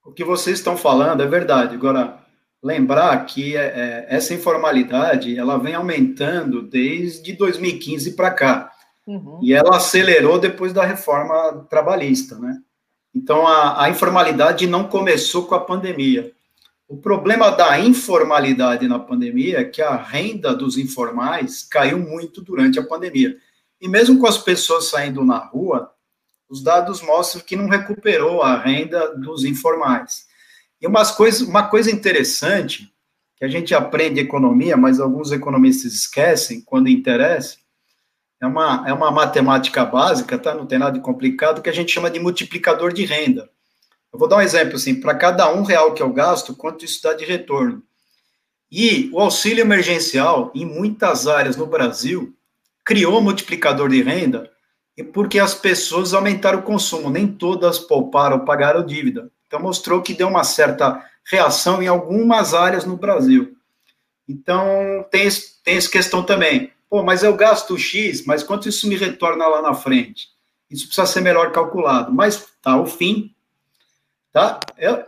O 0.07 0.13
que 0.13 0.25
vocês 0.25 0.59
estão 0.59 0.77
falando 0.77 1.23
é 1.23 1.27
verdade. 1.27 1.75
Agora, 1.75 2.19
lembrar 2.63 3.27
que 3.27 3.57
é, 3.57 3.65
é, 3.65 4.07
essa 4.09 4.33
informalidade 4.33 5.37
ela 5.37 5.59
vem 5.59 5.75
aumentando 5.75 6.63
desde 6.63 7.33
2015 7.33 8.13
para 8.13 8.31
cá. 8.31 8.73
Uhum. 9.07 9.41
E 9.43 9.53
ela 9.53 9.77
acelerou 9.77 10.39
depois 10.39 10.73
da 10.73 10.85
reforma 10.85 11.67
trabalhista, 11.69 12.39
né? 12.39 12.59
Então, 13.15 13.47
a, 13.47 13.85
a, 13.85 13.91
informalidade 13.91 14.67
não 14.67 14.85
começou 14.85 15.47
com 15.47 15.55
a 15.55 15.61
pandemia. 15.61 16.33
O 16.87 16.99
problema 16.99 17.51
da 17.51 17.79
informalidade 17.81 18.87
na 18.87 18.99
pandemia 18.99 19.61
é 19.61 19.65
que 19.65 19.81
a 19.81 19.97
renda 19.97 20.55
dos 20.55 20.77
informais 20.77 21.63
caiu 21.63 21.99
muito 21.99 22.43
durante 22.43 22.79
a 22.79 22.87
pandemia. 22.87 23.37
E 23.81 23.89
mesmo 23.89 24.19
com 24.21 24.27
as 24.27 24.39
pessoas 24.39 24.91
saindo 24.91 25.25
na 25.25 25.39
rua, 25.39 25.91
os 26.49 26.63
dados 26.63 27.03
mostram 27.03 27.43
que 27.43 27.57
não 27.57 27.69
recuperou 27.69 28.43
a 28.43 28.57
renda 28.57 29.15
dos 29.17 29.45
informais. 29.45 30.27
E 30.81 30.87
umas 30.87 31.11
coisas, 31.11 31.41
uma 31.41 31.69
coisa 31.69 31.91
interessante 31.91 32.93
que 33.37 33.45
a 33.45 33.49
gente 33.49 33.75
aprende 33.75 34.21
economia, 34.21 34.77
mas 34.77 35.01
alguns 35.01 35.33
economistas 35.33 35.93
esquecem 35.93 36.61
quando 36.61 36.89
interessa, 36.89 37.59
é 38.41 38.47
uma, 38.47 38.85
é 38.87 38.93
uma 38.93 39.11
matemática 39.11 39.85
básica, 39.85 40.39
tá? 40.39 40.55
Não 40.55 40.67
tem 40.67 40.79
nada 40.79 40.93
de 40.93 41.01
complicado, 41.01 41.63
que 41.63 41.71
a 41.71 41.73
gente 41.73 41.93
chama 41.93 42.11
de 42.11 42.19
multiplicador 42.19 42.93
de 42.93 43.05
renda. 43.05 43.51
Eu 44.13 44.19
vou 44.19 44.29
dar 44.29 44.37
um 44.37 44.43
exemplo 44.43 44.77
assim, 44.77 45.01
para 45.01 45.15
cada 45.15 45.53
um 45.53 45.63
real 45.63 45.93
que 45.95 46.03
eu 46.03 46.13
gasto, 46.13 46.55
quanto 46.55 46.85
isso 46.85 47.03
dá 47.03 47.13
de 47.13 47.25
retorno. 47.25 47.83
E 48.71 49.11
o 49.13 49.21
auxílio 49.21 49.63
emergencial, 49.63 50.51
em 50.55 50.65
muitas 50.65 51.27
áreas 51.27 51.57
no 51.57 51.67
Brasil, 51.67 52.35
criou 52.85 53.21
multiplicador 53.21 53.89
de 53.89 54.03
renda 54.03 54.51
e 54.97 55.05
porque 55.05 55.39
as 55.39 55.55
pessoas 55.55 56.15
aumentaram 56.15 56.61
o 56.61 56.63
consumo, 56.63 57.11
nem 57.11 57.27
todas 57.27 57.79
pouparam 57.79 58.39
ou 58.39 58.45
pagaram 58.45 58.85
dívida. 58.85 59.31
Então, 59.47 59.61
mostrou 59.61 60.01
que 60.01 60.15
deu 60.15 60.29
uma 60.29 60.43
certa 60.43 61.05
reação 61.25 61.83
em 61.83 61.87
algumas 61.87 62.55
áreas 62.55 62.85
no 62.85 62.97
Brasil. 62.97 63.57
Então, 64.29 65.05
tem, 65.11 65.29
tem 65.63 65.77
essa 65.77 65.91
questão 65.91 66.23
também. 66.23 66.73
Pô, 66.89 67.03
mas 67.03 67.23
eu 67.23 67.37
gasto 67.37 67.77
X, 67.77 68.25
mas 68.25 68.43
quanto 68.43 68.69
isso 68.69 68.89
me 68.89 68.97
retorna 68.97 69.47
lá 69.47 69.61
na 69.61 69.75
frente? 69.75 70.29
Isso 70.71 70.87
precisa 70.87 71.07
ser 71.07 71.21
melhor 71.21 71.53
calculado. 71.53 72.13
Mas 72.13 72.47
tá, 72.63 72.81
o 72.81 72.87
fim, 72.87 73.35
tá? 74.33 74.59
É, 74.79 75.07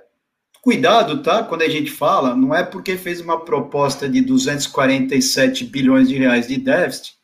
cuidado, 0.61 1.23
tá? 1.23 1.43
Quando 1.43 1.63
a 1.63 1.69
gente 1.69 1.91
fala, 1.91 2.37
não 2.37 2.55
é 2.55 2.63
porque 2.63 2.97
fez 2.97 3.21
uma 3.21 3.41
proposta 3.41 4.09
de 4.09 4.21
247 4.21 5.65
bilhões 5.65 6.09
de 6.09 6.17
reais 6.17 6.47
de 6.47 6.59
déficit 6.59 7.18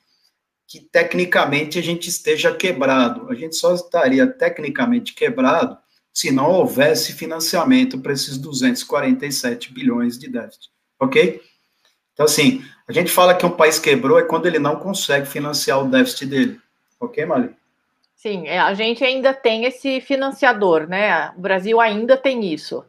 que 0.75 0.81
tecnicamente 0.81 1.79
a 1.79 1.83
gente 1.83 2.09
esteja 2.09 2.53
quebrado. 2.53 3.31
A 3.31 3.35
gente 3.37 3.55
só 3.55 3.73
estaria 3.77 4.27
tecnicamente 4.27 5.15
quebrado 5.15 5.79
se 6.13 6.33
não 6.33 6.51
houvesse 6.51 7.13
financiamento 7.13 7.97
para 8.01 8.13
esses 8.13 8.37
247 8.37 9.73
bilhões 9.73 10.19
de 10.19 10.29
déficit, 10.29 10.71
ok? 10.99 11.41
Então, 12.13 12.27
assim, 12.27 12.65
a 12.89 12.93
gente 12.93 13.09
fala 13.09 13.37
que 13.37 13.47
um 13.47 13.53
país 13.53 13.79
quebrou 13.79 14.19
é 14.19 14.25
quando 14.25 14.47
ele 14.47 14.59
não 14.59 14.75
consegue 14.75 15.27
financiar 15.27 15.81
o 15.81 15.89
déficit 15.89 16.27
dele, 16.27 16.61
ok, 16.99 17.25
Mali? 17.25 17.51
Sim, 18.17 18.49
é, 18.49 18.59
a 18.59 18.75
gente 18.75 19.05
ainda 19.05 19.33
tem 19.33 19.67
esse 19.67 20.01
financiador, 20.01 20.89
né? 20.89 21.31
O 21.37 21.41
Brasil 21.41 21.81
ainda 21.81 22.17
tem 22.17 22.53
isso. 22.53 22.85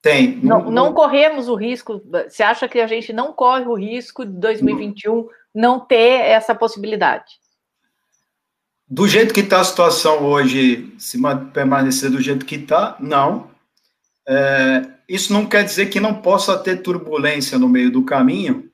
Tem. 0.00 0.36
Não, 0.36 0.62
não, 0.62 0.70
não 0.70 0.92
corremos 0.94 1.46
o 1.46 1.54
risco. 1.54 2.00
Você 2.26 2.42
acha 2.42 2.66
que 2.66 2.80
a 2.80 2.86
gente 2.86 3.12
não 3.12 3.34
corre 3.34 3.66
o 3.66 3.74
risco 3.74 4.24
de 4.24 4.32
2021 4.32 5.28
não 5.58 5.80
ter 5.80 6.20
essa 6.20 6.54
possibilidade? 6.54 7.24
Do 8.86 9.08
jeito 9.08 9.34
que 9.34 9.40
está 9.40 9.60
a 9.60 9.64
situação 9.64 10.24
hoje, 10.24 10.94
se 10.98 11.18
permanecer 11.52 12.10
do 12.10 12.20
jeito 12.20 12.46
que 12.46 12.54
está, 12.54 12.96
não. 13.00 13.50
É, 14.26 14.88
isso 15.08 15.32
não 15.32 15.46
quer 15.46 15.64
dizer 15.64 15.86
que 15.86 15.98
não 15.98 16.22
possa 16.22 16.56
ter 16.56 16.76
turbulência 16.76 17.58
no 17.58 17.68
meio 17.68 17.90
do 17.90 18.04
caminho, 18.04 18.70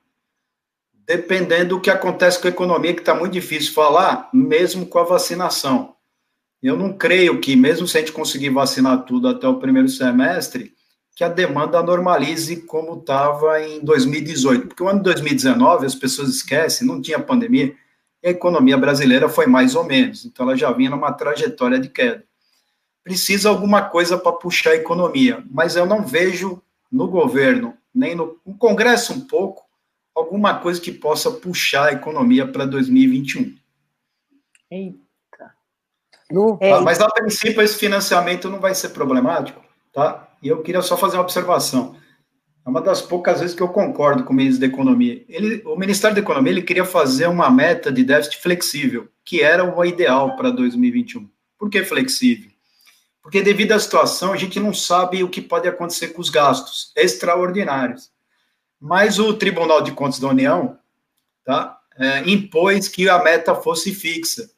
dependendo 1.07 1.77
do 1.77 1.81
que 1.81 1.89
acontece 1.89 2.39
com 2.39 2.49
a 2.49 2.51
economia, 2.51 2.93
que 2.93 3.01
está 3.01 3.15
muito 3.15 3.33
difícil 3.33 3.73
falar, 3.73 4.29
mesmo 4.31 4.85
com 4.85 4.99
a 4.99 5.05
vacinação. 5.05 5.97
Eu 6.63 6.77
não 6.77 6.93
creio 6.93 7.41
que, 7.41 7.57
mesmo 7.57 7.89
se 7.89 7.97
a 7.97 8.01
gente 8.01 8.13
conseguir 8.13 8.51
vacinar 8.51 9.05
tudo 9.05 9.29
até 9.29 9.49
o 9.49 9.59
primeiro 9.59 9.89
semestre, 9.89 10.75
que 11.15 11.23
a 11.23 11.29
demanda 11.29 11.83
normalize 11.83 12.57
como 12.63 12.99
estava 12.99 13.63
em 13.63 13.81
2018. 13.81 14.67
Porque 14.69 14.83
o 14.83 14.89
ano 14.89 14.99
de 14.99 15.05
2019, 15.05 15.87
as 15.87 15.95
pessoas 15.95 16.29
esquecem, 16.29 16.87
não 16.87 17.01
tinha 17.01 17.21
pandemia, 17.21 17.75
a 18.25 18.31
economia 18.31 18.77
brasileira 18.77 19.29
foi 19.29 19.47
mais 19.47 19.75
ou 19.75 19.85
menos, 19.85 20.25
então 20.25 20.47
ela 20.47 20.57
já 20.57 20.73
vinha 20.73 20.91
numa 20.91 21.13
trajetória 21.13 21.79
de 21.79 21.91
queda. 21.91 22.25
Precisa 23.03 23.51
alguma 23.51 23.83
coisa 23.83 24.17
para 24.17 24.33
puxar 24.33 24.71
a 24.71 24.77
economia, 24.77 25.45
mas 25.51 25.77
eu 25.77 25.85
não 25.85 26.05
vejo 26.05 26.63
no 26.91 27.07
governo, 27.07 27.77
nem 27.95 28.15
no, 28.15 28.41
no 28.45 28.57
Congresso 28.57 29.13
um 29.13 29.21
pouco, 29.21 29.63
alguma 30.15 30.59
coisa 30.59 30.81
que 30.81 30.91
possa 30.91 31.31
puxar 31.31 31.89
a 31.89 31.93
economia 31.93 32.47
para 32.47 32.65
2021. 32.65 33.55
Eita. 34.71 35.55
No, 36.31 36.57
tá, 36.57 36.81
mas 36.81 37.01
a 37.01 37.11
princípio 37.11 37.61
esse 37.61 37.77
financiamento 37.77 38.49
não 38.49 38.59
vai 38.59 38.75
ser 38.75 38.91
problemático, 38.91 39.61
tá? 39.93 40.24
E 40.45 40.49
eu 40.49 40.61
queria 40.63 40.83
só 40.83 40.95
fazer 40.95 41.17
uma 41.17 41.23
observação. 41.23 41.97
É 42.67 42.69
uma 42.69 42.83
das 42.83 43.01
poucas 43.01 43.41
vezes 43.41 43.57
que 43.57 43.63
eu 43.63 43.69
concordo 43.69 44.25
com 44.25 44.35
o 44.35 44.37
ministro 44.37 44.61
da 44.61 44.67
Economia. 44.67 45.25
Ele, 45.27 45.63
o 45.65 45.75
Ministério 45.75 46.15
da 46.15 46.21
Economia 46.21 46.53
ele 46.53 46.63
queria 46.63 46.85
fazer 46.85 47.27
uma 47.29 47.51
meta 47.51 47.91
de 47.91 48.05
déficit 48.05 48.43
flexível, 48.43 49.09
que 49.25 49.41
era 49.41 49.65
o 49.65 49.83
ideal 49.83 50.37
para 50.37 50.51
2021. 50.51 51.27
Por 51.59 51.71
que 51.71 51.83
flexível? 51.83 52.51
Porque 53.23 53.41
devido 53.41 53.73
à 53.73 53.79
situação, 53.79 54.35
a 54.35 54.37
gente 54.37 54.61
não 54.61 54.75
sabe 54.75 55.25
o 55.25 55.31
que 55.31 55.41
pode 55.41 55.67
acontecer 55.67 56.09
com 56.09 56.21
os 56.21 56.29
gastos 56.29 56.93
extraordinários. 56.95 58.11
Mas 58.79 59.19
o 59.19 59.33
Tribunal 59.33 59.81
de 59.81 59.93
Contas 59.93 60.19
da 60.19 60.29
União 60.29 60.79
tá, 61.43 61.79
é, 61.97 62.21
impôs 62.31 62.87
que 62.87 63.09
a 63.09 63.23
meta 63.23 63.55
fosse 63.55 63.95
fixa. 63.95 64.51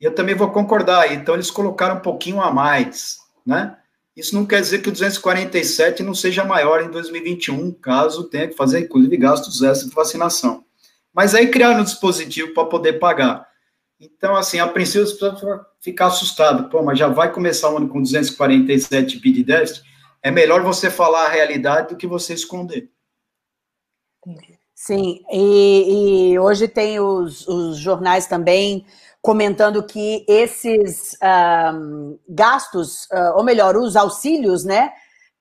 Eu 0.00 0.14
também 0.14 0.34
vou 0.34 0.50
concordar. 0.50 1.12
Então, 1.12 1.34
eles 1.34 1.50
colocaram 1.50 1.96
um 1.96 2.00
pouquinho 2.00 2.40
a 2.40 2.50
mais, 2.50 3.18
né? 3.44 3.76
Isso 4.18 4.34
não 4.34 4.44
quer 4.44 4.60
dizer 4.60 4.82
que 4.82 4.88
o 4.88 4.92
247 4.92 6.02
não 6.02 6.12
seja 6.12 6.44
maior 6.44 6.82
em 6.82 6.90
2021, 6.90 7.70
caso 7.70 8.24
tenha 8.24 8.48
que 8.48 8.56
fazer, 8.56 8.80
inclusive, 8.80 9.16
gastos 9.16 9.62
extras 9.62 9.88
de 9.88 9.94
vacinação. 9.94 10.64
Mas 11.14 11.36
aí 11.36 11.48
criaram 11.48 11.82
um 11.82 11.84
dispositivo 11.84 12.52
para 12.52 12.64
poder 12.64 12.94
pagar. 12.94 13.46
Então, 14.00 14.34
assim, 14.34 14.58
a 14.58 14.66
princípio, 14.66 15.04
as 15.04 15.12
pessoas 15.12 15.40
vão 15.40 15.60
ficar 15.80 16.06
assustadas. 16.06 16.68
Pô, 16.68 16.82
mas 16.82 16.98
já 16.98 17.06
vai 17.06 17.32
começar 17.32 17.70
o 17.70 17.76
ano 17.76 17.88
com 17.88 18.02
247 18.02 19.20
bi 19.20 19.30
de 19.30 19.44
déficit? 19.44 19.84
É 20.20 20.32
melhor 20.32 20.64
você 20.64 20.90
falar 20.90 21.26
a 21.26 21.30
realidade 21.30 21.90
do 21.90 21.96
que 21.96 22.06
você 22.06 22.34
esconder. 22.34 22.90
Sim, 24.74 25.22
e, 25.32 26.32
e 26.32 26.38
hoje 26.40 26.66
tem 26.66 26.98
os, 26.98 27.46
os 27.46 27.78
jornais 27.78 28.26
também 28.26 28.84
comentando 29.20 29.82
que 29.82 30.24
esses 30.28 31.16
um, 31.74 32.18
gastos, 32.28 33.04
uh, 33.12 33.36
ou 33.36 33.44
melhor, 33.44 33.76
os 33.76 33.96
auxílios, 33.96 34.64
né, 34.64 34.92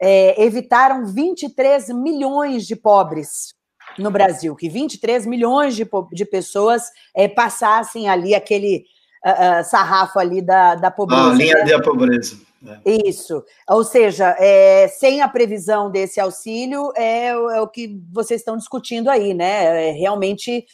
é, 0.02 0.44
evitaram 0.44 1.06
23 1.06 1.90
milhões 1.90 2.66
de 2.66 2.76
pobres 2.76 3.56
no 3.98 4.12
Brasil, 4.12 4.56
que 4.56 4.70
23 4.70 5.26
milhões 5.26 5.76
de, 5.76 5.88
de 6.12 6.26
pessoas 6.26 6.84
é, 7.16 7.28
passassem 7.28 8.08
ali 8.08 8.36
aquele 8.36 8.84
uh, 9.26 9.62
uh, 9.62 9.64
sarrafo 9.64 10.20
ali 10.20 10.42
da, 10.42 10.76
da 10.76 10.92
pobreza. 10.92 11.30
A 11.30 11.34
linha 11.34 11.56
né? 11.56 11.66
da 11.66 11.82
pobreza. 11.82 12.38
É. 12.86 13.08
Isso. 13.08 13.44
Ou 13.70 13.84
seja, 13.84 14.36
é, 14.40 14.88
sem 14.88 15.22
a 15.22 15.28
previsão 15.28 15.92
desse 15.92 16.20
auxílio, 16.20 16.92
é, 16.96 17.28
é, 17.28 17.62
o 17.62 17.68
que 17.68 18.00
vocês 18.12 18.42
estão 18.42 18.58
discutindo 18.58 19.10
aí, 19.10 19.34
né? 19.34 19.90
É 19.90 19.92
realmente 19.92 20.66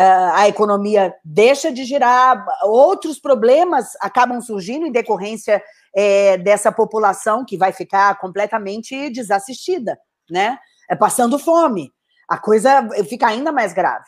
a 0.00 0.48
economia 0.48 1.12
deixa 1.24 1.72
de 1.72 1.84
girar, 1.84 2.44
outros 2.62 3.18
problemas 3.18 3.96
acabam 4.00 4.40
surgindo 4.40 4.86
em 4.86 4.92
decorrência 4.92 5.60
é, 5.94 6.36
dessa 6.38 6.70
população 6.70 7.44
que 7.44 7.56
vai 7.56 7.72
ficar 7.72 8.16
completamente 8.18 9.10
desassistida, 9.10 9.98
né? 10.30 10.56
É 10.88 10.94
passando 10.94 11.38
fome. 11.38 11.92
A 12.28 12.38
coisa 12.38 12.88
fica 13.08 13.26
ainda 13.26 13.50
mais 13.50 13.72
grave. 13.72 14.04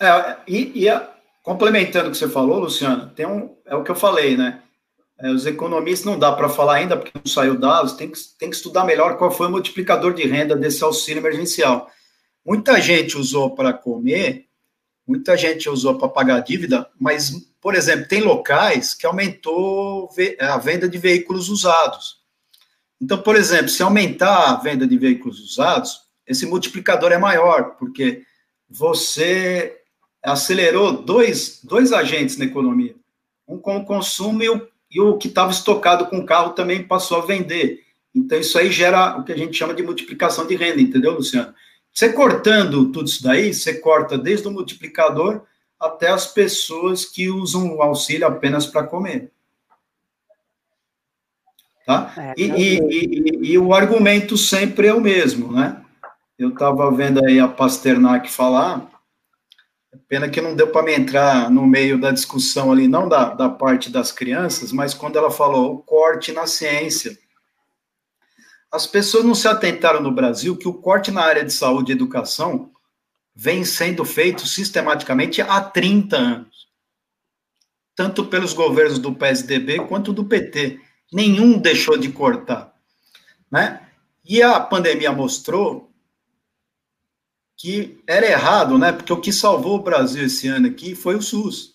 É, 0.00 0.36
e, 0.48 0.86
e 0.86 1.02
complementando 1.42 2.08
o 2.08 2.10
que 2.10 2.18
você 2.18 2.28
falou, 2.28 2.58
Luciana, 2.58 3.12
tem 3.14 3.26
um, 3.26 3.56
é 3.66 3.76
o 3.76 3.84
que 3.84 3.90
eu 3.90 3.96
falei, 3.96 4.36
né? 4.36 4.60
É, 5.20 5.30
os 5.30 5.46
economistas 5.46 6.04
não 6.04 6.18
dá 6.18 6.32
para 6.32 6.48
falar 6.48 6.74
ainda, 6.74 6.96
porque 6.96 7.12
não 7.14 7.30
saiu 7.30 7.56
dados, 7.56 7.92
tem 7.92 8.10
que, 8.10 8.18
tem 8.38 8.50
que 8.50 8.56
estudar 8.56 8.84
melhor 8.84 9.16
qual 9.16 9.30
foi 9.30 9.46
o 9.46 9.50
multiplicador 9.50 10.12
de 10.12 10.26
renda 10.26 10.56
desse 10.56 10.82
auxílio 10.82 11.20
emergencial. 11.20 11.88
Muita 12.44 12.80
gente 12.80 13.16
usou 13.16 13.54
para 13.54 13.72
comer 13.72 14.46
Muita 15.06 15.36
gente 15.36 15.68
usou 15.68 15.98
para 15.98 16.08
pagar 16.08 16.40
dívida, 16.40 16.88
mas, 16.98 17.32
por 17.60 17.74
exemplo, 17.74 18.08
tem 18.08 18.22
locais 18.22 18.94
que 18.94 19.06
aumentou 19.06 20.08
a 20.40 20.56
venda 20.58 20.88
de 20.88 20.96
veículos 20.96 21.48
usados. 21.48 22.22
Então, 23.00 23.18
por 23.18 23.36
exemplo, 23.36 23.68
se 23.68 23.82
aumentar 23.82 24.50
a 24.50 24.56
venda 24.56 24.86
de 24.86 24.96
veículos 24.96 25.38
usados, 25.40 26.00
esse 26.26 26.46
multiplicador 26.46 27.12
é 27.12 27.18
maior, 27.18 27.76
porque 27.78 28.22
você 28.68 29.76
acelerou 30.22 31.02
dois, 31.02 31.60
dois 31.62 31.92
agentes 31.92 32.38
na 32.38 32.46
economia. 32.46 32.94
Um 33.46 33.58
com 33.58 33.76
o 33.76 33.84
consumo 33.84 34.42
e 34.42 34.48
o, 34.48 34.66
e 34.90 35.00
o 35.00 35.18
que 35.18 35.28
estava 35.28 35.50
estocado 35.50 36.06
com 36.06 36.18
o 36.18 36.26
carro 36.26 36.54
também 36.54 36.82
passou 36.82 37.18
a 37.18 37.26
vender. 37.26 37.84
Então, 38.14 38.38
isso 38.38 38.58
aí 38.58 38.70
gera 38.70 39.18
o 39.18 39.24
que 39.24 39.32
a 39.32 39.36
gente 39.36 39.56
chama 39.56 39.74
de 39.74 39.82
multiplicação 39.82 40.46
de 40.46 40.56
renda, 40.56 40.80
entendeu, 40.80 41.12
Luciano? 41.12 41.52
Você 41.94 42.12
cortando 42.12 42.90
tudo 42.90 43.08
isso 43.08 43.22
daí, 43.22 43.54
você 43.54 43.74
corta 43.74 44.18
desde 44.18 44.48
o 44.48 44.50
multiplicador 44.50 45.42
até 45.78 46.08
as 46.08 46.26
pessoas 46.26 47.04
que 47.04 47.28
usam 47.28 47.76
o 47.76 47.82
auxílio 47.82 48.26
apenas 48.26 48.66
para 48.66 48.84
comer. 48.84 49.30
Tá? 51.86 52.12
É, 52.16 52.34
e, 52.36 52.50
e, 52.50 52.78
e, 52.78 53.52
e, 53.52 53.58
o 53.58 53.72
argumento 53.72 54.36
sempre 54.36 54.88
é 54.88 54.94
o 54.94 55.00
mesmo, 55.00 55.52
né? 55.52 55.82
Eu 56.36 56.48
estava 56.48 56.90
vendo 56.90 57.24
aí 57.24 57.38
a 57.38 57.46
Pasternak 57.46 58.30
falar, 58.30 58.90
pena 60.08 60.28
que 60.28 60.40
não 60.40 60.56
deu 60.56 60.68
para 60.68 60.82
me 60.82 60.94
entrar 60.94 61.50
no 61.50 61.66
meio 61.66 62.00
da 62.00 62.10
discussão 62.10 62.72
ali, 62.72 62.88
não 62.88 63.08
da, 63.08 63.34
da 63.34 63.48
parte 63.48 63.90
das 63.90 64.10
crianças, 64.10 64.72
mas 64.72 64.94
quando 64.94 65.16
ela 65.16 65.30
falou 65.30 65.74
o 65.74 65.78
corte 65.78 66.32
na 66.32 66.46
ciência. 66.46 67.16
As 68.74 68.88
pessoas 68.88 69.24
não 69.24 69.36
se 69.36 69.46
atentaram 69.46 70.02
no 70.02 70.10
Brasil 70.10 70.56
que 70.56 70.66
o 70.66 70.74
corte 70.74 71.12
na 71.12 71.22
área 71.22 71.44
de 71.44 71.52
saúde 71.52 71.92
e 71.92 71.94
educação 71.94 72.72
vem 73.32 73.64
sendo 73.64 74.04
feito 74.04 74.48
sistematicamente 74.48 75.40
há 75.40 75.60
30 75.60 76.16
anos. 76.16 76.66
Tanto 77.94 78.26
pelos 78.26 78.52
governos 78.52 78.98
do 78.98 79.14
PSDB 79.14 79.86
quanto 79.86 80.12
do 80.12 80.24
PT. 80.24 80.80
Nenhum 81.12 81.56
deixou 81.56 81.96
de 81.96 82.10
cortar, 82.10 82.74
né? 83.48 83.80
E 84.24 84.42
a 84.42 84.58
pandemia 84.58 85.12
mostrou 85.12 85.88
que 87.56 88.02
era 88.08 88.26
errado, 88.26 88.76
né? 88.76 88.90
Porque 88.90 89.12
o 89.12 89.20
que 89.20 89.32
salvou 89.32 89.76
o 89.76 89.82
Brasil 89.84 90.24
esse 90.24 90.48
ano 90.48 90.66
aqui 90.66 90.96
foi 90.96 91.14
o 91.14 91.22
SUS. 91.22 91.73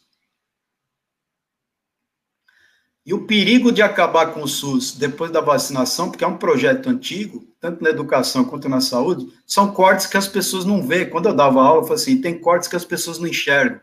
E 3.09 3.13
o 3.15 3.25
perigo 3.25 3.71
de 3.71 3.81
acabar 3.81 4.35
com 4.35 4.43
o 4.43 4.47
SUS 4.47 4.91
depois 4.91 5.31
da 5.31 5.41
vacinação, 5.41 6.11
porque 6.11 6.23
é 6.23 6.27
um 6.27 6.37
projeto 6.37 6.91
antigo, 6.91 7.43
tanto 7.59 7.83
na 7.83 7.89
educação 7.89 8.45
quanto 8.45 8.69
na 8.69 8.81
saúde, 8.81 9.27
são 9.47 9.73
cortes 9.73 10.05
que 10.05 10.15
as 10.15 10.27
pessoas 10.27 10.63
não 10.63 10.85
vêem. 10.85 11.09
Quando 11.09 11.27
eu 11.27 11.33
dava 11.33 11.59
aula, 11.59 11.81
eu 11.81 11.87
falei 11.87 11.95
assim: 11.95 12.21
tem 12.21 12.37
cortes 12.37 12.69
que 12.69 12.75
as 12.75 12.85
pessoas 12.85 13.17
não 13.17 13.25
enxergam, 13.25 13.81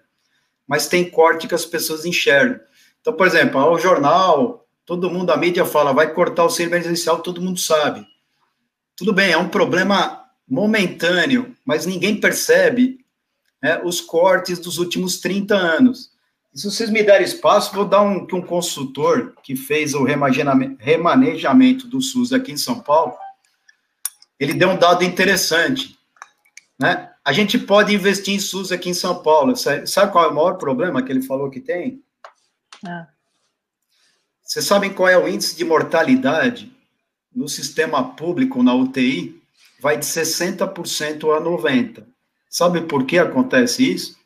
mas 0.65 0.87
tem 0.87 1.11
corte 1.11 1.49
que 1.49 1.57
as 1.57 1.65
pessoas 1.65 2.05
enxergam. 2.05 2.61
Então, 3.01 3.15
por 3.15 3.27
exemplo, 3.27 3.61
o 3.61 3.77
jornal, 3.81 4.65
todo 4.85 5.11
mundo, 5.11 5.33
a 5.33 5.37
mídia 5.37 5.65
fala, 5.65 5.93
vai 5.93 6.15
cortar 6.15 6.45
o 6.45 6.49
serviço 6.49 6.87
essencial, 6.87 7.19
todo 7.19 7.43
mundo 7.43 7.59
sabe. 7.59 8.07
Tudo 8.95 9.13
bem, 9.13 9.33
é 9.33 9.37
um 9.37 9.49
problema 9.49 10.23
momentâneo, 10.49 11.53
mas 11.65 11.85
ninguém 11.85 12.21
percebe 12.21 13.05
né, 13.61 13.83
os 13.83 14.01
cortes 14.01 14.61
dos 14.61 14.79
últimos 14.79 15.19
30 15.19 15.57
anos. 15.57 16.15
E 16.57 16.59
se 16.59 16.71
vocês 16.71 16.89
me 16.89 17.03
derem 17.03 17.27
espaço, 17.27 17.75
vou 17.75 17.85
dar 17.85 18.01
um, 18.01 18.27
um 18.33 18.41
consultor 18.41 19.35
que 19.43 19.55
fez 19.55 19.93
o 19.93 20.05
remanejamento 20.05 21.87
do 21.87 22.01
SUS 22.01 22.33
aqui 22.33 22.51
em 22.51 22.57
São 22.57 22.81
Paulo, 22.81 23.15
ele 24.41 24.55
deu 24.55 24.71
um 24.71 24.79
dado 24.79 25.05
interessante, 25.05 25.99
né? 26.79 27.13
A 27.23 27.31
gente 27.31 27.59
pode 27.59 27.95
investir 27.95 28.35
em 28.35 28.41
SUS 28.41 28.73
aqui 28.73 28.89
em 28.89 28.95
São 28.95 29.23
Paulo. 29.23 29.55
Sabe 29.55 30.11
qual 30.11 30.25
é 30.25 30.29
o 30.29 30.35
maior 30.35 30.55
problema 30.55 31.03
que 31.03 31.13
ele 31.13 31.21
falou 31.21 31.51
que 31.51 31.61
tem? 31.61 32.03
Ah. 32.83 33.07
Vocês 34.43 34.65
sabem 34.65 34.95
qual 34.95 35.11
é 35.11 35.19
o 35.19 35.29
índice 35.29 35.55
de 35.57 35.65
mortalidade 35.65 36.73
no 37.35 37.51
sistema 37.51 38.15
público, 38.15 38.63
na 38.63 38.75
UTI? 38.75 39.43
Vai 39.79 39.99
de 39.99 40.07
60% 40.07 41.37
a 41.37 41.41
90%. 41.43 42.07
Sabe 42.49 42.81
por 42.81 43.05
que 43.05 43.19
acontece 43.19 43.93
isso? 43.93 44.17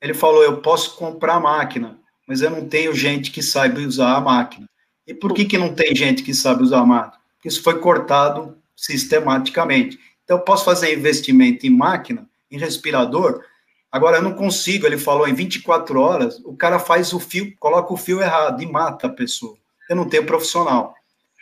Ele 0.00 0.14
falou: 0.14 0.42
eu 0.42 0.60
posso 0.60 0.96
comprar 0.96 1.40
máquina, 1.40 1.98
mas 2.26 2.40
eu 2.40 2.50
não 2.50 2.68
tenho 2.68 2.94
gente 2.94 3.30
que 3.30 3.42
saiba 3.42 3.80
usar 3.80 4.16
a 4.16 4.20
máquina. 4.20 4.68
E 5.06 5.14
por 5.14 5.32
que, 5.32 5.44
que 5.44 5.58
não 5.58 5.74
tem 5.74 5.94
gente 5.94 6.22
que 6.22 6.34
sabe 6.34 6.62
usar 6.62 6.80
a 6.80 6.86
máquina? 6.86 7.20
Porque 7.36 7.48
isso 7.48 7.62
foi 7.62 7.78
cortado 7.78 8.56
sistematicamente. 8.76 9.98
Então, 10.24 10.36
eu 10.36 10.42
posso 10.42 10.64
fazer 10.64 10.94
investimento 10.94 11.66
em 11.66 11.70
máquina, 11.70 12.28
em 12.50 12.58
respirador, 12.58 13.42
agora 13.90 14.18
eu 14.18 14.22
não 14.22 14.34
consigo. 14.34 14.86
Ele 14.86 14.98
falou: 14.98 15.26
em 15.26 15.34
24 15.34 16.00
horas, 16.00 16.38
o 16.44 16.56
cara 16.56 16.78
faz 16.78 17.12
o 17.12 17.18
fio, 17.18 17.56
coloca 17.58 17.92
o 17.92 17.96
fio 17.96 18.20
errado 18.20 18.62
e 18.62 18.66
mata 18.66 19.06
a 19.06 19.10
pessoa. 19.10 19.56
Eu 19.88 19.96
não 19.96 20.08
tenho 20.08 20.26
profissional. 20.26 20.94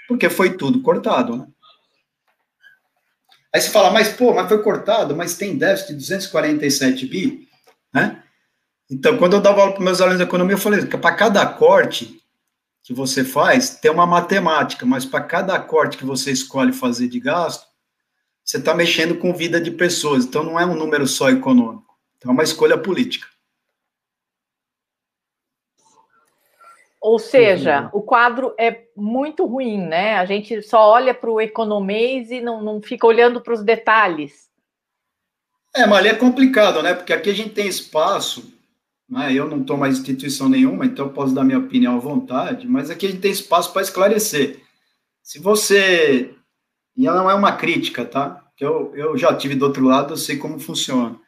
Porque 0.06 0.30
foi 0.30 0.56
tudo 0.56 0.82
cortado, 0.82 1.36
né? 1.36 1.46
Aí 3.52 3.60
você 3.60 3.70
fala, 3.70 3.90
mas 3.90 4.10
pô, 4.10 4.34
mas 4.34 4.48
foi 4.48 4.62
cortado, 4.62 5.16
mas 5.16 5.36
tem 5.36 5.56
déficit 5.56 5.92
de 5.92 5.98
247 5.98 7.06
bi, 7.06 7.48
né? 7.92 8.22
Então, 8.90 9.18
quando 9.18 9.34
eu 9.34 9.40
dava 9.40 9.60
aula 9.60 9.72
para 9.72 9.82
meus 9.82 10.00
alunos 10.00 10.18
de 10.18 10.24
economia, 10.24 10.54
eu 10.54 10.60
falei 10.60 10.86
que 10.86 10.96
para 10.96 11.14
cada 11.14 11.44
corte 11.44 12.22
que 12.84 12.94
você 12.94 13.24
faz, 13.24 13.70
tem 13.70 13.90
uma 13.90 14.06
matemática, 14.06 14.86
mas 14.86 15.04
para 15.04 15.24
cada 15.24 15.58
corte 15.58 15.98
que 15.98 16.04
você 16.04 16.30
escolhe 16.30 16.72
fazer 16.72 17.08
de 17.08 17.18
gasto, 17.18 17.66
você 18.44 18.58
está 18.58 18.72
mexendo 18.74 19.18
com 19.18 19.34
vida 19.34 19.60
de 19.60 19.72
pessoas. 19.72 20.24
Então, 20.24 20.44
não 20.44 20.58
é 20.58 20.64
um 20.64 20.76
número 20.76 21.04
só 21.06 21.28
econômico. 21.30 21.96
Então, 22.16 22.30
é 22.30 22.32
uma 22.32 22.44
escolha 22.44 22.78
política. 22.78 23.26
Ou 27.00 27.18
seja, 27.18 27.88
o 27.92 28.02
quadro 28.02 28.54
é 28.58 28.84
muito 28.96 29.46
ruim, 29.46 29.78
né? 29.78 30.16
A 30.16 30.24
gente 30.24 30.62
só 30.62 30.90
olha 30.90 31.14
para 31.14 31.30
o 31.30 31.40
economês 31.40 32.30
e 32.30 32.40
não, 32.40 32.62
não 32.62 32.80
fica 32.80 33.06
olhando 33.06 33.40
para 33.40 33.54
os 33.54 33.62
detalhes. 33.62 34.48
É, 35.74 35.86
mas 35.86 35.98
ali 35.98 36.08
é 36.08 36.14
complicado, 36.14 36.82
né? 36.82 36.94
Porque 36.94 37.12
aqui 37.12 37.30
a 37.30 37.34
gente 37.34 37.50
tem 37.50 37.68
espaço 37.68 38.55
né? 39.08 39.32
Eu 39.32 39.48
não 39.48 39.60
estou 39.60 39.76
mais 39.76 39.98
instituição 39.98 40.48
nenhuma, 40.48 40.84
então 40.84 41.08
posso 41.08 41.34
dar 41.34 41.44
minha 41.44 41.58
opinião 41.58 41.96
à 41.96 41.98
vontade, 41.98 42.66
mas 42.66 42.90
aqui 42.90 43.06
a 43.06 43.10
gente 43.10 43.20
tem 43.20 43.30
espaço 43.30 43.72
para 43.72 43.82
esclarecer. 43.82 44.60
Se 45.22 45.38
você. 45.38 46.34
E 46.96 47.04
não 47.04 47.30
é 47.30 47.34
uma 47.34 47.52
crítica, 47.52 48.04
tá? 48.04 48.44
Que 48.56 48.64
eu, 48.64 48.94
eu 48.96 49.16
já 49.18 49.34
tive 49.34 49.54
do 49.54 49.66
outro 49.66 49.84
lado, 49.84 50.14
eu 50.14 50.16
sei 50.16 50.38
como 50.38 50.58
funciona. 50.58 51.18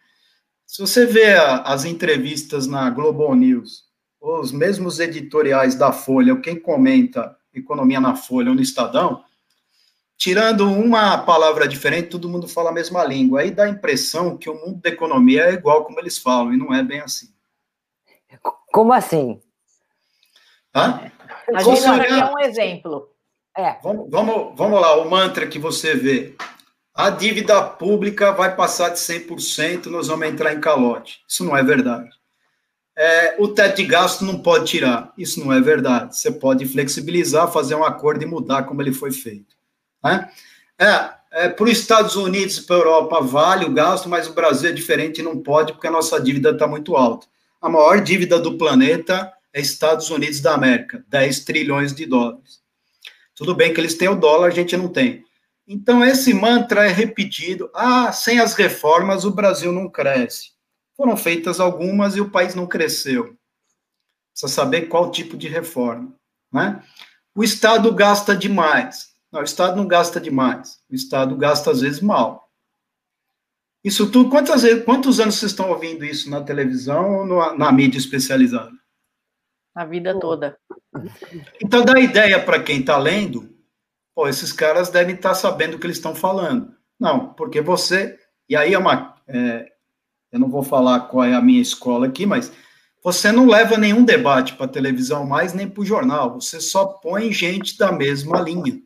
Se 0.67 0.81
você 0.81 1.07
vê 1.07 1.35
a, 1.35 1.63
as 1.63 1.85
entrevistas 1.85 2.67
na 2.67 2.89
Global 2.91 3.35
News, 3.35 3.85
os 4.21 4.51
mesmos 4.51 4.99
editoriais 4.99 5.75
da 5.75 5.93
Folha, 5.93 6.35
ou 6.35 6.41
quem 6.41 6.59
comenta 6.59 7.37
economia 7.53 8.01
na 8.01 8.15
Folha 8.15 8.51
ou 8.51 8.55
no 8.55 8.63
Estadão, 8.63 9.23
tirando 10.17 10.71
uma 10.71 11.19
palavra 11.19 11.69
diferente, 11.69 12.11
todo 12.11 12.29
mundo 12.29 12.49
fala 12.49 12.71
a 12.71 12.75
mesma 12.75 13.05
língua. 13.05 13.41
Aí 13.41 13.51
dá 13.51 13.65
a 13.65 13.69
impressão 13.69 14.37
que 14.37 14.49
o 14.49 14.55
mundo 14.55 14.81
da 14.81 14.89
economia 14.89 15.45
é 15.45 15.53
igual 15.53 15.85
como 15.85 15.99
eles 16.01 16.19
falam, 16.19 16.53
e 16.53 16.57
não 16.57 16.75
é 16.75 16.83
bem 16.83 17.01
assim. 17.01 17.29
Como 18.79 18.93
assim? 18.93 19.41
Hã? 20.73 21.11
A 21.53 21.63
gente 21.65 21.85
é 21.85 22.25
um 22.27 22.39
exemplo. 22.39 23.09
É. 23.57 23.77
Vamos, 23.83 24.09
vamos, 24.09 24.57
vamos 24.57 24.81
lá, 24.81 24.95
o 25.03 25.11
mantra 25.11 25.49
que 25.49 25.59
você 25.59 25.97
vê. 25.97 26.37
A 26.95 27.11
dívida 27.11 27.61
pública 27.61 28.31
vai 28.31 28.55
passar 28.55 28.91
de 28.91 29.01
100%, 29.01 29.87
nós 29.87 30.07
vamos 30.07 30.29
entrar 30.29 30.55
em 30.55 30.61
calote. 30.61 31.25
Isso 31.29 31.45
não 31.45 31.57
é 31.57 31.63
verdade. 31.65 32.09
É, 32.97 33.35
o 33.41 33.49
teto 33.49 33.79
de 33.79 33.85
gasto 33.85 34.25
não 34.25 34.39
pode 34.41 34.67
tirar. 34.67 35.13
Isso 35.19 35.41
não 35.45 35.53
é 35.53 35.61
verdade. 35.61 36.17
Você 36.17 36.31
pode 36.31 36.65
flexibilizar, 36.65 37.51
fazer 37.51 37.75
um 37.75 37.83
acordo 37.83 38.23
e 38.23 38.27
mudar 38.27 38.63
como 38.63 38.81
ele 38.81 38.93
foi 38.93 39.11
feito. 39.11 39.57
Né? 40.05 40.31
É, 40.79 41.11
é, 41.33 41.49
para 41.49 41.65
os 41.65 41.73
Estados 41.73 42.15
Unidos 42.15 42.59
e 42.59 42.63
para 42.63 42.77
a 42.77 42.79
Europa 42.79 43.21
vale 43.23 43.65
o 43.65 43.75
gasto, 43.75 44.09
mas 44.09 44.29
o 44.29 44.35
Brasil 44.35 44.71
é 44.71 44.73
diferente 44.73 45.19
e 45.19 45.25
não 45.25 45.37
pode 45.37 45.73
porque 45.73 45.89
a 45.89 45.91
nossa 45.91 46.21
dívida 46.21 46.51
está 46.51 46.69
muito 46.69 46.95
alta 46.97 47.27
a 47.61 47.69
maior 47.69 48.01
dívida 48.01 48.39
do 48.39 48.57
planeta 48.57 49.33
é 49.53 49.61
Estados 49.61 50.11
Unidos 50.11 50.41
da 50.41 50.55
América, 50.55 51.05
10 51.09 51.45
trilhões 51.45 51.95
de 51.95 52.07
dólares. 52.07 52.61
Tudo 53.35 53.55
bem 53.55 53.73
que 53.73 53.81
eles 53.81 53.95
têm 53.95 54.09
o 54.09 54.15
dólar, 54.15 54.49
a 54.49 54.55
gente 54.55 54.77
não 54.77 54.89
tem. 54.89 55.25
Então, 55.67 56.05
esse 56.05 56.33
mantra 56.33 56.87
é 56.87 56.93
repetido. 56.93 57.71
Ah, 57.75 58.11
sem 58.11 58.41
as 58.41 58.55
reformas 58.55 59.25
o 59.25 59.31
Brasil 59.31 59.71
não 59.71 59.89
cresce. 59.89 60.53
Foram 60.97 61.17
feitas 61.17 61.61
algumas 61.61 62.17
e 62.17 62.21
o 62.21 62.31
país 62.31 62.55
não 62.55 62.67
cresceu. 62.67 63.37
Precisa 64.33 64.53
saber 64.53 64.89
qual 64.89 65.11
tipo 65.11 65.37
de 65.37 65.47
reforma. 65.47 66.15
Né? 66.53 66.83
O 67.35 67.45
Estado 67.45 67.93
gasta 67.93 68.35
demais. 68.35 69.09
Não, 69.31 69.41
o 69.41 69.45
Estado 69.45 69.77
não 69.77 69.87
gasta 69.87 70.21
demais. 70.21 70.81
O 70.91 70.95
Estado 70.95 71.37
gasta, 71.37 71.71
às 71.71 71.81
vezes, 71.81 72.01
mal. 72.01 72.48
Isso 73.85 74.11
tudo, 74.11 74.29
quantas 74.29 74.63
vezes, 74.63 74.85
quantos 74.85 75.21
anos 75.21 75.37
vocês 75.37 75.53
estão 75.53 75.71
ouvindo 75.71 76.05
isso 76.05 76.29
na 76.29 76.43
televisão 76.43 77.19
ou 77.19 77.27
no, 77.27 77.57
na 77.57 77.71
mídia 77.73 77.99
especializada? 77.99 78.73
A 79.75 79.85
vida 79.85 80.19
toda. 80.19 80.59
Então 81.63 81.85
dá 81.85 81.99
ideia 82.01 82.43
para 82.43 82.63
quem 82.63 82.81
está 82.81 82.99
lendo, 82.99 83.49
pô, 84.15 84.27
esses 84.27 84.53
caras 84.53 84.91
devem 84.91 85.15
estar 85.15 85.31
tá 85.31 85.35
sabendo 85.35 85.75
o 85.75 85.79
que 85.79 85.87
eles 85.87 85.97
estão 85.97 86.15
falando. 86.15 86.75
Não, 86.99 87.33
porque 87.35 87.61
você, 87.61 88.19
e 88.49 88.57
aí 88.57 88.75
é 88.75 88.79
uma, 88.79 89.15
é, 89.29 89.71
eu 90.33 90.41
não 90.41 90.49
vou 90.49 90.63
falar 90.65 91.01
qual 91.01 91.25
é 91.25 91.35
a 91.35 91.41
minha 91.41 91.63
escola 91.63 92.09
aqui, 92.09 92.27
mas 92.27 92.53
você 93.03 93.31
não 93.31 93.47
leva 93.47 93.79
nenhum 93.79 94.05
debate 94.05 94.55
para 94.55 94.67
televisão 94.67 95.25
mais, 95.25 95.55
nem 95.55 95.69
para 95.69 95.81
o 95.81 95.87
jornal, 95.87 96.35
você 96.35 96.61
só 96.61 96.85
põe 96.85 97.33
gente 97.33 97.79
da 97.79 97.93
mesma 97.93 98.41
linha. 98.41 98.83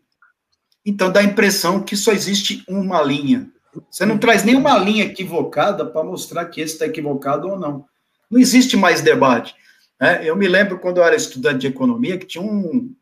Então 0.84 1.10
dá 1.10 1.20
a 1.20 1.24
impressão 1.24 1.82
que 1.82 1.96
só 1.96 2.12
existe 2.12 2.62
uma 2.68 3.00
linha. 3.02 3.50
Você 3.90 4.04
não 4.04 4.18
traz 4.18 4.44
nenhuma 4.44 4.76
linha 4.78 5.04
equivocada 5.04 5.86
para 5.86 6.04
mostrar 6.04 6.44
que 6.46 6.60
esse 6.60 6.74
está 6.74 6.86
equivocado 6.86 7.48
ou 7.48 7.58
não. 7.58 7.84
Não 8.30 8.38
existe 8.38 8.76
mais 8.76 9.00
debate. 9.00 9.54
Né? 10.00 10.22
Eu 10.24 10.36
me 10.36 10.48
lembro 10.48 10.78
quando 10.78 10.98
eu 10.98 11.04
era 11.04 11.16
estudante 11.16 11.60
de 11.60 11.66
economia 11.68 12.18
que 12.18 12.26
tinha 12.26 12.42
um, 12.42 12.94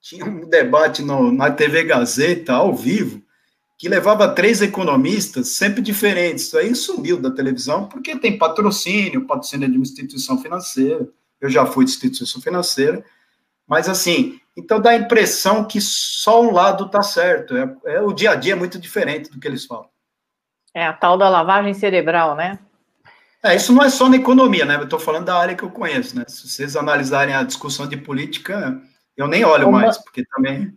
tinha 0.00 0.24
um 0.24 0.48
debate 0.48 1.02
no, 1.02 1.32
na 1.32 1.50
TV 1.50 1.84
Gazeta, 1.84 2.52
ao 2.52 2.74
vivo, 2.74 3.22
que 3.76 3.88
levava 3.88 4.28
três 4.28 4.62
economistas, 4.62 5.48
sempre 5.48 5.82
diferentes. 5.82 6.54
Aí 6.54 6.74
sumiu 6.74 7.20
da 7.20 7.30
televisão, 7.30 7.88
porque 7.88 8.16
tem 8.16 8.38
patrocínio, 8.38 9.26
patrocínio 9.26 9.68
de 9.68 9.76
uma 9.76 9.82
instituição 9.82 10.40
financeira. 10.40 11.08
Eu 11.40 11.50
já 11.50 11.66
fui 11.66 11.84
de 11.84 11.90
instituição 11.90 12.40
financeira. 12.40 13.04
Mas, 13.66 13.88
assim, 13.88 14.38
então 14.56 14.80
dá 14.80 14.90
a 14.90 14.96
impressão 14.96 15.64
que 15.64 15.80
só 15.80 16.42
um 16.42 16.52
lado 16.52 16.86
está 16.86 17.02
certo. 17.02 17.56
É, 17.56 17.76
é, 17.86 18.00
o 18.00 18.12
dia 18.12 18.30
a 18.30 18.34
dia 18.34 18.52
é 18.52 18.56
muito 18.56 18.78
diferente 18.78 19.30
do 19.30 19.40
que 19.40 19.48
eles 19.48 19.64
falam. 19.64 19.88
É 20.74 20.84
a 20.84 20.92
tal 20.92 21.16
da 21.16 21.28
lavagem 21.28 21.72
cerebral, 21.72 22.34
né? 22.34 22.58
É, 23.42 23.54
isso 23.54 23.72
não 23.72 23.82
é 23.82 23.90
só 23.90 24.08
na 24.08 24.16
economia, 24.16 24.64
né? 24.64 24.76
Eu 24.76 24.84
estou 24.84 24.98
falando 24.98 25.26
da 25.26 25.36
área 25.36 25.54
que 25.54 25.62
eu 25.62 25.70
conheço, 25.70 26.16
né? 26.16 26.24
Se 26.26 26.48
vocês 26.48 26.74
analisarem 26.76 27.34
a 27.34 27.42
discussão 27.42 27.86
de 27.86 27.96
política, 27.96 28.80
eu 29.16 29.28
nem 29.28 29.44
olho 29.44 29.68
o 29.68 29.72
mais, 29.72 29.98
porque 29.98 30.24
também 30.26 30.74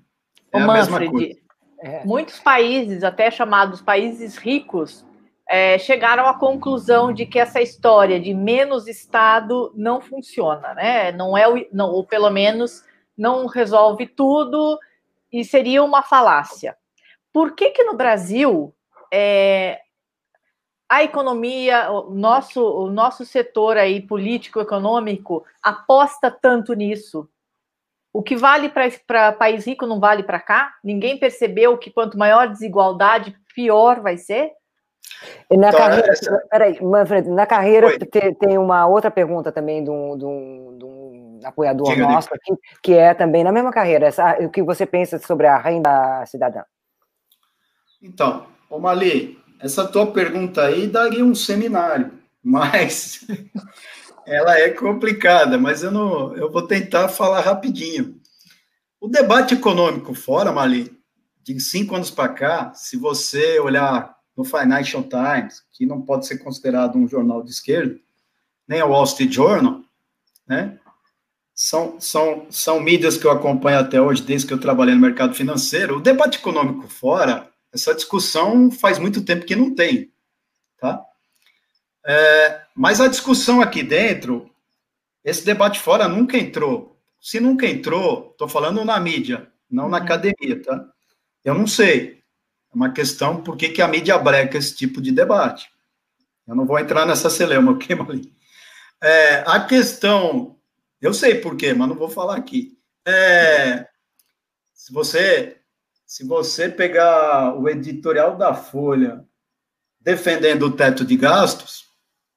é 0.53 0.61
a 0.61 0.65
Manfred, 0.65 0.91
mesma 0.91 1.11
coisa. 1.11 1.39
É. 1.79 2.03
Muitos 2.03 2.39
países, 2.39 3.03
até 3.03 3.31
chamados 3.31 3.81
países 3.81 4.35
ricos, 4.35 5.05
é, 5.49 5.77
chegaram 5.77 6.27
à 6.27 6.33
conclusão 6.33 7.13
de 7.13 7.25
que 7.25 7.39
essa 7.39 7.61
história 7.61 8.19
de 8.19 8.33
menos 8.33 8.87
Estado 8.87 9.71
não 9.75 10.01
funciona, 10.01 10.73
né? 10.73 11.11
Não 11.13 11.37
é, 11.37 11.67
não, 11.71 11.89
ou 11.89 12.03
pelo 12.03 12.29
menos 12.29 12.83
não 13.17 13.47
resolve 13.47 14.07
tudo 14.07 14.77
e 15.31 15.45
seria 15.45 15.83
uma 15.83 16.03
falácia. 16.03 16.75
Por 17.31 17.55
que 17.55 17.69
que 17.69 17.83
no 17.83 17.95
Brasil 17.95 18.73
é, 19.11 19.79
a 20.89 21.03
economia, 21.03 21.91
o 21.91 22.11
nosso, 22.13 22.63
o 22.63 22.89
nosso 22.89 23.25
setor 23.25 23.77
aí 23.77 24.01
político-econômico 24.01 25.45
aposta 25.61 26.31
tanto 26.31 26.73
nisso? 26.73 27.29
O 28.13 28.23
que 28.23 28.35
vale 28.35 28.71
para 29.05 29.33
país 29.33 29.67
rico 29.67 29.85
não 29.85 29.99
vale 29.99 30.23
para 30.23 30.39
cá? 30.39 30.73
Ninguém 30.83 31.19
percebeu 31.19 31.77
que 31.77 31.91
quanto 31.91 32.17
maior 32.17 32.47
desigualdade, 32.47 33.35
pior 33.53 33.99
vai 34.01 34.17
ser? 34.17 34.51
E 35.49 35.57
na 35.57 35.69
então, 35.69 35.79
carreira, 35.79 36.11
essa... 36.11 36.47
peraí, 36.49 36.81
Manfred, 36.81 37.29
na 37.29 37.45
carreira 37.45 37.97
tem, 37.99 38.33
tem, 38.33 38.57
uma 38.57 38.85
outra 38.87 39.11
pergunta 39.11 39.51
também 39.51 39.83
de 39.83 39.89
um, 39.89 40.17
de 40.17 40.25
um, 40.25 40.77
de 40.77 40.85
um 40.85 41.39
apoiador 41.43 41.89
Diga 41.89 42.07
nosso 42.07 42.29
aqui, 42.33 42.53
que 42.81 42.93
é 42.93 43.13
também 43.13 43.43
na 43.43 43.51
mesma 43.51 43.71
carreira, 43.71 44.07
essa, 44.07 44.37
o 44.39 44.49
que 44.49 44.63
você 44.63 44.85
pensa 44.85 45.17
sobre 45.19 45.47
a 45.47 45.57
renda 45.57 46.25
cidadã? 46.25 46.63
Então, 48.01 48.47
ô 48.69 48.79
Mali, 48.79 49.37
essa 49.59 49.85
tua 49.87 50.11
pergunta 50.11 50.63
aí 50.63 50.87
daria 50.87 51.23
um 51.23 51.35
seminário, 51.35 52.11
mas 52.43 53.25
ela 54.25 54.59
é 54.59 54.69
complicada, 54.69 55.57
mas 55.57 55.83
eu 55.83 55.91
não, 55.91 56.35
eu 56.35 56.51
vou 56.51 56.61
tentar 56.61 57.09
falar 57.09 57.41
rapidinho. 57.41 58.19
O 58.99 59.07
debate 59.07 59.53
econômico 59.53 60.13
fora, 60.13 60.51
Mali, 60.51 60.97
de 61.43 61.59
cinco 61.59 61.95
anos 61.95 62.11
para 62.11 62.29
cá, 62.29 62.73
se 62.73 62.97
você 62.97 63.59
olhar 63.59 64.17
no 64.35 64.43
Financial 64.43 65.03
Times, 65.03 65.63
que 65.71 65.85
não 65.85 66.01
pode 66.01 66.27
ser 66.27 66.37
considerado 66.39 66.97
um 66.97 67.07
jornal 67.07 67.43
de 67.43 67.51
esquerda, 67.51 67.97
nem 68.67 68.83
o 68.83 68.89
Wall 68.89 69.05
Street 69.05 69.31
Journal, 69.31 69.81
né? 70.47 70.77
São, 71.53 71.99
são, 71.99 72.45
são 72.51 72.79
mídias 72.79 73.17
que 73.17 73.25
eu 73.25 73.31
acompanho 73.31 73.79
até 73.79 73.99
hoje, 73.99 74.21
desde 74.21 74.45
que 74.45 74.53
eu 74.53 74.59
trabalhei 74.59 74.93
no 74.93 75.01
mercado 75.01 75.33
financeiro. 75.33 75.97
O 75.97 76.01
debate 76.01 76.37
econômico 76.37 76.87
fora, 76.87 77.46
essa 77.73 77.93
discussão 77.93 78.71
faz 78.71 78.97
muito 78.99 79.23
tempo 79.23 79.45
que 79.45 79.55
não 79.55 79.73
tem, 79.73 80.11
tá? 80.79 81.03
É, 82.05 82.61
mas 82.75 83.01
a 83.01 83.07
discussão 83.07 83.61
aqui 83.61 83.83
dentro, 83.83 84.49
esse 85.23 85.45
debate 85.45 85.79
fora 85.79 86.07
nunca 86.07 86.37
entrou. 86.37 86.97
Se 87.19 87.39
nunca 87.39 87.67
entrou, 87.67 88.29
estou 88.31 88.47
falando 88.47 88.85
na 88.85 88.99
mídia, 88.99 89.51
não 89.69 89.89
na 89.89 89.97
uhum. 89.97 90.03
academia, 90.03 90.61
tá? 90.63 90.87
Eu 91.43 91.53
não 91.53 91.67
sei 91.67 92.23
uma 92.73 92.91
questão 92.91 93.41
por 93.41 93.57
que, 93.57 93.69
que 93.69 93.81
a 93.81 93.87
mídia 93.87 94.17
breca 94.17 94.57
esse 94.57 94.75
tipo 94.75 95.01
de 95.01 95.11
debate. 95.11 95.69
Eu 96.47 96.55
não 96.55 96.65
vou 96.65 96.79
entrar 96.79 97.05
nessa 97.05 97.29
celeuma, 97.29 97.73
ok, 97.73 97.95
Malim? 97.97 98.33
É, 99.01 99.43
a 99.45 99.59
questão, 99.59 100.55
eu 101.01 101.13
sei 101.13 101.35
por 101.35 101.57
quê, 101.57 101.73
mas 101.73 101.89
não 101.89 101.95
vou 101.95 102.09
falar 102.09 102.37
aqui. 102.37 102.77
É, 103.05 103.87
se 104.73 104.93
você 104.93 105.56
se 106.07 106.25
você 106.25 106.69
pegar 106.69 107.53
o 107.59 107.67
editorial 107.67 108.37
da 108.37 108.53
Folha 108.53 109.27
defendendo 109.99 110.63
o 110.63 110.71
teto 110.71 111.03
de 111.03 111.17
gastos, 111.17 111.85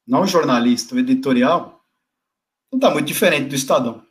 não 0.04 0.26
jornalista, 0.26 0.96
o 0.96 0.98
editorial, 0.98 1.80
não 2.72 2.78
está 2.78 2.90
muito 2.90 3.06
diferente 3.06 3.48
do 3.48 3.54
Estadão. 3.54 4.04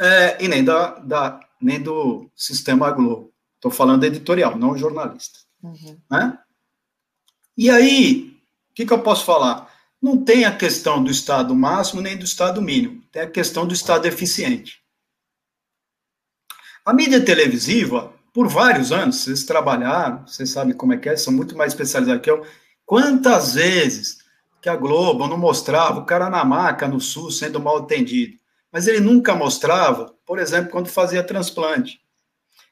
É, 0.00 0.44
e 0.44 0.48
nem, 0.48 0.64
da, 0.64 0.98
da, 0.98 1.40
nem 1.60 1.80
do 1.80 2.28
Sistema 2.34 2.90
Globo. 2.90 3.32
Estou 3.54 3.70
falando 3.70 4.02
editorial, 4.02 4.58
não 4.58 4.76
jornalista. 4.76 5.38
Uhum. 5.62 6.00
Né? 6.10 6.36
E 7.56 7.70
aí, 7.70 8.36
o 8.70 8.74
que, 8.74 8.84
que 8.84 8.92
eu 8.92 9.02
posso 9.02 9.24
falar? 9.24 9.72
Não 10.02 10.24
tem 10.24 10.44
a 10.44 10.56
questão 10.56 11.02
do 11.02 11.10
estado 11.10 11.54
máximo 11.54 12.00
nem 12.00 12.16
do 12.16 12.24
estado 12.24 12.60
mínimo, 12.60 13.02
tem 13.12 13.22
a 13.22 13.30
questão 13.30 13.64
do 13.64 13.74
estado 13.74 14.06
eficiente. 14.06 14.82
A 16.84 16.92
mídia 16.92 17.24
televisiva, 17.24 18.17
por 18.38 18.46
vários 18.46 18.92
anos, 18.92 19.16
vocês 19.16 19.42
trabalharam, 19.42 20.24
vocês 20.24 20.48
sabem 20.50 20.72
como 20.72 20.92
é 20.92 20.96
que 20.96 21.08
é, 21.08 21.16
são 21.16 21.32
muito 21.32 21.56
mais 21.56 21.72
especializados 21.72 22.22
que 22.22 22.30
eu. 22.30 22.46
Quantas 22.86 23.54
vezes 23.54 24.18
que 24.62 24.68
a 24.68 24.76
Globo 24.76 25.26
não 25.26 25.36
mostrava 25.36 25.98
o 25.98 26.04
cara 26.04 26.30
na 26.30 26.44
maca 26.44 26.86
no 26.86 27.00
SUS 27.00 27.36
sendo 27.36 27.58
mal 27.58 27.78
atendido, 27.78 28.38
mas 28.70 28.86
ele 28.86 29.00
nunca 29.00 29.34
mostrava, 29.34 30.14
por 30.24 30.38
exemplo, 30.38 30.70
quando 30.70 30.86
fazia 30.86 31.24
transplante. 31.24 32.00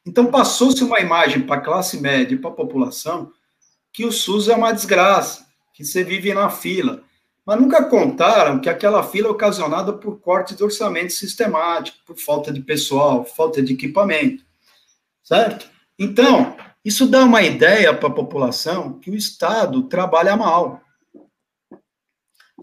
Então, 0.05 0.27
passou-se 0.27 0.81
uma 0.81 1.01
imagem 1.01 1.41
para 1.41 1.57
a 1.57 1.61
classe 1.61 1.99
média 1.99 2.35
e 2.35 2.39
para 2.39 2.49
a 2.49 2.53
população 2.53 3.29
que 3.91 4.05
o 4.05 4.11
SUS 4.13 4.47
é 4.47 4.55
uma 4.55 4.71
desgraça, 4.71 5.47
que 5.73 5.83
você 5.83 6.01
vive 6.01 6.33
na 6.33 6.49
fila. 6.49 7.03
Mas 7.45 7.59
nunca 7.59 7.83
contaram 7.83 8.61
que 8.61 8.69
aquela 8.69 9.03
fila 9.03 9.27
é 9.27 9.31
ocasionada 9.31 9.91
por 9.91 10.21
corte 10.21 10.55
de 10.55 10.63
orçamento 10.63 11.11
sistemático, 11.11 11.97
por 12.05 12.15
falta 12.17 12.53
de 12.53 12.61
pessoal, 12.61 13.25
falta 13.25 13.61
de 13.61 13.73
equipamento. 13.73 14.46
Certo? 15.27 15.69
Então, 15.99 16.55
isso 16.85 17.05
dá 17.05 17.25
uma 17.25 17.41
ideia 17.41 17.93
para 17.93 18.07
a 18.07 18.13
população 18.13 18.97
que 18.97 19.11
o 19.11 19.15
Estado 19.15 19.83
trabalha 19.83 20.37
mal. 20.37 20.81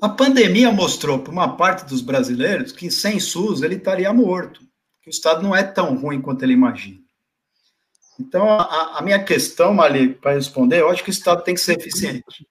A 0.01 0.09
pandemia 0.09 0.73
mostrou 0.73 1.19
para 1.19 1.31
uma 1.31 1.59
parte 1.59 1.85
dos 1.85 2.01
brasileiros 2.01 2.73
que 2.73 2.91
sem 2.91 3.21
SUS 3.21 3.61
ele 3.61 3.75
estaria 3.75 4.11
morto, 4.15 4.63
que 5.03 5.11
o 5.11 5.13
Estado 5.13 5.43
não 5.43 5.55
é 5.55 5.63
tão 5.63 5.95
ruim 5.95 6.23
quanto 6.23 6.43
ele 6.43 6.55
imagina. 6.55 6.99
Então, 8.19 8.49
a, 8.49 8.99
a 8.99 9.03
minha 9.03 9.23
questão, 9.23 9.75
Mali, 9.75 10.15
para 10.15 10.33
responder, 10.33 10.81
eu 10.81 10.89
acho 10.89 11.05
que 11.05 11.11
o 11.11 11.13
Estado 11.13 11.45
tem 11.45 11.55
que 11.55 11.61
ser 11.61 11.79
eficiente. 11.79 12.49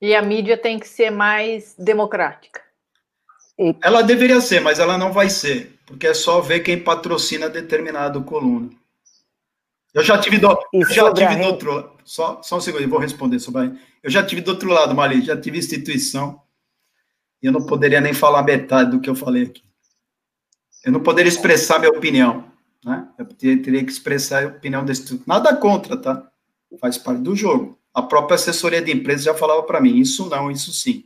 E 0.00 0.14
a 0.14 0.22
mídia 0.22 0.56
tem 0.56 0.78
que 0.78 0.86
ser 0.86 1.10
mais 1.10 1.74
democrática. 1.76 2.63
Ela 3.82 4.02
deveria 4.02 4.40
ser, 4.40 4.60
mas 4.60 4.78
ela 4.78 4.98
não 4.98 5.12
vai 5.12 5.30
ser, 5.30 5.78
porque 5.86 6.06
é 6.06 6.14
só 6.14 6.40
ver 6.40 6.60
quem 6.60 6.78
patrocina 6.78 7.48
determinado 7.48 8.22
coluna. 8.22 8.70
Eu 9.92 10.02
já 10.02 10.18
tive 10.18 10.38
do, 10.38 10.48
eu 10.72 10.88
já 10.88 11.12
tive 11.12 11.36
do 11.36 11.44
outro 11.44 11.94
só, 12.04 12.42
só 12.42 12.58
um 12.58 12.60
segundo, 12.60 12.82
eu 12.82 12.88
vou 12.88 12.98
responder 12.98 13.38
sobre 13.38 13.78
Eu 14.02 14.10
já 14.10 14.24
tive 14.24 14.40
do 14.40 14.50
outro 14.50 14.68
lado, 14.68 14.94
Mali, 14.94 15.22
já 15.22 15.36
tive 15.40 15.58
instituição, 15.58 16.40
e 17.42 17.46
eu 17.46 17.52
não 17.52 17.64
poderia 17.64 18.00
nem 18.00 18.12
falar 18.12 18.42
metade 18.42 18.90
do 18.90 19.00
que 19.00 19.08
eu 19.08 19.14
falei 19.14 19.44
aqui. 19.44 19.62
Eu 20.84 20.92
não 20.92 21.00
poderia 21.00 21.28
expressar 21.28 21.78
minha 21.78 21.90
opinião. 21.90 22.44
Né? 22.84 23.08
Eu 23.18 23.24
teria 23.26 23.82
que 23.82 23.90
expressar 23.90 24.44
a 24.44 24.48
opinião 24.48 24.84
desse 24.84 25.22
Nada 25.26 25.56
contra, 25.56 25.96
tá? 25.96 26.30
Faz 26.78 26.98
parte 26.98 27.22
do 27.22 27.34
jogo. 27.34 27.78
A 27.94 28.02
própria 28.02 28.34
assessoria 28.34 28.82
de 28.82 28.92
empresa 28.92 29.24
já 29.24 29.34
falava 29.34 29.62
para 29.62 29.80
mim, 29.80 29.96
isso 29.96 30.28
não, 30.28 30.50
isso 30.50 30.72
sim. 30.72 31.04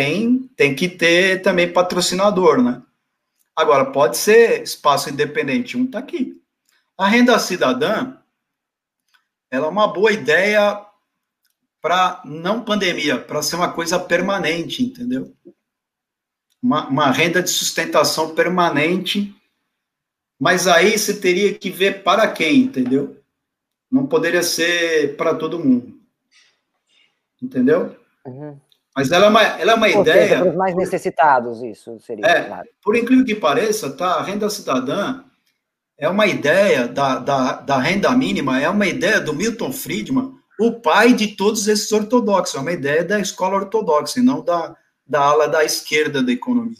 Tem, 0.00 0.38
tem 0.56 0.74
que 0.74 0.88
ter 0.88 1.42
também 1.42 1.72
patrocinador, 1.72 2.62
né? 2.62 2.82
Agora, 3.54 3.84
pode 3.84 4.16
ser 4.16 4.62
espaço 4.62 5.10
independente, 5.10 5.76
um 5.76 5.84
está 5.84 5.98
aqui. 5.98 6.40
A 6.96 7.06
renda 7.06 7.38
cidadã, 7.38 8.16
ela 9.50 9.66
é 9.66 9.68
uma 9.68 9.88
boa 9.88 10.12
ideia 10.12 10.84
para 11.82 12.22
não 12.24 12.64
pandemia, 12.64 13.18
para 13.18 13.42
ser 13.42 13.56
uma 13.56 13.72
coisa 13.72 13.98
permanente, 13.98 14.82
entendeu? 14.82 15.34
Uma, 16.62 16.86
uma 16.88 17.10
renda 17.10 17.42
de 17.42 17.50
sustentação 17.50 18.34
permanente 18.34 19.34
mas 20.40 20.66
aí 20.66 20.98
você 20.98 21.20
teria 21.20 21.52
que 21.52 21.68
ver 21.68 22.02
para 22.02 22.26
quem, 22.32 22.62
entendeu? 22.62 23.22
Não 23.90 24.06
poderia 24.06 24.42
ser 24.42 25.14
para 25.18 25.34
todo 25.34 25.58
mundo. 25.62 26.00
Entendeu? 27.42 27.94
Uhum. 28.24 28.58
Mas 28.96 29.10
ela 29.12 29.26
é 29.26 29.28
uma, 29.28 29.42
ela 29.42 29.72
é 29.72 29.74
uma 29.74 29.88
ideia. 29.88 30.38
Para 30.40 30.50
os 30.50 30.56
mais 30.56 30.74
necessitados, 30.74 31.62
isso 31.62 31.98
seria. 32.00 32.26
É, 32.26 32.44
claro. 32.44 32.68
Por 32.82 32.96
incrível 32.96 33.24
que 33.24 33.34
pareça, 33.34 33.90
tá? 33.90 34.14
A 34.14 34.22
renda 34.22 34.50
cidadã 34.50 35.22
é 35.96 36.08
uma 36.08 36.26
ideia 36.26 36.88
da, 36.88 37.18
da, 37.18 37.52
da 37.52 37.78
renda 37.78 38.10
mínima, 38.10 38.60
é 38.60 38.68
uma 38.68 38.86
ideia 38.86 39.20
do 39.20 39.34
Milton 39.34 39.72
Friedman, 39.72 40.34
o 40.58 40.72
pai 40.72 41.12
de 41.12 41.36
todos 41.36 41.68
esses 41.68 41.90
ortodoxos. 41.92 42.56
É 42.56 42.58
uma 42.58 42.72
ideia 42.72 43.04
da 43.04 43.20
escola 43.20 43.56
ortodoxa, 43.56 44.18
e 44.18 44.22
não 44.22 44.42
da, 44.42 44.76
da 45.06 45.20
ala 45.20 45.48
da 45.48 45.64
esquerda 45.64 46.22
da 46.22 46.32
economia. 46.32 46.76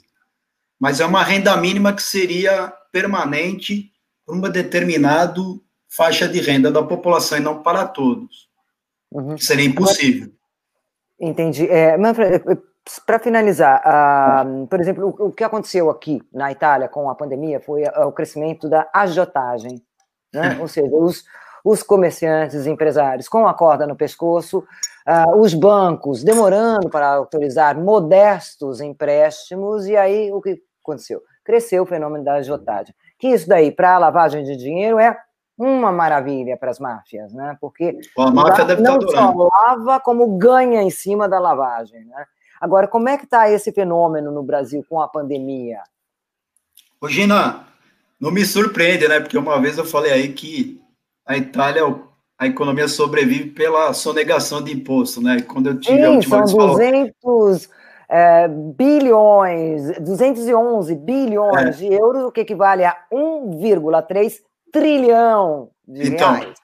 Mas 0.78 0.98
é 0.98 1.06
uma 1.06 1.22
renda 1.22 1.56
mínima 1.56 1.92
que 1.92 2.02
seria 2.02 2.72
permanente 2.90 3.92
para 4.26 4.34
uma 4.34 4.50
determinada 4.50 5.40
faixa 5.88 6.26
de 6.26 6.40
renda 6.40 6.70
da 6.70 6.82
população 6.82 7.38
e 7.38 7.40
não 7.40 7.62
para 7.62 7.86
todos. 7.86 8.48
Uhum. 9.12 9.36
Seria 9.36 9.66
impossível. 9.66 10.32
Entendi. 11.20 11.68
É, 11.68 11.96
para 13.06 13.18
finalizar, 13.18 13.82
uh, 13.84 14.66
por 14.66 14.80
exemplo, 14.80 15.14
o, 15.18 15.26
o, 15.26 15.32
que 15.32 15.44
aconteceu 15.44 15.90
aqui 15.90 16.20
na 16.32 16.50
Itália 16.50 16.88
com 16.88 17.10
a 17.10 17.14
pandemia 17.14 17.60
foi 17.60 17.84
o 17.84 18.12
crescimento 18.12 18.68
da 18.68 18.88
agiotagem, 18.92 19.82
né? 20.32 20.56
ou 20.58 20.66
seja, 20.66 20.96
os, 20.96 21.22
os 21.64 21.82
comerciantes, 21.82 22.66
empresários 22.66 23.28
com 23.28 23.46
a 23.46 23.52
corda 23.52 23.86
no 23.86 23.94
pescoço, 23.94 24.64
uh, 25.06 25.36
os 25.36 25.52
bancos 25.52 26.24
demorando 26.24 26.88
para 26.88 27.06
autorizar 27.06 27.78
modestos 27.78 28.80
empréstimos, 28.80 29.86
e 29.86 29.96
aí 29.96 30.32
o 30.32 30.40
que 30.40 30.62
aconteceu? 30.82 31.22
cresceu 31.50 31.82
o 31.82 31.86
fenômeno 31.86 32.24
da 32.24 32.34
agiotagem. 32.34 32.94
Que 33.18 33.28
isso 33.28 33.48
daí, 33.48 33.72
para 33.72 33.94
a 33.94 33.98
lavagem 33.98 34.44
de 34.44 34.56
dinheiro, 34.56 34.98
é 34.98 35.16
uma 35.60 35.92
maravilha 35.92 36.56
para 36.56 36.70
as 36.70 36.78
máfias, 36.78 37.34
né? 37.34 37.56
Porque 37.60 37.98
a 38.16 38.30
máfia 38.30 38.64
deve 38.64 38.80
não 38.80 38.98
só 39.02 39.30
lava, 39.30 40.00
como 40.00 40.38
ganha 40.38 40.82
em 40.82 40.88
cima 40.88 41.28
da 41.28 41.38
lavagem, 41.38 42.02
né? 42.06 42.24
Agora, 42.58 42.88
como 42.88 43.10
é 43.10 43.18
que 43.18 43.24
está 43.24 43.50
esse 43.50 43.70
fenômeno 43.70 44.32
no 44.32 44.42
Brasil 44.42 44.82
com 44.88 45.00
a 45.00 45.08
pandemia? 45.08 45.80
Ô, 46.98 47.08
Gina, 47.08 47.66
não 48.18 48.30
me 48.30 48.44
surpreende, 48.44 49.06
né? 49.06 49.20
Porque 49.20 49.36
uma 49.36 49.60
vez 49.60 49.76
eu 49.76 49.84
falei 49.84 50.12
aí 50.12 50.32
que 50.32 50.80
a 51.26 51.36
Itália, 51.36 51.82
a 52.38 52.46
economia 52.46 52.88
sobrevive 52.88 53.50
pela 53.50 53.92
sonegação 53.92 54.62
de 54.62 54.72
imposto, 54.72 55.20
né? 55.20 55.42
Quando 55.42 55.68
eu 55.68 55.78
tive 55.78 55.98
Sim, 55.98 56.04
a 56.04 56.10
última 56.10 56.46
são 56.46 56.68
200 56.68 57.14
falou... 57.22 57.58
é, 58.08 58.48
bilhões, 58.48 59.98
211 60.00 60.94
bilhões 60.94 61.66
é. 61.66 61.70
de 61.70 61.92
euros, 61.92 62.24
o 62.24 62.32
que 62.32 62.40
equivale 62.40 62.84
a 62.84 62.96
1,3 63.12 64.40
trilhão 64.72 65.70
de 65.86 66.08
então, 66.08 66.34
reais. 66.34 66.54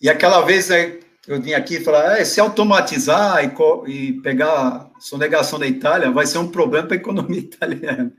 E 0.00 0.08
aquela 0.08 0.42
vez 0.42 0.68
né, 0.68 0.98
eu 1.26 1.40
vim 1.40 1.52
aqui 1.52 1.76
e 1.76 1.84
falar, 1.84 2.18
é, 2.18 2.24
se 2.24 2.40
automatizar 2.40 3.44
e, 3.44 3.90
e 3.92 4.12
pegar 4.22 4.90
sonegação 4.98 5.58
da 5.58 5.66
Itália, 5.66 6.10
vai 6.10 6.26
ser 6.26 6.38
um 6.38 6.50
problema 6.50 6.86
para 6.86 6.96
a 6.96 7.00
economia 7.00 7.40
italiana. 7.40 8.12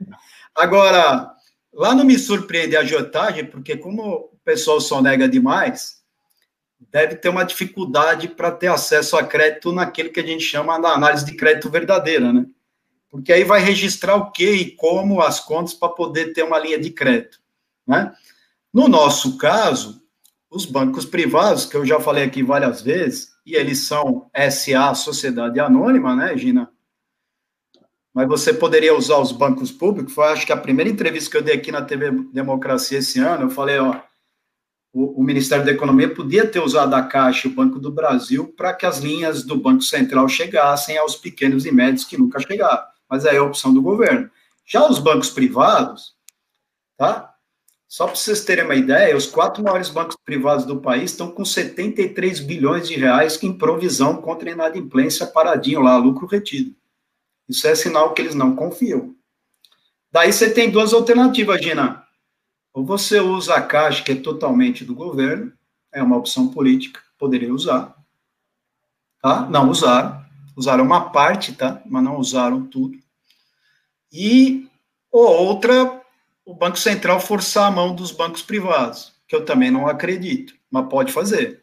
Agora, 0.54 1.32
lá 1.72 1.94
não 1.94 2.04
me 2.04 2.18
surpreende 2.18 2.76
a 2.76 2.80
agiotagem, 2.80 3.46
porque 3.46 3.76
como 3.76 4.02
o 4.02 4.38
pessoal 4.44 4.80
sonega 4.80 5.28
demais, 5.28 6.00
deve 6.90 7.16
ter 7.16 7.28
uma 7.28 7.44
dificuldade 7.44 8.28
para 8.28 8.50
ter 8.50 8.68
acesso 8.68 9.16
a 9.16 9.24
crédito 9.24 9.72
naquele 9.72 10.10
que 10.10 10.20
a 10.20 10.26
gente 10.26 10.44
chama 10.44 10.78
da 10.78 10.90
análise 10.90 11.24
de 11.24 11.36
crédito 11.36 11.68
verdadeira, 11.68 12.32
né? 12.32 12.46
Porque 13.10 13.32
aí 13.32 13.42
vai 13.42 13.60
registrar 13.60 14.14
o 14.14 14.30
que 14.30 14.50
e 14.50 14.70
como 14.76 15.20
as 15.20 15.40
contas 15.40 15.74
para 15.74 15.88
poder 15.88 16.32
ter 16.32 16.44
uma 16.44 16.58
linha 16.58 16.78
de 16.78 16.90
crédito, 16.90 17.40
né? 17.86 18.12
No 18.72 18.88
nosso 18.88 19.36
caso, 19.36 20.02
os 20.50 20.64
bancos 20.64 21.04
privados, 21.04 21.64
que 21.64 21.76
eu 21.76 21.84
já 21.84 22.00
falei 22.00 22.24
aqui 22.24 22.42
várias 22.42 22.82
vezes, 22.82 23.32
e 23.44 23.54
eles 23.54 23.86
são 23.86 24.30
SA, 24.50 24.94
Sociedade 24.94 25.58
Anônima, 25.58 26.14
né, 26.14 26.36
Gina? 26.36 26.70
Mas 28.12 28.28
você 28.28 28.52
poderia 28.52 28.96
usar 28.96 29.18
os 29.18 29.32
bancos 29.32 29.70
públicos. 29.70 30.12
Foi, 30.12 30.26
acho 30.26 30.44
que 30.44 30.52
a 30.52 30.56
primeira 30.56 30.90
entrevista 30.90 31.30
que 31.30 31.36
eu 31.36 31.42
dei 31.42 31.54
aqui 31.54 31.70
na 31.70 31.82
TV 31.82 32.10
Democracia 32.32 32.98
esse 32.98 33.20
ano, 33.20 33.44
eu 33.44 33.50
falei, 33.50 33.78
ó, 33.78 34.00
o, 34.92 35.20
o 35.20 35.22
Ministério 35.22 35.64
da 35.64 35.70
Economia 35.70 36.12
podia 36.12 36.46
ter 36.46 36.60
usado 36.60 36.94
a 36.94 37.02
Caixa 37.02 37.46
e 37.46 37.50
o 37.50 37.54
Banco 37.54 37.78
do 37.78 37.92
Brasil 37.92 38.52
para 38.56 38.74
que 38.74 38.84
as 38.84 38.98
linhas 38.98 39.44
do 39.44 39.56
Banco 39.56 39.82
Central 39.82 40.28
chegassem 40.28 40.98
aos 40.98 41.14
pequenos 41.14 41.64
e 41.64 41.70
médios 41.70 42.04
que 42.04 42.18
nunca 42.18 42.40
chegaram. 42.40 42.82
Mas 43.08 43.24
aí 43.24 43.36
é 43.36 43.38
a 43.38 43.44
opção 43.44 43.72
do 43.72 43.80
governo. 43.80 44.28
Já 44.66 44.88
os 44.88 44.98
bancos 44.98 45.30
privados, 45.30 46.14
tá? 46.96 47.29
Só 47.90 48.06
para 48.06 48.14
vocês 48.14 48.44
terem 48.44 48.64
uma 48.64 48.76
ideia, 48.76 49.16
os 49.16 49.26
quatro 49.26 49.64
maiores 49.64 49.88
bancos 49.88 50.16
privados 50.24 50.64
do 50.64 50.80
país 50.80 51.10
estão 51.10 51.28
com 51.28 51.44
73 51.44 52.38
bilhões 52.38 52.86
de 52.86 52.94
reais 52.94 53.42
em 53.42 53.52
provisão 53.52 54.22
contra 54.22 54.48
inadimplência 54.48 55.26
paradinho 55.26 55.80
lá, 55.80 55.96
lucro 55.96 56.24
retido. 56.24 56.72
Isso 57.48 57.66
é 57.66 57.74
sinal 57.74 58.14
que 58.14 58.22
eles 58.22 58.36
não 58.36 58.54
confiam. 58.54 59.12
Daí 60.12 60.32
você 60.32 60.48
tem 60.48 60.70
duas 60.70 60.92
alternativas, 60.92 61.60
Gina. 61.60 62.06
Ou 62.72 62.84
você 62.84 63.18
usa 63.18 63.56
a 63.56 63.62
Caixa, 63.62 64.04
que 64.04 64.12
é 64.12 64.14
totalmente 64.14 64.84
do 64.84 64.94
governo, 64.94 65.52
é 65.92 66.00
uma 66.00 66.16
opção 66.16 66.46
política, 66.46 67.00
poderia 67.18 67.52
usar. 67.52 67.96
Tá? 69.20 69.48
Não 69.50 69.68
usaram. 69.68 70.24
Usaram 70.54 70.84
uma 70.84 71.10
parte, 71.10 71.54
tá? 71.54 71.82
Mas 71.84 72.04
não 72.04 72.18
usaram 72.18 72.64
tudo. 72.66 72.96
E 74.12 74.68
ou 75.10 75.26
outra, 75.26 75.99
o 76.50 76.54
Banco 76.54 76.76
Central 76.76 77.20
forçar 77.20 77.68
a 77.68 77.70
mão 77.70 77.94
dos 77.94 78.10
bancos 78.10 78.42
privados, 78.42 79.12
que 79.28 79.36
eu 79.36 79.44
também 79.44 79.70
não 79.70 79.86
acredito, 79.86 80.54
mas 80.68 80.88
pode 80.88 81.12
fazer. 81.12 81.62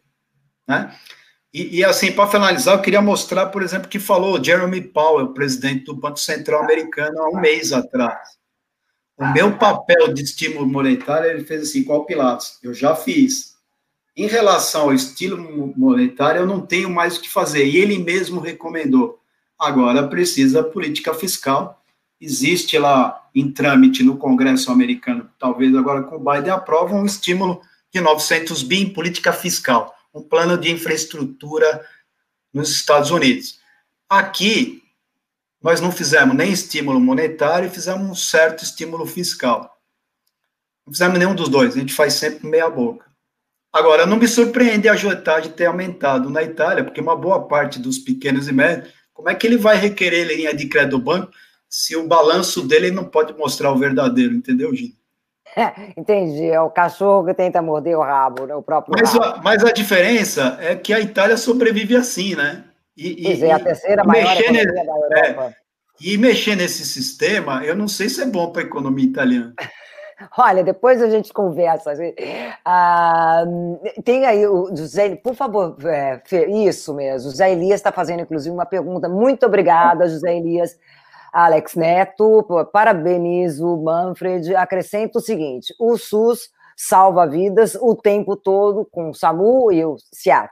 Né? 0.66 0.96
E, 1.54 1.80
e 1.80 1.84
assim, 1.84 2.10
para 2.14 2.30
finalizar, 2.30 2.76
eu 2.76 2.82
queria 2.82 3.02
mostrar, 3.02 3.48
por 3.48 3.62
exemplo, 3.62 3.90
que 3.90 4.00
falou 4.00 4.42
Jeremy 4.42 4.80
Powell, 4.82 5.34
presidente 5.34 5.84
do 5.84 5.94
Banco 5.94 6.20
Central 6.20 6.64
americano, 6.64 7.22
há 7.22 7.30
um 7.30 7.42
mês 7.42 7.74
atrás. 7.74 8.38
O 9.18 9.26
meu 9.34 9.58
papel 9.58 10.14
de 10.14 10.24
estímulo 10.24 10.66
monetário, 10.66 11.32
ele 11.32 11.44
fez 11.44 11.64
assim, 11.64 11.84
qual 11.84 12.06
Pilatos? 12.06 12.58
Eu 12.64 12.74
já 12.74 12.96
fiz. 12.96 13.58
Em 14.16 14.28
relação 14.28 14.84
ao 14.84 14.94
estilo 14.94 15.74
monetário, 15.76 16.42
eu 16.42 16.48
não 16.48 16.62
tenho 16.62 16.90
mais 16.90 17.18
o 17.18 17.22
que 17.22 17.30
fazer. 17.30 17.66
E 17.66 17.76
ele 17.76 18.00
mesmo 18.00 18.40
recomendou. 18.40 19.20
Agora 19.60 20.08
precisa 20.08 20.64
política 20.64 21.14
fiscal. 21.14 21.84
Existe 22.20 22.78
lá 22.78 23.30
em 23.34 23.52
trâmite 23.52 24.04
no 24.04 24.18
Congresso 24.18 24.72
americano, 24.72 25.30
talvez 25.38 25.76
agora 25.76 26.04
com 26.04 26.16
o 26.16 26.20
Biden 26.20 26.52
aprova 26.52 26.96
um 26.96 27.06
estímulo 27.06 27.62
de 27.94 28.02
900 28.02 28.64
bi 28.64 28.82
em 28.82 28.90
política 28.94 29.32
fiscal 29.32 29.98
um 30.18 30.22
plano 30.22 30.58
de 30.58 30.72
infraestrutura 30.72 31.86
nos 32.54 32.72
Estados 32.72 33.12
Unidos. 33.12 33.60
Aqui, 34.10 34.84
nós 35.62 35.80
não 35.80 35.92
fizemos 35.92 36.36
nem 36.36 36.52
estímulo 36.52 37.00
monetário, 37.00 37.70
fizemos 37.70 38.10
um 38.10 38.16
certo 38.16 38.64
estímulo 38.64 39.06
fiscal. 39.06 39.78
Não 40.86 40.94
fizemos 40.94 41.20
nenhum 41.20 41.36
dos 41.36 41.50
dois, 41.50 41.76
a 41.76 41.80
gente 41.80 41.94
faz 41.94 42.14
sempre 42.14 42.48
meia 42.48 42.70
boca. 42.70 43.06
Agora, 43.72 44.06
não 44.06 44.18
me 44.18 44.28
surpreende 44.28 44.88
a 44.88 44.94
agiotagem 44.94 45.52
ter 45.52 45.66
aumentado 45.66 46.30
na 46.30 46.42
Itália, 46.42 46.84
porque 46.84 47.02
uma 47.02 47.16
boa 47.16 47.48
parte 47.48 47.80
dos 47.80 48.00
pequenos 48.00 48.48
e 48.48 48.54
médios, 48.54 48.94
como 49.14 49.30
é 49.30 49.36
que 49.36 49.46
ele 49.46 49.58
vai 49.58 49.76
requerer 49.76 50.26
linha 50.26 50.54
de 50.54 50.68
crédito 50.68 50.98
do 50.98 51.04
banco 51.04 51.32
se 51.70 51.96
o 51.96 52.08
balanço 52.08 52.66
dele 52.66 52.92
não 52.92 53.06
pode 53.06 53.34
mostrar 53.34 53.72
o 53.72 53.78
verdadeiro, 53.78 54.34
entendeu, 54.34 54.74
Gino? 54.76 54.94
Entendi, 55.98 56.46
é 56.46 56.62
o 56.62 56.70
cachorro 56.70 57.26
que 57.26 57.34
tenta 57.34 57.62
morder 57.62 57.98
o 57.98 58.02
rabo, 58.02 58.46
né? 58.46 58.56
o 58.56 58.62
próprio 58.62 58.96
mas 58.98 59.12
rabo. 59.12 59.26
A, 59.26 59.42
mas 59.42 59.64
a 59.64 59.72
diferença 59.72 60.58
é 60.62 60.76
que 60.76 60.94
a 60.94 61.00
Itália 61.00 61.36
sobrevive 61.36 61.96
assim, 61.96 62.36
né? 62.36 62.64
E, 62.96 63.24
pois 63.24 63.42
é, 63.42 63.52
a 63.52 63.60
terceira 63.60 64.04
maior 64.04 64.40
economia 64.40 64.64
nesse, 64.64 64.76
da 64.76 64.82
Europa. 64.82 65.44
É, 65.44 65.56
e 66.00 66.18
mexer 66.18 66.56
nesse 66.56 66.86
sistema, 66.86 67.64
eu 67.64 67.76
não 67.76 67.88
sei 67.88 68.10
se 68.10 68.22
é 68.22 68.26
bom 68.26 68.52
para 68.52 68.62
a 68.62 68.66
economia 68.66 69.06
italiana. 69.06 69.54
Olha, 70.38 70.64
depois 70.64 71.00
a 71.02 71.10
gente 71.10 71.32
conversa. 71.32 71.94
Ah, 72.66 73.44
tem 74.04 74.26
aí 74.26 74.48
o 74.48 74.76
José, 74.76 75.16
por 75.16 75.36
favor, 75.36 75.78
é, 75.86 76.22
isso 76.66 76.94
mesmo. 76.96 77.30
José 77.30 77.52
Elias 77.52 77.80
está 77.80 77.92
fazendo, 77.92 78.22
inclusive, 78.22 78.54
uma 78.54 78.66
pergunta. 78.66 79.08
Muito 79.08 79.46
obrigada, 79.46 80.10
José 80.10 80.38
Elias. 80.38 80.76
Alex 81.38 81.76
Neto, 81.76 82.44
parabenizo 82.74 83.78
Manfred. 83.78 84.56
Acrescento 84.56 85.18
o 85.18 85.22
seguinte: 85.22 85.72
o 85.80 85.96
SUS 85.96 86.50
salva 86.76 87.28
vidas 87.28 87.78
o 87.80 87.96
tempo 87.96 88.36
todo 88.36 88.84
com 88.86 89.12
o 89.12 89.14
SAMU 89.14 89.72
e 89.72 89.86
o 89.86 89.98
SIAT. 90.12 90.52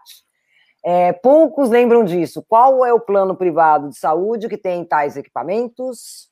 É, 0.85 1.11
poucos 1.11 1.71
lembram 1.71 2.05
disso. 2.05 2.45
Qual 2.47 2.85
é 2.85 2.93
o 2.93 2.99
plano 2.99 3.35
privado 3.35 3.89
de 3.89 3.97
saúde 3.97 4.47
que 4.47 4.59
tem 4.59 4.85
tais 4.85 5.17
equipamentos? 5.17 6.29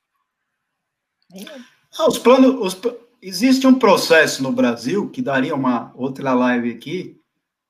Ah, 1.98 2.08
os 2.08 2.20
planos. 2.20 2.56
Os, 2.62 2.80
existe 3.24 3.66
um 3.66 3.74
processo 3.74 4.44
no 4.44 4.52
Brasil 4.52 5.10
que 5.10 5.24
daria 5.24 5.56
uma 5.56 5.92
outra 5.96 6.32
live 6.32 6.70
aqui, 6.70 7.20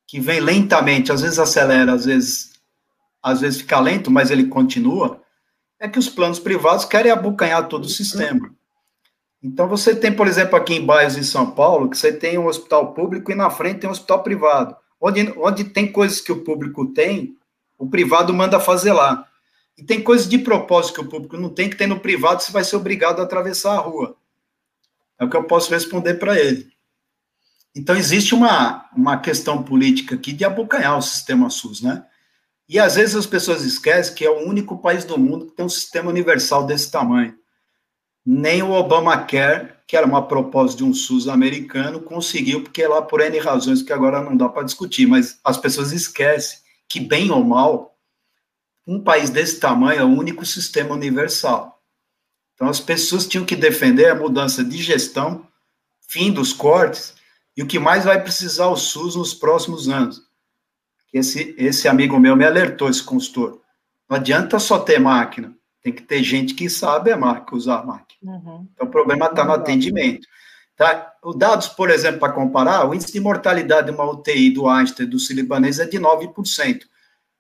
que 0.06 0.20
vem 0.20 0.42
lentamente, 0.42 1.14
às 1.14 1.22
vezes 1.22 1.40
acelera, 1.40 1.94
às 1.94 2.04
vezes, 2.04 2.60
às 3.22 3.40
vezes 3.40 3.62
fica 3.62 3.80
lento, 3.80 4.12
mas 4.12 4.30
ele 4.30 4.48
continua 4.48 5.23
é 5.84 5.90
que 5.90 6.00
os 6.00 6.08
planos 6.08 6.40
privados 6.40 6.86
querem 6.86 7.12
abocanhar 7.12 7.68
todo 7.68 7.84
o 7.84 7.90
sistema. 7.90 8.56
Então, 9.44 9.68
você 9.68 9.94
tem, 9.94 10.14
por 10.14 10.28
exemplo, 10.30 10.56
aqui 10.56 10.76
em 10.76 10.86
bairros 10.86 11.18
em 11.18 11.24
São 11.24 11.52
Paulo, 11.52 11.90
que 11.90 11.98
você 11.98 12.14
tem 12.14 12.38
um 12.38 12.48
hospital 12.48 12.94
público 12.94 13.30
e 13.30 13.36
na 13.36 13.50
frente 13.50 13.82
tem 13.82 13.90
um 13.90 13.92
hospital 13.92 14.24
privado. 14.24 14.78
Onde, 15.00 15.34
onde 15.38 15.66
tem 15.66 15.92
coisas 15.92 16.22
que 16.22 16.32
o 16.32 16.42
público 16.42 16.86
tem, 16.94 17.36
o 17.78 17.90
privado 17.90 18.34
manda 18.34 18.62
fazer 18.62 18.94
lá. 18.94 19.28
E 19.78 19.84
tem 19.84 20.02
coisas 20.02 20.26
de 20.30 20.38
propósito 20.38 20.94
que 20.94 21.02
o 21.02 21.10
público 21.10 21.36
não 21.36 21.50
tem, 21.50 21.70
que 21.70 21.76
tem 21.76 21.88
no 21.88 22.00
privado, 22.00 22.42
você 22.42 22.54
vai 22.54 22.64
ser 22.64 22.78
obrigado 22.78 23.20
a 23.20 23.24
atravessar 23.24 23.74
a 23.74 23.82
rua. 23.82 24.16
É 25.20 25.26
o 25.26 25.30
que 25.30 25.36
eu 25.36 25.44
posso 25.44 25.70
responder 25.70 26.14
para 26.14 26.40
ele. 26.40 26.72
Então, 27.76 27.98
existe 27.98 28.34
uma, 28.34 28.90
uma 28.96 29.18
questão 29.18 29.62
política 29.62 30.16
aqui 30.16 30.32
de 30.32 30.46
abocanhar 30.46 30.98
o 30.98 31.02
sistema 31.02 31.50
SUS, 31.50 31.82
né? 31.82 32.06
E 32.74 32.80
às 32.80 32.96
vezes 32.96 33.16
as 33.16 33.28
pessoas 33.28 33.62
esquecem 33.62 34.16
que 34.16 34.26
é 34.26 34.30
o 34.32 34.48
único 34.48 34.80
país 34.80 35.06
do 35.06 35.16
mundo 35.16 35.46
que 35.46 35.52
tem 35.52 35.64
um 35.64 35.70
sistema 35.70 36.10
universal 36.10 36.66
desse 36.66 36.90
tamanho. 36.90 37.38
Nem 38.26 38.64
o 38.64 38.72
Obamacare, 38.72 39.74
que 39.88 39.96
era 39.96 40.08
uma 40.08 40.28
proposta 40.28 40.78
de 40.78 40.84
um 40.84 40.92
SUS 40.92 41.28
americano, 41.28 42.02
conseguiu, 42.02 42.64
porque 42.64 42.82
é 42.82 42.88
lá 42.88 43.00
por 43.00 43.22
N 43.22 43.38
razões 43.38 43.84
que 43.84 43.94
agora 43.94 44.24
não 44.24 44.36
dá 44.36 44.50
para 44.50 44.64
discutir, 44.64 45.06
mas 45.06 45.40
as 45.44 45.56
pessoas 45.56 45.92
esquecem 45.92 46.58
que, 46.90 47.00
bem 47.00 47.30
ou 47.30 47.44
mal, 47.44 47.96
um 48.88 49.00
país 49.00 49.30
desse 49.30 49.60
tamanho 49.60 50.02
é 50.02 50.04
o 50.04 50.18
único 50.18 50.44
sistema 50.44 50.96
universal. 50.96 51.80
Então 52.56 52.68
as 52.68 52.80
pessoas 52.80 53.28
tinham 53.28 53.46
que 53.46 53.56
defender 53.56 54.10
a 54.10 54.16
mudança 54.16 54.64
de 54.64 54.82
gestão, 54.82 55.46
fim 56.10 56.32
dos 56.32 56.52
cortes, 56.52 57.14
e 57.56 57.62
o 57.62 57.68
que 57.68 57.78
mais 57.78 58.06
vai 58.06 58.20
precisar 58.20 58.66
o 58.70 58.76
SUS 58.76 59.16
nos 59.16 59.32
próximos 59.32 59.88
anos 59.90 60.23
esse, 61.14 61.54
esse 61.58 61.88
amigo 61.88 62.20
meu 62.20 62.36
me 62.36 62.44
alertou, 62.44 62.90
esse 62.90 63.04
consultor. 63.04 63.62
Não 64.10 64.18
adianta 64.18 64.60
só 64.60 64.80
ter 64.80 65.00
máquina, 65.00 65.54
tem 65.82 65.94
que 65.94 66.02
ter 66.02 66.24
gente 66.24 66.54
que 66.54 66.70
sabe 66.70 67.12
a 67.12 67.18
máquina, 67.18 67.58
usar 67.58 67.80
a 67.80 67.86
máquina. 67.86 68.34
Uhum. 68.34 68.68
Então, 68.74 68.88
o 68.88 68.90
problema 68.90 69.28
está 69.28 69.44
no 69.44 69.54
atendimento. 69.54 70.28
Tá? 70.76 71.14
Os 71.24 71.38
dados, 71.38 71.68
por 71.68 71.90
exemplo, 71.90 72.20
para 72.20 72.34
comparar, 72.34 72.88
o 72.88 72.94
índice 72.94 73.14
de 73.14 73.20
mortalidade 73.20 73.88
de 73.88 73.94
uma 73.94 74.10
UTI 74.10 74.50
do 74.50 74.68
Einstein 74.68 75.08
do 75.08 75.20
Sírio-Libanês 75.20 75.80
é 75.80 75.86
de 75.86 76.00
9%. 76.00 76.82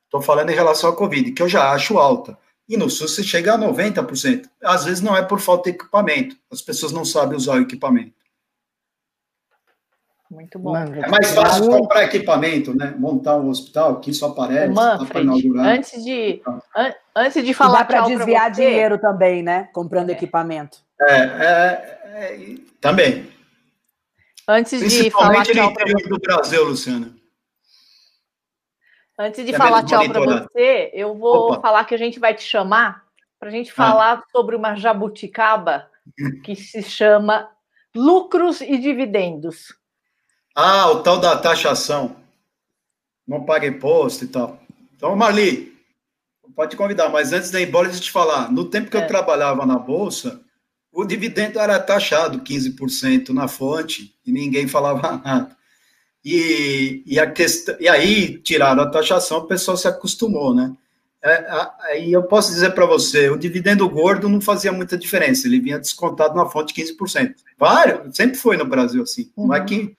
Estou 0.06 0.22
falando 0.22 0.52
em 0.52 0.56
relação 0.56 0.92
à 0.92 0.96
Covid, 0.96 1.32
que 1.32 1.42
eu 1.42 1.50
já 1.50 1.72
acho 1.72 1.98
alta. 1.98 2.38
E 2.70 2.78
no 2.78 2.90
SUS 2.90 3.16
você 3.16 3.24
chega 3.24 3.56
a 3.56 3.58
90%. 3.58 4.48
Às 4.64 4.86
vezes 4.86 5.02
não 5.02 5.18
é 5.18 5.24
por 5.24 5.40
falta 5.40 5.70
de 5.70 5.76
equipamento, 5.76 6.36
as 6.52 6.62
pessoas 6.62 6.92
não 6.92 7.04
sabem 7.04 7.36
usar 7.36 7.56
o 7.56 7.62
equipamento. 7.62 8.14
Muito 10.34 10.58
bom. 10.58 10.76
É 10.76 11.08
mais 11.08 11.32
fácil 11.32 11.70
comprar 11.70 12.06
equipamento, 12.06 12.76
né? 12.76 12.96
Montar 12.98 13.38
um 13.38 13.50
hospital, 13.50 14.00
que 14.00 14.10
isso 14.10 14.26
aparece. 14.26 14.74
Manfred, 14.74 15.30
antes 15.60 16.04
de, 16.04 16.42
an 16.76 16.94
antes 17.16 17.46
de 17.46 17.54
falar. 17.54 17.86
Para 17.86 18.02
desviar 18.02 18.50
dinheiro 18.50 18.98
também, 18.98 19.44
né? 19.44 19.70
Comprando 19.72 20.10
é. 20.10 20.14
equipamento. 20.14 20.80
É, 21.00 21.16
é, 21.16 22.00
é, 22.16 22.56
também. 22.82 23.30
Antes 24.48 24.90
de 24.90 25.12
falar 25.12 25.46
tchau 25.46 25.72
para 25.72 25.86
você. 25.86 26.10
do 26.10 26.20
Brasil, 26.20 26.64
Luciana. 26.66 27.14
Antes 29.18 29.46
de 29.46 29.54
falar 29.54 29.84
tchau 29.84 30.10
para 30.10 30.20
você, 30.20 30.90
eu 30.94 31.16
vou 31.16 31.52
Opa. 31.52 31.62
falar 31.62 31.86
que 31.86 31.94
a 31.94 32.00
gente 32.00 32.20
vai 32.20 32.34
te 32.34 32.44
chamar 32.44 33.04
para 33.40 33.50
a 33.50 33.52
gente 33.52 33.72
falar 33.72 34.18
ah. 34.18 34.24
sobre 34.32 34.56
uma 34.56 34.74
jabuticaba 34.74 35.88
que 36.44 36.56
se 36.56 36.82
chama 36.82 37.48
lucros 37.96 38.62
e 38.62 38.78
dividendos. 38.80 39.83
Ah, 40.56 40.92
o 40.92 41.02
tal 41.02 41.20
da 41.20 41.38
taxação. 41.38 42.16
Não 43.28 43.46
paga 43.46 43.66
imposto 43.66 44.26
e 44.26 44.28
tal. 44.28 44.62
Então, 44.96 45.16
Marli, 45.16 45.74
pode 46.56 46.76
convidar, 46.76 47.10
mas 47.10 47.34
antes 47.34 47.50
de 47.50 47.60
ir 47.60 47.68
embora, 47.68 47.88
deixa 47.88 48.02
eu 48.02 48.06
te 48.06 48.12
falar. 48.12 48.52
No 48.52 48.66
tempo 48.66 48.92
que 48.92 48.98
é. 48.98 49.04
eu 49.04 49.08
trabalhava 49.08 49.66
na 49.66 49.78
Bolsa, 49.78 50.42
o 50.92 51.04
dividendo 51.04 51.60
era 51.60 51.80
taxado 51.80 52.42
15% 52.42 53.30
na 53.30 53.48
fonte 53.48 54.14
e 54.26 54.32
ninguém 54.32 54.68
falava 54.68 55.18
nada. 55.26 55.58
E, 56.24 57.04
e, 57.06 57.20
a 57.20 57.30
questão, 57.30 57.76
e 57.80 57.90
aí 57.90 58.38
tiraram 58.38 58.84
a 58.84 58.90
taxação, 58.90 59.40
o 59.40 59.48
pessoal 59.48 59.76
se 59.76 59.88
acostumou, 59.88 60.54
né? 60.54 60.74
Aí 61.82 62.14
é, 62.14 62.16
eu 62.16 62.24
posso 62.24 62.52
dizer 62.52 62.72
para 62.72 62.86
você, 62.86 63.30
o 63.30 63.38
dividendo 63.38 63.90
gordo 63.90 64.28
não 64.28 64.42
fazia 64.42 64.74
muita 64.74 64.98
diferença, 64.98 65.48
ele 65.48 65.60
vinha 65.60 65.80
descontado 65.80 66.36
na 66.36 66.46
fonte 66.46 66.74
15%. 66.74 67.36
Vários, 67.58 68.16
sempre 68.16 68.38
foi 68.38 68.58
no 68.58 68.66
Brasil 68.66 69.04
assim. 69.04 69.32
Uhum. 69.36 69.48
Não 69.48 69.56
é 69.56 69.64
que 69.64 69.96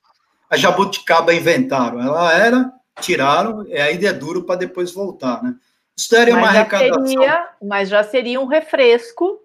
a 0.55 0.56
jabuticaba 0.56 1.35
inventaram, 1.35 2.01
ela 2.01 2.32
era, 2.32 2.72
tiraram, 3.01 3.66
e 3.66 3.76
aí 3.76 4.05
é 4.06 4.12
duro 4.12 4.44
para 4.44 4.60
depois 4.60 4.93
voltar, 4.93 5.43
né? 5.43 5.56
Isso 5.97 6.09
seria 6.09 6.36
uma 6.36 6.48
arrecadação. 6.48 7.06
Seria, 7.06 7.48
mas 7.62 7.89
já 7.89 8.02
seria 8.02 8.40
um 8.40 8.47
refresco. 8.47 9.40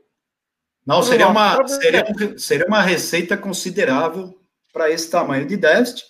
Não, 0.86 1.04
seria 1.04 1.28
uma, 1.28 1.68
seria, 1.68 2.06
seria 2.38 2.66
uma 2.68 2.82
receita 2.82 3.36
considerável 3.38 4.40
para 4.72 4.90
esse 4.90 5.10
tamanho 5.10 5.46
de 5.48 5.58
déficit. 5.58 6.06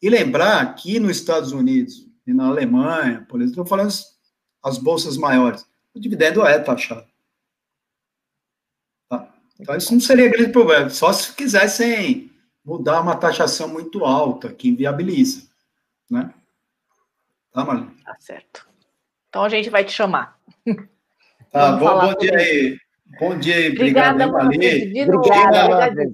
E 0.00 0.08
lembrar 0.08 0.74
que 0.74 0.98
nos 0.98 1.16
Estados 1.16 1.52
Unidos 1.52 2.06
e 2.26 2.32
na 2.32 2.46
Alemanha, 2.46 3.26
por 3.28 3.40
exemplo, 3.40 3.62
estou 3.62 3.66
falando 3.66 3.92
as 4.62 4.78
bolsas 4.78 5.16
maiores, 5.16 5.66
o 5.94 6.00
dividendo 6.00 6.44
é 6.46 6.58
taxado. 6.58 7.06
Tá? 9.08 9.28
Então, 9.60 9.76
isso 9.76 9.92
não 9.92 10.00
seria 10.00 10.28
grande 10.28 10.52
problema, 10.52 10.88
só 10.88 11.12
se 11.12 11.32
quisessem 11.34 12.31
mudar 12.64 13.00
uma 13.00 13.16
taxação 13.16 13.68
muito 13.68 14.04
alta, 14.04 14.52
que 14.52 14.68
inviabiliza. 14.68 15.42
Né? 16.10 16.32
Tá, 17.52 17.64
Marlene? 17.64 17.94
Tá 18.04 18.16
certo. 18.18 18.68
Então 19.28 19.44
a 19.44 19.48
gente 19.48 19.70
vai 19.70 19.84
te 19.84 19.92
chamar. 19.92 20.38
Tá, 21.50 21.72
bom, 21.72 22.00
bom 22.00 22.14
dia 22.14 22.36
aí. 22.36 22.78
Bom 23.20 23.38
dia 23.38 23.56
aí. 23.56 23.72
Obrigada, 23.72 24.26
Marlene. 24.26 25.02
Obrigada, 25.02 26.10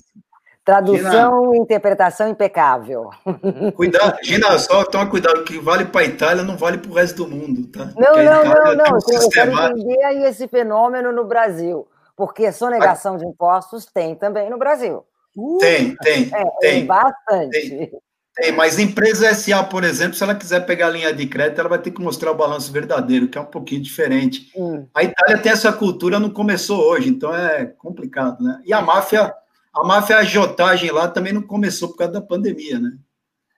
Tradução 0.65 1.55
e 1.55 1.59
interpretação 1.59 2.29
impecável. 2.29 3.09
Cuidado, 3.75 4.19
Gina, 4.23 4.59
só 4.59 4.85
toma 4.85 5.09
cuidado, 5.09 5.43
que 5.43 5.59
vale 5.59 5.87
para 5.87 6.03
a 6.03 6.05
Itália 6.05 6.45
não 6.45 6.59
vale 6.59 6.77
para 6.77 6.91
o 6.91 6.95
resto 6.95 7.25
do 7.25 7.31
mundo, 7.31 7.67
tá? 7.69 7.91
Não, 7.97 8.23
não, 8.23 8.45
não, 8.45 8.75
não. 8.75 8.99
Um 8.99 9.23
eu 9.23 9.31
quero 9.31 9.53
entender 9.53 10.05
aí 10.05 10.25
esse 10.25 10.47
fenômeno 10.47 11.11
no 11.11 11.25
Brasil, 11.25 11.89
porque 12.15 12.53
sonegação 12.53 13.17
de 13.17 13.25
impostos 13.25 13.87
tem 13.87 14.15
também 14.15 14.51
no 14.51 14.59
Brasil. 14.59 15.07
Uh, 15.37 15.59
tem, 15.59 15.97
tem, 15.97 16.31
é, 16.33 16.45
tem. 16.61 16.87
Bastante. 16.87 17.69
Tem, 17.69 17.91
tem, 18.35 18.53
mas 18.53 18.79
empresa 18.79 19.33
SA, 19.35 19.63
por 19.65 19.85
exemplo, 19.85 20.15
se 20.15 20.23
ela 20.23 20.35
quiser 20.35 20.67
pegar 20.67 20.87
a 20.87 20.91
linha 20.91 21.13
de 21.13 21.27
crédito, 21.27 21.61
ela 21.61 21.69
vai 21.69 21.79
ter 21.79 21.91
que 21.91 22.01
mostrar 22.01 22.31
o 22.31 22.37
balanço 22.37 22.73
verdadeiro, 22.73 23.29
que 23.29 23.39
é 23.39 23.41
um 23.41 23.47
pouquinho 23.47 23.83
diferente. 23.83 24.51
Hum. 24.57 24.87
A 24.95 25.05
Itália 25.05 25.39
tem 25.39 25.53
essa 25.53 25.73
cultura, 25.73 26.19
não 26.19 26.31
começou 26.31 26.81
hoje, 26.81 27.09
então 27.09 27.35
é 27.35 27.67
complicado, 27.67 28.43
né? 28.43 28.61
E 28.65 28.73
a 28.73 28.81
máfia 28.81 29.35
a 29.75 29.85
máfia 29.85 30.19
agiotagem 30.19 30.91
lá 30.91 31.09
também 31.09 31.33
não 31.33 31.43
começou 31.43 31.89
por 31.89 31.99
causa 31.99 32.15
da 32.15 32.21
pandemia, 32.21 32.79
né? 32.81 32.93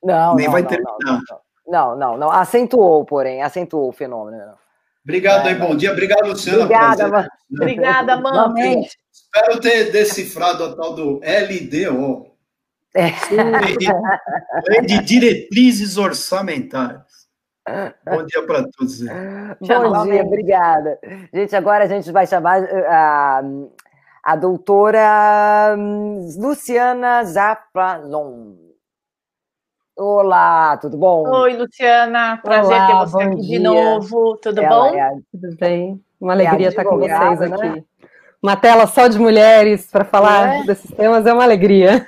Não, 0.03 0.35
Nem 0.35 0.47
não, 0.47 0.53
vai 0.53 0.63
não, 0.63 0.69
terminar. 0.69 1.21
Não, 1.67 1.97
não, 1.97 2.19
não, 2.19 2.31
Acentuou, 2.31 3.05
porém, 3.05 3.43
acentuou 3.43 3.89
o 3.89 3.93
fenômeno. 3.93 4.55
Obrigado 5.03 5.47
é, 5.47 5.51
aí, 5.51 5.55
bom 5.55 5.75
dia. 5.75 5.93
Obrigado, 5.93 6.27
Luciana. 6.27 6.65
Obrigada, 6.65 7.09
man... 7.09 7.29
Obrigada, 7.53 8.17
mãe. 8.21 8.87
Espero 9.33 9.61
ter 9.61 9.93
decifrado 9.93 10.65
a 10.65 10.75
tal 10.75 10.95
do 10.95 11.21
LDO. 11.21 12.27
É. 12.95 13.13
Lei 14.69 14.81
de 14.83 15.03
Diretrizes 15.03 15.97
Orçamentárias. 15.97 17.29
Bom 18.05 18.27
dia 18.27 18.45
para 18.45 18.65
todos. 18.77 19.01
Bom 19.01 20.05
dia, 20.07 20.25
obrigada. 20.25 20.99
Gente, 21.33 21.55
agora 21.55 21.85
a 21.85 21.87
gente 21.87 22.11
vai 22.11 22.27
chamar 22.27 22.63
a. 22.65 23.43
Uh, 23.45 23.71
a 24.23 24.37
doutora 24.37 25.75
hum, 25.79 26.29
Luciana 26.37 27.25
Zapalon. 27.25 28.55
Olá, 29.97 30.77
tudo 30.79 30.97
bom? 30.97 31.29
Oi, 31.29 31.57
Luciana, 31.57 32.39
prazer 32.43 32.77
Olá, 32.77 32.87
ter 32.87 33.11
você 33.11 33.23
aqui 33.23 33.41
dia. 33.41 33.59
de 33.59 33.65
novo, 33.65 34.37
tudo 34.37 34.61
Ela 34.63 34.69
bom? 34.69 34.99
É 34.99 35.11
Tudo 35.31 35.57
bem, 35.57 36.03
uma 36.21 36.33
alegria 36.33 36.69
é 36.69 36.71
estar 36.71 36.85
com 36.85 36.99
vocês 36.99 37.43
aqui. 37.43 37.69
Né? 37.69 37.85
Uma 38.43 38.57
tela 38.57 38.87
só 38.87 39.07
de 39.07 39.19
mulheres 39.19 39.87
para 39.91 40.05
falar 40.05 40.61
é? 40.61 40.63
desses 40.65 40.91
temas 40.91 41.27
é 41.27 41.33
uma 41.33 41.43
alegria. 41.43 42.07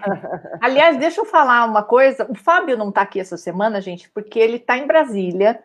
Aliás, 0.60 0.98
deixa 0.98 1.22
eu 1.22 1.24
falar 1.24 1.64
uma 1.64 1.82
coisa. 1.82 2.26
O 2.28 2.34
Fábio 2.34 2.76
não 2.76 2.90
está 2.90 3.02
aqui 3.02 3.18
essa 3.18 3.36
semana, 3.36 3.80
gente, 3.80 4.10
porque 4.10 4.38
ele 4.38 4.56
está 4.56 4.76
em 4.76 4.86
Brasília 4.86 5.58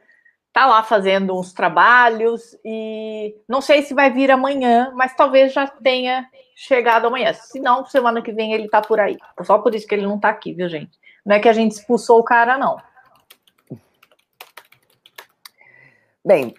tá 0.56 0.66
lá 0.66 0.82
fazendo 0.82 1.38
uns 1.38 1.52
trabalhos 1.52 2.58
e 2.64 3.36
não 3.46 3.60
sei 3.60 3.82
se 3.82 3.94
vai 3.94 4.10
vir 4.10 4.32
amanhã, 4.32 4.90
mas 4.96 5.14
talvez 5.14 5.52
já 5.52 5.68
tenha 5.68 6.26
chegado 6.56 7.08
amanhã. 7.08 7.34
Se 7.34 7.60
não, 7.60 7.86
semana 7.86 8.22
que 8.22 8.32
vem 8.32 8.54
ele 8.54 8.70
tá 8.70 8.82
por 8.82 8.98
aí. 8.98 9.18
Só 9.44 9.58
por 9.58 9.76
isso 9.76 9.86
que 9.86 9.94
ele 9.94 10.08
não 10.08 10.18
tá 10.18 10.30
aqui, 10.30 10.54
viu, 10.54 10.70
gente? 10.70 10.98
Não 11.26 11.36
é 11.36 11.42
que 11.42 11.50
a 11.50 11.54
gente 11.54 11.74
expulsou 11.74 12.20
o 12.20 12.24
cara, 12.24 12.58
não. 12.58 12.78
Bem, 16.24 16.56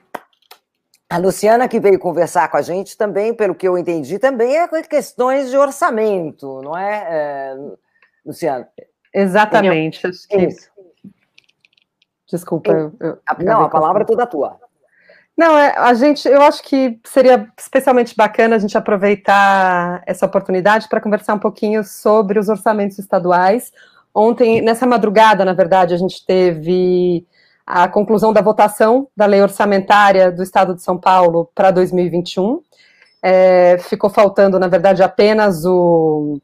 a 1.08 1.18
Luciana 1.18 1.68
que 1.68 1.78
veio 1.78 1.98
conversar 1.98 2.48
com 2.48 2.56
a 2.56 2.62
gente 2.62 2.96
também, 2.96 3.34
pelo 3.34 3.54
que 3.54 3.66
eu 3.66 3.78
entendi, 3.78 4.18
também 4.18 4.56
é 4.56 4.68
questões 4.82 5.50
de 5.50 5.56
orçamento, 5.56 6.60
não 6.62 6.76
é, 6.76 7.06
é 7.08 7.56
Luciana? 8.24 8.68
Exatamente. 9.14 10.06
Isso. 10.06 10.70
Desculpa. 12.28 12.72
Eu, 12.72 12.92
eu, 13.00 13.18
não, 13.38 13.62
a 13.62 13.68
palavra 13.68 14.02
é 14.02 14.06
toda 14.06 14.26
tua. 14.26 14.58
Não, 15.36 15.56
é, 15.56 15.74
a 15.76 15.94
gente, 15.94 16.26
eu 16.26 16.40
acho 16.42 16.62
que 16.62 16.98
seria 17.04 17.46
especialmente 17.58 18.16
bacana 18.16 18.56
a 18.56 18.58
gente 18.58 18.76
aproveitar 18.76 20.02
essa 20.06 20.26
oportunidade 20.26 20.88
para 20.88 21.00
conversar 21.00 21.34
um 21.34 21.38
pouquinho 21.38 21.84
sobre 21.84 22.38
os 22.38 22.48
orçamentos 22.48 22.98
estaduais. 22.98 23.70
Ontem, 24.14 24.62
nessa 24.62 24.86
madrugada, 24.86 25.44
na 25.44 25.52
verdade, 25.52 25.92
a 25.92 25.98
gente 25.98 26.24
teve 26.24 27.26
a 27.66 27.88
conclusão 27.88 28.32
da 28.32 28.40
votação 28.40 29.08
da 29.16 29.26
lei 29.26 29.42
orçamentária 29.42 30.30
do 30.30 30.42
Estado 30.42 30.74
de 30.74 30.82
São 30.82 30.96
Paulo 30.96 31.50
para 31.54 31.70
2021. 31.70 32.62
É, 33.22 33.78
ficou 33.78 34.08
faltando, 34.08 34.58
na 34.58 34.68
verdade, 34.68 35.02
apenas 35.02 35.64
o, 35.64 36.38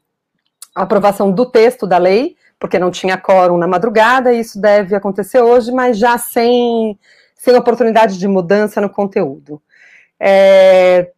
a 0.75 0.83
aprovação 0.83 1.31
do 1.31 1.45
texto 1.45 1.87
da 1.87 1.97
lei 1.97 2.35
porque 2.63 2.79
não 2.79 2.89
tinha 2.89 3.17
quórum 3.17 3.57
na 3.57 3.67
madrugada, 3.67 4.31
e 4.31 4.39
isso 4.39 4.57
deve 4.57 4.95
acontecer 4.95 5.41
hoje, 5.41 5.69
mas 5.69 5.97
já 5.97 6.17
sem, 6.17 6.97
sem 7.35 7.57
oportunidade 7.57 8.17
de 8.17 8.25
mudança 8.25 8.79
no 8.79 8.89
conteúdo. 8.89 9.61
É, 10.17 11.11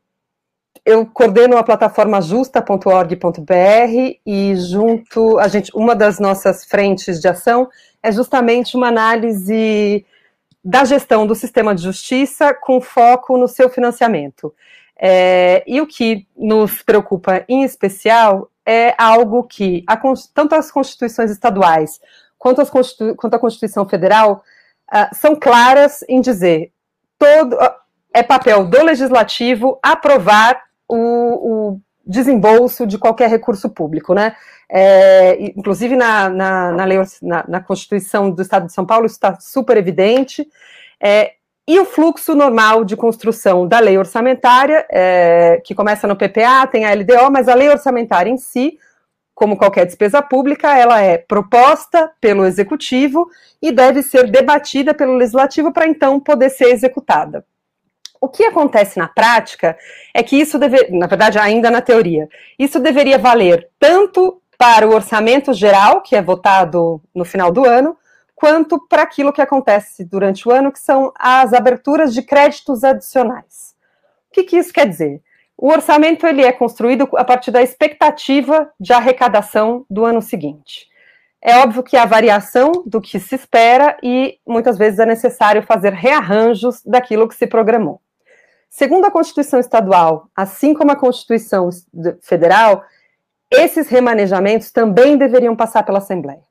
eu 0.84 1.06
coordeno 1.06 1.56
a 1.56 1.64
plataforma 1.64 2.20
justa.org.br 2.20 4.16
e 4.26 4.56
junto 4.56 5.38
a 5.38 5.48
gente, 5.48 5.72
uma 5.76 5.96
das 5.96 6.20
nossas 6.20 6.66
frentes 6.66 7.22
de 7.22 7.28
ação 7.28 7.70
é 8.06 8.12
justamente 8.12 8.78
uma 8.78 8.88
análise 8.88 10.06
da 10.64 10.86
gestão 10.86 11.26
do 11.26 11.34
sistema 11.34 11.74
de 11.74 11.82
justiça 11.82 12.54
com 12.54 12.80
foco 12.80 13.38
no 13.38 13.48
seu 13.48 13.70
financiamento. 13.70 14.54
É, 14.98 15.64
e 15.68 15.82
o 15.82 15.88
que 15.88 16.28
nos 16.38 16.82
preocupa 16.82 17.44
em 17.50 17.64
especial 17.64 18.50
é 18.66 18.96
algo 18.98 19.44
que 19.44 19.84
a, 19.88 20.00
tanto 20.34 20.56
as 20.56 20.72
constituições 20.72 21.32
estaduais 21.32 22.00
quanto, 22.38 22.62
as 22.62 22.70
quanto 22.70 23.34
a 23.34 23.40
Constituição 23.40 23.88
Federal 23.88 24.44
uh, 24.92 25.16
são 25.16 25.36
claras 25.36 26.04
em 26.08 26.22
dizer 26.22 26.72
todo 27.18 27.56
uh, 27.56 27.74
é 28.14 28.24
papel 28.24 28.66
do 28.66 28.82
legislativo 28.84 29.78
aprovar 29.84 30.64
o, 30.88 30.96
o 31.74 31.82
desembolso 32.06 32.86
de 32.86 32.98
qualquer 32.98 33.30
recurso 33.30 33.70
público, 33.70 34.14
né? 34.14 34.36
É, 34.70 35.52
inclusive 35.56 35.96
na, 35.96 36.30
na, 36.30 36.72
na, 36.72 36.86
lei, 36.86 36.98
na, 37.22 37.46
na, 37.48 37.60
Constituição 37.62 38.32
do 38.32 38.42
Estado 38.42 38.66
de 38.66 38.74
São 38.74 38.86
Paulo 38.86 39.06
isso 39.06 39.16
está 39.16 39.40
super 39.40 39.78
evidente. 39.78 40.48
É, 41.02 41.34
e 41.68 41.80
o 41.80 41.86
fluxo 41.86 42.36
normal 42.36 42.84
de 42.84 42.96
construção 42.96 43.68
da 43.68 43.80
lei 43.80 43.98
orçamentária, 43.98 44.86
é, 44.90 45.62
que 45.64 45.74
começa 45.74 46.08
no 46.08 46.16
PPA, 46.16 46.68
tem 46.68 46.86
a 46.86 46.94
LDO, 46.94 47.32
mas 47.32 47.48
a 47.48 47.56
lei 47.56 47.70
orçamentária 47.70 48.30
em 48.30 48.38
si, 48.38 48.78
como 49.34 49.58
qualquer 49.58 49.86
despesa 49.86 50.22
pública, 50.22 50.78
ela 50.78 51.02
é 51.02 51.18
proposta 51.18 52.12
pelo 52.22 52.46
executivo 52.46 53.28
e 53.62 53.72
deve 53.72 54.04
ser 54.04 54.30
debatida 54.30 54.94
pelo 54.94 55.16
legislativo 55.16 55.74
para 55.74 55.88
então 55.88 56.20
poder 56.20 56.50
ser 56.52 56.66
executada. 56.66 57.44
O 58.20 58.30
que 58.30 58.46
acontece 58.46 58.98
na 58.98 59.08
prática 59.08 59.78
é 60.14 60.24
que 60.24 60.36
isso 60.36 60.58
deve, 60.58 60.90
na 60.90 61.08
verdade, 61.08 61.38
ainda 61.38 61.70
na 61.70 61.82
teoria, 61.82 62.28
isso 62.58 62.80
deveria 62.80 63.18
valer 63.18 63.70
tanto 63.80 64.42
para 64.58 64.88
o 64.88 64.94
orçamento 64.94 65.54
geral, 65.54 66.02
que 66.02 66.16
é 66.16 66.22
votado 66.22 67.02
no 67.14 67.26
final 67.26 67.52
do 67.52 67.66
ano, 67.66 67.98
quanto 68.34 68.80
para 68.88 69.02
aquilo 69.02 69.34
que 69.34 69.42
acontece 69.42 70.04
durante 70.04 70.48
o 70.48 70.52
ano, 70.52 70.72
que 70.72 70.80
são 70.80 71.12
as 71.18 71.54
aberturas 71.54 72.14
de 72.14 72.22
créditos 72.22 72.84
adicionais. 72.84 73.76
O 74.30 74.34
que, 74.34 74.44
que 74.44 74.58
isso 74.58 74.74
quer 74.74 74.88
dizer? 74.88 75.22
O 75.58 75.70
orçamento 75.72 76.28
ele 76.28 76.44
é 76.44 76.52
construído 76.52 77.08
a 77.16 77.24
partir 77.24 77.52
da 77.52 77.62
expectativa 77.62 78.70
de 78.80 78.92
arrecadação 78.92 79.86
do 79.90 80.04
ano 80.04 80.22
seguinte. 80.22 80.88
É 81.42 81.58
óbvio 81.60 81.84
que 81.84 81.96
há 81.96 82.06
variação 82.06 82.72
do 82.86 83.00
que 83.00 83.20
se 83.20 83.36
espera 83.36 83.96
e 84.02 84.40
muitas 84.46 84.78
vezes 84.78 85.00
é 85.00 85.06
necessário 85.06 85.62
fazer 85.64 85.94
rearranjos 85.94 86.82
daquilo 86.84 87.28
que 87.28 87.36
se 87.36 87.48
programou. 87.48 88.02
Segundo 88.78 89.06
a 89.06 89.12
Constituição 89.12 89.58
Estadual, 89.58 90.28
assim 90.36 90.74
como 90.74 90.92
a 90.92 90.98
Constituição 90.98 91.70
Federal, 92.22 92.84
esses 93.50 93.88
remanejamentos 93.88 94.70
também 94.70 95.18
deveriam 95.18 95.56
passar 95.56 95.84
pela 95.84 96.00
Assembleia. 96.00 96.42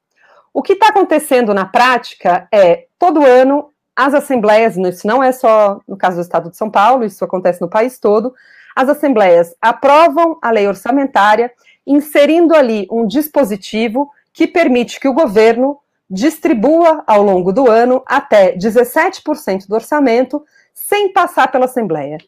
O 0.51 0.63
que 0.63 0.73
está 0.73 0.89
acontecendo 0.89 1.53
na 1.53 1.67
prática 1.67 2.49
é, 2.51 2.87
todo 2.99 3.27
ano, 3.27 3.69
as 3.95 4.15
assembleias, 4.15 4.75
isso 4.75 5.07
não 5.07 5.23
é 5.23 5.33
só 5.33 5.83
no 5.87 5.99
caso 5.99 6.17
do 6.17 6.23
Estado 6.23 6.49
de 6.49 6.57
São 6.57 6.71
Paulo, 6.71 7.05
isso 7.05 7.23
acontece 7.23 7.61
no 7.61 7.69
país 7.69 7.99
todo, 7.99 8.35
as 8.75 8.89
assembleias 8.89 9.55
aprovam 9.61 10.39
a 10.41 10.51
lei 10.51 10.67
orçamentária, 10.67 11.53
inserindo 11.87 12.55
ali 12.55 12.89
um 12.91 13.07
dispositivo 13.07 14.11
que 14.33 14.47
permite 14.47 14.99
que 14.99 15.09
o 15.09 15.13
governo 15.13 15.79
distribua 16.09 17.05
ao 17.07 17.23
longo 17.23 17.53
do 17.53 17.71
ano 17.71 18.03
até 18.07 18.57
17% 18.57 19.69
do 19.69 19.75
orçamento 19.75 20.43
sem 20.75 21.13
passar 21.13 21.51
pela 21.51 21.67
Assembleia. 21.67 22.19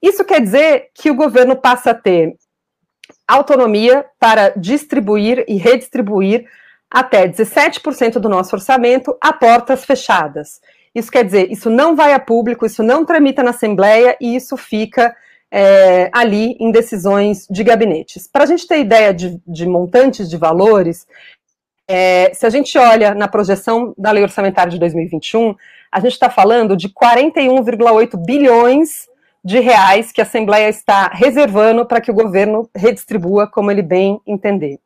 Isso 0.00 0.24
quer 0.24 0.40
dizer 0.40 0.90
que 0.94 1.10
o 1.10 1.14
governo 1.14 1.56
passa 1.56 1.90
a 1.90 1.94
ter 1.94 2.36
autonomia 3.26 4.04
para 4.20 4.50
distribuir 4.50 5.44
e 5.48 5.56
redistribuir 5.56 6.46
até 6.90 7.26
17% 7.26 8.18
do 8.18 8.28
nosso 8.28 8.54
orçamento 8.54 9.16
a 9.20 9.32
portas 9.32 9.84
fechadas. 9.84 10.60
Isso 10.94 11.10
quer 11.10 11.24
dizer, 11.24 11.50
isso 11.50 11.68
não 11.68 11.96
vai 11.96 12.12
a 12.12 12.18
público, 12.18 12.64
isso 12.64 12.82
não 12.82 13.04
tramita 13.04 13.42
na 13.42 13.50
Assembleia 13.50 14.16
e 14.20 14.36
isso 14.36 14.56
fica 14.56 15.14
é, 15.50 16.08
ali 16.12 16.56
em 16.58 16.70
decisões 16.70 17.46
de 17.50 17.62
gabinetes. 17.62 18.26
Para 18.26 18.44
a 18.44 18.46
gente 18.46 18.66
ter 18.66 18.78
ideia 18.78 19.12
de, 19.12 19.40
de 19.46 19.66
montantes 19.66 20.28
de 20.30 20.36
valores, 20.36 21.06
é, 21.88 22.32
se 22.34 22.46
a 22.46 22.50
gente 22.50 22.76
olha 22.78 23.14
na 23.14 23.28
projeção 23.28 23.94
da 23.96 24.10
lei 24.10 24.22
orçamentária 24.22 24.70
de 24.70 24.78
2021, 24.78 25.54
a 25.96 26.00
gente 26.00 26.12
está 26.12 26.28
falando 26.28 26.76
de 26.76 26.90
41,8 26.90 28.22
bilhões 28.22 29.08
de 29.42 29.60
reais 29.60 30.12
que 30.12 30.20
a 30.20 30.24
Assembleia 30.24 30.68
está 30.68 31.08
reservando 31.08 31.86
para 31.86 32.02
que 32.02 32.10
o 32.10 32.14
governo 32.14 32.68
redistribua 32.76 33.46
como 33.46 33.70
ele 33.70 33.80
bem 33.80 34.20
entender. 34.26 34.78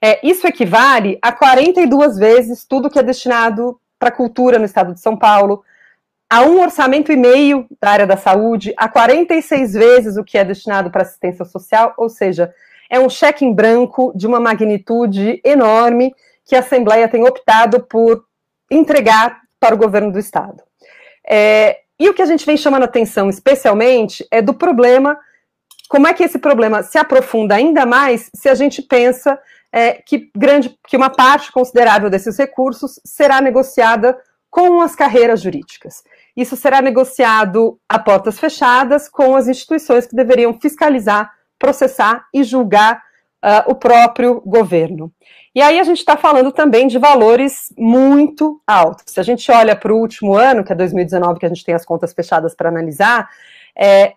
É, 0.00 0.24
isso 0.24 0.46
equivale 0.46 1.18
a 1.20 1.32
42 1.32 2.16
vezes 2.16 2.64
tudo 2.64 2.88
que 2.88 3.00
é 3.00 3.02
destinado 3.02 3.80
para 3.98 4.12
cultura 4.12 4.56
no 4.56 4.64
estado 4.64 4.94
de 4.94 5.00
São 5.00 5.16
Paulo, 5.16 5.64
a 6.30 6.42
um 6.42 6.62
orçamento 6.62 7.10
e 7.10 7.16
meio 7.16 7.66
da 7.82 7.90
área 7.90 8.06
da 8.06 8.16
saúde, 8.16 8.72
a 8.76 8.88
46 8.88 9.72
vezes 9.72 10.16
o 10.16 10.22
que 10.22 10.38
é 10.38 10.44
destinado 10.44 10.88
para 10.88 11.02
assistência 11.02 11.44
social, 11.44 11.94
ou 11.96 12.08
seja, 12.08 12.54
é 12.88 13.00
um 13.00 13.10
cheque 13.10 13.44
em 13.44 13.52
branco 13.52 14.12
de 14.14 14.24
uma 14.24 14.38
magnitude 14.38 15.40
enorme 15.44 16.14
que 16.44 16.54
a 16.54 16.60
Assembleia 16.60 17.08
tem 17.08 17.24
optado 17.26 17.80
por 17.80 18.24
entregar 18.70 19.43
para 19.64 19.74
o 19.74 19.78
governo 19.78 20.12
do 20.12 20.18
Estado. 20.18 20.62
É, 21.26 21.78
e 21.98 22.06
o 22.10 22.12
que 22.12 22.20
a 22.20 22.26
gente 22.26 22.44
vem 22.44 22.54
chamando 22.54 22.82
atenção 22.82 23.30
especialmente 23.30 24.26
é 24.30 24.42
do 24.42 24.52
problema, 24.52 25.18
como 25.88 26.06
é 26.06 26.12
que 26.12 26.22
esse 26.22 26.38
problema 26.38 26.82
se 26.82 26.98
aprofunda 26.98 27.54
ainda 27.54 27.86
mais 27.86 28.30
se 28.34 28.46
a 28.46 28.54
gente 28.54 28.82
pensa 28.82 29.38
é, 29.72 29.94
que, 29.94 30.30
grande, 30.36 30.78
que 30.86 30.98
uma 30.98 31.08
parte 31.08 31.50
considerável 31.50 32.10
desses 32.10 32.36
recursos 32.36 33.00
será 33.06 33.40
negociada 33.40 34.18
com 34.50 34.82
as 34.82 34.94
carreiras 34.94 35.40
jurídicas. 35.40 36.04
Isso 36.36 36.56
será 36.56 36.82
negociado 36.82 37.80
a 37.88 37.98
portas 37.98 38.38
fechadas 38.38 39.08
com 39.08 39.34
as 39.34 39.48
instituições 39.48 40.06
que 40.06 40.14
deveriam 40.14 40.60
fiscalizar, 40.60 41.32
processar 41.58 42.26
e 42.34 42.44
julgar 42.44 43.02
uh, 43.42 43.70
o 43.70 43.74
próprio 43.74 44.42
governo. 44.42 45.10
E 45.54 45.62
aí 45.62 45.78
a 45.78 45.84
gente 45.84 45.98
está 45.98 46.16
falando 46.16 46.50
também 46.50 46.88
de 46.88 46.98
valores 46.98 47.72
muito 47.78 48.60
altos. 48.66 49.12
Se 49.12 49.20
a 49.20 49.22
gente 49.22 49.50
olha 49.52 49.76
para 49.76 49.92
o 49.92 49.98
último 49.98 50.34
ano, 50.34 50.64
que 50.64 50.72
é 50.72 50.76
2019, 50.76 51.38
que 51.38 51.46
a 51.46 51.48
gente 51.48 51.64
tem 51.64 51.74
as 51.74 51.84
contas 51.84 52.12
fechadas 52.12 52.54
para 52.54 52.68
analisar, 52.68 53.30
é, 53.76 54.14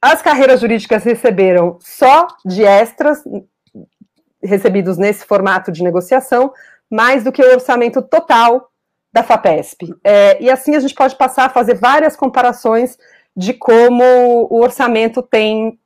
as 0.00 0.20
carreiras 0.20 0.60
jurídicas 0.60 1.02
receberam 1.04 1.78
só 1.80 2.26
de 2.44 2.62
extras 2.62 3.22
recebidos 4.42 4.98
nesse 4.98 5.24
formato 5.24 5.72
de 5.72 5.82
negociação, 5.82 6.52
mais 6.90 7.24
do 7.24 7.32
que 7.32 7.42
o 7.42 7.52
orçamento 7.52 8.02
total 8.02 8.70
da 9.12 9.22
FAPESP. 9.22 9.94
É, 10.04 10.42
e 10.42 10.50
assim 10.50 10.74
a 10.74 10.80
gente 10.80 10.94
pode 10.94 11.16
passar 11.16 11.46
a 11.46 11.50
fazer 11.50 11.74
várias 11.74 12.16
comparações 12.16 12.98
de 13.36 13.54
como 13.54 14.02
o 14.50 14.60
orçamento 14.60 15.22
tem 15.22 15.78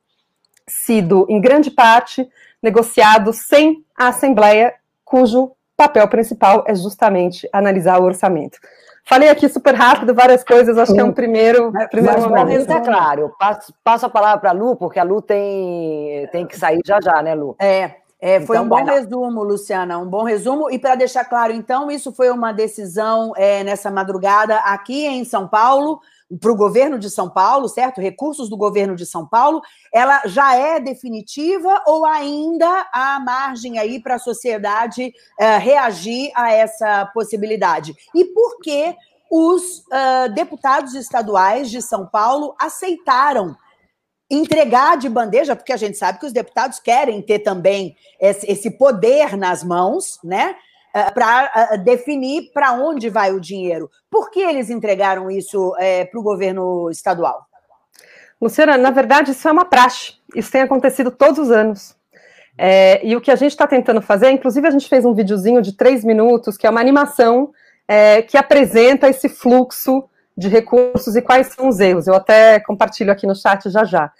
sido, 0.67 1.25
em 1.29 1.39
grande 1.39 1.71
parte, 1.71 2.27
negociado 2.61 3.31
sem 3.33 3.83
a 3.97 4.07
Assembleia, 4.07 4.73
cujo 5.03 5.51
papel 5.75 6.07
principal 6.07 6.63
é 6.67 6.73
justamente 6.75 7.47
analisar 7.53 7.99
o 7.99 8.03
orçamento. 8.05 8.57
Falei 9.05 9.29
aqui 9.29 9.47
super 9.47 9.73
rápido 9.73 10.13
várias 10.13 10.43
coisas, 10.43 10.77
acho 10.77 10.93
que 10.93 10.99
é 10.99 11.03
um 11.03 11.13
primeiro, 11.13 11.71
primeiro 11.89 12.29
mas 12.29 12.29
momento. 12.29 12.69
é 12.69 12.81
claro, 12.81 13.21
eu 13.21 13.29
passo, 13.29 13.73
passo 13.81 14.05
a 14.05 14.09
palavra 14.09 14.39
para 14.39 14.49
a 14.49 14.53
Lu, 14.53 14.75
porque 14.75 14.99
a 14.99 15.03
Lu 15.03 15.21
tem, 15.21 16.27
tem 16.27 16.45
que 16.45 16.59
sair 16.59 16.81
já 16.85 16.99
já, 16.99 17.21
né, 17.23 17.33
Lu? 17.33 17.55
É, 17.57 17.95
é, 18.19 18.41
foi 18.41 18.57
então, 18.57 18.65
um 18.65 18.67
bom 18.67 18.83
resumo, 18.83 19.43
Luciana, 19.43 19.97
um 19.99 20.07
bom 20.07 20.23
resumo. 20.23 20.71
E 20.71 20.79
para 20.79 20.95
deixar 20.95 21.23
claro, 21.23 21.53
então, 21.53 21.91
isso 21.91 22.11
foi 22.11 22.29
uma 22.31 22.51
decisão 22.51 23.31
é, 23.37 23.63
nessa 23.63 23.91
madrugada 23.91 24.57
aqui 24.57 25.05
em 25.05 25.23
São 25.23 25.47
Paulo, 25.47 26.01
para 26.41 26.51
o 26.51 26.55
governo 26.55 26.99
de 26.99 27.09
São 27.09 27.29
Paulo, 27.29 27.69
certo? 27.69 28.01
Recursos 28.01 28.49
do 28.49 28.57
governo 28.57 28.95
de 28.95 29.05
São 29.05 29.25
Paulo, 29.25 29.61
ela 29.93 30.21
já 30.25 30.55
é 30.55 30.79
definitiva 30.79 31.81
ou 31.85 32.05
ainda 32.05 32.87
há 32.93 33.19
margem 33.19 33.79
aí 33.79 34.01
para 34.01 34.15
a 34.15 34.19
sociedade 34.19 35.13
uh, 35.39 35.59
reagir 35.59 36.31
a 36.35 36.51
essa 36.51 37.05
possibilidade? 37.13 37.95
E 38.13 38.25
por 38.25 38.59
que 38.59 38.95
os 39.31 39.79
uh, 39.79 40.33
deputados 40.33 40.93
estaduais 40.95 41.69
de 41.69 41.81
São 41.81 42.05
Paulo 42.05 42.55
aceitaram 42.59 43.55
entregar 44.29 44.97
de 44.97 45.07
bandeja, 45.07 45.55
porque 45.55 45.71
a 45.71 45.77
gente 45.77 45.97
sabe 45.97 46.19
que 46.19 46.25
os 46.25 46.33
deputados 46.33 46.79
querem 46.79 47.21
ter 47.21 47.39
também 47.39 47.95
esse 48.19 48.71
poder 48.71 49.37
nas 49.37 49.63
mãos, 49.63 50.19
né? 50.21 50.55
Eh, 50.97 51.11
para 51.11 51.51
eh, 51.55 51.77
definir 51.77 52.51
para 52.51 52.73
onde 52.73 53.07
vai 53.07 53.31
o 53.31 53.39
dinheiro. 53.39 53.87
Por 54.09 54.31
que 54.31 54.39
eles 54.39 54.71
entregaram 54.71 55.29
isso 55.29 55.75
é, 55.77 56.05
para 56.05 56.19
o 56.19 56.23
governo 56.23 56.89
estadual? 56.89 57.45
Luciana, 58.41 58.77
na 58.77 58.89
verdade, 58.89 59.31
isso 59.31 59.47
é 59.47 59.51
uma 59.51 59.65
praxe. 59.65 60.15
Isso 60.35 60.51
tem 60.51 60.61
acontecido 60.61 61.11
todos 61.11 61.37
os 61.37 61.51
anos. 61.51 61.95
É, 62.57 63.05
e 63.05 63.15
o 63.15 63.21
que 63.21 63.29
a 63.29 63.35
gente 63.35 63.51
está 63.51 63.67
tentando 63.67 64.01
fazer, 64.01 64.31
inclusive 64.31 64.67
a 64.67 64.71
gente 64.71 64.89
fez 64.89 65.05
um 65.05 65.13
videozinho 65.13 65.61
de 65.61 65.73
três 65.77 66.03
minutos, 66.03 66.57
que 66.57 66.65
é 66.65 66.69
uma 66.69 66.81
animação 66.81 67.51
é, 67.87 68.23
que 68.23 68.35
apresenta 68.35 69.07
esse 69.07 69.29
fluxo 69.29 70.09
de 70.35 70.47
recursos 70.47 71.15
e 71.15 71.21
quais 71.21 71.47
são 71.47 71.67
os 71.67 71.79
erros. 71.79 72.07
Eu 72.07 72.15
até 72.15 72.59
compartilho 72.59 73.11
aqui 73.11 73.27
no 73.27 73.35
chat 73.35 73.69
já 73.69 73.83
já. 73.83 74.11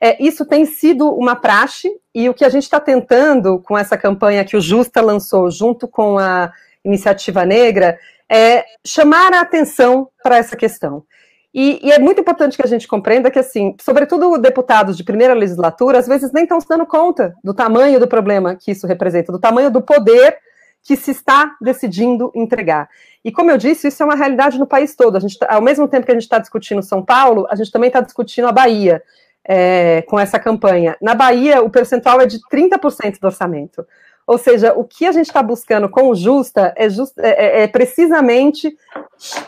É, 0.00 0.22
isso 0.22 0.46
tem 0.46 0.64
sido 0.64 1.12
uma 1.14 1.36
praxe, 1.36 1.90
e 2.14 2.28
o 2.28 2.34
que 2.34 2.44
a 2.44 2.48
gente 2.48 2.62
está 2.62 2.80
tentando 2.80 3.58
com 3.58 3.76
essa 3.76 3.98
campanha 3.98 4.44
que 4.44 4.56
o 4.56 4.60
Justa 4.60 5.00
lançou 5.02 5.50
junto 5.50 5.86
com 5.86 6.18
a 6.18 6.52
Iniciativa 6.84 7.44
Negra 7.44 7.98
é 8.28 8.64
chamar 8.84 9.34
a 9.34 9.40
atenção 9.40 10.08
para 10.22 10.38
essa 10.38 10.56
questão. 10.56 11.04
E, 11.52 11.80
e, 11.82 11.90
é 11.90 11.98
muito 11.98 12.20
importante 12.20 12.56
que 12.56 12.64
a 12.64 12.68
gente 12.68 12.86
compreenda 12.86 13.30
que, 13.30 13.38
assim, 13.38 13.74
sobretudo 13.80 14.38
deputados 14.38 14.96
de 14.96 15.02
primeira 15.02 15.34
legislatura, 15.34 15.98
às 15.98 16.06
vezes 16.06 16.32
nem 16.32 16.44
estão 16.44 16.60
se 16.60 16.68
dando 16.68 16.86
conta 16.86 17.34
do 17.42 17.52
tamanho 17.52 17.98
do 17.98 18.06
problema 18.06 18.54
que 18.54 18.70
isso 18.70 18.86
representa, 18.86 19.32
do 19.32 19.38
tamanho 19.38 19.70
do 19.70 19.82
poder 19.82 20.38
que 20.82 20.96
se 20.96 21.10
está 21.10 21.56
decidindo 21.60 22.30
entregar. 22.34 22.88
E 23.24 23.32
como 23.32 23.50
eu 23.50 23.58
disse, 23.58 23.88
isso 23.88 24.02
é 24.02 24.06
uma 24.06 24.14
realidade 24.14 24.58
no 24.58 24.66
país 24.66 24.94
todo. 24.94 25.16
A 25.16 25.20
gente, 25.20 25.38
tá, 25.38 25.48
ao 25.50 25.60
mesmo 25.60 25.88
tempo 25.88 26.06
que 26.06 26.12
a 26.12 26.14
gente 26.14 26.22
está 26.22 26.38
discutindo 26.38 26.82
São 26.82 27.04
Paulo, 27.04 27.46
a 27.50 27.56
gente 27.56 27.70
também 27.70 27.88
está 27.88 28.00
discutindo 28.00 28.46
a 28.46 28.52
Bahia 28.52 29.02
é, 29.46 30.02
com 30.02 30.18
essa 30.18 30.38
campanha. 30.38 30.96
Na 31.00 31.14
Bahia, 31.14 31.62
o 31.62 31.70
percentual 31.70 32.20
é 32.20 32.26
de 32.26 32.38
30% 32.50 33.18
do 33.20 33.26
orçamento. 33.26 33.86
Ou 34.26 34.38
seja, 34.38 34.72
o 34.74 34.84
que 34.84 35.06
a 35.06 35.12
gente 35.12 35.26
está 35.26 35.42
buscando 35.42 35.88
com 35.88 36.08
o 36.08 36.14
Justa 36.14 36.72
é, 36.76 36.88
just, 36.88 37.18
é, 37.18 37.30
é, 37.30 37.62
é 37.62 37.66
precisamente 37.66 38.76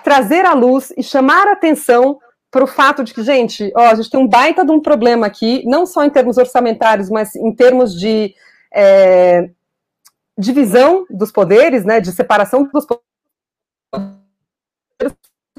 trazer 0.03 0.45
à 0.45 0.55
luz 0.55 0.93
e 0.97 1.03
chamar 1.03 1.47
a 1.47 1.53
atenção 1.53 2.19
para 2.51 2.65
o 2.65 2.67
fato 2.67 3.05
de 3.05 3.15
que, 3.15 3.23
gente, 3.23 3.73
ó, 3.77 3.87
a 3.87 3.95
gente 3.95 4.11
tem 4.11 4.21
um 4.21 4.29
baita 4.29 4.65
de 4.65 4.73
um 4.73 4.81
problema 4.81 5.27
aqui, 5.27 5.63
não 5.67 5.87
só 5.87 6.05
em 6.05 6.11
termos 6.11 6.37
orçamentários, 6.37 7.09
mas 7.09 7.35
em 7.35 7.55
termos 7.55 7.99
de 7.99 8.35
é, 8.75 9.49
divisão 10.37 11.07
dos 11.09 11.31
poderes, 11.31 11.85
né, 11.85 12.01
de 12.01 12.13
separação 12.13 12.65
dos 12.65 12.85
poderes, 12.85 13.03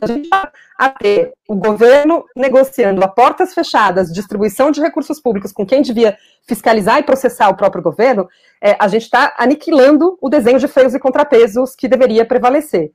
a 0.01 0.07
gente 0.07 0.29
a 0.77 0.89
ter 0.89 1.33
o 1.47 1.55
governo 1.55 2.25
negociando 2.35 3.03
a 3.03 3.07
portas 3.07 3.53
fechadas 3.53 4.11
distribuição 4.11 4.71
de 4.71 4.81
recursos 4.81 5.19
públicos 5.19 5.51
com 5.51 5.65
quem 5.65 5.81
devia 5.81 6.17
fiscalizar 6.47 6.99
e 6.99 7.03
processar 7.03 7.49
o 7.49 7.55
próprio 7.55 7.83
governo, 7.83 8.27
é, 8.61 8.75
a 8.79 8.87
gente 8.87 9.03
está 9.03 9.33
aniquilando 9.37 10.17
o 10.21 10.29
desenho 10.29 10.59
de 10.59 10.67
freios 10.67 10.93
e 10.93 10.99
contrapesos 10.99 11.75
que 11.75 11.87
deveria 11.87 12.25
prevalecer. 12.25 12.91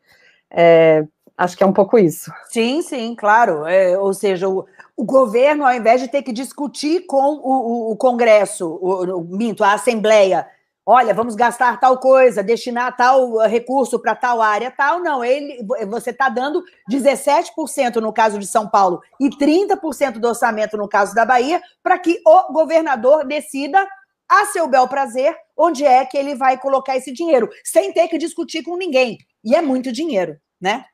É, 0.50 1.04
acho 1.36 1.56
que 1.56 1.62
é 1.62 1.66
um 1.66 1.72
pouco 1.72 1.98
isso. 1.98 2.32
Sim, 2.50 2.82
sim, 2.82 3.14
claro. 3.14 3.64
É, 3.66 3.96
ou 3.96 4.12
seja, 4.12 4.48
o, 4.48 4.66
o, 4.96 5.04
governo, 5.04 5.64
ao 5.64 5.72
invés 5.72 6.00
de 6.00 6.08
ter 6.08 6.22
que 6.22 6.32
discutir 6.32 7.06
com 7.06 7.22
o, 7.22 7.90
o, 7.90 7.92
o 7.92 7.96
Congresso, 7.96 8.68
o, 8.68 9.22
minto, 9.22 9.62
a 9.62 9.72
Assembleia, 9.72 10.46
olha, 10.90 11.12
vamos 11.12 11.34
gastar 11.34 11.78
tal 11.78 11.98
coisa, 11.98 12.42
destinar 12.42 12.96
tal 12.96 13.42
eh, 13.42 13.46
recurso 13.46 13.98
para 13.98 14.14
tal 14.14 14.40
área, 14.40 14.70
tal, 14.70 15.00
não, 15.00 15.22
ele, 15.22 15.62
você 15.86 16.08
está 16.08 16.30
dando 16.30 16.64
17% 16.90 17.96
no 17.96 18.10
caso 18.10 18.38
de 18.38 18.46
São 18.46 18.66
Paulo 18.66 19.02
e 19.20 19.28
30% 19.28 20.12
do 20.12 20.28
orçamento 20.28 20.78
no 20.78 20.88
caso 20.88 21.14
da 21.14 21.26
Bahia, 21.26 21.60
para 21.82 21.98
que 21.98 22.18
o 22.26 22.52
governador 22.54 23.26
decida 23.26 23.86
a 24.26 24.46
seu 24.46 24.66
bel 24.66 24.88
prazer 24.88 25.36
onde 25.54 25.84
é 25.84 26.06
que 26.06 26.16
ele 26.16 26.34
vai 26.34 26.56
colocar 26.56 26.96
esse 26.96 27.12
dinheiro, 27.12 27.50
sem 27.62 27.92
ter 27.92 28.08
que 28.08 28.16
discutir 28.16 28.62
com 28.62 28.74
ninguém. 28.74 29.18
E 29.44 29.54
é 29.54 29.60
muito 29.60 29.92
dinheiro, 29.92 30.38
né? 30.58 30.86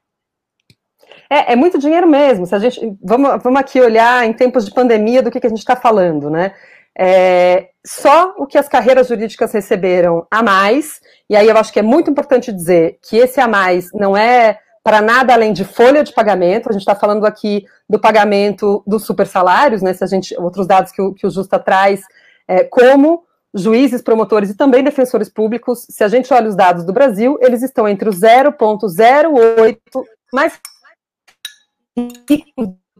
É, 1.30 1.52
é 1.52 1.56
muito 1.56 1.78
dinheiro 1.78 2.08
mesmo. 2.08 2.46
Se 2.46 2.54
a 2.54 2.58
gente 2.58 2.80
vamos, 3.00 3.40
vamos 3.42 3.60
aqui 3.60 3.80
olhar 3.80 4.26
em 4.26 4.32
tempos 4.32 4.64
de 4.64 4.74
pandemia 4.74 5.22
do 5.22 5.30
que, 5.30 5.38
que 5.38 5.46
a 5.46 5.50
gente 5.50 5.58
está 5.58 5.76
falando, 5.76 6.28
né? 6.28 6.52
É, 6.96 7.70
só 7.84 8.34
o 8.38 8.46
que 8.46 8.56
as 8.56 8.68
carreiras 8.68 9.08
jurídicas 9.08 9.52
receberam 9.52 10.26
a 10.30 10.42
mais, 10.42 11.00
e 11.28 11.36
aí 11.36 11.48
eu 11.48 11.56
acho 11.56 11.72
que 11.72 11.80
é 11.80 11.82
muito 11.82 12.10
importante 12.10 12.52
dizer 12.52 12.98
que 13.02 13.16
esse 13.16 13.40
a 13.40 13.48
mais 13.48 13.90
não 13.92 14.16
é 14.16 14.58
para 14.82 15.00
nada 15.00 15.32
além 15.32 15.52
de 15.52 15.64
folha 15.64 16.04
de 16.04 16.12
pagamento, 16.12 16.68
a 16.68 16.72
gente 16.72 16.82
está 16.82 16.94
falando 16.94 17.24
aqui 17.24 17.64
do 17.88 17.98
pagamento 17.98 18.82
dos 18.86 19.04
super 19.04 19.26
salários, 19.26 19.80
né? 19.80 19.94
Se 19.94 20.04
a 20.04 20.06
gente, 20.06 20.38
outros 20.38 20.66
dados 20.66 20.92
que 20.92 21.00
o, 21.00 21.14
que 21.14 21.26
o 21.26 21.30
Justa 21.30 21.58
traz, 21.58 22.02
é, 22.46 22.64
como 22.64 23.24
juízes, 23.54 24.02
promotores 24.02 24.50
e 24.50 24.54
também 24.54 24.84
defensores 24.84 25.30
públicos, 25.30 25.86
se 25.88 26.04
a 26.04 26.08
gente 26.08 26.32
olha 26.34 26.48
os 26.48 26.56
dados 26.56 26.84
do 26.84 26.92
Brasil, 26.92 27.38
eles 27.40 27.62
estão 27.62 27.88
entre 27.88 28.08
o 28.08 28.12
0,08 28.12 29.78
mais 30.32 30.60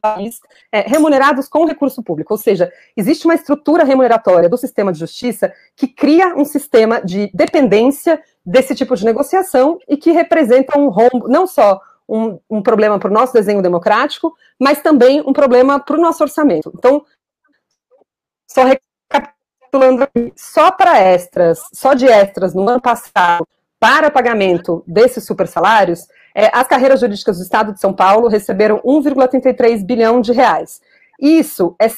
país 0.04 0.38
é, 0.70 0.80
remunerados 0.80 1.48
com 1.48 1.64
recurso 1.64 2.02
público. 2.02 2.34
Ou 2.34 2.38
seja, 2.38 2.70
existe 2.94 3.24
uma 3.24 3.34
estrutura 3.34 3.84
remuneratória 3.84 4.50
do 4.50 4.58
sistema 4.58 4.92
de 4.92 4.98
justiça 4.98 5.50
que 5.74 5.88
cria 5.88 6.36
um 6.36 6.44
sistema 6.44 7.00
de 7.00 7.30
dependência 7.32 8.22
desse 8.44 8.74
tipo 8.74 8.94
de 8.94 9.04
negociação 9.04 9.78
e 9.88 9.96
que 9.96 10.12
representa 10.12 10.78
um 10.78 10.88
rombo, 10.88 11.26
não 11.26 11.46
só 11.46 11.80
um, 12.06 12.38
um 12.50 12.62
problema 12.62 12.98
para 12.98 13.10
o 13.10 13.14
nosso 13.14 13.32
desenho 13.32 13.62
democrático, 13.62 14.34
mas 14.60 14.82
também 14.82 15.22
um 15.26 15.32
problema 15.32 15.80
para 15.80 15.96
o 15.96 16.00
nosso 16.00 16.22
orçamento. 16.22 16.70
Então, 16.76 17.02
só 18.46 18.62
recapitulando 18.64 20.06
só 20.36 20.70
para 20.70 21.00
extras, 21.00 21.60
só 21.72 21.94
de 21.94 22.06
extras 22.06 22.54
no 22.54 22.68
ano 22.68 22.80
passado, 22.80 23.48
para 23.80 24.10
pagamento 24.10 24.84
desses 24.86 25.24
super 25.24 25.48
salários, 25.48 26.06
é, 26.34 26.50
as 26.52 26.66
carreiras 26.66 27.00
jurídicas 27.00 27.38
do 27.38 27.42
Estado 27.42 27.72
de 27.72 27.80
São 27.80 27.92
Paulo 27.92 28.28
receberam 28.28 28.80
1,33 28.84 29.84
bilhão 29.84 30.20
de 30.20 30.32
reais. 30.32 30.80
Isso 31.20 31.76
é 31.80 31.88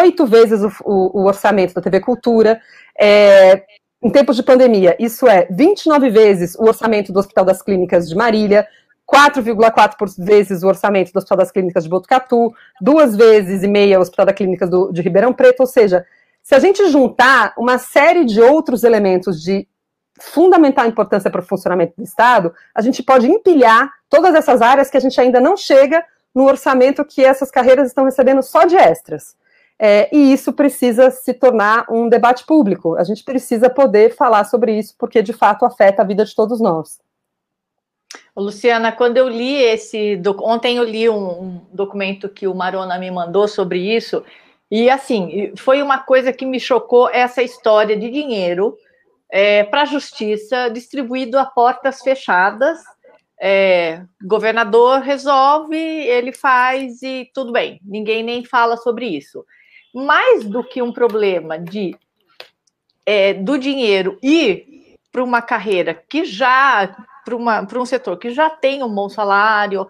oito 0.00 0.26
vezes 0.26 0.62
o, 0.62 0.70
o, 0.84 1.20
o, 1.20 1.24
orçamento 1.26 1.74
da 1.74 1.80
TV 1.80 2.00
Cultura. 2.00 2.60
É, 2.98 3.62
em 4.02 4.10
tempos 4.10 4.36
de 4.36 4.42
pandemia, 4.42 4.94
isso 4.98 5.26
é 5.26 5.48
29 5.50 6.10
vezes 6.10 6.54
o 6.56 6.64
orçamento 6.64 7.12
do 7.12 7.18
Hospital 7.18 7.44
das 7.44 7.62
Clínicas 7.62 8.08
de 8.08 8.14
Marília, 8.14 8.66
4,4 9.10 10.14
vezes 10.18 10.62
o 10.62 10.68
orçamento 10.68 11.12
do 11.12 11.16
Hospital 11.16 11.38
das 11.38 11.50
Clínicas 11.50 11.84
de 11.84 11.90
Botucatu, 11.90 12.52
duas 12.80 13.16
vezes 13.16 13.62
e 13.62 13.68
meia 13.68 13.98
o 13.98 14.02
Hospital 14.02 14.26
das 14.26 14.34
Clínicas 14.34 14.68
do, 14.68 14.92
de 14.92 15.00
Ribeirão 15.00 15.32
Preto, 15.32 15.60
ou 15.60 15.66
seja, 15.66 16.04
se 16.42 16.54
a 16.54 16.58
gente 16.58 16.88
juntar 16.90 17.54
uma 17.56 17.78
série 17.78 18.24
de 18.24 18.40
outros 18.40 18.84
elementos 18.84 19.42
de 19.42 19.66
fundamental 20.20 20.86
importância 20.86 21.30
para 21.30 21.40
o 21.40 21.44
funcionamento 21.44 21.94
do 21.96 22.04
Estado, 22.04 22.54
a 22.74 22.80
gente 22.80 23.02
pode 23.02 23.26
empilhar 23.26 23.90
todas 24.08 24.34
essas 24.34 24.62
áreas 24.62 24.90
que 24.90 24.96
a 24.96 25.00
gente 25.00 25.20
ainda 25.20 25.40
não 25.40 25.56
chega 25.56 26.04
no 26.34 26.44
orçamento 26.44 27.04
que 27.04 27.24
essas 27.24 27.50
carreiras 27.50 27.88
estão 27.88 28.04
recebendo 28.04 28.42
só 28.42 28.64
de 28.64 28.76
extras. 28.76 29.36
É, 29.78 30.08
e 30.14 30.32
isso 30.32 30.52
precisa 30.52 31.10
se 31.10 31.34
tornar 31.34 31.86
um 31.90 32.08
debate 32.08 32.46
público. 32.46 32.96
A 32.96 33.04
gente 33.04 33.22
precisa 33.22 33.68
poder 33.68 34.14
falar 34.14 34.44
sobre 34.44 34.78
isso, 34.78 34.94
porque 34.98 35.22
de 35.22 35.32
fato 35.32 35.64
afeta 35.64 36.02
a 36.02 36.04
vida 36.04 36.24
de 36.24 36.34
todos 36.34 36.60
nós. 36.60 36.98
Luciana, 38.34 38.92
quando 38.92 39.16
eu 39.16 39.28
li 39.28 39.54
esse. 39.54 40.20
Ontem 40.40 40.76
eu 40.76 40.84
li 40.84 41.08
um, 41.08 41.42
um 41.42 41.60
documento 41.72 42.28
que 42.28 42.46
o 42.46 42.54
Marona 42.54 42.98
me 42.98 43.10
mandou 43.10 43.48
sobre 43.48 43.78
isso, 43.78 44.22
e 44.70 44.90
assim, 44.90 45.52
foi 45.56 45.80
uma 45.82 45.98
coisa 45.98 46.32
que 46.32 46.44
me 46.44 46.58
chocou 46.58 47.08
essa 47.10 47.42
história 47.42 47.96
de 47.96 48.10
dinheiro 48.10 48.76
é, 49.30 49.64
para 49.64 49.82
a 49.82 49.86
justiça 49.86 50.68
distribuído 50.68 51.38
a 51.38 51.44
portas 51.46 52.00
fechadas. 52.00 52.78
É, 53.38 54.02
governador 54.22 55.00
resolve, 55.00 55.76
ele 55.76 56.32
faz 56.32 57.02
e 57.02 57.30
tudo 57.34 57.52
bem, 57.52 57.78
ninguém 57.84 58.22
nem 58.22 58.44
fala 58.44 58.78
sobre 58.78 59.06
isso. 59.06 59.44
Mais 59.94 60.44
do 60.44 60.64
que 60.64 60.80
um 60.80 60.92
problema 60.92 61.58
de 61.58 61.94
é, 63.04 63.34
do 63.34 63.58
dinheiro 63.58 64.18
ir 64.22 64.96
para 65.12 65.22
uma 65.22 65.42
carreira 65.42 65.94
que 65.94 66.24
já 66.24 66.96
para 67.24 67.80
um 67.80 67.86
setor 67.86 68.16
que 68.18 68.30
já 68.30 68.48
tem 68.48 68.82
um 68.82 68.94
bom 68.94 69.08
salário, 69.08 69.86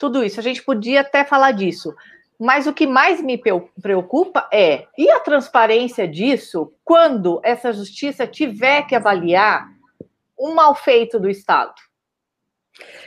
tudo 0.00 0.24
isso, 0.24 0.40
a 0.40 0.42
gente 0.42 0.62
podia 0.62 1.02
até 1.02 1.24
falar 1.24 1.52
disso. 1.52 1.94
Mas 2.40 2.66
o 2.66 2.72
que 2.72 2.86
mais 2.86 3.22
me 3.22 3.38
preocupa 3.82 4.48
é 4.50 4.86
e 4.96 5.10
a 5.10 5.20
transparência 5.20 6.08
disso 6.08 6.72
quando 6.82 7.38
essa 7.44 7.70
justiça 7.70 8.26
tiver 8.26 8.86
que 8.86 8.94
avaliar 8.94 9.68
um 10.38 10.54
mal 10.54 10.74
feito 10.74 11.20
do 11.20 11.28
Estado. 11.28 11.74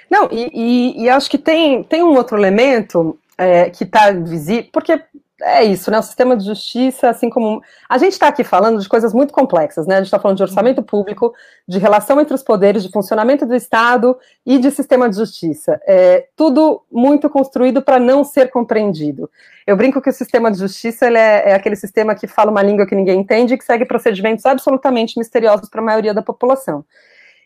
Não, 0.08 0.30
e, 0.32 0.52
e, 0.54 1.04
e 1.04 1.10
acho 1.10 1.28
que 1.32 1.40
tem, 1.40 1.84
tem 1.84 2.04
um 2.04 2.16
outro 2.16 2.38
elemento 2.38 3.20
é, 3.36 3.72
que 3.72 3.84
está 3.84 4.12
visível, 4.12 4.70
porque 4.72 5.04
é 5.42 5.64
isso, 5.64 5.90
né? 5.90 5.98
O 5.98 6.04
sistema 6.04 6.38
de 6.38 6.46
justiça, 6.46 7.10
assim 7.10 7.30
como. 7.30 7.62
A 7.90 7.98
gente 7.98 8.14
está 8.14 8.28
aqui 8.28 8.44
falando 8.44 8.80
de 8.80 8.88
coisas 8.88 9.14
muito 9.14 9.34
complexas, 9.34 9.88
né? 9.88 9.96
A 9.96 9.98
gente 9.98 10.08
está 10.08 10.20
falando 10.20 10.38
de 10.38 10.44
orçamento 10.44 10.84
público, 10.84 11.34
de 11.68 11.80
relação 11.80 12.22
entre 12.22 12.34
os 12.34 12.44
poderes, 12.44 12.84
de 12.84 12.92
funcionamento 12.92 13.46
do 13.46 13.56
Estado 13.56 14.18
e 14.46 14.60
de 14.60 14.70
sistema 14.70 15.10
de 15.10 15.16
justiça. 15.16 15.82
É 15.88 16.28
tudo 16.36 16.84
muito 16.92 17.30
construído 17.30 17.82
para 17.82 18.00
não 18.00 18.24
ser 18.24 18.52
compreendido. 18.52 19.30
Eu 19.66 19.76
brinco 19.76 20.02
que 20.02 20.10
o 20.10 20.14
sistema 20.14 20.52
de 20.52 20.60
justiça 20.60 21.08
é, 21.08 21.50
é, 21.50 21.54
aquele 21.56 21.76
sistema 21.76 22.14
que 22.14 22.28
fala 22.28 22.52
uma 22.52 22.62
língua 22.62 22.86
que 22.86 22.96
ninguém 22.96 23.20
entende 23.20 23.56
e 23.56 23.58
que 23.58 23.66
segue 23.66 23.86
procedimentos 23.86 24.46
absolutamente 24.46 25.18
misteriosos 25.18 25.68
para 25.68 25.82
a 25.82 25.86
maioria 25.86 26.14
da 26.14 26.22
população. 26.22 26.86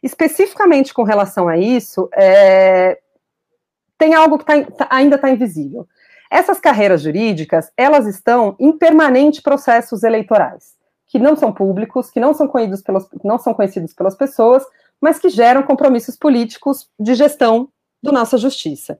Especificamente 0.03 0.93
com 0.93 1.03
relação 1.03 1.47
a 1.47 1.57
isso, 1.57 2.09
é, 2.13 2.99
tem 3.97 4.13
algo 4.13 4.37
que 4.37 4.45
tá, 4.45 4.61
tá, 4.63 4.87
ainda 4.91 5.15
está 5.15 5.29
invisível 5.29 5.87
essas 6.29 6.59
carreiras 6.59 7.01
jurídicas, 7.01 7.71
elas 7.77 8.05
estão 8.05 8.55
em 8.59 8.71
permanente 8.71 9.41
processos 9.41 10.03
eleitorais, 10.03 10.73
que 11.07 11.19
não 11.19 11.35
são 11.35 11.51
públicos, 11.53 12.09
que 12.09 12.19
não 12.19 12.33
são 12.33 12.47
conhecidos 12.47 12.81
pelas, 12.81 13.07
não 13.23 13.39
são 13.39 13.53
conhecidos 13.53 13.93
pelas 13.93 14.15
pessoas, 14.15 14.63
mas 14.99 15.19
que 15.19 15.29
geram 15.29 15.63
compromissos 15.63 16.15
políticos 16.15 16.89
de 16.99 17.15
gestão 17.15 17.69
da 18.03 18.11
nossa 18.11 18.37
justiça. 18.37 18.99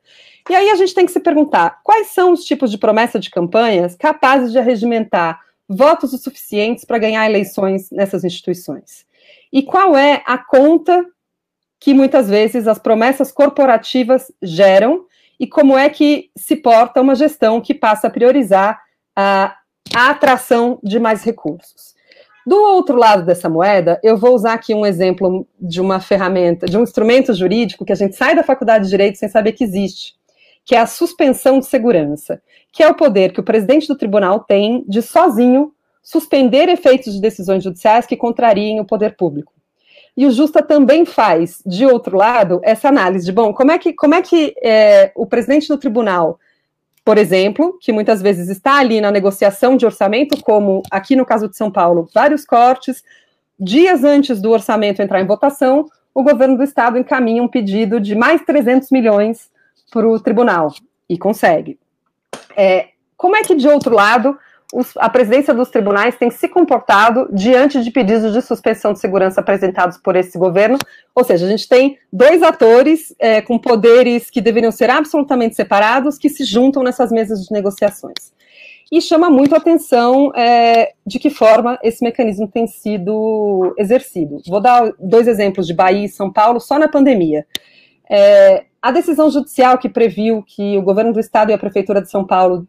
E 0.50 0.56
aí 0.56 0.70
a 0.70 0.76
gente 0.76 0.94
tem 0.94 1.06
que 1.06 1.12
se 1.12 1.20
perguntar 1.20 1.82
quais 1.84 2.08
são 2.08 2.32
os 2.32 2.44
tipos 2.44 2.72
de 2.72 2.78
promessa 2.78 3.20
de 3.20 3.30
campanhas 3.30 3.96
capazes 3.96 4.52
de 4.52 4.58
arregimentar 4.58 5.40
votos 5.68 6.14
o 6.14 6.18
suficientes 6.18 6.86
para 6.86 6.98
ganhar 6.98 7.26
eleições 7.26 7.92
nessas 7.92 8.24
instituições. 8.24 9.06
E 9.52 9.64
qual 9.64 9.96
é 9.98 10.24
a 10.26 10.38
conta 10.38 11.06
que 11.80 11.94
muitas 11.94 12.30
vezes 12.30 12.68
as 12.68 12.80
promessas 12.80 13.32
corporativas 13.32 14.32
geram 14.42 15.06
e 15.40 15.46
como 15.48 15.78
é 15.78 15.90
que 15.90 16.30
se 16.36 16.56
porta 16.56 17.02
uma 17.02 17.16
gestão 17.16 17.62
que 17.62 17.74
passa 17.74 18.08
a 18.08 18.10
priorizar 18.10 18.82
a, 19.16 19.56
a 19.96 20.10
atração 20.10 20.80
de 20.84 21.00
mais 21.00 21.24
recursos. 21.24 21.96
Do 22.46 22.56
outro 22.56 22.96
lado 22.96 23.26
dessa 23.26 23.50
moeda, 23.50 24.00
eu 24.02 24.16
vou 24.16 24.34
usar 24.34 24.54
aqui 24.54 24.74
um 24.74 24.86
exemplo 24.86 25.46
de 25.60 25.82
uma 25.82 26.00
ferramenta, 26.00 26.66
de 26.66 26.78
um 26.78 26.84
instrumento 26.84 27.34
jurídico 27.34 27.84
que 27.84 27.92
a 27.92 27.96
gente 27.96 28.16
sai 28.16 28.36
da 28.36 28.44
faculdade 28.44 28.86
de 28.86 28.90
direito 28.90 29.18
sem 29.18 29.28
saber 29.28 29.52
que 29.52 29.66
existe, 29.66 30.14
que 30.64 30.74
é 30.74 30.80
a 30.80 30.86
suspensão 30.86 31.60
de 31.60 31.66
segurança, 31.66 32.42
que 32.72 32.82
é 32.82 32.88
o 32.88 32.96
poder 32.96 33.34
que 33.34 33.40
o 33.42 33.44
presidente 33.44 33.88
do 33.88 33.98
tribunal 33.98 34.40
tem 34.40 34.86
de 34.88 35.02
sozinho 35.02 35.74
suspender 36.02 36.70
efeitos 36.70 37.16
de 37.16 37.20
decisões 37.20 37.62
judiciais 37.62 38.06
que 38.06 38.16
contrariem 38.16 38.80
o 38.80 38.86
poder 38.86 39.18
público. 39.18 39.52
E 40.18 40.26
o 40.26 40.32
Justa 40.32 40.64
também 40.64 41.06
faz, 41.06 41.62
de 41.64 41.86
outro 41.86 42.18
lado, 42.18 42.60
essa 42.64 42.90
análise 42.90 43.24
de, 43.24 43.32
bom, 43.32 43.54
como 43.54 43.72
é 43.72 43.78
que, 43.78 43.94
como 43.94 44.16
é 44.16 44.22
que 44.24 44.56
é, 44.64 45.12
o 45.16 45.28
presidente 45.28 45.68
do 45.68 45.78
tribunal, 45.78 46.40
por 47.06 47.20
exemplo, 47.20 47.78
que 47.80 47.94
muitas 47.94 48.20
vezes 48.20 48.50
está 48.50 48.80
ali 48.80 49.00
na 49.00 49.12
negociação 49.12 49.78
de 49.78 49.86
orçamento, 49.86 50.42
como 50.42 50.82
aqui 50.90 51.16
no 51.16 51.24
caso 51.24 51.48
de 51.48 51.56
São 51.56 51.70
Paulo, 51.70 52.10
vários 52.16 52.44
cortes, 52.46 53.04
dias 53.60 54.04
antes 54.04 54.42
do 54.42 54.50
orçamento 54.50 55.04
entrar 55.04 55.22
em 55.22 55.28
votação, 55.28 55.86
o 56.16 56.24
governo 56.24 56.58
do 56.58 56.64
estado 56.64 56.98
encaminha 56.98 57.44
um 57.44 57.48
pedido 57.48 58.00
de 58.00 58.16
mais 58.16 58.42
300 58.42 58.90
milhões 58.90 59.52
para 59.92 60.08
o 60.08 60.20
tribunal 60.20 60.74
e 61.08 61.16
consegue. 61.16 61.78
É, 62.56 62.88
como 63.16 63.36
é 63.36 63.44
que, 63.44 63.54
de 63.54 63.68
outro 63.68 63.94
lado, 63.94 64.36
os, 64.74 64.98
a 64.98 65.10
presidência 65.10 65.54
dos 65.54 65.70
tribunais 65.70 66.18
tem 66.18 66.30
se 66.30 66.48
comportado 66.48 67.30
diante 67.32 67.82
de 67.82 67.90
pedidos 67.90 68.34
de 68.34 68.42
suspensão 68.42 68.92
de 68.92 69.00
segurança 69.00 69.40
apresentados 69.40 69.98
por 69.98 70.16
esse 70.16 70.38
governo? 70.38 70.78
Ou 71.16 71.24
seja, 71.24 71.46
a 71.46 71.50
gente 71.50 71.68
tem 71.68 71.98
dois 72.12 72.44
atores 72.44 73.16
é, 73.20 73.42
com 73.42 73.58
poderes 73.58 74.30
que 74.30 74.42
deveriam 74.42 74.72
ser 74.72 74.90
absolutamente 74.90 75.56
separados 75.56 76.18
que 76.18 76.30
se 76.30 76.44
juntam 76.44 76.84
nessas 76.84 77.12
mesas 77.12 77.46
de 77.46 77.54
negociações. 77.54 78.36
E 78.92 79.02
chama 79.02 79.30
muito 79.30 79.54
a 79.54 79.58
atenção 79.58 80.32
é, 80.34 80.94
de 81.06 81.20
que 81.20 81.30
forma 81.30 81.78
esse 81.84 82.04
mecanismo 82.04 82.48
tem 82.48 82.68
sido 82.68 83.74
exercido. 83.78 84.42
Vou 84.48 84.62
dar 84.62 84.94
dois 85.00 85.28
exemplos 85.28 85.68
de 85.68 85.74
Bahia 85.74 86.06
e 86.06 86.10
São 86.10 86.32
Paulo 86.32 86.60
só 86.60 86.80
na 86.80 86.88
pandemia. 86.88 87.46
É, 88.10 88.66
a 88.82 88.92
decisão 88.92 89.30
judicial 89.30 89.78
que 89.78 89.90
previu 89.90 90.42
que 90.42 90.78
o 90.78 90.82
governo 90.82 91.12
do 91.12 91.20
estado 91.20 91.52
e 91.52 91.54
a 91.54 91.58
prefeitura 91.58 92.02
de 92.02 92.10
São 92.10 92.26
Paulo 92.26 92.66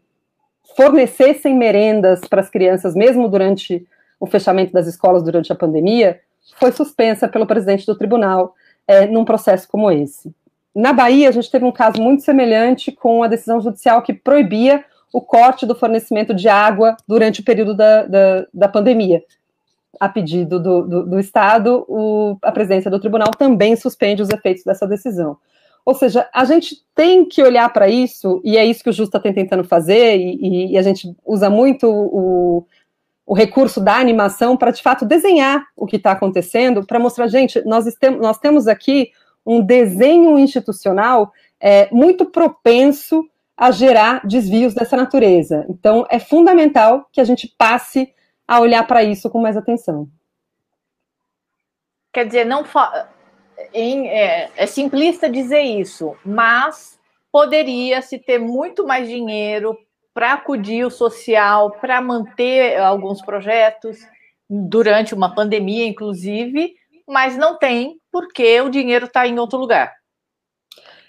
fornecessem 0.78 1.56
merendas 1.56 2.20
para 2.20 2.40
as 2.40 2.48
crianças, 2.48 2.94
mesmo 2.94 3.28
durante 3.28 3.84
o 4.20 4.26
fechamento 4.26 4.72
das 4.72 4.86
escolas 4.86 5.24
durante 5.24 5.52
a 5.52 5.56
pandemia, 5.56 6.20
foi 6.54 6.70
suspensa 6.70 7.26
pelo 7.26 7.48
presidente 7.48 7.84
do 7.84 7.98
tribunal 7.98 8.54
é, 8.86 9.04
num 9.04 9.24
processo 9.24 9.66
como 9.66 9.90
esse. 9.90 10.32
Na 10.72 10.92
Bahia, 10.92 11.28
a 11.28 11.32
gente 11.32 11.50
teve 11.50 11.64
um 11.64 11.72
caso 11.72 12.00
muito 12.00 12.22
semelhante 12.22 12.92
com 12.92 13.24
a 13.24 13.26
decisão 13.26 13.60
judicial 13.60 14.02
que 14.02 14.12
proibia 14.12 14.84
o 15.12 15.20
corte 15.20 15.66
do 15.66 15.74
fornecimento 15.74 16.32
de 16.32 16.48
água 16.48 16.96
durante 17.08 17.40
o 17.40 17.44
período 17.44 17.74
da, 17.74 18.04
da, 18.04 18.46
da 18.54 18.68
pandemia. 18.68 19.20
A 19.98 20.08
pedido 20.08 20.60
do, 20.60 20.82
do, 20.82 21.06
do 21.06 21.18
Estado, 21.18 21.84
o, 21.88 22.38
a 22.40 22.52
presidência 22.52 22.88
do 22.88 23.00
tribunal 23.00 23.32
também 23.36 23.74
suspende 23.74 24.22
os 24.22 24.30
efeitos 24.30 24.62
dessa 24.62 24.86
decisão. 24.86 25.38
Ou 25.88 25.94
seja, 25.94 26.28
a 26.34 26.44
gente 26.44 26.84
tem 26.94 27.24
que 27.24 27.42
olhar 27.42 27.66
para 27.72 27.88
isso, 27.88 28.42
e 28.44 28.58
é 28.58 28.66
isso 28.66 28.84
que 28.84 28.90
o 28.90 28.92
Justa 28.92 29.16
está 29.16 29.32
tentando 29.32 29.64
fazer, 29.64 30.18
e, 30.18 30.72
e, 30.72 30.76
a 30.76 30.82
gente 30.82 31.16
usa 31.24 31.48
muito 31.48 31.88
o, 31.88 32.66
o 33.24 33.32
recurso 33.32 33.80
da 33.80 33.96
animação 33.96 34.54
para, 34.54 34.70
de 34.70 34.82
fato, 34.82 35.06
desenhar 35.06 35.64
o 35.74 35.86
que 35.86 35.96
está 35.96 36.12
acontecendo, 36.12 36.84
para 36.84 36.98
mostrar, 36.98 37.26
gente, 37.28 37.64
nós, 37.64 37.86
nós 38.20 38.36
temos 38.36 38.68
aqui 38.68 39.12
um 39.46 39.62
desenho 39.62 40.38
institucional 40.38 41.32
é, 41.58 41.88
muito 41.90 42.26
propenso 42.26 43.26
a 43.56 43.70
gerar 43.70 44.20
desvios 44.26 44.74
dessa 44.74 44.94
natureza. 44.94 45.64
Então, 45.70 46.06
é 46.10 46.18
fundamental 46.18 47.08
que 47.10 47.18
a 47.22 47.24
gente 47.24 47.48
passe 47.56 48.12
a 48.46 48.60
olhar 48.60 48.86
para 48.86 49.02
isso 49.02 49.30
com 49.30 49.40
mais 49.40 49.56
atenção. 49.56 50.06
Quer 52.12 52.26
dizer, 52.26 52.44
não 52.44 52.62
em, 53.72 54.08
é, 54.08 54.50
é 54.56 54.66
simplista 54.66 55.28
dizer 55.28 55.60
isso, 55.60 56.16
mas 56.24 56.98
poderia 57.30 58.00
se 58.02 58.18
ter 58.18 58.38
muito 58.38 58.86
mais 58.86 59.08
dinheiro 59.08 59.76
para 60.14 60.32
acudir 60.32 60.84
o 60.84 60.90
social, 60.90 61.70
para 61.72 62.00
manter 62.00 62.76
alguns 62.78 63.22
projetos 63.22 63.98
durante 64.48 65.14
uma 65.14 65.34
pandemia, 65.34 65.86
inclusive, 65.86 66.74
mas 67.06 67.36
não 67.36 67.58
tem 67.58 68.00
porque 68.10 68.60
o 68.60 68.70
dinheiro 68.70 69.06
está 69.06 69.26
em 69.26 69.38
outro 69.38 69.58
lugar. 69.58 69.92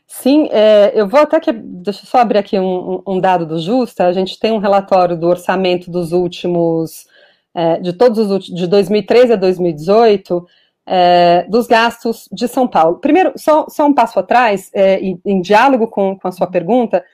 Sim, 0.06 0.50
é, 0.52 0.92
eu 0.96 1.08
vou 1.08 1.20
até 1.20 1.40
que. 1.40 1.52
Deixa 1.52 2.02
eu 2.02 2.08
só 2.08 2.18
abrir 2.18 2.40
aqui 2.40 2.60
um, 2.60 3.02
um, 3.06 3.20
dado 3.20 3.46
do 3.46 3.60
Justa. 3.60 4.06
A 4.06 4.12
gente 4.12 4.40
tem 4.40 4.52
um 4.52 4.58
relatório 4.58 5.16
do 5.16 5.28
orçamento 5.28 5.90
dos 5.92 6.12
últimos. 6.12 7.08
É, 7.54 7.80
de 7.80 7.94
todos 7.94 8.30
os 8.30 8.46
de 8.46 8.68
2013 8.68 9.34
a 9.34 9.36
2018 9.36 10.48
é, 10.92 11.46
dos 11.48 11.68
gastos 11.68 12.28
de 12.32 12.48
São 12.48 12.68
Paulo. 12.68 12.98
Primeiro, 12.98 13.32
só, 13.36 13.68
só 13.70 13.86
um 13.86 13.94
passo 13.94 14.20
atrás, 14.20 14.72
é, 14.74 15.00
em, 15.00 15.22
em, 15.24 15.40
diálogo 15.40 15.88
com, 15.88 16.18
com 16.18 16.28
a 16.28 16.32
sua 16.32 16.48
pergunta, 16.48 17.06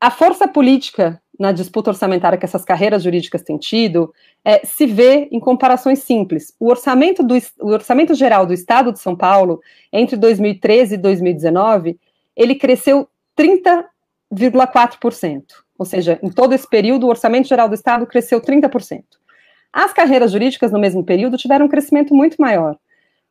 a 0.00 0.08
força 0.08 0.46
política 0.46 1.20
na 1.36 1.50
disputa 1.50 1.90
orçamentária 1.90 2.38
que 2.38 2.44
essas 2.44 2.64
carreiras 2.64 3.02
jurídicas 3.02 3.42
têm 3.42 3.58
tido 3.58 4.14
é, 4.44 4.64
se 4.64 4.86
vê 4.86 5.28
em 5.32 5.40
comparações 5.40 5.98
simples. 5.98 6.54
O 6.60 6.68
orçamento, 6.68 7.24
do, 7.24 7.34
o 7.60 7.70
orçamento 7.70 8.14
geral 8.14 8.46
do 8.46 8.54
Estado 8.54 8.92
de 8.92 9.00
São 9.00 9.16
Paulo, 9.16 9.60
entre 9.92 10.16
2013 10.16 10.94
e 10.94 10.98
2019, 10.98 11.98
ele 12.36 12.54
cresceu 12.54 13.08
30,4%. 13.36 15.42
Ou 15.76 15.84
seja, 15.84 16.20
em 16.22 16.30
todo 16.30 16.52
esse 16.52 16.70
período, 16.70 17.06
o 17.06 17.10
orçamento 17.10 17.48
geral 17.48 17.68
do 17.68 17.74
Estado 17.74 18.06
cresceu 18.06 18.40
30%. 18.40 19.02
As 19.74 19.92
carreiras 19.92 20.30
jurídicas, 20.30 20.70
no 20.70 20.78
mesmo 20.78 21.02
período, 21.02 21.36
tiveram 21.36 21.66
um 21.66 21.68
crescimento 21.68 22.14
muito 22.14 22.36
maior. 22.40 22.76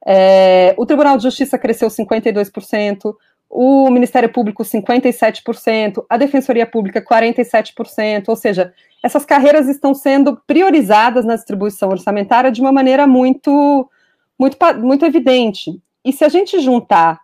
É, 0.06 0.76
o 0.78 0.86
Tribunal 0.86 1.16
de 1.16 1.24
Justiça 1.24 1.58
cresceu 1.58 1.88
52%, 1.88 3.16
o 3.50 3.90
Ministério 3.90 4.28
Público 4.28 4.62
57%, 4.62 6.04
a 6.10 6.18
Defensoria 6.18 6.66
Pública 6.66 7.02
47%, 7.02 8.28
ou 8.28 8.36
seja, 8.36 8.74
essas 9.02 9.24
carreiras 9.24 9.70
estão 9.70 9.94
sendo 9.94 10.36
priorizadas 10.46 11.24
na 11.24 11.36
distribuição 11.36 11.90
orçamentária 11.90 12.52
de 12.52 12.60
uma 12.60 12.74
maneira 12.74 13.08
muito, 13.08 13.90
muito, 14.38 14.58
muito 14.82 15.06
evidente. 15.06 15.80
E 16.04 16.12
se 16.12 16.26
a 16.26 16.30
gente 16.30 16.60
juntar 16.60 17.22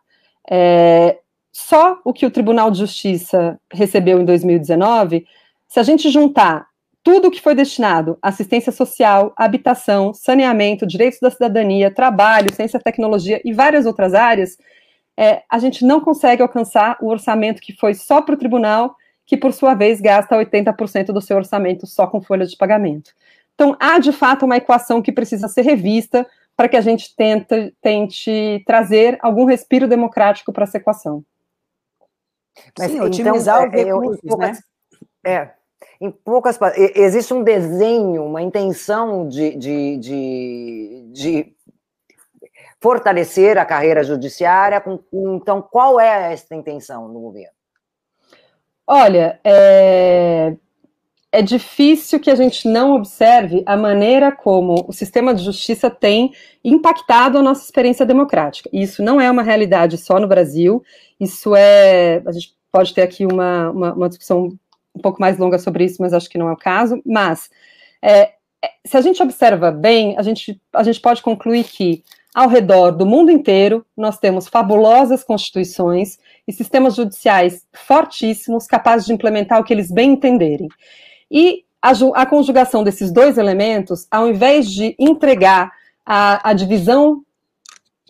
é, 0.50 1.20
só 1.52 2.00
o 2.06 2.14
que 2.14 2.26
o 2.26 2.32
Tribunal 2.32 2.72
de 2.72 2.80
Justiça 2.80 3.60
recebeu 3.74 4.22
em 4.22 4.24
2019, 4.24 5.26
se 5.68 5.78
a 5.78 5.84
gente 5.84 6.10
juntar 6.10 6.69
tudo 7.10 7.31
que 7.31 7.41
foi 7.41 7.56
destinado 7.56 8.19
assistência 8.22 8.72
social, 8.72 9.34
habitação, 9.36 10.14
saneamento, 10.14 10.86
direitos 10.86 11.19
da 11.19 11.31
cidadania, 11.31 11.90
trabalho, 11.90 12.53
ciência, 12.53 12.80
tecnologia 12.80 13.41
e 13.44 13.52
várias 13.52 13.88
outras 13.88 14.14
áreas, 14.14 14.60
é, 15.18 15.41
a 15.49 15.57
gente 15.57 15.84
não 15.84 15.99
consegue 15.99 16.44
alcançar 16.44 16.99
o 17.02 17.07
orçamento 17.07 17.64
que 17.64 17.73
foi 17.73 17.95
só 17.95 18.22
para 18.22 18.36
o 18.36 18.38
tribunal, 18.38 18.95
que 19.26 19.36
por 19.36 19.52
sua 19.53 19.73
vez 19.73 19.99
gasta 19.99 20.38
80% 20.38 21.07
do 21.07 21.19
seu 21.19 21.38
orçamento 21.38 21.88
só 21.88 22.06
com 22.06 22.22
folhas 22.22 22.52
de 22.52 22.57
pagamento. 22.57 23.11
Então, 23.56 23.76
há 23.80 23.98
de 23.98 24.11
fato 24.11 24.45
uma 24.45 24.57
equação 24.57 25.02
que 25.02 25.11
precisa 25.11 25.48
ser 25.48 25.64
revista 25.64 26.27
para 26.56 26.69
que 26.69 26.77
a 26.77 26.81
gente 26.81 27.15
tenta, 27.15 27.73
tente 27.81 28.64
trazer 28.68 29.18
algum 29.19 29.45
respiro 29.45 29.88
democrático 29.88 30.53
para 30.53 30.65
essa 30.65 30.77
equação. 30.77 31.26
Mas, 32.77 32.91
Sim, 32.91 32.98
então, 32.98 33.07
otimizar 33.07 33.64
então, 33.64 33.81
o 33.81 33.99
recursos, 34.02 34.23
eu, 34.23 34.31
eu, 34.34 34.38
né? 34.38 34.57
É, 35.26 35.59
em 36.01 36.09
poucas 36.11 36.57
existe 36.95 37.34
um 37.34 37.43
desenho, 37.43 38.23
uma 38.23 38.41
intenção 38.41 39.27
de, 39.27 39.55
de, 39.55 39.97
de, 39.97 41.09
de 41.11 41.55
fortalecer 42.80 43.57
a 43.57 43.65
carreira 43.65 44.03
judiciária. 44.03 44.81
Então, 45.11 45.61
qual 45.61 45.99
é 45.99 46.31
essa 46.31 46.55
intenção 46.55 47.11
do 47.11 47.19
governo? 47.19 47.53
Olha, 48.88 49.39
é, 49.43 50.55
é 51.31 51.41
difícil 51.41 52.19
que 52.19 52.31
a 52.31 52.35
gente 52.35 52.67
não 52.67 52.95
observe 52.95 53.61
a 53.65 53.77
maneira 53.77 54.31
como 54.31 54.85
o 54.88 54.93
sistema 54.93 55.34
de 55.34 55.43
justiça 55.43 55.89
tem 55.89 56.34
impactado 56.63 57.38
a 57.38 57.41
nossa 57.43 57.63
experiência 57.63 58.05
democrática. 58.05 58.69
Isso 58.73 59.03
não 59.03 59.19
é 59.19 59.30
uma 59.30 59.43
realidade 59.43 59.97
só 59.97 60.19
no 60.19 60.27
Brasil, 60.27 60.81
isso 61.19 61.55
é. 61.55 62.23
A 62.26 62.31
gente 62.31 62.55
pode 62.71 62.93
ter 62.93 63.01
aqui 63.01 63.26
uma, 63.26 63.69
uma, 63.69 63.93
uma 63.93 64.09
discussão 64.09 64.57
um 64.95 65.02
pouco 65.02 65.22
mais 65.22 65.38
longa 65.38 65.57
sobre 65.60 65.86
isso, 65.86 66.02
mas 66.02 66.14
acho 66.14 66.30
que 66.30 66.38
não 66.38 66.49
é 66.49 66.53
o 66.53 66.57
caso. 66.57 67.02
Mas 67.06 67.49
é, 68.02 68.34
é, 68.64 68.72
se 68.86 68.98
a 68.98 69.02
gente 69.02 69.22
observa 69.22 69.72
bem, 69.72 70.18
a 70.18 70.22
gente, 70.22 70.61
a 70.74 70.84
gente 70.84 70.99
pode 70.99 71.22
concluir 71.22 71.64
que 71.64 72.03
ao 72.34 72.48
redor 72.48 72.91
do 72.91 73.06
mundo 73.06 73.32
inteiro 73.32 73.86
nós 73.98 74.18
temos 74.20 74.48
fabulosas 74.48 75.24
constituições 75.24 76.20
e 76.48 76.53
sistemas 76.53 76.95
judiciais 76.95 77.66
fortíssimos, 77.74 78.68
capazes 78.68 79.07
de 79.07 79.14
implementar 79.14 79.60
o 79.60 79.64
que 79.64 79.74
eles 79.74 79.91
bem 79.91 80.11
entenderem. 80.11 80.68
E 81.32 81.64
a, 81.82 81.91
a 82.16 82.26
conjugação 82.26 82.84
desses 82.84 83.11
dois 83.11 83.38
elementos, 83.38 84.07
ao 84.11 84.28
invés 84.28 84.70
de 84.70 84.95
entregar 84.99 85.72
a, 86.06 86.49
a 86.49 86.53
divisão 86.53 87.24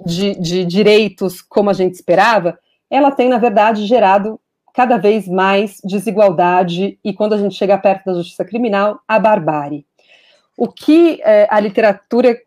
de, 0.05 0.35
de 0.35 0.65
direitos 0.65 1.41
como 1.41 1.69
a 1.69 1.73
gente 1.73 1.93
esperava, 1.93 2.57
ela 2.89 3.11
tem, 3.11 3.29
na 3.29 3.37
verdade, 3.37 3.85
gerado 3.85 4.39
cada 4.73 4.97
vez 4.97 5.27
mais 5.27 5.79
desigualdade 5.83 6.99
e, 7.03 7.13
quando 7.13 7.33
a 7.33 7.37
gente 7.37 7.55
chega 7.55 7.77
perto 7.77 8.05
da 8.05 8.13
justiça 8.13 8.45
criminal, 8.45 8.99
a 9.07 9.19
barbárie. 9.19 9.85
O 10.57 10.67
que 10.67 11.21
é, 11.23 11.47
a 11.49 11.59
literatura 11.59 12.37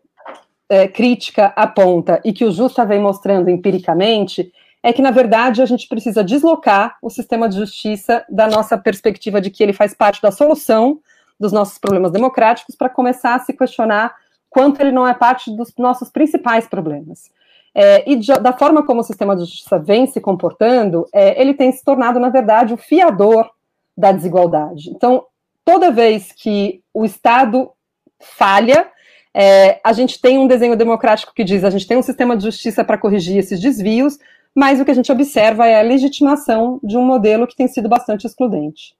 é, 0.69 0.87
crítica 0.87 1.53
aponta 1.55 2.21
e 2.23 2.33
que 2.33 2.45
o 2.45 2.51
Justa 2.51 2.85
vem 2.85 2.99
mostrando 2.99 3.49
empiricamente 3.49 4.51
é 4.81 4.91
que, 4.91 5.01
na 5.01 5.11
verdade, 5.11 5.61
a 5.61 5.65
gente 5.65 5.87
precisa 5.87 6.23
deslocar 6.23 6.97
o 7.01 7.09
sistema 7.09 7.47
de 7.47 7.55
justiça 7.55 8.25
da 8.29 8.47
nossa 8.47 8.77
perspectiva 8.77 9.39
de 9.39 9.49
que 9.49 9.63
ele 9.63 9.71
faz 9.71 9.93
parte 9.93 10.21
da 10.21 10.31
solução 10.31 10.99
dos 11.39 11.51
nossos 11.51 11.77
problemas 11.77 12.11
democráticos 12.11 12.75
para 12.75 12.89
começar 12.89 13.35
a 13.35 13.39
se 13.39 13.53
questionar 13.53 14.13
quanto 14.49 14.81
ele 14.81 14.91
não 14.91 15.07
é 15.07 15.13
parte 15.13 15.55
dos 15.55 15.73
nossos 15.77 16.09
principais 16.09 16.67
problemas. 16.67 17.31
É, 17.75 18.09
e 18.09 18.15
de, 18.15 18.33
da 18.33 18.53
forma 18.53 18.85
como 18.85 19.01
o 19.01 19.03
sistema 19.03 19.35
de 19.35 19.41
justiça 19.45 19.79
vem 19.79 20.05
se 20.07 20.21
comportando, 20.21 21.07
é, 21.13 21.39
ele 21.41 21.53
tem 21.53 21.71
se 21.71 21.83
tornado, 21.83 22.19
na 22.19 22.29
verdade, 22.29 22.73
o 22.73 22.77
fiador 22.77 23.49
da 23.97 24.11
desigualdade. 24.11 24.89
Então, 24.89 25.25
toda 25.65 25.91
vez 25.91 26.31
que 26.31 26.81
o 26.93 27.03
Estado 27.05 27.71
falha, 28.19 28.91
É, 29.35 29.79
a 29.83 29.93
gente 29.93 30.21
tem 30.21 30.37
um 30.37 30.47
desenho 30.47 30.75
democrático 30.77 31.33
que 31.33 31.43
diz 31.43 31.63
a 31.63 31.71
gente 31.71 31.87
tem 31.87 31.97
um 31.97 32.03
sistema 32.03 32.37
de 32.37 32.43
justiça 32.43 32.83
para 32.85 32.99
corrigir 32.99 33.35
esses 33.39 33.59
desvios, 33.59 34.19
mas 34.53 34.79
o 34.79 34.85
que 34.85 34.91
a 34.91 34.93
gente 34.93 35.11
observa 35.11 35.65
é 35.65 35.79
a 35.79 35.81
legitimação 35.81 36.79
de 36.83 36.95
um 36.95 37.03
modelo 37.03 37.47
que 37.47 37.55
tem 37.55 37.67
sido 37.67 37.89
bastante 37.89 38.27
excludente. 38.27 38.95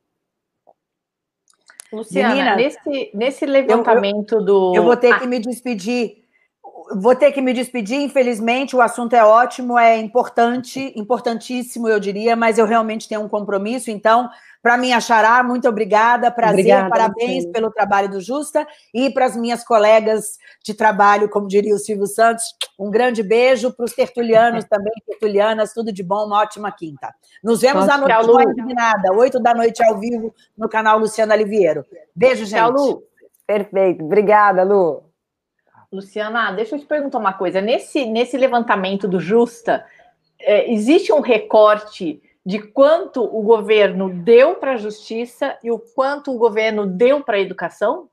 Luciana, 1.91 2.29
Menina, 2.29 2.55
nesse, 2.55 3.11
nesse 3.13 3.45
levantamento 3.45 4.33
eu, 4.33 4.39
eu, 4.39 4.45
do. 4.45 4.73
Eu 4.75 4.83
vou 4.83 4.97
ter 4.97 5.13
ah. 5.13 5.19
que 5.19 5.27
me 5.27 5.37
despedir. 5.37 6.22
Vou 6.95 7.15
ter 7.15 7.31
que 7.31 7.41
me 7.41 7.53
despedir, 7.53 7.99
infelizmente, 7.99 8.75
o 8.75 8.81
assunto 8.81 9.13
é 9.13 9.23
ótimo, 9.23 9.77
é 9.77 9.97
importante, 9.97 10.93
importantíssimo, 10.95 11.87
eu 11.87 11.99
diria, 11.99 12.35
mas 12.35 12.57
eu 12.57 12.65
realmente 12.65 13.07
tenho 13.07 13.21
um 13.21 13.29
compromisso, 13.29 13.89
então 13.89 14.29
para 14.63 14.77
minha 14.77 15.01
xará, 15.01 15.43
muito 15.43 15.67
obrigada, 15.67 16.31
prazer, 16.31 16.59
obrigada, 16.59 16.89
parabéns 16.89 17.45
pelo 17.47 17.69
trabalho 17.69 18.09
do 18.09 18.21
Justa 18.21 18.65
e 18.93 19.09
para 19.09 19.25
as 19.25 19.35
minhas 19.35 19.61
colegas 19.61 20.37
de 20.63 20.73
trabalho, 20.73 21.29
como 21.29 21.49
diria 21.49 21.75
o 21.75 21.77
Silvio 21.77 22.07
Santos, 22.07 22.45
um 22.79 22.89
grande 22.89 23.21
beijo 23.21 23.73
para 23.73 23.83
os 23.83 23.91
tertulianos 23.91 24.63
também, 24.69 24.93
tertulianas, 25.05 25.73
tudo 25.73 25.91
de 25.91 26.01
bom, 26.01 26.25
uma 26.25 26.39
ótima 26.39 26.71
quinta. 26.71 27.13
Nos 27.43 27.59
vemos 27.59 27.89
à 27.89 27.97
noite 27.97 28.13
Tchau, 28.13 28.41
Indignada, 28.41 29.13
oito 29.13 29.37
da 29.37 29.53
noite 29.53 29.83
ao 29.83 29.99
vivo 29.99 30.33
no 30.57 30.69
canal 30.69 30.97
Luciana 30.97 31.35
Liviero. 31.35 31.85
Beijo, 32.15 32.45
gente. 32.45 32.59
Tchau, 32.59 32.71
Lu. 32.71 33.03
Perfeito, 33.45 34.05
obrigada, 34.05 34.63
Lu. 34.63 35.12
Luciana, 35.93 36.51
deixa 36.51 36.75
eu 36.75 36.79
te 36.79 36.85
perguntar 36.85 37.19
uma 37.19 37.33
coisa. 37.33 37.61
Nesse, 37.61 38.05
nesse 38.05 38.35
levantamento 38.35 39.07
do 39.07 39.19
Justa, 39.19 39.85
é, 40.39 40.71
existe 40.71 41.13
um 41.13 41.21
recorte 41.21 42.19
de 42.45 42.59
quanto 42.59 43.23
o 43.23 43.41
governo 43.43 44.09
deu 44.09 44.55
para 44.55 44.73
a 44.73 44.77
justiça 44.77 45.57
e 45.63 45.71
o 45.71 45.79
quanto 45.79 46.31
o 46.31 46.37
governo 46.37 46.85
deu 46.85 47.21
para 47.21 47.37
a 47.37 47.39
educação? 47.39 48.09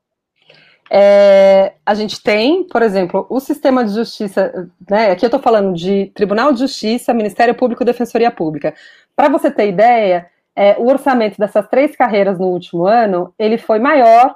É, 0.89 1.73
a 1.85 1.93
gente 1.95 2.21
tem, 2.21 2.63
por 2.65 2.81
exemplo, 2.81 3.25
o 3.29 3.39
sistema 3.39 3.83
de 3.83 3.93
justiça, 3.93 4.69
né, 4.89 5.11
aqui 5.11 5.25
eu 5.25 5.27
estou 5.27 5.41
falando 5.41 5.73
de 5.73 6.11
Tribunal 6.13 6.51
de 6.51 6.59
Justiça, 6.59 7.13
Ministério 7.13 7.55
Público 7.55 7.81
e 7.81 7.85
Defensoria 7.85 8.29
Pública. 8.29 8.73
Para 9.15 9.29
você 9.29 9.49
ter 9.49 9.69
ideia, 9.69 10.29
é, 10.55 10.75
o 10.77 10.87
orçamento 10.87 11.37
dessas 11.37 11.67
três 11.67 11.95
carreiras 11.95 12.37
no 12.37 12.47
último 12.47 12.85
ano, 12.85 13.33
ele 13.39 13.57
foi 13.57 13.79
maior 13.79 14.35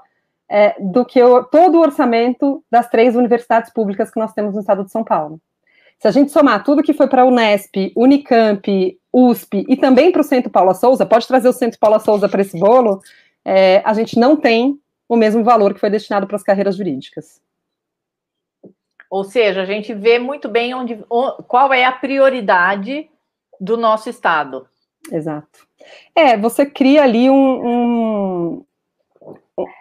é, 0.50 0.76
do 0.80 1.04
que 1.06 1.22
o, 1.22 1.44
todo 1.44 1.76
o 1.76 1.82
orçamento 1.82 2.64
das 2.70 2.90
três 2.90 3.16
universidades 3.16 3.72
públicas 3.72 4.12
que 4.12 4.20
nós 4.20 4.34
temos 4.34 4.54
no 4.54 4.62
estado 4.62 4.84
de 4.84 4.92
São 4.92 5.04
Paulo. 5.04 5.40
Se 6.00 6.08
a 6.08 6.12
gente 6.12 6.32
somar 6.32 6.64
tudo 6.64 6.84
que 6.84 6.94
foi 6.94 7.08
para 7.08 7.24
a 7.24 7.26
Unesp, 7.26 7.92
Unicamp, 7.96 9.00
USP 9.14 9.66
e 9.68 9.78
também 9.78 10.12
para 10.12 10.22
o 10.22 10.26
Centro 10.26 10.52
Paula 10.52 10.74
Souza, 10.74 11.06
pode 11.06 11.28
trazer 11.28 11.48
o 11.48 11.54
Centro 11.54 11.80
Paula 11.80 12.00
Souza 12.00 12.28
para 12.28 12.42
esse 12.42 12.60
bolo, 12.60 13.02
é, 13.44 13.82
a 13.86 13.94
gente 13.94 14.20
não 14.20 14.36
tem 14.36 14.80
o 15.08 15.16
mesmo 15.16 15.44
valor 15.44 15.74
que 15.74 15.80
foi 15.80 15.90
destinado 15.90 16.28
para 16.28 16.36
as 16.36 16.44
carreiras 16.44 16.76
jurídicas. 16.76 17.42
Ou 19.10 19.24
seja, 19.24 19.62
a 19.62 19.66
gente 19.66 19.94
vê 19.94 20.20
muito 20.20 20.50
bem 20.50 20.74
onde, 20.74 20.98
qual 21.48 21.72
é 21.72 21.86
a 21.86 21.92
prioridade 21.92 23.10
do 23.60 23.78
nosso 23.78 24.10
Estado. 24.10 24.68
Exato. 25.12 25.66
É, 26.14 26.36
você 26.36 26.66
cria 26.66 27.04
ali 27.04 27.30
um, 27.30 27.68
um 27.68 28.66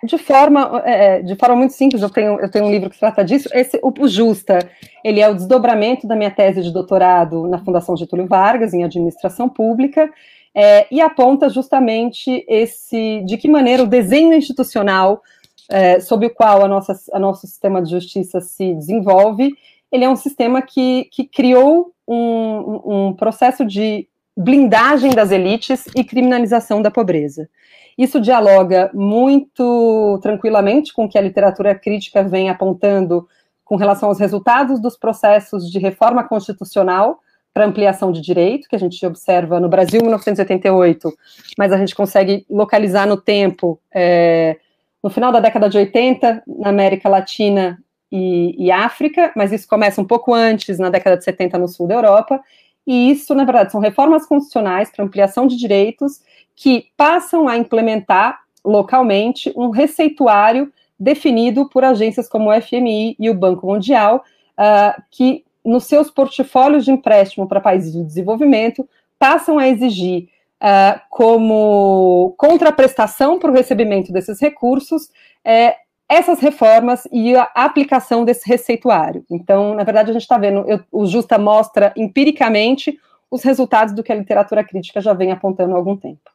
de 0.05 0.19
forma, 0.19 0.83
é, 0.85 1.23
de 1.23 1.35
forma 1.35 1.57
muito 1.57 1.73
simples, 1.73 2.01
eu 2.01 2.11
tenho, 2.11 2.39
eu 2.41 2.51
tenho 2.51 2.67
um 2.67 2.71
livro 2.71 2.89
que 2.89 2.99
trata 2.99 3.25
disso. 3.25 3.49
Esse, 3.53 3.79
o, 3.83 3.93
o 3.99 4.09
Justa, 4.09 4.59
ele 5.03 5.21
é 5.21 5.29
o 5.29 5.35
desdobramento 5.35 6.07
da 6.07 6.15
minha 6.15 6.31
tese 6.31 6.63
de 6.63 6.73
doutorado 6.73 7.49
na 7.49 7.59
Fundação 7.59 7.97
Getúlio 7.97 8.27
Vargas, 8.27 8.73
em 8.73 8.85
administração 8.85 9.49
pública, 9.49 10.09
é, 10.55 10.87
e 10.95 11.01
aponta 11.01 11.49
justamente 11.49 12.45
esse, 12.49 13.23
de 13.27 13.37
que 13.37 13.49
maneira 13.49 13.83
o 13.83 13.89
desenho 13.89 14.35
institucional 14.35 15.21
é, 15.69 15.99
sob 15.99 16.27
o 16.27 16.31
qual 16.31 16.65
a 16.65 16.69
nossa, 16.69 16.95
a 17.13 17.19
nosso 17.19 17.47
sistema 17.47 17.83
de 17.83 17.91
justiça 17.91 18.41
se 18.41 18.75
desenvolve, 18.75 19.53
ele 19.91 20.05
é 20.05 20.09
um 20.09 20.17
sistema 20.17 20.63
que, 20.63 21.09
que 21.11 21.25
criou 21.25 21.93
um, 22.07 23.09
um 23.09 23.13
processo 23.13 23.65
de 23.65 24.07
blindagem 24.37 25.13
das 25.13 25.31
elites 25.31 25.85
e 25.97 26.05
criminalização 26.05 26.83
da 26.83 26.91
pobreza. 26.91 27.49
Isso 27.97 28.21
dialoga 28.21 28.91
muito 28.93 30.19
tranquilamente 30.23 30.93
com 30.93 31.05
o 31.05 31.09
que 31.09 31.19
a 31.19 31.23
literatura 31.23 31.75
crítica 31.75 32.23
vem 32.23 32.51
apontando 32.51 33.29
com 33.65 33.77
relação 33.77 34.09
aos 34.09 34.19
resultados 34.19 34.81
dos 34.81 34.97
processos 34.97 35.71
de 35.71 35.79
reforma 35.79 36.23
constitucional 36.25 37.21
para 37.53 37.65
ampliação 37.65 38.11
de 38.11 38.21
direito, 38.21 38.69
que 38.69 38.75
a 38.75 38.79
gente 38.79 39.05
observa 39.07 39.61
no 39.61 39.69
Brasil 39.69 40.01
em 40.01 40.03
1988, 40.03 41.13
mas 41.57 41.73
a 41.73 41.79
gente 41.79 41.95
consegue 41.95 42.45
localizar 42.51 43.07
no 43.07 43.17
tempo, 43.17 43.81
é, 43.95 44.59
no 45.03 45.09
final 45.09 45.31
da 45.31 45.39
década 45.39 45.69
de 45.69 45.79
80, 45.79 46.43
na 46.47 46.69
América 46.71 47.09
Latina 47.09 47.79
e, 48.11 48.57
e 48.59 48.73
África, 48.73 49.33
mas 49.37 49.53
isso 49.53 49.69
começa 49.69 50.01
um 50.01 50.05
pouco 50.05 50.35
antes, 50.35 50.81
na 50.81 50.91
década 50.91 51.17
de 51.17 51.23
70, 51.23 51.57
no 51.57 51.69
sul 51.69 51.87
da 51.87 51.95
Europa, 51.95 52.41
e 52.85 53.11
isso, 53.11 53.35
na 53.37 53.45
verdade, 53.45 53.71
são 53.71 53.81
reformas 53.81 54.27
constitucionais 54.27 54.91
para 54.91 55.05
ampliação 55.05 55.47
de 55.47 55.57
direitos 55.57 56.21
que 56.57 56.87
passam 56.97 57.49
a 57.49 57.57
implementar 57.57 58.41
localmente 58.65 59.53
um 59.57 59.71
receituário 59.71 60.73
definido 60.99 61.69
por 61.69 61.85
agências 61.85 62.29
como 62.29 62.51
o 62.51 62.63
FMI 62.63 63.17
e 63.19 63.29
o 63.29 63.35
Banco 63.35 63.67
Mundial, 63.67 64.25
uh, 64.59 65.03
que 65.11 65.45
nos 65.65 65.85
seus 65.85 66.11
portfólios 66.11 66.85
de 66.85 66.93
empréstimo 66.93 67.49
para 67.49 67.61
países 67.61 67.93
de 67.93 68.03
desenvolvimento 68.03 68.89
passam 69.19 69.59
a 69.59 69.69
exigir 69.69 70.29
uh, 70.63 71.01
como 71.11 72.35
contraprestação 72.37 73.39
para 73.39 73.51
o 73.51 73.55
recebimento 73.55 74.13
desses 74.13 74.41
recursos 74.41 75.11
é, 75.45 75.77
essas 76.09 76.39
reformas 76.41 77.09
e 77.11 77.35
a 77.35 77.51
aplicação 77.55 78.25
desse 78.25 78.49
receituário. 78.49 79.25
Então, 79.31 79.75
na 79.75 79.85
verdade, 79.85 80.11
a 80.11 80.13
gente 80.13 80.23
está 80.23 80.39
vendo, 80.39 80.65
eu, 80.69 80.81
o 80.93 81.07
Justa 81.07 81.39
mostra 81.39 81.93
empiricamente 81.97 82.99
os 83.31 83.43
resultados 83.43 83.95
do 83.95 84.03
que 84.03 84.13
a 84.13 84.17
literatura 84.17 84.63
crítica 84.63 85.01
já 85.01 85.13
vem 85.13 85.33
apontando 85.33 85.75
há 85.75 85.77
algum 85.77 85.97
tempo 85.97 86.34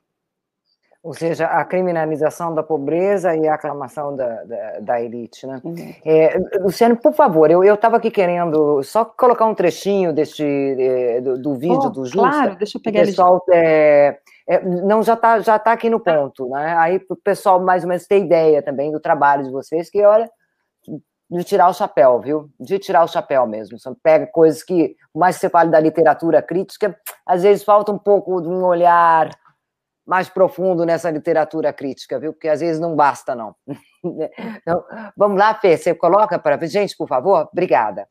ou 1.01 1.13
seja, 1.13 1.45
a 1.45 1.63
criminalização 1.63 2.53
da 2.53 2.61
pobreza 2.61 3.33
e 3.33 3.47
a 3.47 3.53
aclamação 3.53 4.15
da, 4.15 4.43
da, 4.43 4.79
da 4.81 5.01
elite, 5.01 5.47
né? 5.47 5.61
Uhum. 5.63 5.93
É, 6.03 6.37
Luciano, 6.59 6.97
por 6.97 7.13
favor, 7.13 7.49
eu 7.49 7.73
estava 7.73 7.97
aqui 7.97 8.11
querendo 8.11 8.83
só 8.83 9.05
colocar 9.05 9.45
um 9.45 9.55
trechinho 9.55 10.11
deste, 10.11 10.43
é, 10.43 11.21
do, 11.21 11.41
do, 11.41 11.55
vídeo 11.55 11.85
oh, 11.85 11.89
do 11.89 12.05
Justa. 12.05 12.29
Claro, 12.29 12.55
deixa 12.57 12.77
eu 12.77 12.81
pegar 12.81 13.03
o 13.03 13.05
pessoal, 13.05 13.45
é, 13.49 14.19
é, 14.45 14.61
não, 14.61 15.01
já 15.01 15.13
está 15.13 15.39
já 15.39 15.57
tá 15.57 15.71
aqui 15.71 15.89
no 15.89 16.01
tá. 16.01 16.13
ponto, 16.13 16.49
né? 16.49 16.75
Aí 16.77 17.01
o 17.09 17.15
pessoal 17.15 17.61
mais 17.61 17.83
ou 17.83 17.89
menos 17.89 18.05
ter 18.05 18.19
ideia 18.19 18.61
também 18.61 18.91
do 18.91 18.99
trabalho 18.99 19.43
de 19.43 19.51
vocês, 19.51 19.89
que 19.89 20.03
olha, 20.03 20.29
de 21.31 21.43
tirar 21.45 21.69
o 21.69 21.73
chapéu, 21.73 22.19
viu? 22.19 22.49
De 22.59 22.77
tirar 22.77 23.03
o 23.03 23.07
chapéu 23.07 23.47
mesmo. 23.47 23.79
Você 23.79 23.89
pega 24.03 24.27
coisas 24.27 24.63
que, 24.63 24.97
mais 25.15 25.35
que 25.35 25.41
você 25.41 25.49
fale 25.49 25.69
da 25.69 25.79
literatura 25.79 26.41
crítica, 26.41 26.97
às 27.25 27.43
vezes 27.43 27.63
falta 27.63 27.89
um 27.89 27.97
pouco 27.97 28.41
de 28.41 28.49
um 28.49 28.65
olhar 28.65 29.29
mais 30.09 30.27
profundo 30.27 30.85
nessa 30.85 31.11
literatura 31.11 31.71
crítica, 31.71 32.19
viu? 32.19 32.33
Porque 32.33 32.47
às 32.47 32.61
vezes 32.61 32.81
não 32.81 32.95
basta, 32.95 33.35
não. 33.35 33.55
Então, 34.01 34.83
vamos 35.15 35.37
lá, 35.37 35.53
Fê, 35.53 35.77
você 35.77 35.93
coloca 35.93 36.39
para 36.39 36.55
a 36.55 36.65
gente, 36.65 36.95
por 36.95 37.07
favor? 37.07 37.49
Obrigada. 37.51 38.07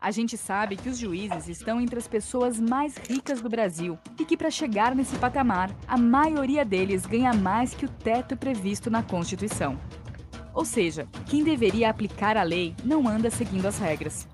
A 0.00 0.10
gente 0.10 0.36
sabe 0.36 0.76
que 0.76 0.88
os 0.88 0.98
juízes 0.98 1.48
estão 1.48 1.80
entre 1.80 1.98
as 1.98 2.08
pessoas 2.08 2.58
mais 2.58 2.96
ricas 2.96 3.40
do 3.40 3.48
Brasil 3.48 3.96
e 4.18 4.24
que, 4.24 4.36
para 4.36 4.50
chegar 4.50 4.94
nesse 4.94 5.16
patamar, 5.18 5.70
a 5.86 5.96
maioria 5.96 6.64
deles 6.64 7.06
ganha 7.06 7.32
mais 7.32 7.74
que 7.74 7.86
o 7.86 7.88
teto 7.88 8.36
previsto 8.36 8.90
na 8.90 9.02
Constituição. 9.02 9.78
Ou 10.52 10.64
seja, 10.64 11.06
quem 11.26 11.44
deveria 11.44 11.90
aplicar 11.90 12.36
a 12.36 12.42
lei 12.42 12.74
não 12.84 13.08
anda 13.08 13.30
seguindo 13.30 13.66
as 13.66 13.78
regras. 13.78 14.26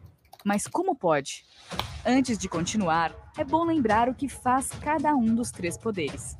Mas 0.45 0.66
como 0.66 0.95
pode? 0.95 1.43
Antes 2.05 2.37
de 2.37 2.51
continuar, 2.51 3.15
é 3.39 3.43
bom 3.43 3.65
lembrar 3.65 4.11
o 4.11 4.15
que 4.15 4.29
faz 4.29 4.69
cada 4.69 5.16
um 5.16 5.35
dos 5.35 5.51
três 5.51 5.79
poderes. 5.79 6.37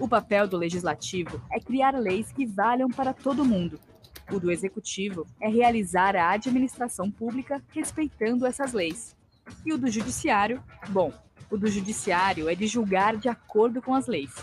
O 0.00 0.08
papel 0.08 0.48
do 0.48 0.56
legislativo 0.56 1.42
é 1.52 1.60
criar 1.60 1.94
leis 1.94 2.32
que 2.32 2.46
valham 2.46 2.88
para 2.88 3.12
todo 3.12 3.44
mundo. 3.44 3.78
O 4.32 4.40
do 4.40 4.50
executivo 4.50 5.26
é 5.42 5.46
realizar 5.46 6.16
a 6.16 6.30
administração 6.30 7.10
pública 7.10 7.62
respeitando 7.68 8.46
essas 8.46 8.72
leis. 8.72 9.14
E 9.66 9.74
o 9.74 9.78
do 9.78 9.90
judiciário, 9.90 10.64
bom, 10.88 11.12
o 11.50 11.58
do 11.58 11.66
judiciário 11.66 12.48
é 12.48 12.54
de 12.54 12.66
julgar 12.66 13.14
de 13.18 13.28
acordo 13.28 13.82
com 13.82 13.94
as 13.94 14.06
leis. 14.06 14.34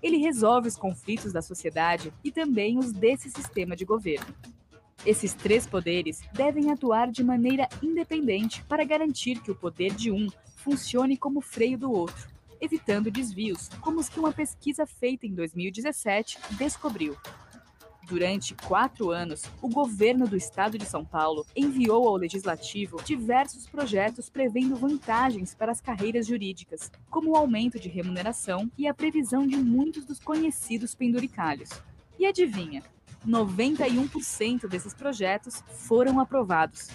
Ele 0.00 0.18
resolve 0.18 0.68
os 0.68 0.76
conflitos 0.76 1.32
da 1.32 1.42
sociedade 1.42 2.12
e 2.22 2.30
também 2.30 2.78
os 2.78 2.92
desse 2.92 3.28
sistema 3.30 3.74
de 3.74 3.84
governo. 3.84 4.32
Esses 5.04 5.34
três 5.34 5.66
poderes 5.66 6.20
devem 6.32 6.70
atuar 6.70 7.10
de 7.10 7.22
maneira 7.22 7.68
independente 7.82 8.62
para 8.64 8.84
garantir 8.84 9.40
que 9.40 9.50
o 9.50 9.54
poder 9.54 9.94
de 9.94 10.10
um 10.10 10.28
funcione 10.56 11.16
como 11.16 11.40
freio 11.40 11.78
do 11.78 11.92
outro, 11.92 12.28
evitando 12.60 13.10
desvios, 13.10 13.68
como 13.80 14.00
os 14.00 14.08
que 14.08 14.18
uma 14.18 14.32
pesquisa 14.32 14.86
feita 14.86 15.26
em 15.26 15.34
2017 15.34 16.38
descobriu. 16.58 17.16
Durante 18.08 18.54
quatro 18.54 19.10
anos, 19.10 19.42
o 19.60 19.68
governo 19.68 20.28
do 20.28 20.36
estado 20.36 20.78
de 20.78 20.86
São 20.86 21.04
Paulo 21.04 21.44
enviou 21.56 22.06
ao 22.06 22.16
legislativo 22.16 23.02
diversos 23.02 23.66
projetos 23.66 24.30
prevendo 24.30 24.76
vantagens 24.76 25.56
para 25.56 25.72
as 25.72 25.80
carreiras 25.80 26.24
jurídicas, 26.24 26.90
como 27.10 27.30
o 27.30 27.36
aumento 27.36 27.80
de 27.80 27.88
remuneração 27.88 28.70
e 28.78 28.86
a 28.86 28.94
previsão 28.94 29.44
de 29.44 29.56
muitos 29.56 30.04
dos 30.04 30.20
conhecidos 30.20 30.94
penduricalhos. 30.94 31.70
E 32.16 32.24
adivinha? 32.26 32.82
91% 33.26 34.68
desses 34.68 34.94
projetos 34.94 35.62
foram 35.68 36.20
aprovados. 36.20 36.88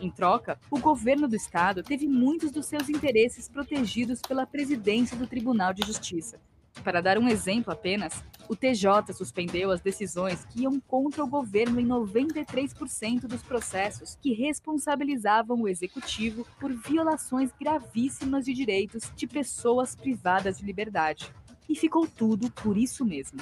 Em 0.00 0.10
troca, 0.10 0.58
o 0.70 0.78
governo 0.78 1.26
do 1.26 1.36
estado 1.36 1.82
teve 1.82 2.06
muitos 2.06 2.50
dos 2.50 2.66
seus 2.66 2.88
interesses 2.88 3.48
protegidos 3.48 4.20
pela 4.20 4.46
presidência 4.46 5.16
do 5.16 5.26
Tribunal 5.26 5.72
de 5.72 5.86
Justiça. 5.86 6.38
Para 6.84 7.00
dar 7.00 7.18
um 7.18 7.28
exemplo 7.28 7.72
apenas, 7.72 8.22
o 8.48 8.54
TJ 8.54 9.12
suspendeu 9.14 9.70
as 9.70 9.80
decisões 9.80 10.44
que 10.44 10.62
iam 10.62 10.78
contra 10.78 11.24
o 11.24 11.26
governo 11.26 11.80
em 11.80 11.86
93% 11.86 13.22
dos 13.22 13.42
processos 13.42 14.16
que 14.20 14.34
responsabilizavam 14.34 15.62
o 15.62 15.68
executivo 15.68 16.46
por 16.60 16.72
violações 16.72 17.50
gravíssimas 17.58 18.44
de 18.44 18.52
direitos 18.52 19.10
de 19.16 19.26
pessoas 19.26 19.96
privadas 19.96 20.58
de 20.58 20.64
liberdade. 20.64 21.32
E 21.68 21.74
ficou 21.74 22.06
tudo 22.06 22.50
por 22.50 22.76
isso 22.76 23.04
mesmo 23.04 23.40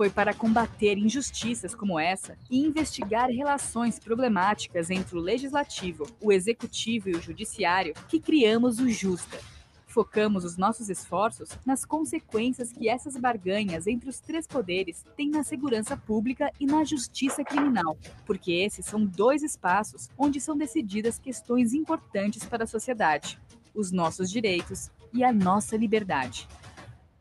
foi 0.00 0.08
para 0.08 0.32
combater 0.32 0.96
injustiças 0.96 1.74
como 1.74 2.00
essa 2.00 2.34
e 2.50 2.58
investigar 2.58 3.28
relações 3.28 3.98
problemáticas 3.98 4.88
entre 4.88 5.14
o 5.14 5.20
legislativo, 5.20 6.06
o 6.22 6.32
executivo 6.32 7.10
e 7.10 7.12
o 7.12 7.20
judiciário 7.20 7.92
que 8.08 8.18
criamos 8.18 8.78
o 8.78 8.88
Justa. 8.88 9.38
Focamos 9.86 10.42
os 10.42 10.56
nossos 10.56 10.88
esforços 10.88 11.50
nas 11.66 11.84
consequências 11.84 12.72
que 12.72 12.88
essas 12.88 13.14
barganhas 13.14 13.86
entre 13.86 14.08
os 14.08 14.20
três 14.20 14.46
poderes 14.46 15.04
têm 15.18 15.28
na 15.28 15.44
segurança 15.44 15.98
pública 15.98 16.50
e 16.58 16.64
na 16.64 16.82
justiça 16.82 17.44
criminal, 17.44 17.98
porque 18.24 18.52
esses 18.52 18.86
são 18.86 19.04
dois 19.04 19.42
espaços 19.42 20.08
onde 20.16 20.40
são 20.40 20.56
decididas 20.56 21.18
questões 21.18 21.74
importantes 21.74 22.42
para 22.46 22.64
a 22.64 22.66
sociedade: 22.66 23.38
os 23.74 23.92
nossos 23.92 24.30
direitos 24.30 24.90
e 25.12 25.22
a 25.22 25.30
nossa 25.30 25.76
liberdade. 25.76 26.48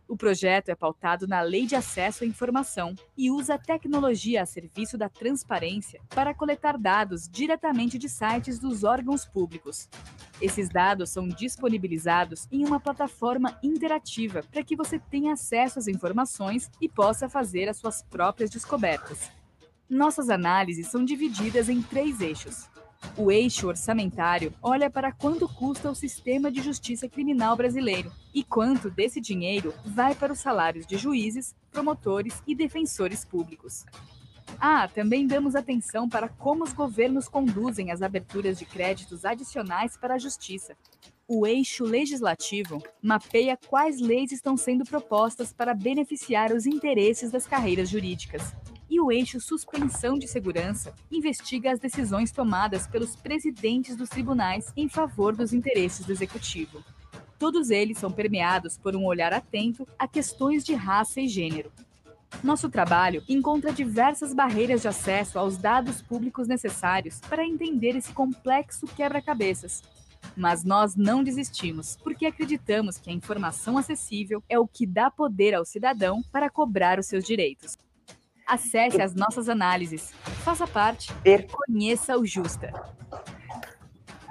O 0.10 0.18
projeto 0.18 0.69
é 0.69 0.76
pautado 0.76 1.27
na 1.27 1.40
Lei 1.41 1.68
de 1.68 1.76
Acesso 1.76 2.23
à 2.23 2.27
Informação 2.27 2.95
e 3.15 3.30
usa 3.30 3.60
tecnologia 3.60 4.41
a 4.41 4.45
serviço 4.45 4.98
da 4.98 5.07
transparência 5.07 6.02
para 6.10 6.34
coletar 6.34 6.80
dados 6.80 7.30
diretamente 7.30 7.95
de 7.99 8.10
sites 8.10 8.57
dos 8.57 8.84
órgãos 8.84 9.23
públicos. 9.23 9.88
Esses 10.41 10.68
dados 10.68 11.11
são 11.11 11.27
disponibilizados 11.27 12.48
em 12.52 12.65
uma 12.65 12.80
plataforma 12.80 13.60
interativa 13.61 14.41
para 14.52 14.64
que 14.64 14.76
você 14.76 14.98
tenha 14.98 15.34
acesso 15.34 15.77
às 15.77 15.88
informações 15.88 16.72
e 16.81 16.90
possa 16.90 17.30
fazer 17.30 17.69
as 17.69 17.77
suas 17.77 18.02
próprias 18.02 18.49
descobertas. 18.49 19.30
Nossas 19.90 20.30
análises 20.30 20.88
são 20.88 21.03
divididas 21.03 21.68
em 21.68 21.81
três 21.81 22.22
eixos: 22.22 22.69
o 23.20 23.30
eixo 23.30 23.68
orçamentário 23.68 24.54
olha 24.62 24.90
para 24.90 25.12
quanto 25.12 25.48
custa 25.48 25.92
o 25.92 25.96
sistema 25.96 26.50
de 26.50 26.62
justiça 26.62 27.08
criminal 27.08 27.56
brasileiro 27.56 28.12
e 28.34 28.44
quanto 28.44 28.90
desse 28.90 29.20
dinheiro 29.20 29.74
vai 29.86 30.16
para 30.16 30.32
os 30.32 30.40
salários 30.40 30.88
de 30.88 30.98
juízes, 30.98 31.54
promotores 31.70 32.42
e 32.48 32.56
defensores 32.56 33.26
públicos. 33.26 33.86
Ah, 34.60 34.88
também 34.88 35.28
damos 35.28 35.54
atenção 35.56 36.08
para 36.08 36.30
como 36.30 36.64
os 36.64 36.72
governos 36.72 37.28
conduzem 37.28 37.92
as 37.92 38.02
aberturas 38.02 38.58
de 38.58 38.66
créditos 38.66 39.26
adicionais 39.26 39.98
para 39.98 40.16
a 40.16 40.20
justiça. 40.20 40.76
O 41.28 41.46
eixo 41.46 41.84
legislativo 41.84 42.82
mapeia 43.02 43.60
quais 43.68 44.00
leis 44.00 44.32
estão 44.32 44.58
sendo 44.58 44.86
propostas 44.86 45.54
para 45.54 45.74
beneficiar 45.74 46.52
os 46.52 46.66
interesses 46.66 47.32
das 47.32 47.46
carreiras 47.46 47.90
jurídicas 47.90 48.42
e 48.90 48.99
o 48.99 49.11
eixo 49.11 49.40
suspensão 49.40 50.18
de 50.18 50.28
segurança 50.28 50.94
investiga 51.11 51.72
as 51.72 51.80
decisões 51.80 52.32
tomadas 52.32 52.88
pelos 52.88 53.16
presidentes 53.16 53.95
dos 53.95 54.10
tribunais 54.10 54.74
em 54.76 54.90
favor 54.90 55.36
dos 55.36 55.53
interesses 55.53 56.06
do 56.06 56.11
executivo. 56.11 56.84
Todos 57.38 57.70
eles 57.70 57.98
são 57.98 58.11
permeados 58.11 58.78
por 58.78 58.95
um 58.95 59.06
olhar 59.06 59.32
atento 59.32 59.88
a 59.98 60.07
questões 60.07 60.66
de 60.66 60.74
raça 60.74 61.22
e 61.22 61.28
gênero. 61.28 61.72
Nosso 62.44 62.70
trabalho 62.70 63.24
encontra 63.28 63.72
diversas 63.72 64.34
barreiras 64.34 64.82
de 64.82 64.88
acesso 64.88 65.40
aos 65.40 65.57
dados 65.57 66.02
públicos 66.02 66.48
necessários 66.48 67.20
para 67.22 67.45
entender 67.45 67.95
esse 67.95 68.14
complexo 68.14 68.88
quebra-cabeças. 68.88 69.84
Mas 70.36 70.64
nós 70.64 70.95
não 70.95 71.24
desistimos, 71.24 71.98
porque 72.03 72.26
acreditamos 72.26 72.98
que 72.98 73.10
a 73.10 73.14
informação 73.14 73.78
acessível 73.78 74.44
é 74.49 74.60
o 74.60 74.68
que 74.68 74.86
dá 74.86 75.10
poder 75.10 75.53
ao 75.53 75.66
cidadão 75.66 76.22
para 76.32 76.49
cobrar 76.49 76.99
os 76.99 77.07
seus 77.07 77.26
direitos. 77.26 77.78
Acesse 78.50 79.00
as 79.00 79.14
nossas 79.14 79.48
análises. 79.48 80.12
Faça 80.44 80.66
parte. 80.66 81.14
Conheça 81.68 82.18
o 82.18 82.26
Justa. 82.26 82.74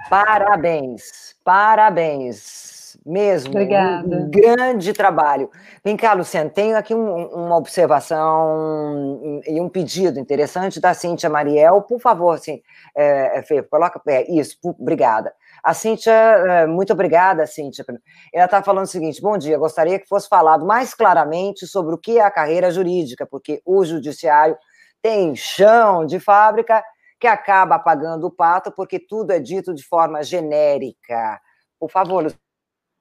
Parabéns, 0.09 1.35
parabéns. 1.41 2.77
Mesmo. 3.05 3.51
Obrigada. 3.51 4.17
Um 4.17 4.29
grande 4.29 4.91
trabalho. 4.93 5.49
Vem 5.85 5.95
cá, 5.95 6.13
Luciano, 6.13 6.49
tenho 6.49 6.75
aqui 6.75 6.93
um, 6.93 7.27
uma 7.27 7.55
observação 7.55 9.41
e 9.47 9.61
um 9.61 9.69
pedido 9.69 10.19
interessante 10.19 10.81
da 10.81 10.93
Cíntia 10.93 11.29
Mariel. 11.29 11.81
Por 11.83 11.99
favor, 11.99 12.31
assim, 12.31 12.61
é, 12.95 13.41
Fê, 13.43 13.63
coloca. 13.63 14.01
É, 14.07 14.29
isso, 14.29 14.57
obrigada. 14.63 15.33
A 15.63 15.73
Cíntia, 15.73 16.11
é, 16.11 16.67
muito 16.67 16.93
obrigada, 16.93 17.45
Cíntia. 17.45 17.85
Ela 18.33 18.45
está 18.45 18.63
falando 18.63 18.85
o 18.85 18.89
seguinte: 18.89 19.21
bom 19.21 19.37
dia, 19.37 19.57
gostaria 19.57 19.99
que 19.99 20.07
fosse 20.07 20.27
falado 20.27 20.65
mais 20.65 20.93
claramente 20.93 21.67
sobre 21.67 21.93
o 21.93 21.97
que 21.97 22.17
é 22.17 22.21
a 22.21 22.31
carreira 22.31 22.71
jurídica, 22.71 23.25
porque 23.25 23.61
o 23.65 23.83
judiciário 23.83 24.57
tem 25.01 25.35
chão 25.35 26.05
de 26.05 26.19
fábrica 26.19 26.83
que 27.19 27.27
acaba 27.27 27.75
apagando 27.75 28.27
o 28.27 28.31
pato, 28.31 28.71
porque 28.71 28.99
tudo 28.99 29.31
é 29.31 29.39
dito 29.39 29.73
de 29.73 29.83
forma 29.83 30.23
genérica. 30.23 31.39
Por 31.79 31.89
favor. 31.91 32.33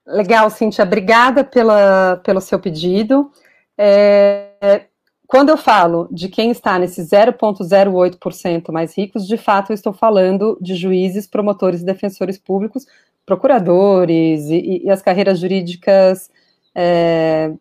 Legal, 0.06 0.51
Cíntia, 0.51 0.85
obrigada 0.85 1.44
pela, 1.44 2.20
pelo 2.24 2.40
seu 2.40 2.59
pedido. 2.59 3.30
É, 3.76 4.86
quando 5.28 5.50
eu 5.50 5.59
falo 5.59 6.09
de 6.10 6.26
quem 6.30 6.50
está 6.50 6.78
nesses 6.78 7.10
0,08% 7.10 8.72
mais 8.72 8.96
ricos, 8.96 9.26
de 9.26 9.36
fato 9.36 9.70
eu 9.70 9.74
estou 9.74 9.92
falando 9.92 10.59
de 10.59 10.74
juízes, 10.74 11.26
promotores 11.26 11.82
e 11.82 11.84
defensores 11.84 12.38
públicos, 12.38 12.86
procuradores 13.26 14.46
e, 14.48 14.84
e 14.84 14.90
as 14.90 15.02
carreiras 15.02 15.38
jurídicas 15.38 16.30
é, 16.74 17.52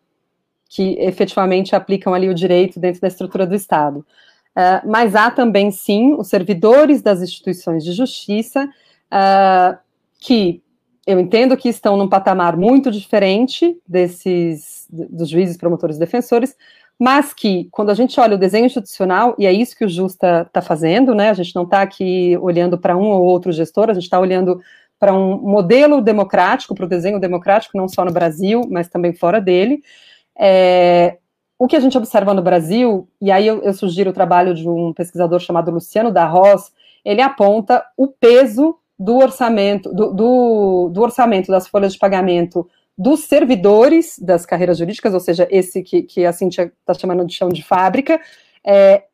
que 0.66 0.96
efetivamente 0.98 1.76
aplicam 1.76 2.14
ali 2.14 2.30
o 2.30 2.34
direito 2.34 2.80
dentro 2.80 3.02
da 3.02 3.08
estrutura 3.08 3.46
do 3.46 3.54
Estado. 3.54 4.04
É, 4.56 4.80
mas 4.86 5.14
há 5.14 5.30
também, 5.30 5.70
sim, 5.70 6.14
os 6.14 6.28
servidores 6.28 7.02
das 7.02 7.20
instituições 7.20 7.84
de 7.84 7.92
justiça 7.92 8.66
é, 9.12 9.76
que 10.18 10.62
eu 11.06 11.20
entendo 11.20 11.54
que 11.54 11.68
estão 11.68 11.98
num 11.98 12.08
patamar 12.08 12.56
muito 12.56 12.90
diferente 12.90 13.78
desses 13.86 14.86
dos 14.90 15.28
juízes, 15.28 15.58
promotores 15.58 15.96
e 15.96 16.00
defensores, 16.00 16.56
mas 16.98 17.32
que, 17.32 17.68
quando 17.70 17.90
a 17.90 17.94
gente 17.94 18.18
olha 18.18 18.34
o 18.34 18.38
desenho 18.38 18.66
institucional, 18.66 19.34
e 19.38 19.46
é 19.46 19.52
isso 19.52 19.76
que 19.76 19.84
o 19.84 19.88
Justa 19.88 20.42
está 20.42 20.60
fazendo, 20.60 21.14
né? 21.14 21.30
A 21.30 21.34
gente 21.34 21.54
não 21.54 21.62
está 21.62 21.80
aqui 21.80 22.36
olhando 22.38 22.76
para 22.76 22.96
um 22.96 23.10
ou 23.10 23.24
outro 23.24 23.52
gestor, 23.52 23.88
a 23.88 23.94
gente 23.94 24.04
está 24.04 24.18
olhando 24.18 24.60
para 24.98 25.14
um 25.14 25.36
modelo 25.36 26.00
democrático, 26.02 26.74
para 26.74 26.84
o 26.84 26.88
desenho 26.88 27.20
democrático, 27.20 27.78
não 27.78 27.88
só 27.88 28.04
no 28.04 28.10
Brasil, 28.10 28.62
mas 28.68 28.88
também 28.88 29.12
fora 29.12 29.40
dele. 29.40 29.80
É, 30.36 31.18
o 31.56 31.68
que 31.68 31.76
a 31.76 31.80
gente 31.80 31.96
observa 31.96 32.34
no 32.34 32.42
Brasil, 32.42 33.08
e 33.20 33.30
aí 33.30 33.46
eu, 33.46 33.62
eu, 33.62 33.72
sugiro 33.72 34.10
o 34.10 34.12
trabalho 34.12 34.52
de 34.52 34.68
um 34.68 34.92
pesquisador 34.92 35.38
chamado 35.38 35.70
Luciano 35.70 36.10
da 36.10 36.26
Ross, 36.26 36.72
ele 37.04 37.20
aponta 37.20 37.84
o 37.96 38.08
peso 38.08 38.76
do 38.98 39.18
orçamento, 39.18 39.94
do, 39.94 40.12
do, 40.12 40.88
do 40.92 41.00
orçamento 41.00 41.52
das 41.52 41.68
folhas 41.68 41.92
de 41.92 41.98
pagamento 41.98 42.68
dos 42.98 43.20
servidores 43.20 44.18
das 44.18 44.44
carreiras 44.44 44.76
jurídicas, 44.76 45.14
ou 45.14 45.20
seja, 45.20 45.46
esse 45.50 45.82
que, 45.82 46.02
que 46.02 46.26
a 46.26 46.32
Cintia 46.32 46.72
está 46.80 46.92
chamando 46.92 47.24
de 47.24 47.32
chão 47.32 47.48
de 47.48 47.62
fábrica, 47.62 48.20
é, 48.66 49.04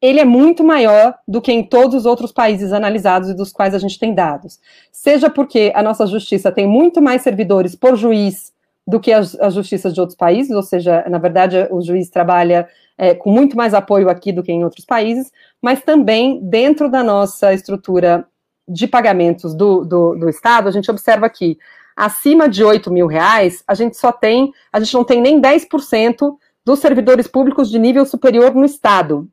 ele 0.00 0.18
é 0.18 0.24
muito 0.24 0.64
maior 0.64 1.14
do 1.26 1.42
que 1.42 1.52
em 1.52 1.62
todos 1.62 1.94
os 1.94 2.06
outros 2.06 2.32
países 2.32 2.72
analisados 2.72 3.28
e 3.28 3.34
dos 3.34 3.52
quais 3.52 3.74
a 3.74 3.78
gente 3.78 3.98
tem 3.98 4.14
dados. 4.14 4.58
Seja 4.90 5.28
porque 5.28 5.70
a 5.74 5.82
nossa 5.82 6.06
justiça 6.06 6.50
tem 6.50 6.66
muito 6.66 7.02
mais 7.02 7.20
servidores 7.20 7.74
por 7.74 7.96
juiz 7.96 8.52
do 8.86 8.98
que 8.98 9.12
as, 9.12 9.34
as 9.34 9.52
justiças 9.52 9.92
de 9.92 10.00
outros 10.00 10.16
países, 10.16 10.50
ou 10.50 10.62
seja, 10.62 11.04
na 11.10 11.18
verdade, 11.18 11.68
o 11.70 11.82
juiz 11.82 12.08
trabalha 12.08 12.66
é, 12.96 13.14
com 13.14 13.30
muito 13.30 13.54
mais 13.54 13.74
apoio 13.74 14.08
aqui 14.08 14.32
do 14.32 14.42
que 14.42 14.50
em 14.50 14.64
outros 14.64 14.86
países, 14.86 15.30
mas 15.60 15.82
também 15.82 16.40
dentro 16.42 16.90
da 16.90 17.04
nossa 17.04 17.52
estrutura 17.52 18.26
de 18.66 18.86
pagamentos 18.86 19.54
do, 19.54 19.84
do, 19.84 20.14
do 20.14 20.28
Estado, 20.30 20.68
a 20.68 20.70
gente 20.70 20.90
observa 20.90 21.28
que 21.28 21.58
acima 21.98 22.48
de 22.48 22.62
8 22.62 22.92
mil 22.92 23.08
reais, 23.08 23.64
a 23.66 23.74
gente 23.74 23.96
só 23.96 24.12
tem, 24.12 24.52
a 24.72 24.78
gente 24.78 24.94
não 24.94 25.02
tem 25.02 25.20
nem 25.20 25.40
10% 25.40 26.36
dos 26.64 26.78
servidores 26.78 27.26
públicos 27.26 27.68
de 27.68 27.78
nível 27.78 28.06
superior 28.06 28.54
no 28.54 28.64
Estado. 28.64 29.28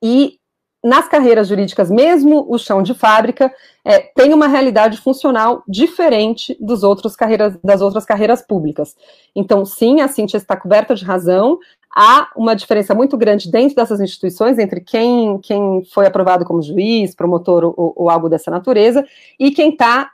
E 0.00 0.38
nas 0.82 1.08
carreiras 1.08 1.48
jurídicas, 1.48 1.90
mesmo 1.90 2.46
o 2.48 2.56
chão 2.56 2.84
de 2.84 2.94
fábrica, 2.94 3.52
é, 3.84 3.98
tem 3.98 4.32
uma 4.32 4.46
realidade 4.46 4.98
funcional 4.98 5.64
diferente 5.66 6.56
dos 6.60 6.84
outros 6.84 7.16
carreiras, 7.16 7.58
das 7.64 7.80
outras 7.80 8.04
carreiras 8.04 8.42
públicas. 8.42 8.94
Então, 9.34 9.64
sim, 9.64 10.00
a 10.00 10.06
Cintia 10.06 10.36
está 10.36 10.56
coberta 10.56 10.94
de 10.94 11.04
razão 11.04 11.58
há 12.00 12.30
uma 12.36 12.54
diferença 12.54 12.94
muito 12.94 13.16
grande 13.16 13.50
dentro 13.50 13.74
dessas 13.74 14.00
instituições 14.00 14.56
entre 14.56 14.80
quem, 14.80 15.36
quem 15.38 15.82
foi 15.92 16.06
aprovado 16.06 16.44
como 16.44 16.62
juiz, 16.62 17.12
promotor 17.12 17.74
ou, 17.76 17.92
ou 17.96 18.08
algo 18.08 18.28
dessa 18.28 18.52
natureza, 18.52 19.04
e 19.36 19.50
quem 19.50 19.70
está 19.70 20.08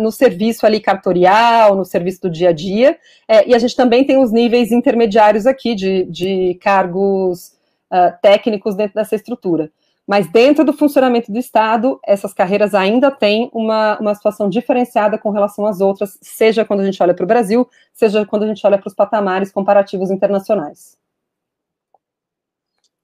no 0.00 0.10
serviço 0.10 0.64
ali 0.64 0.80
cartorial, 0.80 1.76
no 1.76 1.84
serviço 1.84 2.22
do 2.22 2.30
dia 2.30 2.48
a 2.48 2.52
dia. 2.52 2.96
É, 3.28 3.46
e 3.46 3.54
a 3.54 3.58
gente 3.58 3.76
também 3.76 4.06
tem 4.06 4.16
os 4.16 4.32
níveis 4.32 4.72
intermediários 4.72 5.46
aqui 5.46 5.74
de, 5.74 6.04
de 6.04 6.54
cargos 6.62 7.52
uh, 7.92 8.10
técnicos 8.22 8.74
dentro 8.74 8.94
dessa 8.94 9.14
estrutura. 9.14 9.70
Mas 10.06 10.32
dentro 10.32 10.64
do 10.64 10.72
funcionamento 10.72 11.30
do 11.30 11.38
Estado, 11.38 12.00
essas 12.06 12.32
carreiras 12.32 12.74
ainda 12.74 13.10
têm 13.10 13.50
uma, 13.52 13.98
uma 14.00 14.14
situação 14.14 14.48
diferenciada 14.48 15.18
com 15.18 15.28
relação 15.28 15.66
às 15.66 15.82
outras, 15.82 16.18
seja 16.22 16.64
quando 16.64 16.80
a 16.80 16.86
gente 16.86 17.02
olha 17.02 17.12
para 17.12 17.24
o 17.24 17.28
Brasil, 17.28 17.68
seja 17.92 18.24
quando 18.24 18.44
a 18.44 18.46
gente 18.46 18.66
olha 18.66 18.78
para 18.78 18.88
os 18.88 18.94
patamares 18.94 19.52
comparativos 19.52 20.10
internacionais. 20.10 20.97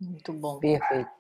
Muito 0.05 0.33
bom. 0.33 0.59
Perfeito. 0.59 1.11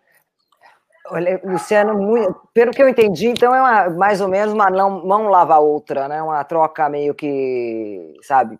Olha, 1.08 1.38
Luciano, 1.44 1.94
muito, 1.94 2.34
pelo 2.54 2.70
que 2.70 2.82
eu 2.82 2.88
entendi, 2.88 3.26
então 3.26 3.54
é 3.54 3.60
uma, 3.60 3.90
mais 3.90 4.22
ou 4.22 4.28
menos 4.28 4.54
uma 4.54 4.70
não, 4.70 5.04
mão 5.04 5.28
lava 5.28 5.54
a 5.54 5.58
outra, 5.58 6.08
né? 6.08 6.22
Uma 6.22 6.42
troca 6.44 6.88
meio 6.88 7.14
que, 7.14 8.14
sabe? 8.22 8.58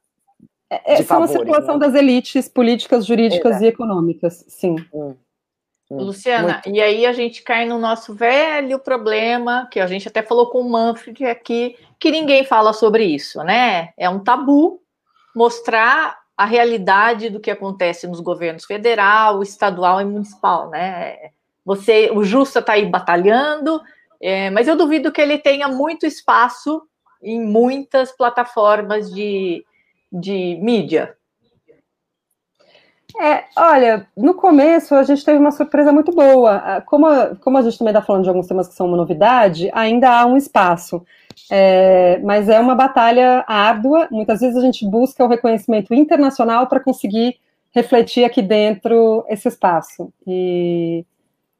É, 0.68 0.94
é 0.94 0.96
são 0.96 1.06
favores, 1.06 1.30
a 1.30 1.38
circulação 1.38 1.78
né? 1.78 1.86
das 1.86 1.94
elites 1.94 2.46
políticas, 2.46 3.06
jurídicas 3.06 3.52
Exato. 3.52 3.64
e 3.64 3.68
econômicas, 3.68 4.44
sim. 4.46 4.76
Hum. 4.92 5.14
Luciana, 5.90 6.54
Muito. 6.64 6.70
e 6.70 6.80
aí 6.80 7.06
a 7.06 7.12
gente 7.12 7.42
cai 7.42 7.66
no 7.66 7.78
nosso 7.78 8.14
velho 8.14 8.78
problema, 8.78 9.68
que 9.70 9.78
a 9.78 9.86
gente 9.86 10.08
até 10.08 10.22
falou 10.22 10.50
com 10.50 10.60
o 10.60 10.68
Manfred 10.70 11.24
aqui, 11.26 11.76
que 11.98 12.10
ninguém 12.10 12.44
fala 12.44 12.72
sobre 12.72 13.04
isso, 13.04 13.42
né? 13.42 13.90
É 13.96 14.08
um 14.08 14.18
tabu 14.18 14.82
mostrar 15.34 16.23
a 16.36 16.44
realidade 16.44 17.30
do 17.30 17.40
que 17.40 17.50
acontece 17.50 18.06
nos 18.06 18.20
governos 18.20 18.64
federal, 18.64 19.42
estadual 19.42 20.00
e 20.00 20.04
municipal, 20.04 20.70
né? 20.70 21.30
Você, 21.64 22.10
o 22.12 22.24
Justa 22.24 22.58
está 22.58 22.74
aí 22.74 22.86
batalhando, 22.86 23.80
é, 24.20 24.50
mas 24.50 24.68
eu 24.68 24.76
duvido 24.76 25.12
que 25.12 25.20
ele 25.20 25.38
tenha 25.38 25.68
muito 25.68 26.06
espaço 26.06 26.82
em 27.22 27.40
muitas 27.40 28.12
plataformas 28.12 29.10
de, 29.10 29.64
de 30.12 30.58
mídia, 30.60 31.16
é, 33.20 33.44
olha, 33.56 34.08
no 34.16 34.34
começo 34.34 34.94
a 34.94 35.04
gente 35.04 35.24
teve 35.24 35.38
uma 35.38 35.52
surpresa 35.52 35.92
muito 35.92 36.10
boa. 36.12 36.82
Como 36.86 37.06
a, 37.06 37.36
como 37.36 37.58
a 37.58 37.62
gente 37.62 37.78
também 37.78 37.92
está 37.92 38.02
falando 38.02 38.24
de 38.24 38.28
alguns 38.28 38.48
temas 38.48 38.66
que 38.68 38.74
são 38.74 38.86
uma 38.86 38.96
novidade, 38.96 39.70
ainda 39.72 40.10
há 40.10 40.26
um 40.26 40.36
espaço. 40.36 41.04
É, 41.50 42.18
mas 42.22 42.48
é 42.48 42.58
uma 42.58 42.74
batalha 42.74 43.44
árdua. 43.46 44.08
Muitas 44.10 44.40
vezes 44.40 44.56
a 44.56 44.60
gente 44.60 44.86
busca 44.86 45.24
o 45.24 45.28
reconhecimento 45.28 45.94
internacional 45.94 46.66
para 46.66 46.80
conseguir 46.80 47.38
refletir 47.72 48.24
aqui 48.24 48.40
dentro 48.40 49.24
esse 49.28 49.48
espaço. 49.48 50.12
E 50.26 51.04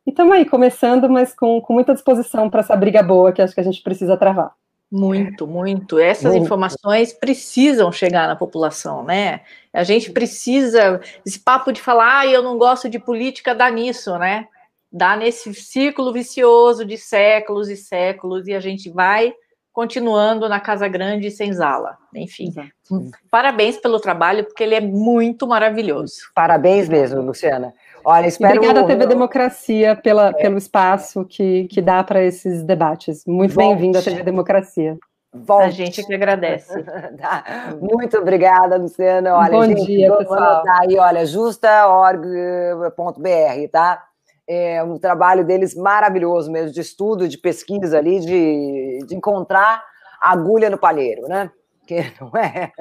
estamos 0.07 0.33
aí, 0.33 0.45
começando, 0.45 1.09
mas 1.09 1.35
com, 1.35 1.61
com 1.61 1.73
muita 1.73 1.93
disposição 1.95 2.49
para 2.49 2.61
essa 2.61 2.77
briga 2.77 3.03
boa 3.03 3.33
que 3.33 3.43
acho 3.43 3.55
que 3.55 3.61
a 3.61 3.65
gente 3.65 3.83
precisa 3.83 4.17
travar. 4.17 4.53
Muito, 4.91 5.45
muito. 5.45 5.99
Essas 5.99 6.33
muito. 6.33 6.45
informações 6.45 7.13
precisam 7.13 7.91
chegar 7.91 8.29
na 8.29 8.37
população, 8.37 9.03
né? 9.03 9.41
A 9.73 9.83
gente 9.83 10.13
precisa. 10.13 11.01
Esse 11.27 11.41
papo 11.41 11.73
de 11.73 11.83
falar, 11.83 12.21
ah, 12.21 12.27
eu 12.27 12.43
não 12.43 12.57
gosto 12.57 12.89
de 12.89 13.01
política, 13.01 13.55
dá 13.55 13.69
nisso, 13.69 14.17
né? 14.19 14.47
Dá 14.93 15.17
nesse 15.17 15.53
círculo 15.53 16.13
vicioso 16.13 16.85
de 16.85 16.97
séculos 16.97 17.69
e 17.69 17.77
séculos, 17.77 18.47
e 18.47 18.55
a 18.55 18.61
gente 18.61 18.89
vai 18.89 19.35
continuando 19.75 20.49
na 20.49 20.61
Casa 20.61 20.87
Grande 20.87 21.33
sem 21.33 21.53
zala. 21.53 21.99
Enfim, 22.15 22.47
Exato. 22.47 23.11
parabéns 23.29 23.77
pelo 23.77 23.99
trabalho, 23.99 24.45
porque 24.45 24.63
ele 24.63 24.77
é 24.77 24.81
muito 24.81 25.49
maravilhoso. 25.49 26.15
Parabéns 26.33 26.89
mesmo, 26.89 27.21
Luciana. 27.21 27.75
Olha, 28.05 28.29
espero... 28.29 28.55
Obrigada, 28.55 28.87
TV 28.87 29.07
Democracia, 29.07 29.97
pela, 29.97 30.29
é. 30.29 30.33
pelo 30.33 30.57
espaço 30.57 31.25
que, 31.25 31.65
que 31.65 31.83
dá 31.83 32.05
para 32.05 32.23
esses 32.23 32.63
debates. 32.63 33.25
Muito 33.27 33.57
bem-vindo 33.57 33.99
à 33.99 34.03
TV 34.03 34.23
Democracia. 34.23 34.97
Volte. 35.35 35.65
A 35.65 35.71
gente 35.71 36.07
que 36.07 36.15
agradece. 36.15 36.81
tá. 37.21 37.75
Muito 37.81 38.17
obrigada, 38.17 38.77
Luciana. 38.77 39.35
Olha, 39.35 39.51
Bom 39.51 39.65
gente, 39.65 39.87
dia, 39.87 40.17
pessoal. 40.17 40.63
Tá 40.63 40.83
aí, 40.83 40.97
olha, 40.97 41.27
justa.org.br, 41.27 43.69
tá? 43.73 44.05
É 44.47 44.83
um 44.83 44.99
trabalho 44.99 45.45
deles 45.45 45.75
maravilhoso 45.75 46.51
mesmo, 46.51 46.73
de 46.73 46.81
estudo, 46.81 47.29
de 47.29 47.39
pesquisa 47.39 47.99
ali, 47.99 48.21
de, 48.21 49.07
de 49.07 49.15
encontrar 49.15 49.83
agulha 50.21 50.69
no 50.69 50.79
palheiro, 50.79 51.27
né? 51.29 51.51
Que 51.87 51.97
não 52.21 52.31
é, 52.39 52.73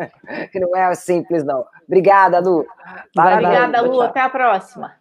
que 0.47 0.59
não 0.59 0.75
é 0.75 0.93
simples, 0.95 1.43
não. 1.43 1.65
Obrigada, 1.87 2.39
Lu. 2.39 2.65
Parabéns. 3.15 3.47
Obrigada, 3.47 3.81
Lu. 3.81 4.01
Até 4.01 4.21
a 4.21 4.29
próxima. 4.29 4.95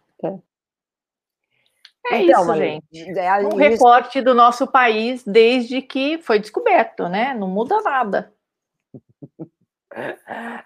É 2.11 2.21
então, 2.21 2.41
isso, 2.43 2.55
gente. 2.55 3.17
É 3.17 3.37
um 3.39 3.55
recorte 3.55 4.21
do 4.21 4.33
nosso 4.33 4.67
país 4.67 5.23
desde 5.23 5.81
que 5.81 6.17
foi 6.17 6.37
descoberto, 6.37 7.07
né? 7.07 7.33
Não 7.33 7.47
muda 7.47 7.81
nada. 7.81 8.33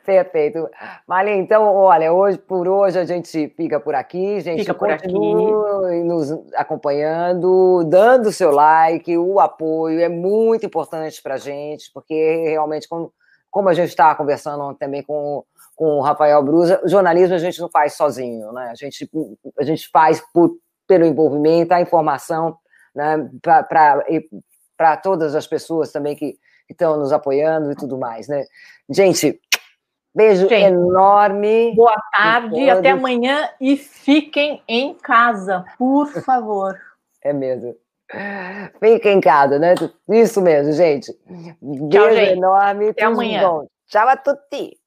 Perfeito. 0.06 0.70
Maria, 1.06 1.36
então, 1.36 1.64
olha, 1.76 2.14
hoje 2.14 2.38
por 2.38 2.68
hoje 2.68 2.98
a 2.98 3.06
gente 3.06 3.50
fica 3.50 3.80
por 3.80 3.94
aqui, 3.94 4.40
gente. 4.40 4.60
Fica 4.60 4.74
por 4.74 4.90
aqui. 4.90 5.12
nos 5.12 6.32
acompanhando, 6.56 7.84
dando 7.86 8.28
o 8.28 8.34
seu 8.34 8.52
like, 8.52 9.18
o 9.18 9.40
apoio 9.40 10.00
é 10.00 10.10
muito 10.10 10.66
importante 10.66 11.22
para 11.22 11.36
a 11.36 11.38
gente, 11.38 11.92
porque 11.94 12.46
realmente, 12.48 12.88
como, 12.88 13.14
como 13.50 13.70
a 13.70 13.74
gente 13.74 13.90
estava 13.90 14.16
conversando 14.16 14.74
também 14.76 15.04
com, 15.04 15.44
com 15.76 15.98
o 15.98 16.02
Rafael 16.02 16.42
Brusa, 16.44 16.82
jornalismo 16.86 17.36
a 17.36 17.40
gente 17.40 17.60
não 17.60 17.70
faz 17.70 17.94
sozinho, 17.94 18.52
né? 18.52 18.70
A 18.72 18.76
gente, 18.76 19.10
a 19.60 19.64
gente 19.64 19.90
faz 19.90 20.22
por 20.34 20.58
pelo 20.88 21.06
envolvimento, 21.06 21.74
a 21.74 21.82
informação 21.82 22.58
né, 22.96 23.30
para 23.44 24.98
todas 24.98 25.36
as 25.36 25.46
pessoas 25.46 25.92
também 25.92 26.16
que 26.16 26.38
estão 26.70 26.98
nos 26.98 27.12
apoiando 27.12 27.72
e 27.72 27.76
tudo 27.76 27.98
mais. 27.98 28.28
Né? 28.28 28.46
Gente, 28.90 29.40
beijo 30.16 30.48
Gente, 30.48 30.66
enorme. 30.66 31.74
Boa 31.76 31.96
tarde, 32.12 32.70
até 32.70 32.92
amanhã 32.92 33.50
e 33.60 33.78
fiquem 33.78 34.62
em 34.68 34.94
casa, 34.94 35.66
por 35.78 36.08
favor. 36.24 36.80
É 37.24 37.34
mesmo. 37.34 37.76
Fiquem 38.80 39.18
em 39.18 39.22
casa, 39.22 39.60
né? 39.60 39.76
Isso 40.10 40.42
mesmo, 40.42 40.72
gente. 40.72 41.12
Beijo 41.62 41.90
Tchau, 41.90 42.12
gente. 42.12 42.32
enorme. 42.38 42.90
Até 42.90 43.04
amanhã. 43.04 43.42
Bom. 43.48 43.68
Tchau 43.88 44.08
a 44.08 44.16
tutti. 44.16 44.78